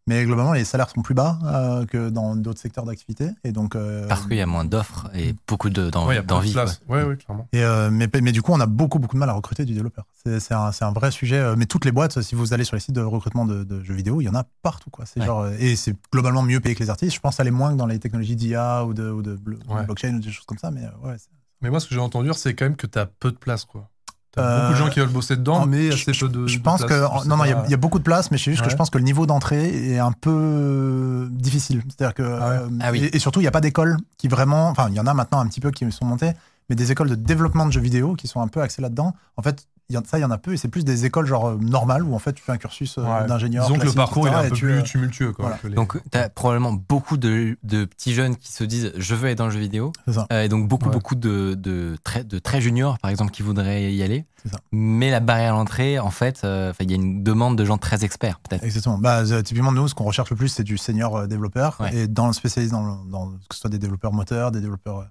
[0.08, 3.28] Mais globalement, les salaires sont plus bas euh, que dans d'autres secteurs d'activité.
[3.44, 6.16] Et donc, euh, Parce qu'il y a moins d'offres et beaucoup de- d'en- Ouais, il
[6.16, 6.52] y a peu de d'envie.
[6.52, 6.80] place.
[6.88, 7.46] Ouais, ouais, clairement.
[7.52, 9.74] Et euh, mais, mais du coup, on a beaucoup, beaucoup de mal à recruter du
[9.74, 10.04] développeur.
[10.24, 11.36] C'est un, c'est un vrai sujet.
[11.38, 13.82] euh, Mais toutes les boîtes, si vous allez sur les sites de recrutement de, de
[13.84, 14.90] jeux vidéo, il y en a partout.
[14.90, 15.06] Quoi.
[15.06, 15.26] C'est Ouais.
[15.26, 17.14] genre, et c'est globalement mieux payé que les artistes.
[17.14, 19.84] Je pense aller moins que dans les technologies d'IA ou de, ou de blo- Ouais.
[19.84, 20.72] blockchain ou des choses comme ça.
[20.72, 21.28] Mais ouais, c'est-
[21.60, 23.64] Mais moi, ce que j'ai entendu, c'est quand même que tu as peu de place.
[23.64, 23.88] quoi.
[24.34, 26.46] T'as Euh, beaucoup de gens qui veulent bosser dedans, en- mais je- assez peu de.
[26.46, 26.88] Je de pense place.
[26.90, 26.94] que
[27.24, 28.76] Je non non il y, a- y beaucoup de place mais c'est juste que je
[28.76, 32.54] pense que le niveau d'entrée est un peu difficile c'est-à-dire que Ah ouais.
[32.56, 33.04] euh, Ah oui.
[33.04, 35.14] et, et surtout il n'y a pas d'école qui vraiment enfin il y en a
[35.14, 36.32] maintenant un petit peu qui sont montées
[36.72, 39.42] mais des écoles de développement de jeux vidéo qui sont un peu axées là-dedans en
[39.42, 41.26] fait il y a- ça il y en a peu et c'est plus des écoles
[41.26, 43.26] genre euh, normales où en fait tu fais un cursus euh, Ouais.
[43.26, 45.32] d'ingénieur que le parcours il est un et peu tu, plus euh, tumultueux.
[45.32, 45.58] Quoi, voilà.
[45.58, 49.14] que les- Donc, tu as probablement beaucoup de, de petits jeunes qui se disent je
[49.14, 49.92] veux être dans le jeu vidéo.
[50.06, 50.26] C'est ça.
[50.32, 50.92] Euh, et donc, beaucoup, Ouais.
[50.92, 54.24] beaucoup de, de, très, de très juniors, par exemple, qui voudraient y aller.
[54.42, 54.60] C'est ça.
[54.70, 57.76] Mais la barrière à l'entrée, en fait, euh, il y a une demande de gens
[57.76, 58.64] très experts, peut-être.
[58.64, 58.96] Exactement.
[58.98, 61.76] Bah, euh, typiquement, nous, ce qu'on recherche le plus, c'est du senior euh, développeur.
[61.80, 61.94] Ouais.
[61.94, 65.06] Et dans le spécialiste, dans, le- dans que ce soit des développeurs moteurs, des développeurs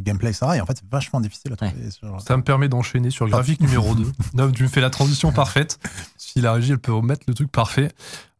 [0.00, 0.52] gameplay, etc.
[0.56, 1.72] Et en fait, c'est vachement difficile à trouver.
[2.24, 4.04] Ça me permet d'enchaîner sur le graphique numéro 2.
[4.34, 5.78] Non, tu me fais la transition parfaite.
[6.16, 7.90] Si la régie, elle peut remettre le truc parfait.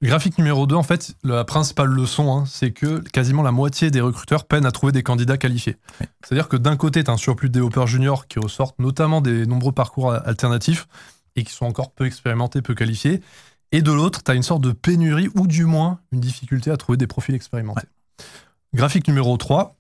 [0.03, 4.01] Graphique numéro 2, en fait, la principale leçon, hein, c'est que quasiment la moitié des
[4.01, 5.77] recruteurs peinent à trouver des candidats qualifiés.
[6.01, 6.07] Oui.
[6.23, 9.47] C'est-à-dire que d'un côté, tu as un surplus de développeurs juniors qui ressortent notamment des
[9.47, 10.87] nombreux parcours alternatifs
[11.35, 13.21] et qui sont encore peu expérimentés, peu qualifiés.
[13.73, 16.77] Et de l'autre, tu as une sorte de pénurie ou du moins une difficulté à
[16.77, 17.87] trouver des profils expérimentés.
[18.75, 19.78] Graphique numéro 3,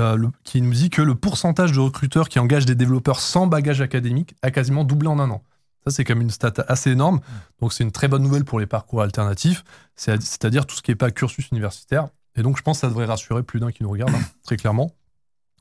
[0.00, 3.46] euh, le- qui nous dit que le pourcentage de recruteurs qui engagent des développeurs sans
[3.46, 5.42] bagage académique a quasiment doublé en un an.
[5.84, 7.20] Ça, c'est quand même une stat assez énorme.
[7.60, 9.64] Donc, c'est une très bonne nouvelle pour les parcours alternatifs,
[9.96, 12.08] c'est- c'est-à-dire tout ce qui n'est pas cursus universitaire.
[12.36, 14.56] Et donc, je pense que ça devrait rassurer plus d'un qui nous regarde, hein, très
[14.56, 14.92] clairement.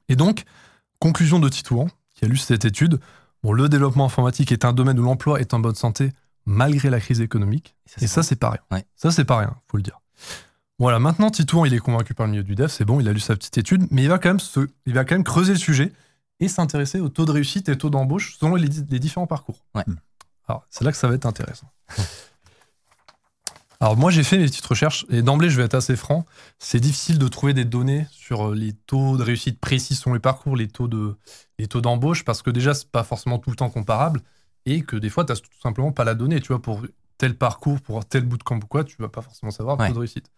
[0.09, 0.43] Et donc,
[0.99, 2.99] conclusion de Titouan, qui a lu cette étude.
[3.43, 6.11] Bon, le développement informatique est un domaine où l'emploi est en bonne santé
[6.45, 7.75] malgré la crise économique.
[8.01, 8.61] Et ça, c'est pas rien.
[8.71, 8.85] Ouais.
[8.95, 9.99] Ça, c'est pas rien, faut le dire.
[10.79, 13.13] Voilà, maintenant, Titouan, il est convaincu par le milieu du dev, c'est bon, il a
[13.13, 15.51] lu sa petite étude, mais il va quand même, se, il va quand même creuser
[15.51, 15.91] le sujet
[16.39, 19.65] et s'intéresser au taux de réussite et taux d'embauche selon les, les différents parcours.
[19.75, 19.83] Ouais.
[20.47, 21.69] Alors, c'est là que ça va être intéressant.
[23.81, 26.25] Alors moi j'ai fait mes petites recherches et d'emblée je vais être assez franc,
[26.57, 30.19] c'est difficile de trouver des données sur euh, les taux de réussite précis sur les
[30.19, 31.15] parcours, les taux de
[31.59, 34.21] les taux d'embauche parce que déjà c'est pas forcément tout le temps comparable
[34.65, 36.81] et que des fois tu tout simplement pas la donnée, tu vois pour
[37.19, 39.81] tel parcours pour tel bout de camp ou quoi, tu vas pas forcément savoir le
[39.83, 39.87] Ouais.
[39.89, 40.31] taux de réussite.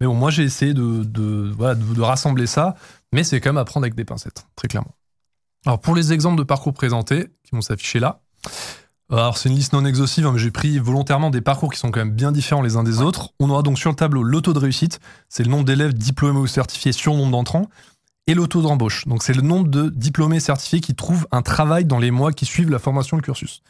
[0.00, 2.76] Mais bon, moi j'ai essayé de, de, voilà, de, de rassembler ça,
[3.12, 4.94] mais c'est quand même à prendre avec des pincettes, très clairement.
[5.64, 8.20] Alors pour les exemples de parcours présentés, qui vont s'afficher là,
[9.12, 11.78] euh, alors c'est une liste non exhaustive, hein, mais j'ai pris volontairement des parcours qui
[11.78, 13.30] sont quand même bien différents les uns des autres.
[13.40, 16.38] On aura donc sur le tableau le taux de réussite, c'est le nombre d'élèves diplômés
[16.40, 17.66] ou certifiés sur le nombre d'entrants,
[18.26, 21.84] et le taux d'embauche, donc c'est le nombre de diplômés certifiés qui trouvent un travail
[21.86, 23.62] dans les mois qui suivent la formation, le cursus.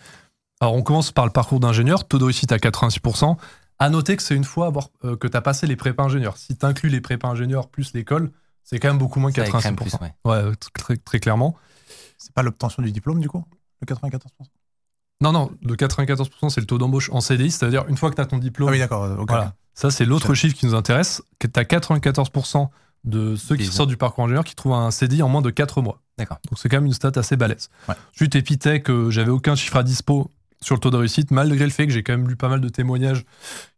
[0.60, 3.36] Alors on commence par le parcours d'ingénieur, taux de réussite à 86%.
[3.78, 6.38] À noter que c'est une fois avoir, euh, que tu as passé les prépas ingénieurs.
[6.38, 8.30] Si tu inclus les prépas ingénieurs plus l'école,
[8.64, 9.76] c'est quand même beaucoup moins que Ça écrème 86%.
[9.76, 10.12] plus, ouais.
[10.24, 11.54] Ouais, très, très clairement.
[12.16, 13.44] C'est pas l'obtention du diplôme, du coup?
[13.82, 14.18] Le 94%
[15.20, 18.22] Non, non, le 94%, c'est le taux d'embauche en CDI, c'est-à-dire une fois que tu
[18.22, 18.70] as ton diplôme.
[18.70, 19.18] Ah oui, d'accord.
[19.20, 19.28] ok.
[19.28, 19.54] Voilà.
[19.74, 21.22] Ça, c'est l'autre chiffre qui nous intéresse.
[21.38, 22.68] Tu as 94%
[23.04, 25.82] de ceux qui sortent du parcours ingénieur qui trouvent un CDI en moins de 4
[25.82, 26.00] mois.
[26.16, 26.38] D'accord.
[26.48, 27.68] Donc, c'est quand même une stat assez balèze.
[27.88, 27.94] Ouais.
[28.14, 30.30] Ensuite, Epitech, euh, j'avais aucun chiffre à dispo
[30.62, 32.60] sur le taux de réussite, malgré le fait que j'ai quand même lu pas mal
[32.60, 33.24] de témoignages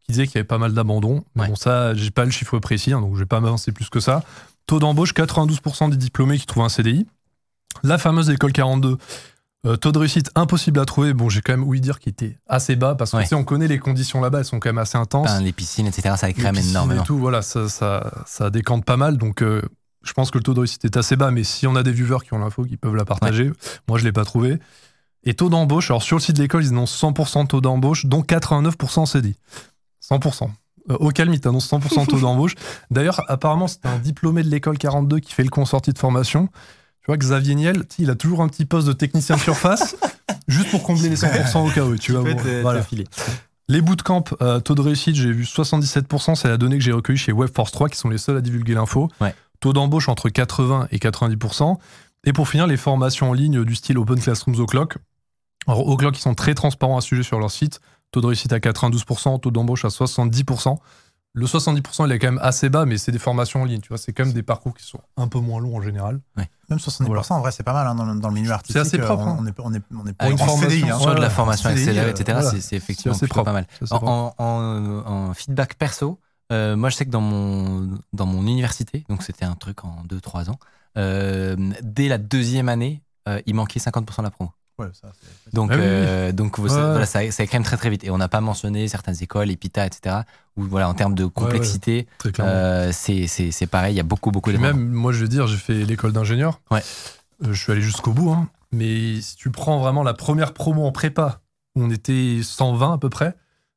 [0.03, 1.25] qui disaient qu'il y avait pas mal d'abandon.
[1.35, 1.49] Mais Ouais.
[1.49, 4.01] bon, ça, j'ai pas le chiffre précis, hein, donc je vais pas m'avancer plus que
[4.01, 4.23] ça.
[4.67, 7.07] Taux d'embauche, 92% des diplômés qui trouvent un CDI.
[7.83, 8.97] La fameuse école 42,
[9.67, 11.15] euh, taux de réussite impossible à trouver.
[11.15, 13.35] Bon, j'ai quand même ouï dire qu'il était assez bas parce que Ouais.
[13.35, 15.41] on connaît les conditions là-bas, elles sont quand même assez intenses.
[15.41, 17.03] Les piscines, etc., ça piscines énormément.
[17.03, 19.17] Et tout, voilà, ça, ça, ça décante pas mal.
[19.19, 19.63] Donc, euh,
[20.03, 21.93] je pense que le taux de réussite est assez bas, mais si on a des
[21.93, 23.51] viewers qui ont l'info, qui peuvent la partager,
[23.89, 24.59] moi, je l'ai pas trouvé.
[25.29, 28.07] Et taux d'embauche, alors sur le site de l'école, ils annoncent 100% de taux d'embauche,
[28.07, 29.37] dont 89% CDI.
[30.03, 30.49] 100%.
[30.91, 32.55] Euh, au calme, ils t'annoncent 100% de taux d'embauche.
[32.91, 36.47] D'ailleurs, apparemment, c'était un diplômé de l'école 42 qui fait le consorti de formation.
[36.47, 39.97] Tu vois, Xavier Niel, il a toujours un petit poste de technicien de surface,
[40.49, 42.23] juste pour combler les 100% au cas où, tu vois.
[42.23, 42.83] bon, voilà.
[43.69, 47.19] Les bootcamps, euh, taux de réussite, j'ai vu 77%, c'est la donnée que j'ai recueillie
[47.19, 49.11] chez Webforce 3, qui sont les seuls à divulguer l'info.
[49.21, 49.35] Ouais.
[49.61, 51.77] Taux d'embauche entre 80 et 90%.
[52.25, 54.97] Et pour finir, les formations en ligne du style Open Classrooms O'Clock.
[55.69, 57.81] Alors, O'Clock, ils sont très transparents à ce sujet sur leur site.
[58.11, 60.77] Taux de réussite à 92%, taux d'embauche à 70%.
[61.35, 63.81] Le 70%, il est quand même assez bas, mais c'est des formations en ligne.
[63.81, 66.21] Tu vois, c'est quand même des parcours qui sont un peu moins longs en général.
[66.37, 67.23] Même 70%, Voilà.
[67.31, 68.81] en vrai, c'est pas mal hein, dans, le, dans le milieu artistique.
[68.81, 69.37] assez propre, euh, hein.
[69.39, 70.99] On est, on est, on en une CDI, formation hein.
[71.01, 72.51] Sur de la formation CDI, accélérée, euh, etc., voilà.
[72.51, 73.45] c'est- c'est effectivement C'est assez plutôt propre.
[73.45, 73.67] pas mal.
[73.79, 74.11] C'est En, propre.
[74.11, 74.35] en-
[75.07, 76.19] en- en feedback perso,
[76.51, 80.03] euh, moi je sais que dans mon, dans mon université, donc c'était un truc en
[80.09, 80.59] 2-3 ans,
[80.97, 84.51] euh, dès la deuxième année, euh, il manquait 50% de la promo.
[84.79, 85.09] Ouais, ça,
[85.53, 85.83] Donc, Ah oui.
[85.83, 86.69] euh, donc ça- Ouais.
[86.71, 88.05] voilà, ça, ça écrème très très vite.
[88.05, 90.19] Et on n'a pas mentionné certaines écoles, Epita, etc.,
[90.57, 92.53] où voilà, en termes de complexité, clairement.
[92.53, 95.29] euh, c'est c'est- c'est pareil, il y a beaucoup beaucoup de même, moi, je veux
[95.29, 96.61] dire, j'ai fait l'école d'ingénieur.
[96.71, 96.83] Ouais.
[97.45, 98.31] Euh, je suis allé jusqu'au bout.
[98.31, 98.49] hein.
[98.73, 101.41] Mais si tu prends vraiment la première promo en prépa,
[101.75, 103.35] où on était 120 à peu près,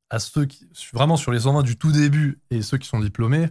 [0.09, 3.49] à ceux qui, vraiment sur les 120 du tout début et ceux qui sont diplômés,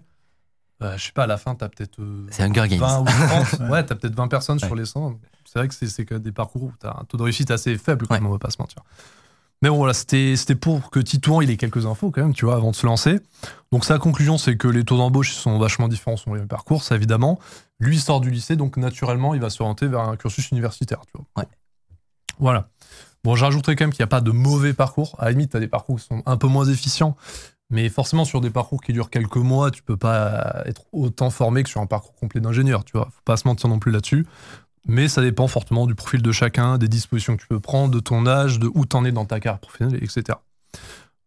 [0.83, 2.81] euh, je sais pas, à la fin, t'as peut-être euh, C'est Hunger Games.
[2.81, 3.61] 20 ou 30.
[3.61, 3.69] Ouais.
[3.71, 4.79] ouais, t'as peut-être 20 personnes sur Ouais.
[4.79, 5.19] les 100.
[5.53, 7.77] C'est vrai que c'est c'est que des parcours où t'as un taux de réussite assez
[7.77, 8.21] faible, quand Ouais.
[8.21, 8.83] même, on va pas se mentir.
[9.63, 12.45] Mais bon, voilà, c'était c'était pour que Titouan il ait quelques infos quand même, tu
[12.45, 13.19] vois, avant de se lancer.
[13.73, 16.95] Donc sa conclusion, c'est que les taux d'embauche sont vachement différents sur les parcours, ça
[16.95, 17.41] évidemment.
[17.81, 21.13] Lui il sort du lycée, donc naturellement, il va s'orienter vers un cursus universitaire, tu
[21.15, 21.27] vois.
[21.37, 21.49] Ouais.
[22.39, 22.69] Voilà.
[23.25, 25.15] Bon, je rajouterais quand même qu'il n'y a pas de mauvais parcours.
[25.19, 27.17] À la limite, tu as des parcours qui sont un peu moins efficients,
[27.69, 31.63] mais forcément, sur des parcours qui durent quelques mois, tu peux pas être autant formé
[31.65, 33.07] que sur un parcours complet d'ingénieur, tu vois.
[33.13, 34.27] Faut pas se mentir non plus là-dessus.
[34.87, 38.01] Mais ça dépend fortement du profil de chacun, des dispositions que tu peux prendre, de
[38.01, 40.39] ton âge, de où t'en es dans ta carrière professionnelle, etc.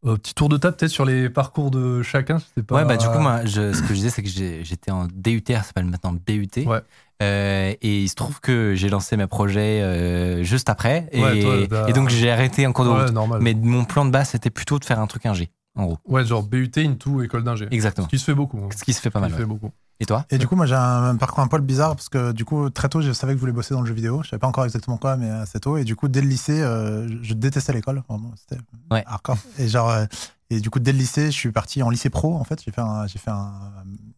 [0.05, 2.39] Euh, petit tour de table peut-être sur les parcours de chacun.
[2.67, 2.75] pas.
[2.75, 5.43] Ouais, bah du coup, moi, je- ce que je disais, c'est que j'étais en DUT,
[5.47, 6.49] ça s'appelle maintenant BUT.
[6.65, 6.79] Ouais.
[7.21, 11.07] Euh, et il se trouve que j'ai lancé mes projets euh, juste après.
[11.13, 13.13] Et, Ouais, toi, t'as- et donc, j'ai arrêté en cours de Ouais, route.
[13.13, 13.39] normal.
[13.41, 15.97] Mais mon plan de base, c'était plutôt de faire un truc ingé, en gros.
[16.05, 17.67] Ouais, genre BUT into école d'ingé.
[17.71, 18.07] Exactement.
[18.07, 18.57] Ce qui se fait beaucoup.
[18.57, 18.69] hein.
[18.75, 19.29] Ce qui se fait pas Ce mal.
[19.31, 19.71] qui se fait beaucoup.
[20.03, 22.43] Et toi Et du coup, moi, j'ai un, parcours un poil bizarre parce que du
[22.45, 24.21] coup, très tôt, je savais que je voulais bosser dans le jeu vidéo.
[24.23, 25.77] Je savais pas encore exactement quoi, mais assez tôt.
[25.77, 28.03] Et du coup, dès le lycée, euh, je- détestais l'école.
[28.09, 28.61] Vraiment, c'était
[28.91, 29.03] Ouais.
[29.07, 29.37] hardcore.
[29.59, 30.05] Et genre, euh,
[30.49, 32.35] et du coup, dès le lycée, je suis parti en lycée pro.
[32.35, 33.53] En fait, j'ai fait un, j'ai fait un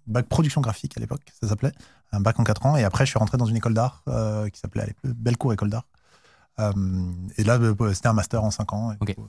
[0.08, 1.72] bac production graphique à l'époque, ça s'appelait,
[2.12, 2.76] un bac en 4 ans.
[2.78, 5.86] Et après, je suis rentré dans une école d'art euh, qui s'appelait Belcourt École d'art.
[7.38, 8.92] Et là, euh, c'était un master en 5 ans.
[8.94, 9.28] Et coup,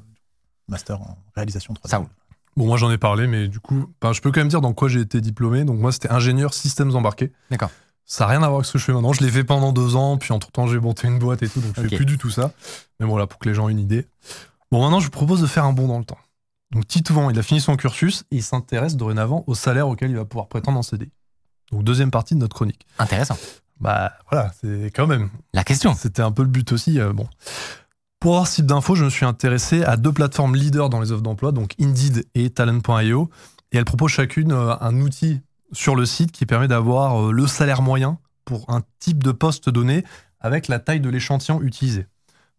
[0.69, 1.91] master en réalisation 3D.
[1.91, 2.09] Ça roule.
[2.57, 4.73] Bon, moi j'en ai parlé, mais du coup, bah, je peux quand même dire dans
[4.73, 5.65] quoi j'ai été diplômé.
[5.65, 7.33] Donc, moi, c'était ingénieur systèmes embarqués.
[7.51, 7.71] D'accord.
[8.07, 9.13] Ça n'a rien à voir avec ce que je fais maintenant.
[9.13, 11.61] Je l'ai fait pendant deux ans, puis entre temps, j'ai monté une boîte et tout,
[11.61, 11.89] donc je Ok.
[11.91, 12.53] fais plus du tout ça.
[13.01, 14.07] Mais voilà, pour que les gens aient une idée.
[14.71, 16.19] Bon, maintenant, je vous propose de faire un bond dans le temps.
[16.73, 20.17] Donc, Titouan, il a fini son cursus et il s'intéresse dorénavant au salaire auquel il
[20.17, 21.11] va pouvoir prétendre en CD.
[21.73, 22.87] Donc, deuxième partie de notre chronique.
[22.99, 23.37] Intéressant.
[23.81, 25.29] Bah, voilà, c'est quand même.
[25.53, 25.95] La question.
[25.95, 26.99] C'était un peu le but aussi.
[27.01, 27.29] euh, bon.
[28.21, 31.13] Pour avoir ce type d'infos, je me suis intéressé à deux plateformes leaders dans les
[31.13, 33.31] offres d'emploi, donc Indeed et Talent.io.
[33.73, 35.41] Et elles proposent chacune euh, un outil
[35.73, 39.69] sur le site qui permet d'avoir euh, le salaire moyen pour un type de poste
[39.69, 40.05] donné
[40.41, 42.07] avec la taille de l'échantillon utilisé.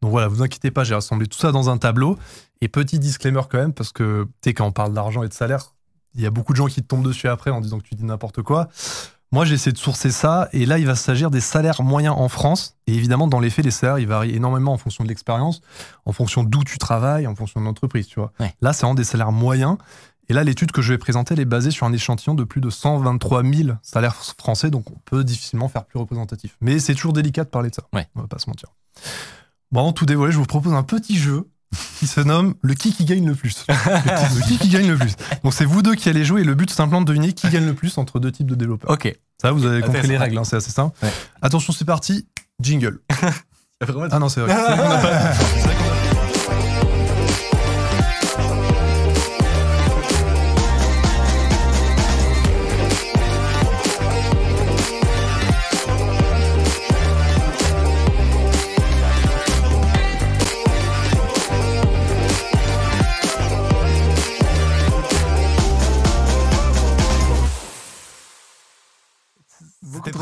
[0.01, 2.19] Donc voilà, vous inquiétez pas, j'ai rassemblé tout ça dans un tableau.
[2.61, 5.33] Et petit disclaimer quand même, parce que tu sais, quand on parle d'argent et de
[5.33, 5.73] salaire,
[6.13, 7.95] il y a beaucoup de gens qui te tombent dessus après en disant que tu
[7.95, 8.69] dis n'importe quoi.
[9.31, 12.29] Moi, j'ai essayé de sourcer ça, et là, il va s'agir des salaires moyens en
[12.29, 12.77] France.
[12.87, 15.61] Et évidemment, dans les faits, les salaires, ils varient énormément en fonction de l'expérience,
[16.05, 18.31] en fonction d'où tu travailles, en fonction de l'entreprise, tu vois.
[18.39, 18.55] Ouais.
[18.61, 19.77] Là, c'est vraiment des salaires moyens.
[20.29, 22.61] Et là, l'étude que je vais présenter, elle est basée sur un échantillon de plus
[22.61, 26.57] de 123 000 salaires français, donc on peut difficilement faire plus représentatif.
[26.61, 27.83] Mais c'est toujours délicat de parler de ça.
[27.93, 28.07] Ouais.
[28.15, 28.69] On va pas se mentir.
[29.71, 31.49] Bon, avant de tout dévoiler, je vous propose un petit jeu
[31.99, 33.65] qui se nomme le qui qui gagne le plus.
[33.67, 35.15] Le, qui- le qui qui gagne le plus.
[35.43, 37.49] Donc c'est vous deux qui allez jouer et le but c'est simplement de deviner qui
[37.49, 38.89] gagne le plus entre deux types de développeurs.
[38.91, 39.13] Ok.
[39.41, 40.97] Ça, vous avez compris Intéressant, les règles, hein, c'est assez simple.
[41.03, 41.11] Ouais.
[41.41, 42.27] Attention, c'est parti.
[42.61, 42.99] Jingle.
[44.09, 44.55] Ah non, c'est vrai.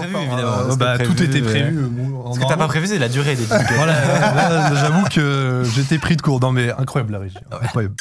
[0.06, 0.22] prévu, fort.
[0.40, 0.57] évidemment.
[0.60, 1.41] Euh, C'était bah, tout était ouais.
[1.41, 1.77] prévu.
[1.77, 3.65] euh, bon, en Ce que t'as pas prévu, c'est la durée des jingles.
[3.76, 3.94] Voilà,
[4.36, 6.40] là, là, j'avoue que j'étais pris de court.
[6.40, 7.38] Non, mais incroyable la régie.
[7.61, 7.95] Incroyable.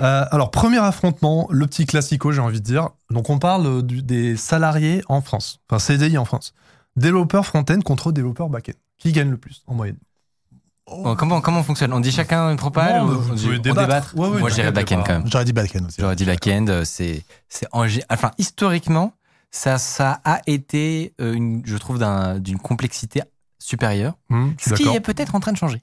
[0.00, 2.88] Euh, alors, premier affrontement, le petit classico, j'ai envie de dire.
[3.10, 6.54] Donc, on parle euh, du- des salariés en France, enfin CDI en France.
[6.96, 8.72] Développeur front-end contre développeur back-end.
[8.98, 9.96] Qui gagne le plus en moyenne?
[10.88, 11.92] Bon, comment, comment on fonctionne?
[11.92, 14.12] On dit chacun une propale Non, ou vous on dit- on débattre.
[14.16, 15.22] Ouais, ouais, Moi, t'inquiète, back-end quand même.
[15.30, 16.00] J'aurais dit backend aussi.
[16.00, 16.66] J'aurais dit back-end.
[16.68, 19.12] euh, C'est, c'est en enfin, historiquement,
[19.50, 23.22] ça, ça a été, euh, une, je trouve, d'un- d'une complexité
[23.58, 24.14] supérieure.
[24.58, 25.80] Suis Ce qui est peut-être en train de changer.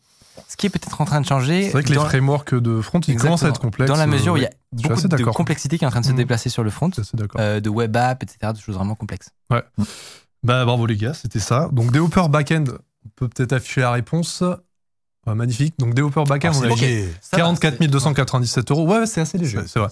[0.48, 1.64] Ce qui est peut-être en train de changer.
[1.64, 3.90] C'est vrai que les frameworks de front, ils commencent à être complexes.
[3.90, 4.52] Dans la mesure où il y a euh,
[4.90, 6.18] beaucoup de complexité qui est en train de se Mhm.
[6.18, 6.92] déplacer sur le front,
[7.40, 9.30] euh, de web app, etc., de choses vraiment complexes.
[10.44, 11.70] Bah bravo les gars, c'était ça.
[11.72, 12.66] Donc développeur back-end,
[13.06, 14.44] on peut peut-être afficher la réponse.
[15.26, 15.74] Ah, magnifique.
[15.80, 17.14] Donc développeur back-end, Ah, on c'est a léger.
[17.32, 18.88] 44 297 euros.
[18.88, 19.90] Ouais, ouais, c'est assez léger, c'est vrai.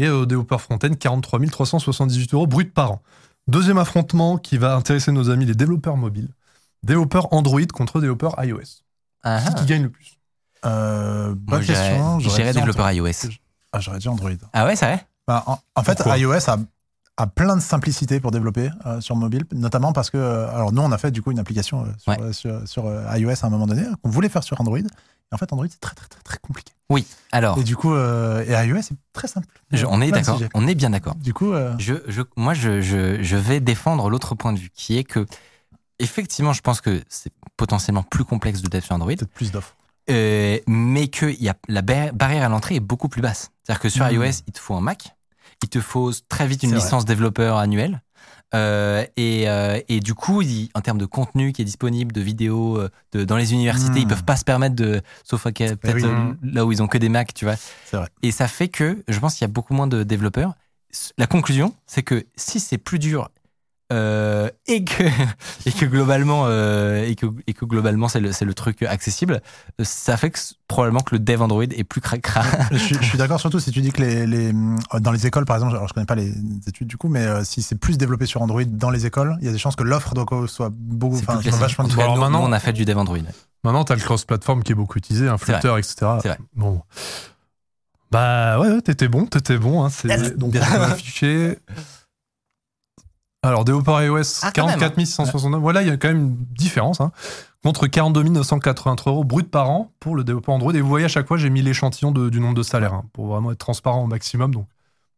[0.00, 3.02] Et euh, développeur front-end, 43 378 euros brut par an.
[3.48, 6.30] Deuxième affrontement qui va intéresser nos amis les développeurs mobiles.
[6.82, 8.82] Développeur Android contre développeur iOS.
[9.22, 10.16] Ah, Qui, qui gagne le plus?
[10.64, 12.18] Euh, bonne question.
[12.18, 13.10] dirais dit développeur Android.
[13.10, 13.28] iOS.
[13.72, 14.30] Ah, j'aurais dit Android.
[14.54, 15.06] Ah ouais, c'est vrai?
[15.28, 16.16] Bah, en, en fait, Pourquoi?
[16.16, 16.56] iOS a,
[17.22, 20.82] a plein de simplicité pour développer euh, sur mobile, notamment parce que, euh, alors nous,
[20.82, 22.32] on a fait du coup une application euh, sur, Ouais.
[22.32, 22.84] sur, sur,
[23.16, 24.78] iOS à un moment donné qu'on voulait faire sur Android.
[24.78, 26.72] Et en fait, Android, c'est très, très, très, très compliqué.
[26.88, 27.06] Oui.
[27.30, 29.46] Alors, Et du coup, et iOS, c'est très simple.
[29.70, 30.40] je- on est d'accord.
[30.54, 31.14] On est bien d'accord.
[31.14, 34.98] Du coup, Je, je, moi, je, je, je vais défendre l'autre point de vue, qui
[34.98, 35.24] est que,
[36.00, 39.76] effectivement, je pense que c'est potentiellement plus complexe de dev sur Android, peut-être plus d'offres.
[40.66, 43.50] mais que y a, la bar- barrière à l'entrée est beaucoup plus basse.
[43.62, 44.12] C'est-à-dire que sur Mhm.
[44.14, 45.14] iOS, il te faut un Mac,
[45.62, 46.78] il te faut très vite une vrai.
[46.78, 48.02] licence développeur annuelle.
[48.52, 52.20] euh, et, euh, et du coup, il- en termes de contenu qui est disponible, de
[52.20, 56.04] vidéos, euh, de, dans les universités, ils peuvent pas se permettre de, sauf peut-être oui.
[56.04, 57.54] euh, là où ils ont que des Macs, tu vois.
[57.92, 58.08] Vrai.
[58.22, 60.54] Et ça fait que je pense qu'il y a beaucoup moins de développeurs.
[61.16, 63.30] La conclusion, c'est que si c'est plus dur
[63.92, 65.02] euh, et que
[65.66, 69.40] et que globalement euh, et que et que globalement c'est le c'est le truc accessible,
[69.82, 70.38] ça fait que
[70.68, 72.42] probablement que le dev Android est plus cracra.
[72.70, 75.26] je, suis- je suis d'accord surtout si tu dis que les, les, euh, dans les
[75.26, 76.32] écoles, par exemple, alors je connais pas les
[76.68, 79.46] études du coup, mais euh, si c'est plus développé sur Android dans les écoles, il
[79.46, 80.14] y a des chances que l'offre
[80.46, 83.18] soit beaucoup, C'est enfin, vachement nous, maintenant- on a fait du dev Android.
[83.64, 85.94] Maintenant, tu as le cross-platform qui est beaucoup utilisé, un Flutter, etc.
[86.22, 86.38] C'est vrai.
[86.54, 86.80] Bon.
[88.10, 89.84] Bah ouais, ouais, t'étais bon, t'étais bon.
[89.84, 90.36] Hein, c'est Yes.
[90.36, 91.58] donc on va afficher.
[93.42, 95.60] Alors, développeur iOS, Ah, quand 44 669.
[95.60, 97.00] Voilà, il y a quand même une différence.
[97.00, 97.10] Hein,
[97.62, 100.72] contre 42 983 euros brut par an pour le développeur Android.
[100.74, 103.04] Et vous voyez, à chaque fois, j'ai mis l'échantillon de- du nombre de salaires hein,
[103.12, 104.54] pour vraiment être transparent au maximum.
[104.54, 104.66] Donc,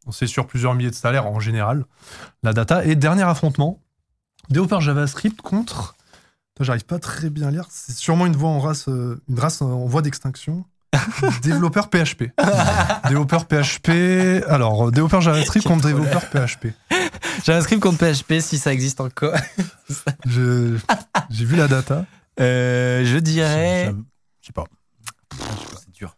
[0.06, 1.84] on sait sur plusieurs milliers de salaires en général,
[2.42, 2.84] la data.
[2.84, 3.78] Et dernier affrontement,
[4.50, 5.94] développeur JavaScript contre.
[6.60, 7.64] J'arrive pas très bien à lire.
[7.70, 10.64] C'est sûrement une voie en race, euh, une race en voie d'extinction.
[11.42, 12.24] développeur PHP.
[13.08, 14.44] développeur PHP.
[14.48, 16.66] Alors, euh, développeur JavaScript contre développeur PHP.
[17.44, 19.34] JavaScript contre PHP si ça existe encore.
[20.26, 20.76] Je-
[21.30, 22.06] J'ai vu la data.
[22.40, 23.96] Euh, je dirais Je
[24.40, 24.64] je sais pas.
[25.78, 26.16] c'est dur.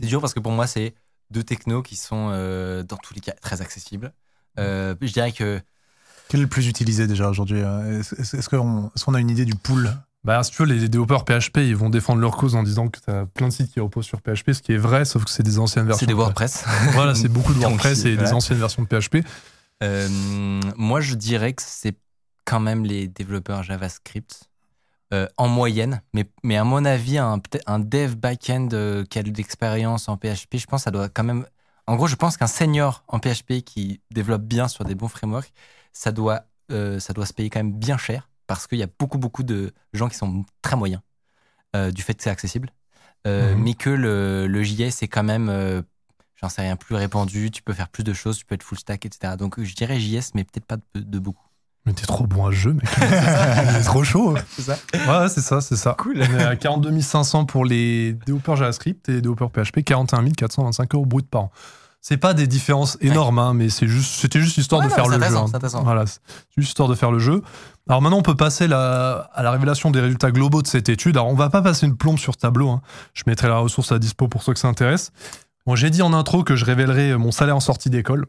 [0.00, 0.94] C'est dur parce que pour moi c'est
[1.30, 4.12] deux technos qui sont euh, dans tous les cas très accessibles.
[4.58, 5.60] Euh, je dirais que
[6.28, 9.20] Quel est le plus utilisé déjà aujourd'hui euh, Est-ce est-ce- est-ce qu'on est-ce qu'on a
[9.20, 9.90] une idée du pool?
[10.24, 12.98] Bah, si tu veux, les développeurs PHP, ils vont défendre leur cause en disant que
[12.98, 15.30] tu as plein de sites qui reposent sur PHP, ce qui est vrai, sauf que
[15.30, 16.00] c'est des anciennes versions.
[16.00, 16.64] c'est des de WordPress.
[16.94, 19.18] Voilà, c'est beaucoup de WordPress et des anciennes versions de PHP.
[19.82, 20.08] Euh,
[20.76, 21.96] moi, je dirais que c'est
[22.44, 24.48] quand même les développeurs JavaScript.
[25.14, 26.02] euh, en moyenne.
[26.14, 27.38] Mais, mais à mon avis, un,
[27.78, 31.22] dev back-end euh, qui a de l'expérience en PHP, je pense que ça doit quand
[31.22, 31.46] même.
[31.86, 35.52] En gros, je pense qu'un senior en PHP qui développe bien sur des bons frameworks,
[35.92, 38.88] ça doit, euh, ça doit se payer quand même bien cher parce qu'il y a
[38.98, 41.02] beaucoup, beaucoup de gens qui sont très moyens
[41.92, 42.70] du fait que c'est accessible.
[43.26, 43.54] Mhm.
[43.58, 45.50] Mais que le, le JS est quand même,
[46.40, 48.78] j'en sais rien, plus répandu, tu peux faire plus de choses, tu peux être full
[48.78, 49.34] stack, etc.
[49.38, 51.42] Donc je dirais JS, mais peut-être pas de, de beaucoup.
[51.86, 52.84] Mais t'es trop bon à ce jeu, mec.
[52.98, 54.34] c'est trop chaud.
[54.56, 55.94] C'est ça Ouais, c'est ça, c'est ça.
[55.96, 56.20] Cool.
[56.20, 61.06] On est à 42 500 pour les développeurs JavaScript et développeurs PHP, 41 425 euros
[61.06, 61.50] brut par an.
[62.00, 64.96] C'est pas des différences énormes, hein, mais c'est juste, c'était juste histoire Ouais, de non,
[64.96, 65.36] faire le jeu.
[65.36, 65.82] hein.
[65.82, 66.20] Voilà, c'est
[66.56, 67.42] juste histoire de faire le jeu.
[67.88, 71.16] Alors maintenant, on peut passer la- à la révélation des résultats globaux de cette étude.
[71.16, 72.68] Alors, on va pas passer une plombe sur ce tableau.
[72.70, 72.80] hein.
[73.14, 75.10] Je mettrai la ressource à dispo pour ceux que ça intéresse.
[75.66, 78.26] Bon, j'ai dit en intro que je révélerais mon salaire en sortie d'école.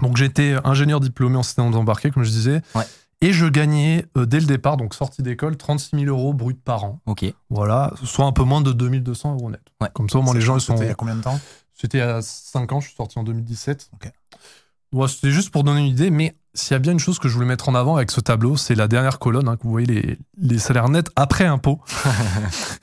[0.00, 2.62] Donc, j'étais ingénieur diplômé en système embarqué, comme je disais.
[2.74, 2.84] Ouais.
[3.20, 6.84] Et je gagnais euh, dès le départ, donc sortie d'école, 36 000 euros brut par
[6.84, 7.00] an.
[7.06, 7.24] Ok.
[7.50, 9.60] Voilà, soit un peu moins de 2200 euros net.
[9.80, 9.88] Ouais.
[9.94, 10.72] Comme ça, au moins, les gens, ils sont.
[10.72, 11.38] C'était il y a combien de temps?
[11.74, 13.90] C'était à 5 ans, je suis sorti en 2017.
[13.94, 14.10] Ok.
[14.92, 17.28] Ouais, C'était juste pour donner une idée, mais s'il y a bien une chose que
[17.28, 19.70] je voulais mettre en avant avec ce tableau, c'est la dernière colonne, hein, que vous
[19.70, 21.80] voyez les, les salaires nets après impôt.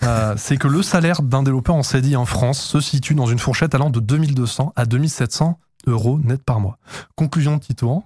[0.04, 3.38] Euh, c'est que le salaire d'un développeur en CDI en France se situe dans une
[3.38, 6.78] fourchette allant de 2200 à 2700 euros net par mois.
[7.18, 8.06] Conclusion de Titouan.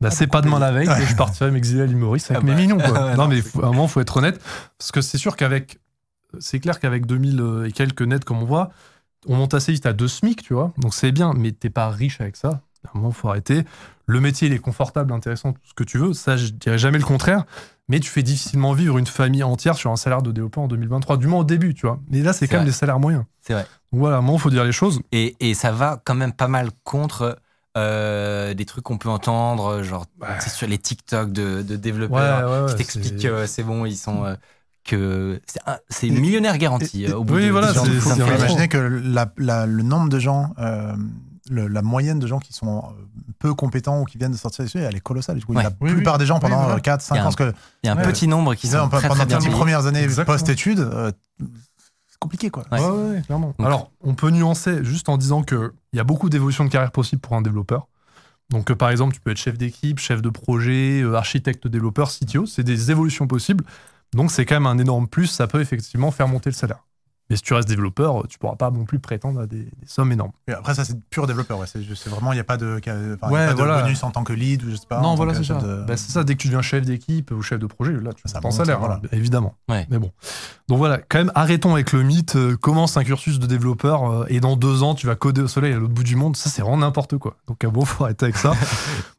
[0.00, 2.52] Bah, c'est pas demain la veille que je partirai m'exiler à Maurice avec Ah mes
[2.52, 2.58] bah.
[2.60, 2.78] millions.
[2.78, 2.90] Quoi.
[3.10, 4.42] Ouais, non, mais faut- à un moment, faut être honnête.
[4.78, 5.78] Parce que c'est sûr qu'avec.
[6.40, 8.70] C'est clair qu'avec 2000 et quelques nets, comme on voit,
[9.28, 10.72] on monte assez vite à 2 SMIC, tu vois.
[10.78, 12.60] Donc c'est bien, mais t'es pas riche avec ça.
[12.86, 13.64] À un moment, faut arrêter.
[14.06, 16.12] Le métier, il est confortable, intéressant, tout ce que tu veux.
[16.12, 17.44] Ça, je dirais jamais le contraire.
[17.88, 21.16] Mais tu fais difficilement vivre une famille entière sur un salaire de développeur en 2023,
[21.18, 22.00] du moins au début, tu vois.
[22.10, 23.24] Mais là, c'est quand même des salaires moyens.
[23.42, 23.62] C'est vrai.
[23.92, 25.00] Donc voilà, à un moment, faut dire les choses.
[25.12, 27.38] Et, et ça va quand même pas mal contre
[27.76, 30.06] euh, des trucs qu'on peut entendre, genre
[30.40, 33.84] c'est sur les TikTok de, de développeurs ouais, qui ouais, t'expliquent c'est- que c'est bon,
[33.86, 34.24] ils sont.
[34.24, 34.34] euh,
[34.84, 35.40] que
[35.88, 39.66] c'est millionnaire garanti Et- euh, au bout oui, de voilà, c'est- imaginer que la- la-
[39.66, 40.94] le nombre de gens, euh,
[41.50, 42.90] le- la moyenne de gens qui sont euh,
[43.38, 45.36] peu compétents ou qui viennent de sortir des elle est colossale.
[45.38, 45.62] Du coup, Ouais.
[45.62, 46.18] la Oui, plupart oui.
[46.20, 46.80] des gens pendant Oui, voilà.
[46.80, 47.52] 4, 5 Il y a ans, parce que
[47.82, 48.02] Il y a un Ouais.
[48.02, 51.12] petit nombre qui sont très, pendant les premières années post-études, euh,
[52.08, 52.64] c'est compliqué quoi.
[52.72, 52.80] Ouais.
[52.80, 53.54] Ouais, ouais, ouais, clairement.
[53.58, 56.92] Donc- Alors, on peut nuancer juste en disant qu'il y a beaucoup d'évolutions de carrière
[56.92, 57.88] possibles pour un développeur.
[58.50, 62.10] Donc, euh, par exemple, tu peux être chef d'équipe, chef de projet, euh, architecte, développeur,
[62.10, 62.46] CTO.
[62.46, 63.64] C'est des évolutions possibles.
[64.14, 65.26] Donc, c'est quand même un énorme plus.
[65.26, 66.84] Ça peut effectivement faire monter le salaire.
[67.28, 70.12] Mais si tu restes développeur, tu pourras pas non plus prétendre à des, des sommes
[70.12, 70.30] énormes.
[70.46, 71.58] Et après, ça, c'est pur développeur.
[71.58, 71.66] Ouais.
[71.66, 73.82] C'est vraiment, il n'y a pas de, enfin, il y a pas de voilà.
[73.82, 75.00] bonus en tant que lead ou je sais pas.
[75.00, 75.66] non, voilà, c'est chef ça.
[75.66, 78.12] de- Bah, c'est ça, dès que tu deviens chef d'équipe ou chef de projet, là,
[78.12, 79.00] tu Ça as ton salaire, voilà.
[79.04, 79.54] hein, évidemment.
[79.68, 79.86] Ouais.
[79.90, 80.12] Mais bon.
[80.68, 82.36] Donc voilà, quand même, arrêtons avec le mythe.
[82.36, 85.48] euh, commence un cursus de développeur euh, et dans deux ans, tu vas coder au
[85.48, 86.36] soleil à l'autre bout du monde.
[86.36, 87.36] Ça, c'est vraiment n'importe quoi.
[87.48, 88.52] Donc, euh, bon, faut arrêter avec ça.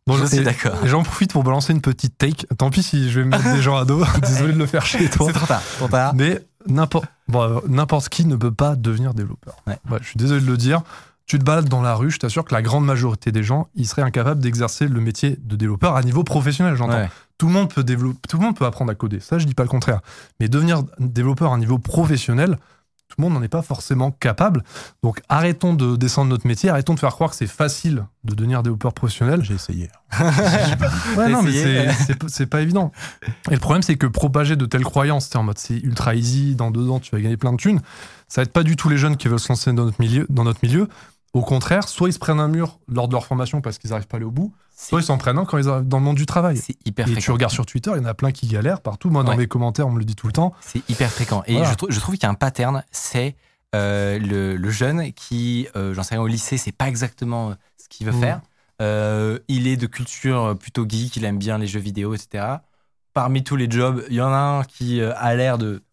[0.07, 0.77] Bon, Je suis d'accord.
[0.85, 2.47] J'en profite pour balancer une petite take.
[2.57, 4.05] Tant pis si je vais me mettre des gens à dos.
[4.21, 5.27] Désolé de le faire chez toi.
[5.27, 5.61] C'est trop tard.
[5.77, 6.13] Trop tard.
[6.15, 9.57] Mais n'importe bon, euh, n'importe qui ne peut pas devenir développeur.
[9.67, 9.77] Ouais.
[10.01, 10.81] je suis désolé de le dire.
[11.25, 13.85] Tu te balades dans la rue, je t'assure que la grande majorité des gens, ils
[13.85, 16.99] seraient incapables d'exercer le métier de développeur à niveau professionnel, j'entends.
[16.99, 17.09] Ouais.
[17.37, 19.19] Tout le monde peut développer, tout le monde peut apprendre à coder.
[19.19, 19.99] Ça, je dis pas le contraire.
[20.39, 22.57] Mais devenir développeur à niveau professionnel,
[23.17, 24.63] le monde n'en est pas forcément capable.
[25.03, 28.61] Donc, arrêtons de descendre notre métier, arrêtons de faire croire que c'est facile de devenir
[28.63, 29.43] développeur professionnel.
[29.43, 29.89] J'ai essayé.
[31.17, 31.89] Ouais, non, mais essayé.
[32.27, 32.91] c'est- pas évident.
[33.49, 36.55] Et le problème, c'est que propager de telles croyances, c'est en mode c'est ultra easy,
[36.55, 37.81] dans deux ans, tu vas gagner plein de thunes,
[38.27, 40.25] ça aide pas du tout les jeunes qui veulent se lancer dans notre milieu.
[40.29, 40.87] Dans notre milieu.
[41.33, 44.07] Au contraire, soit ils se prennent un mur lors de leur formation parce qu'ils n'arrivent
[44.07, 46.03] pas à aller au bout, soit ils s'en prennent un quand ils arrivent dans le
[46.03, 46.57] monde du travail.
[46.57, 47.23] C'est hyper Et fréquent.
[47.25, 49.09] tu regardes sur Twitter, il y en a plein qui galèrent partout.
[49.09, 49.37] Moi, dans Ouais.
[49.37, 50.53] mes commentaires, on me le dit tout le temps.
[50.61, 51.43] C'est hyper fréquent.
[51.45, 51.69] Et Voilà.
[51.71, 53.35] je, trou- je trouve qu'il y a un pattern, c'est
[53.75, 57.53] euh, le, le jeune qui, euh, j'en sais rien, au lycée, c'est pas exactement euh,
[57.77, 58.41] ce qu'il veut faire.
[58.81, 62.45] Euh, il est de culture plutôt geek, il aime bien les jeux vidéo, etc.
[63.13, 65.83] Parmi tous les jobs, il y en a un qui a l'air de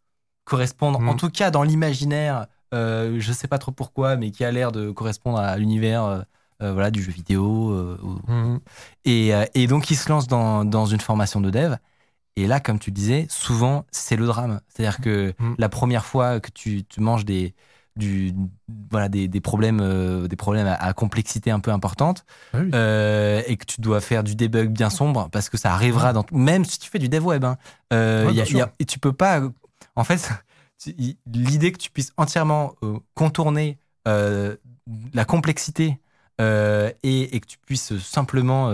[0.44, 1.08] correspondre, Mhm.
[1.08, 4.72] en tout cas dans l'imaginaire, euh, je sais pas trop pourquoi, mais qui a l'air
[4.72, 6.20] de correspondre à l'univers euh,
[6.62, 7.70] euh, voilà, du jeu vidéo.
[7.72, 8.20] euh, ou-
[9.04, 11.76] et, et donc, il se lance dans, dans une formation de dev.
[12.36, 14.60] Et là, comme tu le disais, souvent, c'est le drame.
[14.68, 15.54] C'est-à-dire que Mm.
[15.58, 17.54] la première fois que tu, tu manges des,
[17.96, 18.34] du,
[18.90, 22.70] voilà, des, des problèmes, des problèmes à, à complexité un peu importante Ah oui.
[22.72, 26.64] et que tu dois faire du debug bien sombre parce que ça arrivera dans même
[26.64, 27.56] si tu fais du dev web hein,
[27.92, 28.72] Ouais, il y a- bien il y a- sûr.
[28.80, 29.40] et tu peux pas
[29.96, 30.30] en fait
[31.26, 34.56] l'idée que tu puisses entièrement euh, contourner euh,
[35.12, 35.98] la complexité
[36.40, 38.72] euh, et, que tu puisses simplement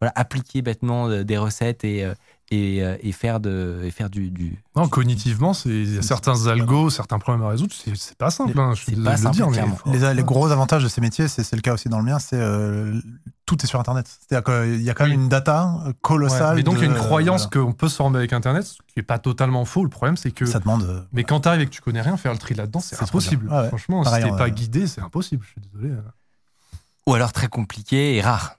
[0.00, 2.06] appliquer bêtement des recettes et,
[2.50, 4.30] et, euh, et faire, de, et faire du.
[4.30, 7.72] du Non, cognitivement, c'est- il y a certains algos, certains problèmes à résoudre.
[7.96, 8.58] C'est pas simple.
[8.60, 9.48] hein, je suis pas de le simple, dire,
[9.86, 12.04] mais Les, les gros avantages de ces métiers, c'est c'est le cas aussi dans le
[12.04, 13.00] mien, c'est euh,
[13.46, 14.06] tout est sur Internet.
[14.28, 15.22] C'est-à-dire qu'il y a quand même Oui.
[15.24, 16.56] une data Ouais, colossale.
[16.56, 17.66] mais donc, il y a une croyance voilà.
[17.66, 19.82] qu'on peut se former avec Internet, ce qui est pas totalement faux.
[19.82, 20.44] Le problème, c'est que.
[20.44, 20.82] Ça demande.
[20.84, 23.48] euh, Mais quand t'arrives et que tu connais rien, faire le tri là-dedans, c'est impossible.
[23.48, 23.68] Ouais, ouais.
[23.68, 25.44] Franchement, Pareil, si t'es on pas a- guidé, c'est impossible.
[25.46, 25.94] Je suis désolé.
[27.06, 28.54] Ou alors très compliqué et rare.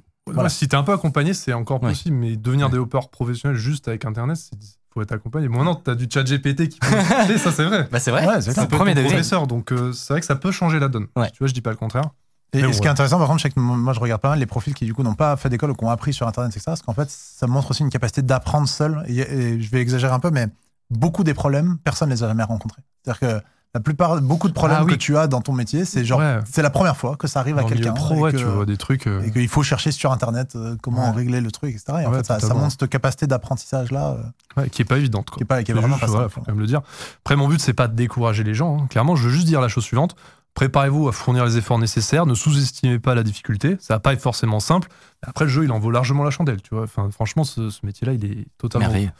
[0.50, 1.90] Si t'es un peu accompagné, c'est encore Ouais.
[1.90, 2.72] possible, mais devenir Ouais.
[2.72, 4.58] développeur professionnel juste avec Internet, c'est
[4.96, 5.50] faut être accompagné.
[5.50, 6.88] Bon, maintenant, t'as du chat GPT qui peut
[7.38, 7.88] ça c'est vrai.
[7.92, 8.26] Bah, c'est vrai.
[8.26, 11.08] Ouais, c'est être premier professeur, donc euh, c'est vrai que ça peut changer la donne.
[11.18, 11.30] Ouais.
[11.32, 12.12] Tu vois, je dis pas le contraire.
[12.54, 14.46] Et, ce qui est intéressant, par contre, c'est que moi, je regarde pas mal les
[14.46, 16.64] profils qui, du coup, n'ont pas fait d'école ou qui ont appris sur Internet, etc.
[16.68, 19.04] Parce qu'en fait, ça montre aussi une capacité d'apprendre seul.
[19.10, 20.48] Et, et je vais exagérer un peu, mais
[20.90, 22.82] beaucoup des problèmes, personne ne les a jamais rencontrés.
[23.04, 23.46] C'est-à-dire que
[23.76, 24.94] la plupart, beaucoup de problèmes Ah oui.
[24.94, 26.40] que tu as dans ton métier, c'est genre, Ouais.
[26.50, 27.92] c'est la première fois que ça arrive à Dans quelqu'un.
[27.92, 29.06] pro, et ouais, que- tu vois des trucs.
[29.06, 31.16] euh, et qu'il faut chercher sur Internet euh, comment Ouais.
[31.18, 32.00] régler le truc, etc.
[32.04, 34.12] Et en fait, ça, ça montre cette capacité d'apprentissage-là
[34.58, 35.30] euh, ouais, qui est pas évidente.
[35.30, 35.38] Quoi.
[35.38, 36.34] qui est, pas, qui est C'est vraiment juste, pas voilà, simple.
[36.36, 36.82] faut quand même le dire.
[37.26, 38.80] Après, mon but, c'est pas de décourager les gens.
[38.84, 38.88] hein.
[38.90, 40.16] Clairement, je veux juste dire la chose suivante.
[40.54, 42.26] Préparez-vous à fournir les efforts nécessaires.
[42.26, 43.76] Ne sous-estimez pas la difficulté.
[43.82, 44.88] Ça va pas être forcément simple.
[45.22, 46.62] Après, le jeu, il en vaut largement la chandelle.
[46.62, 46.84] Tu vois.
[46.86, 48.88] Enfin, franchement, ce, ce métier-là, il est totalement.
[48.88, 49.12] Merveilleux.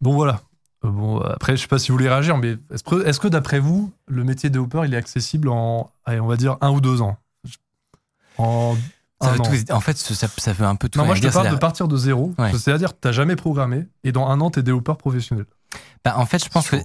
[0.00, 0.40] Bon, voilà.
[0.84, 4.22] Bon, après, je sais pas si vous voulez réagir, mais est-ce que, d'après vous, le
[4.24, 7.16] métier de hopper, il est accessible en, allez, on va dire, un ou deux ans?
[8.36, 8.76] En
[9.22, 11.50] Ça tout- en fait, ça, ça veut un peu tout Non, moi, je te parle
[11.50, 12.34] de partir de zéro.
[12.38, 12.52] Ouais.
[12.52, 15.46] C'est-à-dire que tu n'as jamais programmé et dans un an, tu es développeur professionnel.
[16.04, 16.76] Bah, en fait, je pense que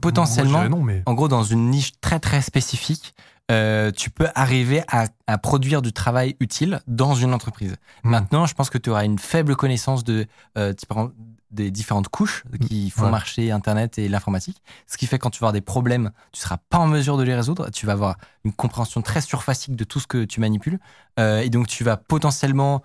[0.00, 1.02] potentiellement, Moi, je dirais non, mais.
[1.06, 3.14] en gros, dans une niche très très spécifique,
[3.50, 7.76] euh, tu peux arriver à, à produire du travail utile dans une entreprise.
[8.04, 8.10] Hmm.
[8.10, 10.26] Maintenant, je pense que tu auras une faible connaissance de,
[10.56, 10.72] euh,
[11.50, 13.10] des différentes couches qui font Ouais.
[13.10, 14.62] marcher Internet et l'informatique.
[14.86, 17.16] Ce qui fait que quand tu vas avoir des problèmes, tu seras pas en mesure
[17.16, 17.70] de les résoudre.
[17.70, 20.78] Tu vas avoir une compréhension très surfacique de tout ce que tu manipules.
[21.18, 22.82] Euh, et donc, tu vas potentiellement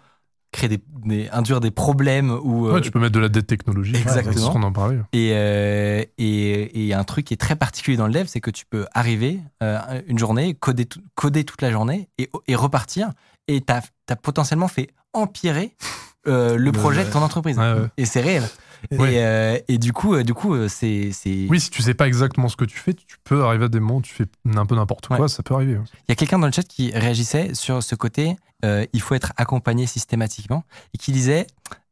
[0.52, 3.48] créer des, des- induire des problèmes ou euh, Ouais, tu peux mettre de la dette
[3.48, 3.96] technologique.
[3.96, 4.46] Exactement.
[4.48, 5.00] Ce qu'on en parlait.
[5.12, 8.52] et, euh, et, et un truc qui est très particulier dans le dev, c'est que
[8.52, 9.40] tu peux arriver
[10.08, 13.12] une journée, coder, coder toute la journée et, et repartir.
[13.48, 15.76] Et tu as, potentiellement fait empirer
[16.28, 17.58] euh, le projet de ton entreprise.
[17.58, 17.88] Ouais, ouais.
[17.98, 18.44] Et c'est réel.
[18.92, 21.12] Et, euh, et du coup, euh, du coup euh, c'est.
[21.14, 23.68] c'est- Oui, si tu sais pas exactement ce que tu fais, tu peux arriver à
[23.70, 24.26] des moments où tu fais
[24.56, 25.28] un peu n'importe quoi, Ouais.
[25.30, 25.74] ça peut arriver.
[25.74, 28.36] Il y a quelqu'un dans le chat qui réagissait sur ce côté
[28.66, 30.64] euh, il faut être accompagné systématiquement
[30.94, 31.48] et qui disait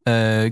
[0.09, 0.49] euh,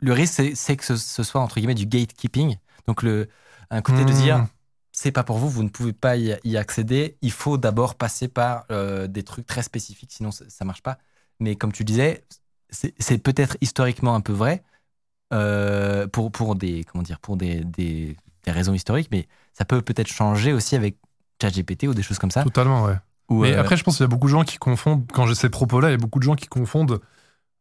[0.00, 2.56] le risque, c'est- que ce, ce soit entre guillemets du gatekeeping.
[2.86, 3.28] Donc, le,
[3.70, 4.16] un côté de Hmm.
[4.16, 4.46] dire
[4.92, 7.16] c'est pas pour vous, vous ne pouvez pas y, y accéder.
[7.22, 10.98] Il faut d'abord passer par euh, des trucs très spécifiques, sinon ça, ça marche pas.
[11.40, 12.24] Mais comme tu disais,
[12.72, 14.62] c'est peut-être historiquement un peu vrai
[15.32, 19.82] euh, pour, pour des comment dire pour des, des, des raisons historiques, mais ça peut
[19.82, 20.96] peut-être changer aussi avec
[21.40, 22.42] ChatGPT ou des choses comme ça.
[22.42, 22.96] Totalement, ouais.
[23.28, 25.26] Ou, Mais euh, après, je pense qu'il y a beaucoup de gens qui confondent, quand
[25.26, 27.00] j'ai ces propos-là, il y a beaucoup de gens qui confondent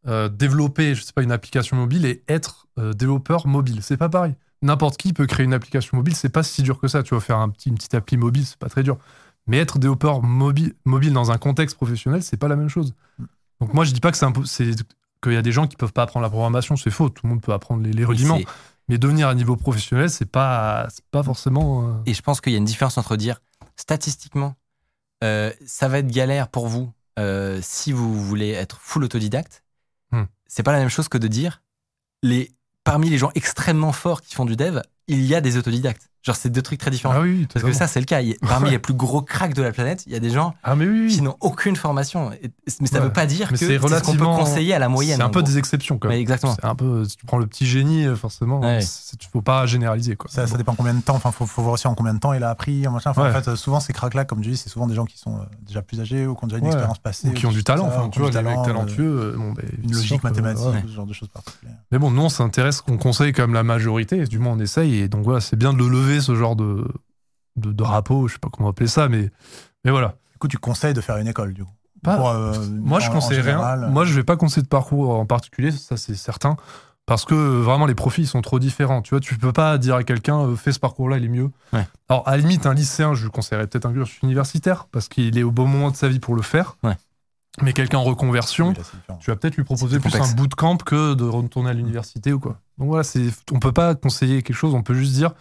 [0.08, 3.84] euh, développer, je sais pas, une application mobile et être développeur mobile.
[3.84, 4.34] C'est pas pareil.
[4.64, 7.04] N'importe qui peut créer une application mobile, c'est pas si dur que ça.
[7.04, 8.98] Tu vas faire un petit, une petite appli mobile, c'est pas très dur.
[9.48, 12.94] Mais être développeur mobile, mobile dans un contexte professionnel, c'est pas la même chose.
[13.60, 14.76] Donc moi, je dis pas que c'est
[15.22, 17.10] qu'il y a des gens qui peuvent pas apprendre la programmation, c'est faux.
[17.10, 18.40] Tout le monde peut apprendre les, rudiments.
[18.90, 21.88] Mais devenir à niveau professionnel, c'est pas, pas forcément.
[21.88, 23.42] euh, Et je pense qu'il y a une différence entre dire
[23.76, 24.56] statistiquement,
[25.24, 29.64] euh, ça va être galère pour vous euh, si vous voulez être full autodidacte.
[30.12, 30.24] Hmm.
[30.48, 31.62] C'est pas la même chose que de dire
[32.24, 32.52] les
[32.84, 36.08] parmi les gens extrêmement forts qui font du dev, il y a des autodidactes.
[36.24, 37.16] Genre c'est deux trucs très différents.
[37.18, 38.22] Ah oui, Parce que ça c'est le cas.
[38.22, 38.72] Il parmi Ouais.
[38.74, 41.06] les plus gros cracks de la planète, il y a des gens Ah mais oui,
[41.08, 41.16] oui.
[41.16, 42.32] qui n'ont aucune formation.
[42.32, 43.06] Et- Mais ça Ouais.
[43.06, 45.18] veut pas dire Mais que c'est ce qu'on peut relativement- conseiller à la moyenne.
[45.18, 45.50] C'est un peu gros.
[45.50, 46.18] des exceptions quand même.
[46.18, 46.54] Ouais, exactement.
[46.54, 48.82] C'est un peu, si tu prends le petit génie, euh, forcément, Ouais.
[48.82, 50.30] c'est- tu faut pas généraliser quoi.
[50.30, 50.58] Ça, ça Bon.
[50.60, 51.16] dépend combien de temps.
[51.16, 52.88] Enfin, faut, faut voir aussi en combien de temps il a appris.
[52.88, 53.10] Machin.
[53.10, 53.30] Enfin, Ouais.
[53.30, 55.18] En fait, euh, souvent ces cracks là, comme tu dis, c'est souvent des gens qui
[55.18, 56.70] sont euh, déjà plus âgés ou qui ont déjà une Ouais.
[56.70, 59.36] expérience passée Ou qui ont du talent, ça, enfin, tu vois, des mecs talent, talentueux,
[59.56, 61.78] ben, une logique mathématique, ce genre de choses particulières.
[61.92, 64.91] Mais bon, nous on s'intéresse, on conseille quand même la majorité, du moins on essaye,
[65.00, 66.88] et donc voilà, c'est bien de le lever ce genre de,
[67.56, 69.30] de, de rapport, je sais pas comment appeler ça, mais,
[69.86, 70.16] mais voilà.
[70.32, 71.72] Du coup, tu conseilles de faire une école, du coup?
[72.04, 74.64] Pas- Pour, euh, Moi je en- en conseille rien, euh, moi je vais pas conseiller
[74.64, 76.58] de parcours en particulier, ça c'est certain,
[77.06, 80.04] parce que vraiment les profils sont trop différents, tu vois, tu peux pas dire à
[80.04, 81.52] quelqu'un, euh, fais ce parcours-là, il est mieux.
[81.74, 81.86] Ouais.
[82.10, 85.38] Alors à la limite, un lycéen, je lui conseillerais peut-être un cursus universitaire, parce qu'il
[85.38, 86.98] est au bon moment de sa vie pour le faire, Ouais.
[87.62, 88.76] mais quelqu'un en reconversion, oui,
[89.10, 92.40] là, tu vas peut-être lui proposer plus un bootcamp que de retourner à l'université ou
[92.40, 92.58] quoi.
[92.82, 93.08] Donc voilà,
[93.52, 95.34] on peut pas conseiller quelque chose, on peut juste dire,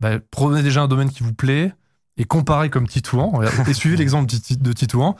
[0.00, 1.72] bah, prenez déjà un domaine qui vous plaît
[2.16, 5.16] et comparez comme Titouan, et suivez l'exemple de Tit- de Titouan.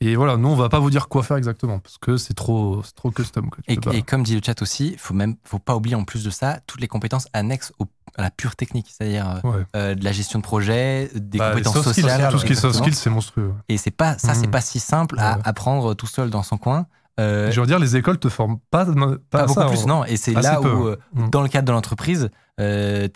[0.00, 2.82] Et voilà, nous on va pas vous dire quoi faire exactement parce que c'est trop,
[2.96, 3.48] trop custom.
[3.50, 3.60] Quoi.
[3.68, 6.58] Et, comme dit le chat aussi, faut même, faut pas oublier en plus de ça
[6.66, 7.86] toutes les compétences annexes au-
[8.16, 9.64] à la pure technique, c'est-à-dire euh, Ouais.
[9.76, 12.32] euh, de la gestion de projet, des Bah, compétences soft skills, sociales.
[12.32, 13.52] tout ce qui est soft skills, c'est monstrueux.
[13.68, 14.50] Et c'est pas ça, c'est Mhm.
[14.52, 16.86] pas si simple à apprendre tout seul dans son coin.
[17.20, 18.92] Euh, Je veux dire, les écoles te forment pas, pas,
[19.30, 20.04] pas à beaucoup ça, plus, non.
[20.04, 21.30] Et c'est là peu, où, euh, Mm.
[21.30, 22.28] dans le cadre de l'entreprise,
[22.60, 23.08] euh,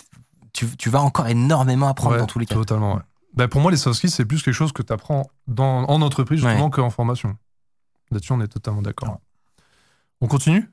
[0.52, 2.54] tu, tu vas encore énormément apprendre Ouais, dans tous les cas.
[2.54, 3.02] Totalement, ouais.
[3.34, 6.00] Bah, pour moi, les soft skills, c'est plus quelque chose que tu apprends dans, en
[6.02, 6.70] entreprise, justement, Ouais.
[6.70, 7.36] qu'en formation.
[8.10, 9.18] Là-dessus, on est totalement d'accord.
[10.20, 10.68] On continue?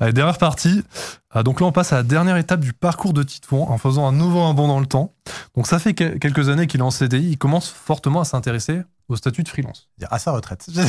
[0.00, 0.82] Allez, dernière partie.
[1.30, 4.06] Ah, donc là, on passe à la dernière étape du parcours de Titouan en faisant
[4.06, 5.12] un nouveau bond dans le temps.
[5.56, 7.30] Donc ça fait que- quelques années qu'il est en CDI.
[7.32, 9.88] Il commence fortement à s'intéresser au statut de freelance.
[10.10, 10.66] À sa retraite.
[10.76, 10.82] à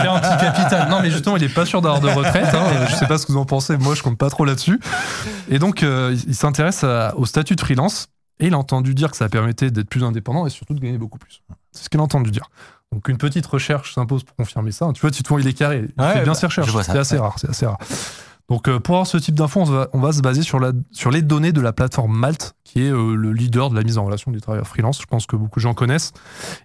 [0.00, 0.88] faire un petit capital.
[0.88, 2.54] Non, mais justement, il est pas sûr d'avoir de retraite.
[2.54, 2.86] hein.
[2.88, 3.76] Je sais pas ce que vous en pensez.
[3.76, 4.80] Moi, je compte pas trop là-dessus.
[5.50, 8.06] Et donc, euh, il il s'intéresse à- au statut de freelance.
[8.40, 10.96] Et il a entendu dire que ça permettait d'être plus indépendant et surtout de gagner
[10.96, 11.42] beaucoup plus.
[11.72, 12.44] C'est ce qu'il a entendu dire.
[12.92, 14.90] Donc, une petite recherche s'impose pour confirmer ça.
[14.94, 15.88] Tu vois, Titouan, il est carré.
[15.96, 16.70] Il Ouais, fait bien bah, ses recherches.
[16.82, 17.20] C'est assez Ouais.
[17.20, 17.34] rare.
[17.38, 17.78] C'est assez rare.
[18.48, 20.72] Donc, euh, pour avoir ce type d'infos, on, va- on va se baser sur, la,
[20.90, 23.98] sur les données de la plateforme Malte, qui est euh, le leader de la mise
[23.98, 25.00] en relation des travailleurs freelance.
[25.02, 26.12] Je pense que beaucoup de gens connaissent.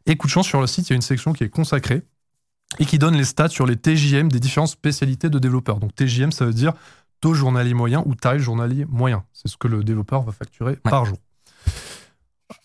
[0.06, 2.04] Et coup de chance, sur le site, il y a une section qui est consacrée
[2.80, 5.80] et qui donne les stats sur les TJM des différentes spécialités de développeurs.
[5.80, 6.72] Donc TJM, ça veut dire
[7.20, 9.24] taux journalier moyen ou tarif journalier moyen.
[9.34, 10.90] C'est ce que le développeur va facturer Ouais.
[10.90, 11.18] par jour.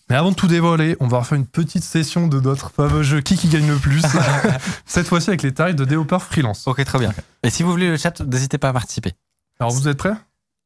[0.09, 3.21] Mais avant de tout dévoiler, on va refaire une petite session de notre fameux jeu
[3.21, 4.01] Qui qui gagne le plus
[4.85, 6.67] Cette fois-ci avec les tarifs de développeurs freelance.
[6.67, 7.13] Ok, très bien.
[7.43, 9.13] Et si vous voulez le chat, n'hésitez pas à participer.
[9.59, 10.13] Alors vous êtes prêts?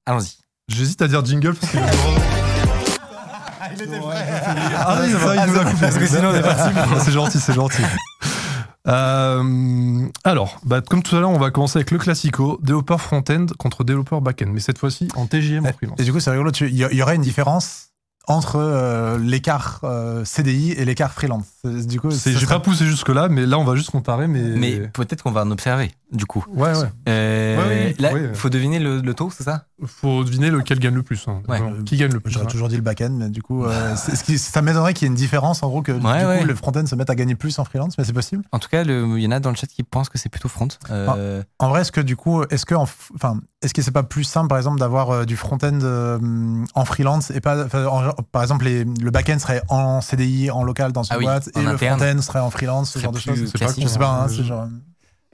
[0.06, 0.38] Allons-y.
[0.70, 1.78] J'hésite à dire jingle parce que...
[3.66, 5.80] Ah oui, ça, il nous a coupé.
[5.80, 6.74] Parce que sinon, on est parti.
[7.00, 7.82] c'est gentil, c'est gentil.
[8.88, 13.46] Euh, alors, bah, comme tout à l'heure, on va commencer avec le classico, développeur front-end
[13.58, 16.00] contre développeur back-end, mais cette fois-ci en TJM en freelance.
[16.00, 16.52] Et du coup, c'est rigolo.
[16.62, 17.93] Il y, il y aurait une différence
[18.28, 21.46] entre euh, l'écart euh, CDI et l'écart freelance.
[21.66, 24.28] Du coup, J'ai serait- pas poussé jusque-là, mais là, on va juste comparer.
[24.28, 26.44] Mais, Mais peut-être qu'on va en observer, du coup.
[26.50, 26.88] ouais, ouais.
[27.10, 29.66] Euh, Ouais, là, faut deviner le, le taux, c'est ça?
[29.86, 31.26] Faut deviner lequel gagne le plus.
[31.28, 31.42] hein.
[31.50, 31.58] Ouais.
[31.58, 32.50] Genre, Qui gagne le plus J'aurais hein.
[32.50, 35.08] toujours dit le back-end, mais du coup, euh, c'est- ce qui- ça m'étonnerait qu'il y
[35.08, 37.36] ait une différence, en gros, que du Ouais, coup, le front-end se mette à gagner
[37.36, 38.44] plus en freelance, mais c'est possible?
[38.54, 40.30] En tout cas, le- il y en a dans le chat qui pensent que c'est
[40.30, 40.68] plutôt front.
[40.92, 42.84] Euh, En vrai, est-ce que du coup, est-ce que, en
[43.16, 46.20] enfin, est-ce que c'est pas plus simple, par exemple, d'avoir euh, du front-end euh,
[46.76, 50.92] en freelance et pas, en- par exemple, les- le back-end serait en CDI, en local
[50.92, 53.40] dans une Ah oui, boîte, et le front-end serait en freelance, ce genre de choses?
[53.52, 53.72] C'est pas.
[53.78, 54.68] Je sais pas, hein, Je- c'est genre.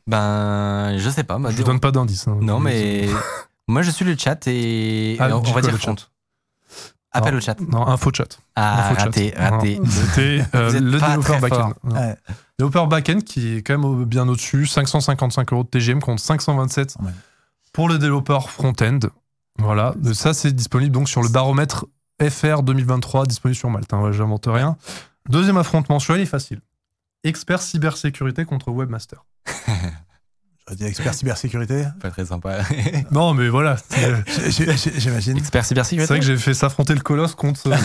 [0.07, 1.37] Ben, je sais pas.
[1.37, 2.27] bah, Je vous donne pas d'indice.
[2.27, 2.37] hein.
[2.41, 3.07] Non, mais
[3.67, 5.95] moi, je suis le chat et, Ah, et on, va dire le front.
[5.95, 6.07] chat
[7.11, 7.37] Appel Non.
[7.37, 7.59] au chat.
[7.61, 8.37] Non, info chat.
[8.55, 9.03] Ah, Info chat.
[9.05, 9.79] raté, raté.
[9.83, 11.73] Non, C'était euh, Vous êtes le développeur back-end.
[11.83, 12.15] Ouais.
[12.59, 16.95] Développeur back-end qui est quand même au- bien au-dessus, 555 euros de TGM contre 527
[17.01, 17.09] Ouais.
[17.79, 18.99] Pour le développeur front-end.
[19.57, 21.85] Voilà, ça c'est disponible donc sur le baromètre
[22.21, 23.93] FR 2023, disponible sur Malte.
[23.93, 24.75] Hein, ouais, J'invente rien.
[25.29, 26.59] Deuxième affrontement, celui-là il est facile.
[27.23, 29.23] Expert cybersécurité contre webmaster.
[30.67, 31.85] J'aurais dit expert cybersécurité.
[32.01, 32.57] Pas très sympa.
[33.11, 33.77] Non, mais voilà.
[34.27, 35.37] C'est J'imagine.
[35.37, 36.13] Expert c'est cybersécurité.
[36.13, 37.75] vrai que j'ai fait s'affronter le colosse contre euh,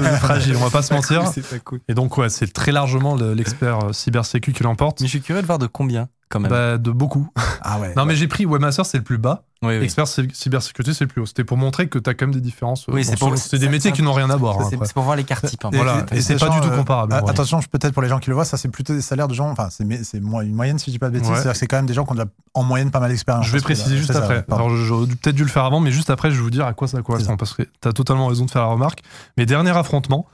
[0.00, 1.28] le, le fragile, on va pas se mentir.
[1.28, 1.78] C'est pas cool.
[1.86, 5.00] Et donc, ouais, c'est très largement le- l'expert euh, cybersécu qui l'emporte.
[5.00, 6.50] Mais je suis curieux de voir de combien, quand même.
[6.50, 7.28] Bah, de beaucoup.
[7.60, 7.92] Ah ouais.
[7.96, 9.42] Non, mais j'ai pris Webmaster, c'est le plus bas.
[9.62, 9.84] oui, oui.
[9.84, 11.26] Expert cy- cybersécurité, c'est le plus haut.
[11.26, 12.86] C'était pour montrer que tu as quand même des différences.
[12.88, 14.60] Oui, c'est pour- c'est des métiers qui n'ont rien à voir.
[14.60, 15.62] Hein, c'est pour voir l'écart type.
[15.64, 15.76] un peu.
[15.76, 16.06] Voilà.
[16.12, 17.30] Et c'est pas du tout comparable, euh, ouais.
[17.30, 19.50] Attention, peut-être pour les gens qui le voient, ça c'est plutôt des salaires de gens.
[19.50, 19.84] Enfin, c'est
[20.18, 21.28] une moyenne si je dis pas de bêtises.
[21.28, 21.34] Ouais.
[21.34, 23.10] C'est-à-dire que c'est quand même des gens qui ont de la- en moyenne pas mal
[23.10, 23.44] d'expérience.
[23.46, 24.44] Je vais préciser euh, juste ça, après.
[24.50, 26.72] Alors, j'aurais peut-être dû le faire avant, mais juste après, je vais vous dire à
[26.72, 27.36] quoi ça correspond.
[27.36, 29.02] Parce que tu as totalement raison de faire la remarque.
[29.36, 30.26] Mais dernier affrontement.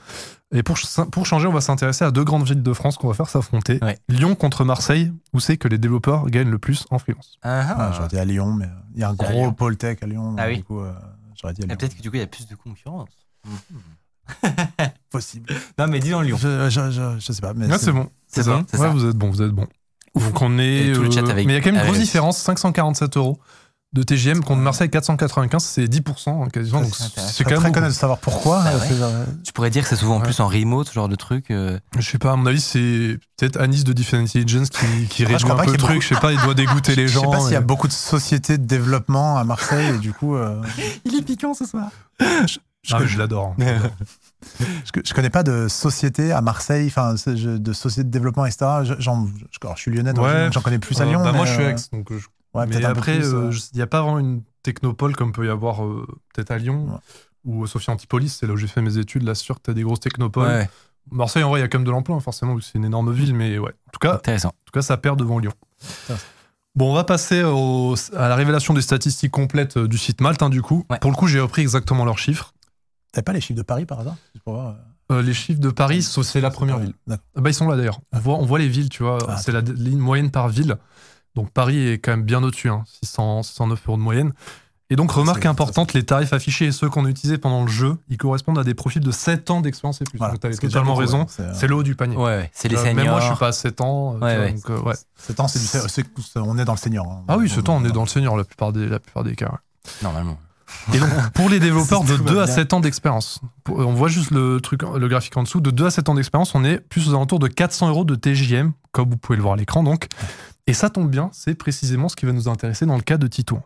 [0.54, 3.08] Et pour, ch- pour changer, on va s'intéresser à deux grandes villes de France qu'on
[3.08, 3.78] va faire s'affronter.
[3.82, 3.98] Ouais.
[4.08, 7.38] Lyon contre Marseille, où c'est que les développeurs gagnent le plus en freelance.
[7.42, 7.74] Ah, ah.
[7.78, 9.46] Ah, J'aurais dit à Lyon, mais il y a un gros.
[9.48, 10.36] Ah pôle tech à Lyon.
[10.38, 10.58] Ah oui.
[10.58, 10.92] Du coup, euh,
[11.40, 11.76] j'aurais dit à Et Lyon.
[11.76, 13.08] Peut-être que du coup, il y a plus de concurrence.
[15.10, 15.52] possible.
[15.78, 16.36] Non, mais dis dans Lyon.
[16.40, 17.52] Je, je, je, je sais pas.
[17.54, 18.08] Mais Ah, c'est bon.
[18.26, 18.62] C'est ça.
[18.72, 19.66] bon, Ouais, vous êtes bon, vous êtes bon.
[20.14, 20.88] Donc on est.
[20.88, 22.38] Et tout le chat euh, avec- mais il y a quand même une grosse différence
[22.38, 23.38] 547 euros
[23.94, 26.82] de TGM contre Marseille 495, c'est 10% hein, quasiment.
[26.84, 27.60] Ça, donc c'est quand même.
[27.60, 27.86] très beaucoup.
[27.86, 28.62] de savoir pourquoi.
[28.62, 28.96] Bah euh, ouais.
[28.96, 29.12] genre,
[29.44, 30.24] Tu pourrais dire que c'est souvent Ouais.
[30.24, 31.50] plus en remote, ce genre de truc.
[31.50, 35.22] euh, Je sais pas, à mon avis, c'est peut-être Anis de Defense Intelligence qui, qui
[35.22, 36.02] je réduit crois un peu le truc.
[36.02, 37.30] Je sais pas, il doit dégoûter les Je sais gens.
[37.30, 40.34] pas s'il y a beaucoup de sociétés de développement à Marseille et du coup.
[40.36, 40.60] euh,
[41.04, 41.88] Il est piquant ce soir.
[42.20, 43.54] Ah, mais je l'adore.
[43.60, 48.66] je, je connais pas de société à Marseille, enfin je- de société de développement, etc.
[48.84, 50.48] Je, j'en- je- alors, je suis lyonnais, donc Ouais.
[50.52, 51.22] j'en connais plus à Euh, Lyon.
[51.24, 51.90] bah, moi, je suis euh, ex.
[51.90, 55.32] Donc, je- ouais, mais après, euh, euh, il n'y a pas vraiment une technopole comme
[55.32, 56.98] peut y avoir euh, peut-être à Lyon Ouais.
[57.44, 59.22] ou Sophie Antipolis, c'est là où j'ai fait mes études.
[59.24, 60.46] Là, c'est sûr que tu as des grosses technopoles.
[60.48, 60.70] Ouais,
[61.10, 62.78] Marseille, en vrai, il y a quand même de l'emploi, hein, forcément, vu que c'est
[62.78, 63.72] une énorme ville, mais ouais.
[63.88, 64.48] En tout cas, intéressant.
[64.48, 65.52] En tout cas, ça perd devant Lyon.
[66.08, 66.14] Ah.
[66.74, 70.42] Bon, on va passer au- à la révélation des statistiques complètes euh, du site Malte,
[70.42, 70.84] hein, du coup.
[70.90, 70.98] Ouais.
[70.98, 72.52] Pour le coup, j'ai repris exactement leurs chiffres.
[73.12, 74.16] T'avais pas les chiffres de Paris par hasard?
[74.32, 74.74] Juste pour voir,
[75.12, 76.94] euh, les chiffres de Paris, so- c'est la première ville.
[77.10, 78.00] Ah bah, ils sont là d'ailleurs.
[78.12, 79.18] On voit, on voit les villes, tu vois.
[79.28, 80.78] Ah, c'est la ligne moyenne par ville.
[81.34, 84.32] Donc Paris est quand même bien au-dessus, hein, 600, 609 euros de moyenne.
[84.90, 87.96] Et donc, remarque importante, les tarifs affichés et ceux qu'on a utilisés pendant le jeu,
[88.10, 90.18] ils correspondent à des profils de 7 ans d'expérience et plus.
[90.18, 90.34] Voilà.
[90.34, 91.24] Donc, tu avais totalement raison.
[91.28, 92.16] C'est, euh, C'est le haut du panier.
[92.16, 92.96] Ouais, ouais, c'est les Euh, seniors.
[92.96, 94.16] Même moi, je suis pas à 7 ans.
[94.16, 94.52] euh, Ouais, tu vois, ouais.
[94.52, 94.94] donc, euh, ouais.
[95.16, 96.04] 7 ans, c'est
[96.36, 97.06] on est dans le senior.
[97.10, 97.24] hein.
[97.28, 99.34] Ah oui, 7 ans, on est dans le senior la plupart des, la plupart des
[99.34, 99.46] cas.
[99.46, 99.90] ouais.
[100.02, 100.38] Normalement.
[100.92, 102.54] Et donc, pour les développeurs de Si tout va 2 à bien.
[102.54, 103.40] 7 ans d'expérience,
[103.70, 106.54] on voit juste le truc, le graphique en dessous, de 2 à 7 ans d'expérience,
[106.54, 109.54] on est plus aux alentours de 400 euros de TJM, comme vous pouvez le voir
[109.54, 110.08] à l'écran donc.
[110.66, 113.26] Et ça tombe bien, c'est précisément ce qui va nous intéresser dans le cas de
[113.26, 113.62] Titouan.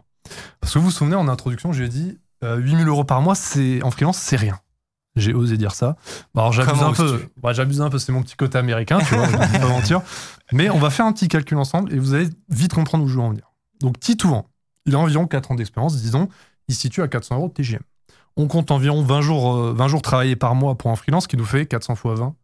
[0.61, 3.83] Parce que vous vous souvenez, en introduction, j'ai dit euh, 8000 euros par mois, c'est
[3.83, 4.59] en freelance, c'est rien.
[5.17, 5.97] J'ai osé dire ça.
[6.35, 7.29] Bon, alors j'abuse un peu.
[7.53, 10.01] j'abuse un peu, c'est mon petit côté américain, tu vois, je pas mentir.
[10.53, 13.15] Mais on va faire un petit calcul ensemble et vous allez vite comprendre où je
[13.15, 13.51] veux en venir.
[13.81, 14.47] Donc Titouan,
[14.87, 16.29] il a environ 4 ans d'expérience, disons,
[16.69, 17.81] il se situe à 400 euros de TGM.
[18.37, 21.37] On compte environ 20 jours, euh, 20 jours travaillés par mois pour un freelance, qui
[21.37, 22.35] nous fait 400 fois 20.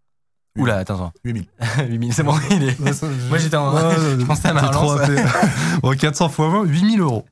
[0.56, 1.12] Oula, attends, attends.
[1.24, 1.46] 8000.
[1.88, 2.78] 8000, c'est bon, il est.
[3.28, 3.72] Moi, j'étais en-
[4.18, 5.00] je pensais à ma trop relance.
[5.10, 5.22] happé.
[5.82, 7.26] Bon, 400 fois 20, 8000 euros.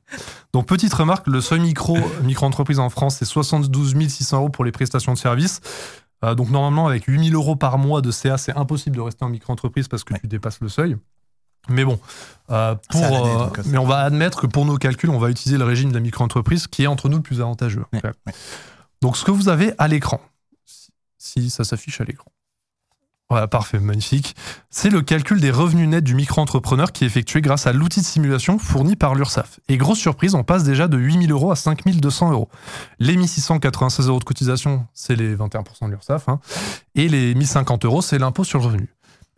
[0.52, 4.72] Donc, petite remarque, le seuil micro, micro-entreprise en France, c'est 72 600 euros pour les
[4.72, 5.60] prestations de services.
[6.24, 9.28] Euh, donc, normalement, avec 8000 euros par mois de CA, c'est impossible de rester en
[9.28, 10.20] micro-entreprise parce que Ouais.
[10.20, 10.96] tu dépasses le seuil.
[11.68, 12.00] Mais bon,
[12.50, 15.30] euh, pour, l'année, euh, donc, mais on va admettre que pour nos calculs, on va
[15.30, 17.84] utiliser le régime de la micro-entreprise qui est entre nous le plus avantageux.
[17.92, 18.00] Ouais.
[19.00, 20.20] Donc, ce que vous avez à l'écran,
[21.18, 22.26] si ça s'affiche à l'écran.
[23.32, 24.36] Voilà, parfait, magnifique.
[24.68, 28.04] C'est le calcul des revenus nets du micro-entrepreneur qui est effectué grâce à l'outil de
[28.04, 29.58] simulation fourni par l'URSSAF.
[29.70, 32.50] Et grosse surprise, on passe déjà de 8000 euros à 5200 euros.
[32.98, 36.28] Les 1696 euros de cotisation, c'est les 21% de l'URSSAF.
[36.28, 36.40] hein.
[36.94, 38.90] et les 1050 euros, c'est l'impôt sur le revenu.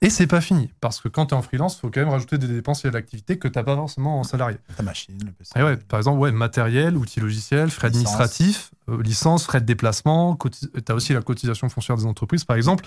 [0.02, 2.10] Et c'est pas fini, parce que quand tu es en freelance, il faut quand même
[2.10, 4.56] rajouter des dépenses à l'activité que tu pas forcément en salarié.
[4.76, 5.52] Ta machine, le PC.
[5.56, 8.02] Et ouais, par exemple, ouais, matériel, outils logiciels, frais Licence.
[8.20, 10.50] administratifs, euh, licence, frais de déplacement, tu
[10.88, 12.84] as aussi la cotisation foncière des entreprises, par exemple.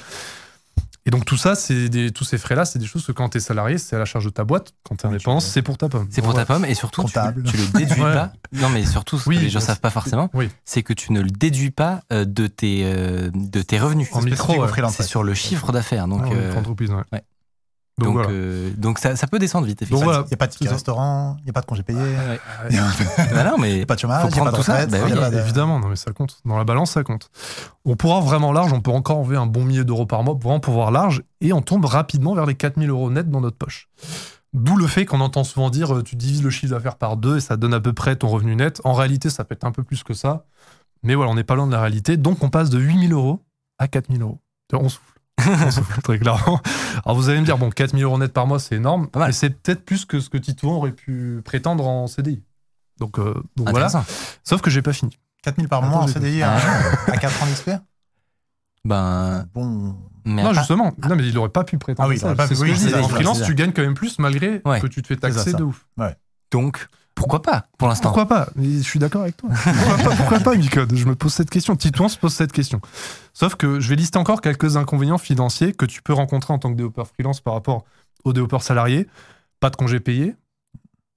[1.07, 3.37] Et donc tout ça, c'est des, tous ces frais-là, c'est des choses que quand tu
[3.37, 4.73] es salarié, c'est à la charge de ta boîte.
[4.83, 6.07] Quand tu es Oui, indépendant, c'est pour ta pomme.
[6.11, 8.13] C'est pour ta pomme et surtout tu, le déduis Ouais.
[8.13, 8.33] pas.
[8.51, 11.13] Non mais surtout ce Oui, que les gens savent pas forcément, Oui, c'est que tu
[11.13, 14.09] ne le déduis pas euh, de tes euh, de tes revenus.
[14.11, 14.67] En micro, ouais.
[14.69, 15.03] C'est ouais.
[15.05, 16.07] sur le chiffre d'affaires.
[16.09, 16.53] Donc donc, euh,
[17.13, 17.23] ouais.
[17.99, 18.29] Donc, donc voilà.
[18.29, 20.03] euh, donc ça, ça peut descendre vite effectivement.
[20.03, 20.19] voilà.
[20.25, 22.39] Il n'y a pas de ticket restaurant, il n'y a pas de congé payé, Ouais.
[22.69, 22.85] il n'y a
[23.33, 24.97] Bah non mais pas de chômage, il n'y a pas prendre de tout ça, bah
[25.03, 26.39] oui, pas de- Évidemment, non mais ça compte.
[26.45, 27.31] Dans la balance, ça compte.
[27.85, 30.59] On pourra vraiment large, on peut encore enlever un bon millier d'euros par mois, vraiment
[30.59, 33.89] pour voir large, et on tombe rapidement vers les 4000 euros net dans notre poche.
[34.53, 37.37] D'où le fait qu'on entend souvent dire euh, tu divises le chiffre d'affaires par deux
[37.37, 38.79] et ça donne à peu près ton revenu net.
[38.85, 40.45] En réalité, ça peut être un peu plus que ça.
[41.03, 42.15] Mais voilà, on n'est pas loin de la réalité.
[42.15, 43.43] Donc, on passe de 8000 euros
[43.77, 44.39] à 4000 euros.
[44.73, 45.16] On souffle.
[46.03, 46.59] Très clairement.
[47.05, 49.07] Alors, vous allez me dire, bon, 4000 euros net par mois, c'est énorme.
[49.07, 49.29] Pas mal.
[49.29, 52.43] Mais c'est peut-être plus que ce que Tito aurait pu prétendre en CDI.
[52.99, 53.87] Donc, euh, donc voilà.
[54.43, 55.17] Sauf que j'ai pas fini.
[55.43, 56.57] 4000 par mois en CDI Ah.
[57.07, 57.69] à, à 4 ans d'XP
[58.83, 59.95] Ben Bon.
[60.25, 60.93] mais non, justement.
[61.07, 62.27] Non, mais il aurait pas pu prétendre Ah oui, il ça.
[62.27, 64.61] aurait pas C'est pu- ce que oui, En freelance, tu gagnes quand même plus malgré
[64.65, 64.79] Ouais.
[64.81, 65.57] que tu te fais ça, taxer ça.
[65.57, 65.85] de ouf.
[66.51, 66.87] donc
[67.17, 68.03] pourquoi pas pour l'instant.
[68.09, 68.49] Pourquoi pas?
[68.57, 69.49] Je suis d'accord avec toi.
[69.63, 70.95] Pourquoi pas, pourquoi pas Micode?
[70.95, 71.75] Je me pose cette question.
[71.75, 72.79] Titouan se pose cette question.
[73.33, 76.69] Sauf que je vais lister encore quelques inconvénients financiers que tu peux rencontrer en tant
[76.71, 77.83] que développeur freelance par rapport
[78.23, 79.07] aux développeurs salariés.
[79.59, 80.35] Pas de congé payé,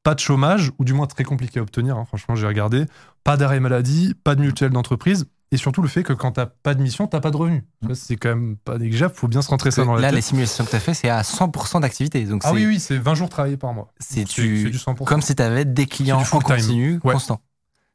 [0.02, 1.96] pas de chômage, ou du moins très compliqué à obtenir.
[1.98, 2.86] hein, franchement, j'ai regardé.
[3.22, 5.26] Pas d'arrêt maladie, pas de mutuelle d'entreprise.
[5.52, 7.64] Et surtout le fait que quand t'as pas de mission, t'as pas de revenus.
[7.88, 9.14] Ça, C'est quand même pas négligeable.
[9.16, 10.24] Faut bien se rentrer ça dans la là, les tête.
[10.26, 12.22] simulations que tu as fait, c'est à 100% d'activité.
[12.24, 13.92] Donc Ah oui, oui, c'est 20 jours travaillés par mois.
[13.98, 15.04] c'est du 100%.
[15.04, 17.14] comme si tu avais des clients en continu Ouais.
[17.14, 17.40] constant.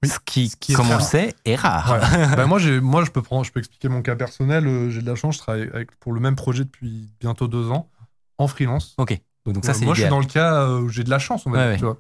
[0.03, 0.09] Oui.
[0.09, 1.92] Ce qui, Ce qui est comme on le sait, est rare.
[1.93, 2.00] Ouais.
[2.35, 4.67] Bah, moi, moi je, peux prendre, je peux expliquer mon cas personnel.
[4.67, 7.72] Euh, J'ai de la chance, je travaille avec- pour le même projet depuis bientôt deux
[7.72, 7.90] ans,
[8.38, 8.95] en freelance.
[8.98, 9.17] Ok.
[9.45, 11.45] Donc ça, Ouais, moi, je suis dans le cas euh, où j'ai de la chance,
[11.45, 11.77] on va Ouais, dire, ouais.
[11.77, 11.98] tu vois.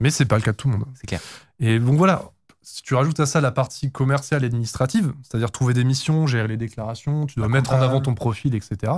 [0.00, 0.86] Mais c'est pas le cas de tout le monde.
[1.00, 1.20] C'est clair.
[1.60, 2.24] Et donc voilà,
[2.68, 6.48] si tu rajoutes à ça la partie commerciale et administrative, c'est-à-dire trouver des missions, gérer
[6.48, 8.92] les déclarations, tu dois La mettre en avant ton profil, etc.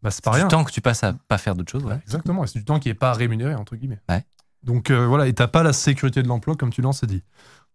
[0.00, 0.46] Bah, c'est pas Du rien.
[0.46, 1.84] temps que tu passes à pas faire d'autres choses.
[1.84, 1.98] ouais.
[2.04, 3.98] Exactement, et c'est du temps qui n'est pas rémunéré, entre guillemets.
[4.08, 4.24] Ouais.
[4.62, 7.24] Donc euh, voilà, et t'as pas la sécurité de l'emploi, comme tu l'as dit.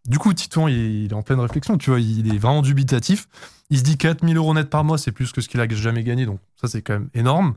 [0.07, 3.27] Du coup, Titon, il, il est en pleine réflexion, tu vois, il est vraiment dubitatif.
[3.69, 6.05] Il se dit 4000 euros net par mois, c'est plus que ce qu'il a jamais
[6.05, 7.55] gagné, donc ça, c'est quand même énorme.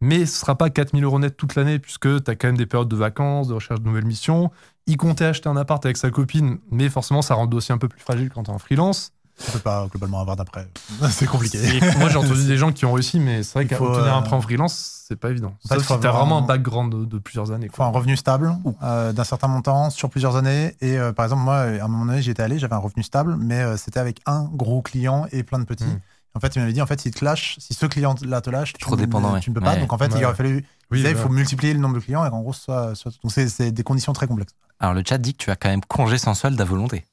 [0.00, 2.66] Mais ce sera pas 4000 euros net toute l'année, puisque tu as quand même des
[2.66, 4.52] périodes de vacances, de recherche de nouvelles missions.
[4.88, 7.78] Il comptait acheter un appart avec sa copine, mais forcément, ça rend le dossier un
[7.78, 9.12] peu plus fragile quand tu es en freelance.
[9.48, 10.66] On peut pas globalement avoir d'après.
[11.10, 11.58] c'est compliqué.
[11.98, 14.34] Moi, j'ai entendu des gens qui ont réussi, mais c'est vrai qu'obtenir un euh, prêt
[14.34, 15.54] en freelance, c'est pas évident.
[15.64, 17.66] Sauf si t'as vraiment un un- background de, de plusieurs années.
[17.66, 17.86] Il faut quoi.
[17.86, 18.52] un revenu stable
[18.82, 20.74] euh, d'un certain montant sur plusieurs années.
[20.80, 23.02] Et euh, par exemple, moi, à un moment donné, j'y étais allé, j'avais un revenu
[23.02, 25.84] stable, mais euh, c'était avec un gros client et plein de petits.
[25.84, 26.00] Mm.
[26.34, 28.72] En fait, il m'avait dit, en fait, s'il te lâche, si ce client-là te lâche,
[28.74, 29.40] tu, Trop ne- dépendant, ouais.
[29.40, 29.74] tu ne peux pas.
[29.74, 29.80] Ouais.
[29.80, 30.64] Donc en fait, il aurait fallu.
[30.90, 33.48] Oui, il faut multiplier le nombre de clients et qu'en gros, soit, soit- donc c'est
[33.48, 34.54] c'est des conditions très complexes.
[34.80, 37.04] Alors le chat dit que tu as quand même congé sans solde à volonté.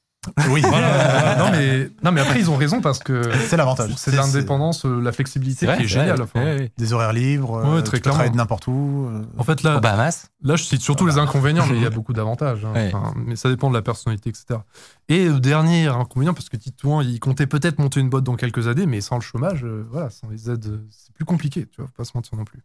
[0.50, 3.92] Oui, Voilà, non, mais, non, mais après, ils ont raison parce que c'est l'avantage.
[3.96, 6.20] c'est l'indépendance, euh, la flexibilité qui est géniale.
[6.22, 6.40] enfin.
[6.44, 6.72] Ouais, ouais.
[6.78, 9.08] Des horaires libres, Ouais, euh, très tu peux travailler de n'importe où.
[9.10, 10.28] euh, En fait, là, Bahamas.
[10.42, 12.64] Là, je cite surtout les inconvénients, mais il y a beaucoup d'avantages.
[12.64, 12.72] hein.
[12.74, 12.92] Ouais.
[12.94, 14.60] Enfin, mais ça dépend de la personnalité, etc.
[15.08, 18.68] Et le dernier inconvénient, parce que Titouan, il comptait peut-être monter une boîte dans quelques
[18.68, 21.86] années, mais sans le chômage, euh, voilà, sans les aides, c'est plus compliqué, tu vois,
[21.86, 22.60] faut pas se mentir non plus.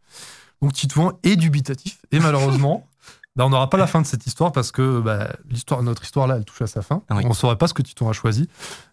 [0.61, 2.87] Donc Titouan est dubitatif, et malheureusement,
[3.35, 6.27] bah, on n'aura pas la fin de cette histoire parce que bah, l'histoire, notre histoire
[6.27, 7.01] là, elle touche à sa fin.
[7.09, 7.23] Oui.
[7.25, 8.49] On ne saurait pas ce que Titouan a choisi.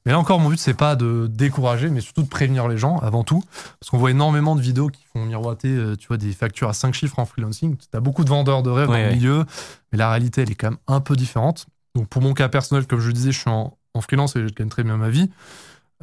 [0.07, 2.99] Mais là encore, mon but, c'est pas de décourager, mais surtout de prévenir les gens
[2.99, 3.43] avant tout.
[3.81, 6.73] Parce qu'on voit énormément de vidéos qui font miroiter euh, tu vois, des factures à
[6.73, 7.77] 5 chiffres en freelancing.
[7.77, 9.45] Tu as beaucoup de vendeurs de rêves Ouais, dans le milieu,
[9.91, 11.67] mais la réalité, elle est quand même un peu différente.
[11.95, 14.47] Donc pour mon cas personnel, comme je le disais, je suis en, en freelance et
[14.47, 15.31] je gagne très bien ma vie.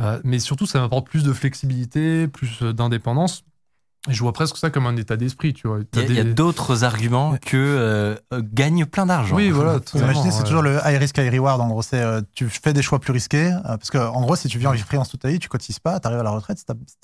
[0.01, 3.43] Euh, mais surtout, ça m'apporte plus de flexibilité, plus euh, d'indépendance.
[4.07, 5.79] Je vois presque ça comme un état d'esprit, tu vois.
[5.79, 9.35] Il T'as y a, des- d'autres arguments que euh, gagne plein d'argent.
[9.35, 9.79] Oui, voilà.
[9.95, 10.43] Imaginez, c'est ouais.
[10.43, 11.59] toujours le high risk, high reward.
[11.61, 13.51] En gros, c'est euh, tu fais des choix plus risqués.
[13.51, 15.79] euh, parce que, en gros, si tu viens en freelance toute ta vie, tu cotises
[15.79, 16.59] pas, tu arrives à la retraite,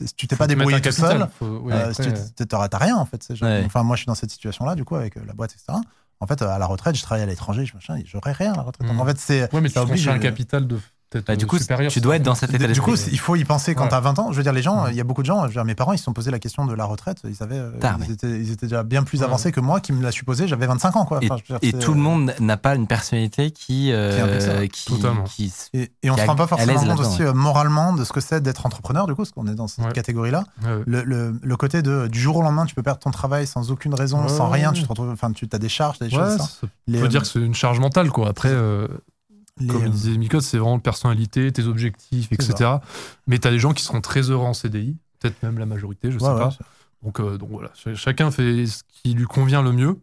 [0.05, 2.95] si, tu t'es pas débrouillé tout capital, seul, faut- oui, euh, après, si tu- rien
[2.97, 3.23] en fait.
[3.23, 3.63] c'est genre- Ouais.
[3.65, 5.79] Enfin, moi, je suis dans cette situation-là, du coup, avec euh, la boîte, etc.
[6.19, 8.57] En fait, euh, à la retraite, je travaille à l'étranger, je machin, j'aurais rien à
[8.57, 8.87] la retraite.
[8.87, 9.01] Donc, Mm.
[9.01, 9.53] en fait, c'est.
[9.53, 10.77] Ouais, mais tu ça oblige, un capital de
[11.27, 11.91] Bah, du euh, coup, supérieur.
[11.91, 13.89] tu dois être dans cet état Du coup, il faut y penser quand Ouais.
[13.89, 14.31] t'as 20 ans.
[14.31, 15.75] Je veux dire, les gens, il y a beaucoup de gens, je veux dire, mes
[15.75, 17.17] parents, ils se sont posé la question de la retraite.
[17.25, 19.25] Ils avaient, euh, Tard, ils, mais- étaient, ils étaient déjà bien plus Ouais.
[19.25, 20.47] avancés que moi, qui me l'a supposé.
[20.47, 21.19] J'avais 25 ans, quoi.
[21.21, 23.91] Et, Enfin, je veux dire, et c'est- tout le monde n'a pas une personnalité qui,
[23.91, 24.93] euh, Qui
[25.25, 28.13] qui, Et, et on qui se rend pas forcément compte aussi euh, moralement de ce
[28.13, 29.91] que c'est d'être entrepreneur, du coup, parce qu'on est dans cette Ouais.
[29.91, 30.43] catégorie-là.
[30.85, 33.71] Le, le- le côté de du jour au lendemain, tu peux perdre ton travail sans
[33.71, 34.71] aucune raison, Ouais, sans rien.
[34.71, 36.59] Tu te retrouves, enfin, tu as des charges, t'as des choses.
[36.87, 38.29] Les, peut dire que c'est une charge mentale, quoi.
[38.29, 38.87] Après, euh,
[39.67, 42.77] comme il disait Mikos, c'est vraiment personnalité, tes objectifs, etc.
[43.27, 46.09] Mais tu as des gens qui seront très heureux en CDI, peut-être même la majorité,
[46.11, 46.51] je Ouais, sais ouais, pas.
[47.03, 49.97] Donc, euh, donc voilà, Ch- chacun fait ce qui lui convient le mieux.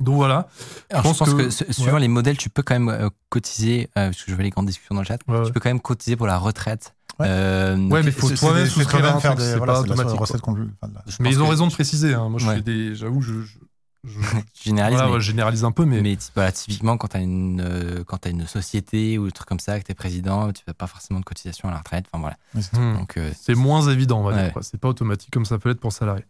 [0.00, 0.48] Donc voilà.
[0.90, 2.00] Alors, Je je pense que, que- su- suivant ouais.
[2.00, 4.66] les modèles, tu peux quand même euh, cotiser, euh, parce que je vois les grandes
[4.66, 5.46] discussions dans le chat, Ouais, ouais.
[5.46, 6.94] tu peux quand même cotiser pour la retraite.
[7.20, 7.26] Ouais.
[7.28, 10.18] Euh, Ouais, mais faut c'est- toi-même souscrire un faire des voilà, pas automatique.
[10.18, 10.88] recette enfin,
[11.20, 12.12] Mais ils ont raison de préciser.
[12.14, 12.28] hein.
[12.28, 12.94] Moi, Ouais.
[12.94, 13.58] J'avoue, je, je,
[14.04, 14.18] je-
[14.64, 16.16] généralise, voilà, mais- ouais, je généralise un peu, mais.
[16.34, 19.84] Voilà, typiquement, quand tu as, euh, as une société ou un truc comme ça, que
[19.86, 22.06] tu es président, tu n'as pas forcément de cotisation à la retraite.
[22.12, 22.36] Enfin voilà.
[22.72, 22.98] Hmm.
[22.98, 24.50] Donc, euh, C'est moins évident, on va Ouais.
[24.50, 24.58] dire.
[24.62, 26.24] C'est pas automatique comme ça peut l'être pour salarié.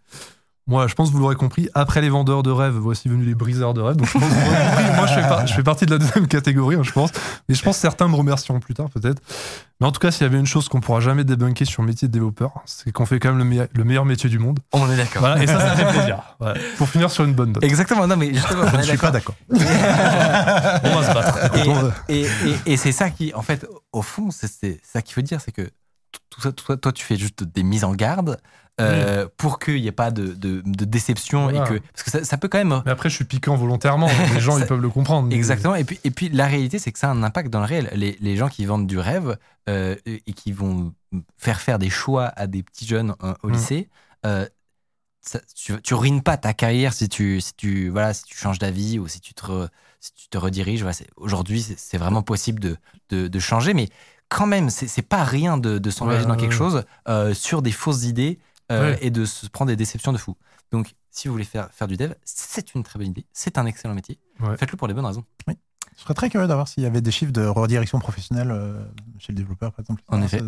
[0.67, 1.69] Moi, je pense que vous l'aurez compris.
[1.75, 3.97] Après les vendeurs de rêves, voici venus les briseurs de rêves.
[3.97, 4.97] Donc, je pense que vous compris.
[4.97, 7.11] Moi, je fais, par- je fais partie de la deuxième catégorie, hein, je pense.
[7.49, 9.21] Mais je pense que certains me remercieront plus tard, peut-être.
[9.81, 11.89] Mais en tout cas, s'il y avait une chose qu'on pourra jamais débunker sur le
[11.89, 14.59] métier de développeur, c'est qu'on fait quand même le, meilleur- le meilleur métier du monde.
[14.73, 15.21] on est d'accord.
[15.21, 16.23] Voilà, et ça, ça fait plaisir.
[16.41, 16.59] Voilà.
[16.79, 17.63] Pour finir sur une bonne note.
[17.63, 19.35] Exactement, non, mais justement, Je on ne est suis pas d'accord.
[19.51, 21.39] On va se battre.
[22.09, 22.29] Et, et,
[22.67, 25.53] et c'est ça qui, en fait, au fond, c'est c'est ça qu'il faut dire, c'est
[25.53, 25.71] que
[26.31, 28.39] tout ça, toi, toi, tu fais juste des mises en garde
[28.81, 31.65] euh, pour qu'il n'y ait pas de, de, de déception Voilà.
[31.65, 34.09] et que parce que ça, ça peut quand même Mais après, je suis piquant volontairement.
[34.09, 35.29] donc Les gens, ils peuvent le comprendre.
[35.29, 35.75] mais- Exactement.
[35.77, 37.89] Et puis, et puis la réalité, c'est que ça a un impact dans le réel.
[37.95, 39.37] Les, les gens qui vendent du rêve
[39.69, 40.93] euh, et qui vont
[41.39, 43.53] faire faire des choix à des petits jeunes euh, au Mm.
[43.53, 43.89] lycée,
[44.27, 44.47] euh,
[45.21, 48.59] ça- tu, tu ruines pas ta carrière si tu, si tu, voilà, si tu changes
[48.59, 49.69] d'avis ou si tu te, re-
[50.01, 50.83] si tu te rediriges.
[50.83, 52.77] Voilà, Aujourd'hui, c'est vraiment possible de,
[53.11, 53.89] de, de changer, mais
[54.29, 57.71] quand même, c'est pas rien de, de s'engager Ouais, dans quelque chose euh, sur des
[57.73, 58.39] fausses idées
[58.73, 58.99] euh, Ouais.
[59.03, 60.37] et de se prendre des déceptions de fou.
[60.73, 63.27] Donc, si vous voulez faire, faire du dev, c'est une très bonne idée.
[63.33, 64.19] C'est un excellent métier.
[64.41, 64.57] Ouais.
[64.57, 65.25] Faites-le pour les bonnes raisons.
[65.97, 68.85] Je serais très curieux d'avoir s'il y avait des chiffres de redirection professionnelle euh,
[69.19, 70.03] chez le développeur, par exemple.
[70.09, 70.41] En effet.
[70.41, 70.45] ça-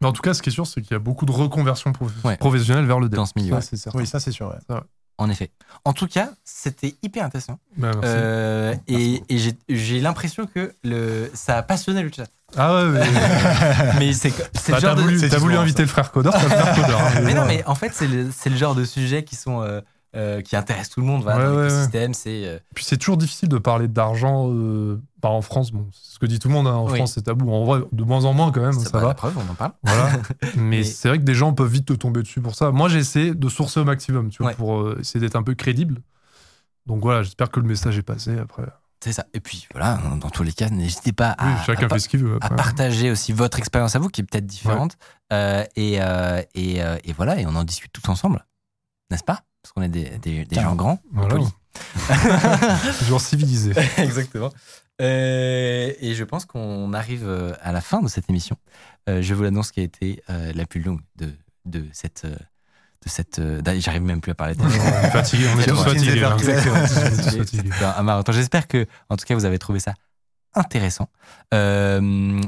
[0.00, 1.92] Mais en tout cas, ce qui est sûr, c'est qu'il y a beaucoup de reconversions
[1.92, 2.36] prof- Ouais.
[2.38, 3.16] professionnelles vers le dev.
[3.16, 3.90] Dans ce milieu, Ça.
[3.94, 4.48] Oui, ça c'est sûr.
[4.48, 4.76] ouais.
[5.18, 5.50] En effet.
[5.84, 7.58] En tout cas, c'était hyper intéressant.
[7.76, 8.00] Bah, merci.
[8.04, 9.56] Euh, Merci et et j'ai-
[10.00, 12.26] l'impression que le, ça a passionné le chat.
[12.56, 13.00] Ah ouais, mais.
[13.98, 14.30] Mais c'est
[14.72, 15.02] Bah, le genre de.
[15.02, 16.10] voulu, voulu inviter le frère
[16.68, 17.00] le codeur.
[17.00, 17.20] hein.
[17.22, 19.62] Mais non, mais en fait, c'est le, c'est le genre de sujet qui sont.
[19.62, 19.80] euh,
[20.16, 21.22] euh, qui intéressent tout le monde.
[21.22, 22.46] Voilà, Ouais, dans ouais, l'écosystème, c'est.
[22.46, 24.48] euh, Puis c'est toujours difficile de parler d'argent.
[24.50, 26.66] Euh, bah, en France, bon, c'est ce que dit tout le monde.
[26.66, 26.96] hein, en Oui.
[26.96, 27.50] France, c'est tabou.
[27.52, 29.14] En vrai, de moins en moins quand même, c'est ça pas la va.
[29.14, 29.72] preuve, on en parle.
[29.82, 30.12] Voilà.
[30.56, 32.70] Mais, Mais- c'est vrai que des gens peuvent vite te tomber dessus pour ça.
[32.70, 34.56] Moi, j'essaie de sourcer au maximum, tu vois, Ouais.
[34.56, 36.00] pour essayer d'être un peu crédible.
[36.86, 38.62] Donc voilà, j'espère que le message est passé après.
[38.62, 38.68] Oui,
[39.00, 39.24] C'est ça.
[39.34, 42.08] Et puis voilà, dans, dans tous les cas, n'hésitez pas à, chacun à, fait ce
[42.08, 42.34] qu'il veut.
[42.40, 42.56] à après.
[42.56, 44.96] partager aussi votre expérience à vous, qui est peut-être différente.
[45.32, 45.94] Et,
[46.54, 48.44] et, et voilà, et on en discute tous ensemble.
[49.10, 49.40] N'est-ce pas?
[49.64, 51.00] Parce qu'on est des, des, des gens grands.
[51.10, 51.36] Voilà.
[51.36, 51.48] polis.
[53.08, 53.72] Genre civilisé.
[53.96, 54.50] Exactement.
[55.00, 58.56] Euh, et je pense qu'on arrive euh, à la fin de cette émission.
[59.08, 61.32] Euh, je vous l'annonce qui a été euh, la plus longue de,
[61.64, 62.26] de cette.
[62.26, 63.40] de cette
[63.78, 64.54] J'arrive même plus à parler.
[64.60, 67.70] on est fatigué, on est C'est tous fatigués.
[67.82, 68.32] un marathon.
[68.32, 69.94] J'espère que, en tout cas, vous avez trouvé ça
[70.54, 71.08] intéressant.
[71.52, 72.38] Euh,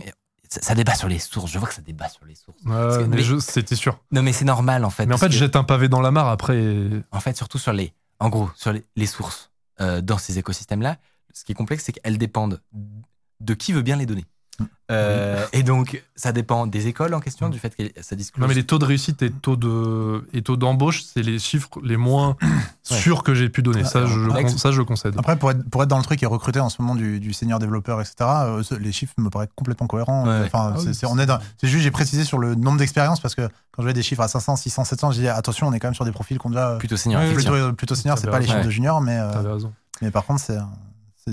[0.48, 1.50] ça, ça débat sur les sources.
[1.50, 2.62] Je vois que ça débat sur les sources.
[2.98, 3.98] Que- mais c'était sûr.
[4.12, 5.06] Non, mais c'est normal en fait.
[5.06, 6.58] Mais en fait, que- jette un pavé dans la mare après.
[6.62, 9.50] et- en fait, surtout sur les, en gros, sur les, les sources
[9.80, 10.96] euh, dans ces écosystèmes-là,
[11.34, 12.60] ce qui est complexe, c'est qu'elles dépendent
[13.40, 14.24] de qui veut bien les donner.
[14.90, 18.40] Euh, Et donc, ça dépend des écoles en question, du fait que ça disclose.
[18.42, 21.68] Non, mais les taux de réussite et taux de et taux d'embauche, c'est les chiffres
[21.82, 22.36] les moins
[22.84, 23.82] sûrs que j'ai pu donner.
[23.84, 25.14] Ça, je, ça, je concède.
[25.18, 27.32] Après, pour être, pour être dans le truc et recruter en ce moment du, du
[27.32, 30.24] senior développeur, etc., euh, les chiffres me paraissent complètement cohérents.
[30.26, 30.42] Ouais.
[30.46, 32.78] Enfin, Ah c'est oui, c'est- on est dans- c'est juste, j'ai précisé sur le nombre
[32.78, 35.66] d'expériences parce que quand je voyais des chiffres à 500, 600, 700, je dis attention,
[35.66, 38.30] on est quand même sur des profils qu'on déjà Plutôt senior, plutôt, plutôt senior, c'est
[38.30, 39.72] pas les chiffres de junior, mais, euh, T'avais raison.
[40.00, 40.58] mais par contre, c'est-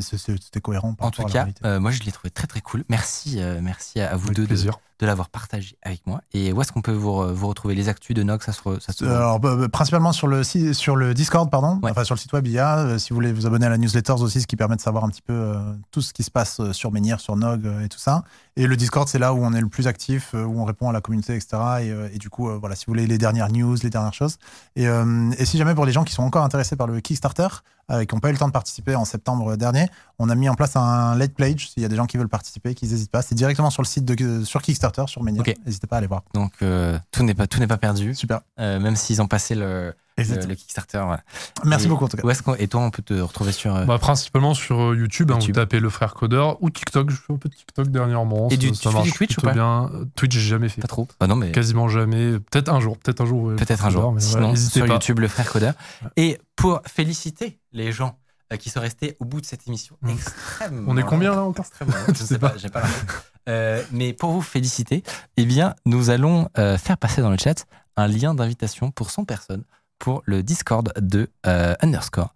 [0.01, 2.83] c'était cohérent par En tout cas, euh, moi je l'ai trouvé très très cool.
[2.89, 4.79] Merci, euh, merci à vous Avec deux de, plaisir.
[4.99, 6.21] de l'avoir partagé avec moi.
[6.33, 7.75] Et où est-ce qu'on peut vous, vous retrouver?
[7.75, 10.43] Les actus de Nox ça se, ça se- Euh, Alors, bah, bah, principalement sur le,
[10.43, 11.91] sur le Discord, pardon, Ouais.
[11.91, 12.79] enfin sur le site web, il y a.
[12.79, 15.03] euh, si vous voulez vous abonner à la newsletter aussi, ce qui permet de savoir
[15.03, 15.55] un petit peu
[15.91, 18.23] tout ce qui se passe sur Menhir, sur Nog et tout ça.
[18.55, 20.91] Et le Discord, c'est là où on est le plus actif, où on répond à
[20.93, 21.57] la communauté, etc.
[21.81, 24.37] Et, et du coup, voilà, si vous voulez les dernières news, les dernières choses.
[24.75, 27.47] Et, et si jamais pour les gens qui sont encore intéressés par le Kickstarter,
[27.91, 29.87] et qui n'ont pas eu le temps de participer en septembre dernier,
[30.19, 31.67] on a mis en place un late pledge.
[31.69, 33.21] S'il y a des gens qui veulent participer, qu'ils n'hésitent pas.
[33.21, 35.21] C'est directement sur le site de sur Kickstarter, sur.
[35.21, 35.53] Ok.
[35.65, 36.23] N'hésitez pas à aller voir.
[36.33, 38.41] Donc euh, tout n'est pas tout n'est pas perdu, Super.
[38.59, 40.49] euh, même s'ils ont passé le, Exactement.
[40.49, 41.01] le Kickstarter.
[41.05, 41.23] voilà.
[41.65, 42.23] Merci Et beaucoup en tout cas.
[42.23, 43.75] Où est-ce qu'on- et toi, on peut te retrouver sur.
[43.75, 45.55] euh, Bah, principalement sur euh, YouTube, hein, vous YouTube.
[45.55, 47.09] tapez le frère codeur ou TikTok.
[47.09, 48.47] Je fais un peu de TikTok dernièrement.
[48.49, 49.89] Et du- ça, tu ça fais du Twitch ou pas bien.
[50.15, 50.81] Twitch, j'ai jamais fait.
[50.81, 51.07] pas trop.
[51.19, 52.39] Bah non, mais Quasiment jamais.
[52.39, 52.97] Peut-être un jour.
[52.97, 53.43] Peut-être un jour.
[53.43, 54.11] ouais, peut-être un jour.
[54.11, 54.93] mais Sinon, voilà, sur pas.
[54.93, 55.73] YouTube, le frère codeur.
[56.15, 58.19] Et pour féliciter les gens
[58.51, 60.09] euh, qui sont restés au bout de cette émission Mm.
[60.11, 60.91] extrêmement.
[60.91, 63.05] On est combien là encore extrêmement Je ne sais pas, j'ai pas l'info.
[63.49, 65.03] Euh, mais pour vous féliciter,
[65.37, 67.65] eh bien, nous allons euh, faire passer dans le chat
[67.97, 69.63] un lien d'invitation pour 100 personnes
[70.03, 72.33] pour le Discord de euh, Underscore.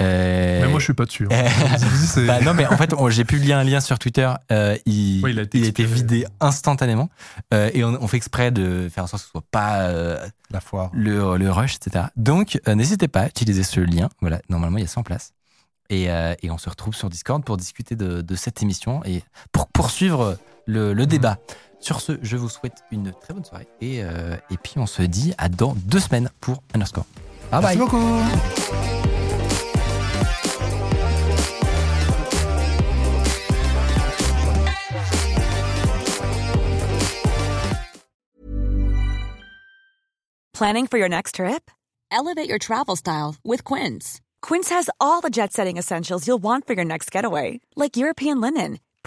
[0.00, 1.26] Euh, Mais moi, je suis pas dessus.
[1.28, 1.44] hein.
[2.28, 4.32] bah non, mais en fait, j'ai publié un lien sur Twitter.
[4.52, 5.88] euh, il, Ouais, il a été il expiré.
[5.92, 7.08] vidé instantanément.
[7.52, 9.88] Euh, et on, on fait exprès de faire en sorte que ce soit pas
[10.52, 10.90] La foire.
[10.94, 12.04] le, le rush, etc.
[12.14, 14.08] Donc, n'hésitez pas à utiliser ce lien.
[14.20, 15.32] Voilà, normalement, il y a 100 places.
[15.90, 19.66] Et, et on se retrouve sur Discord pour discuter de, de cette émission et pour
[19.66, 21.38] poursuivre le, le débat.
[21.80, 23.68] Sur ce, je vous souhaite une très bonne soirée.
[23.80, 27.06] Et, euh, et puis, on se dit à dans deux semaines pour Underscore.
[27.50, 27.76] Bye bye.
[27.76, 29.08] Merci beaucoup.
[40.58, 41.70] Planning for your next trip?
[42.10, 44.20] Elevate your travel style with Quince.
[44.42, 48.40] Quince has all the jet setting essentials you'll want for your next getaway, like European
[48.40, 48.80] linen,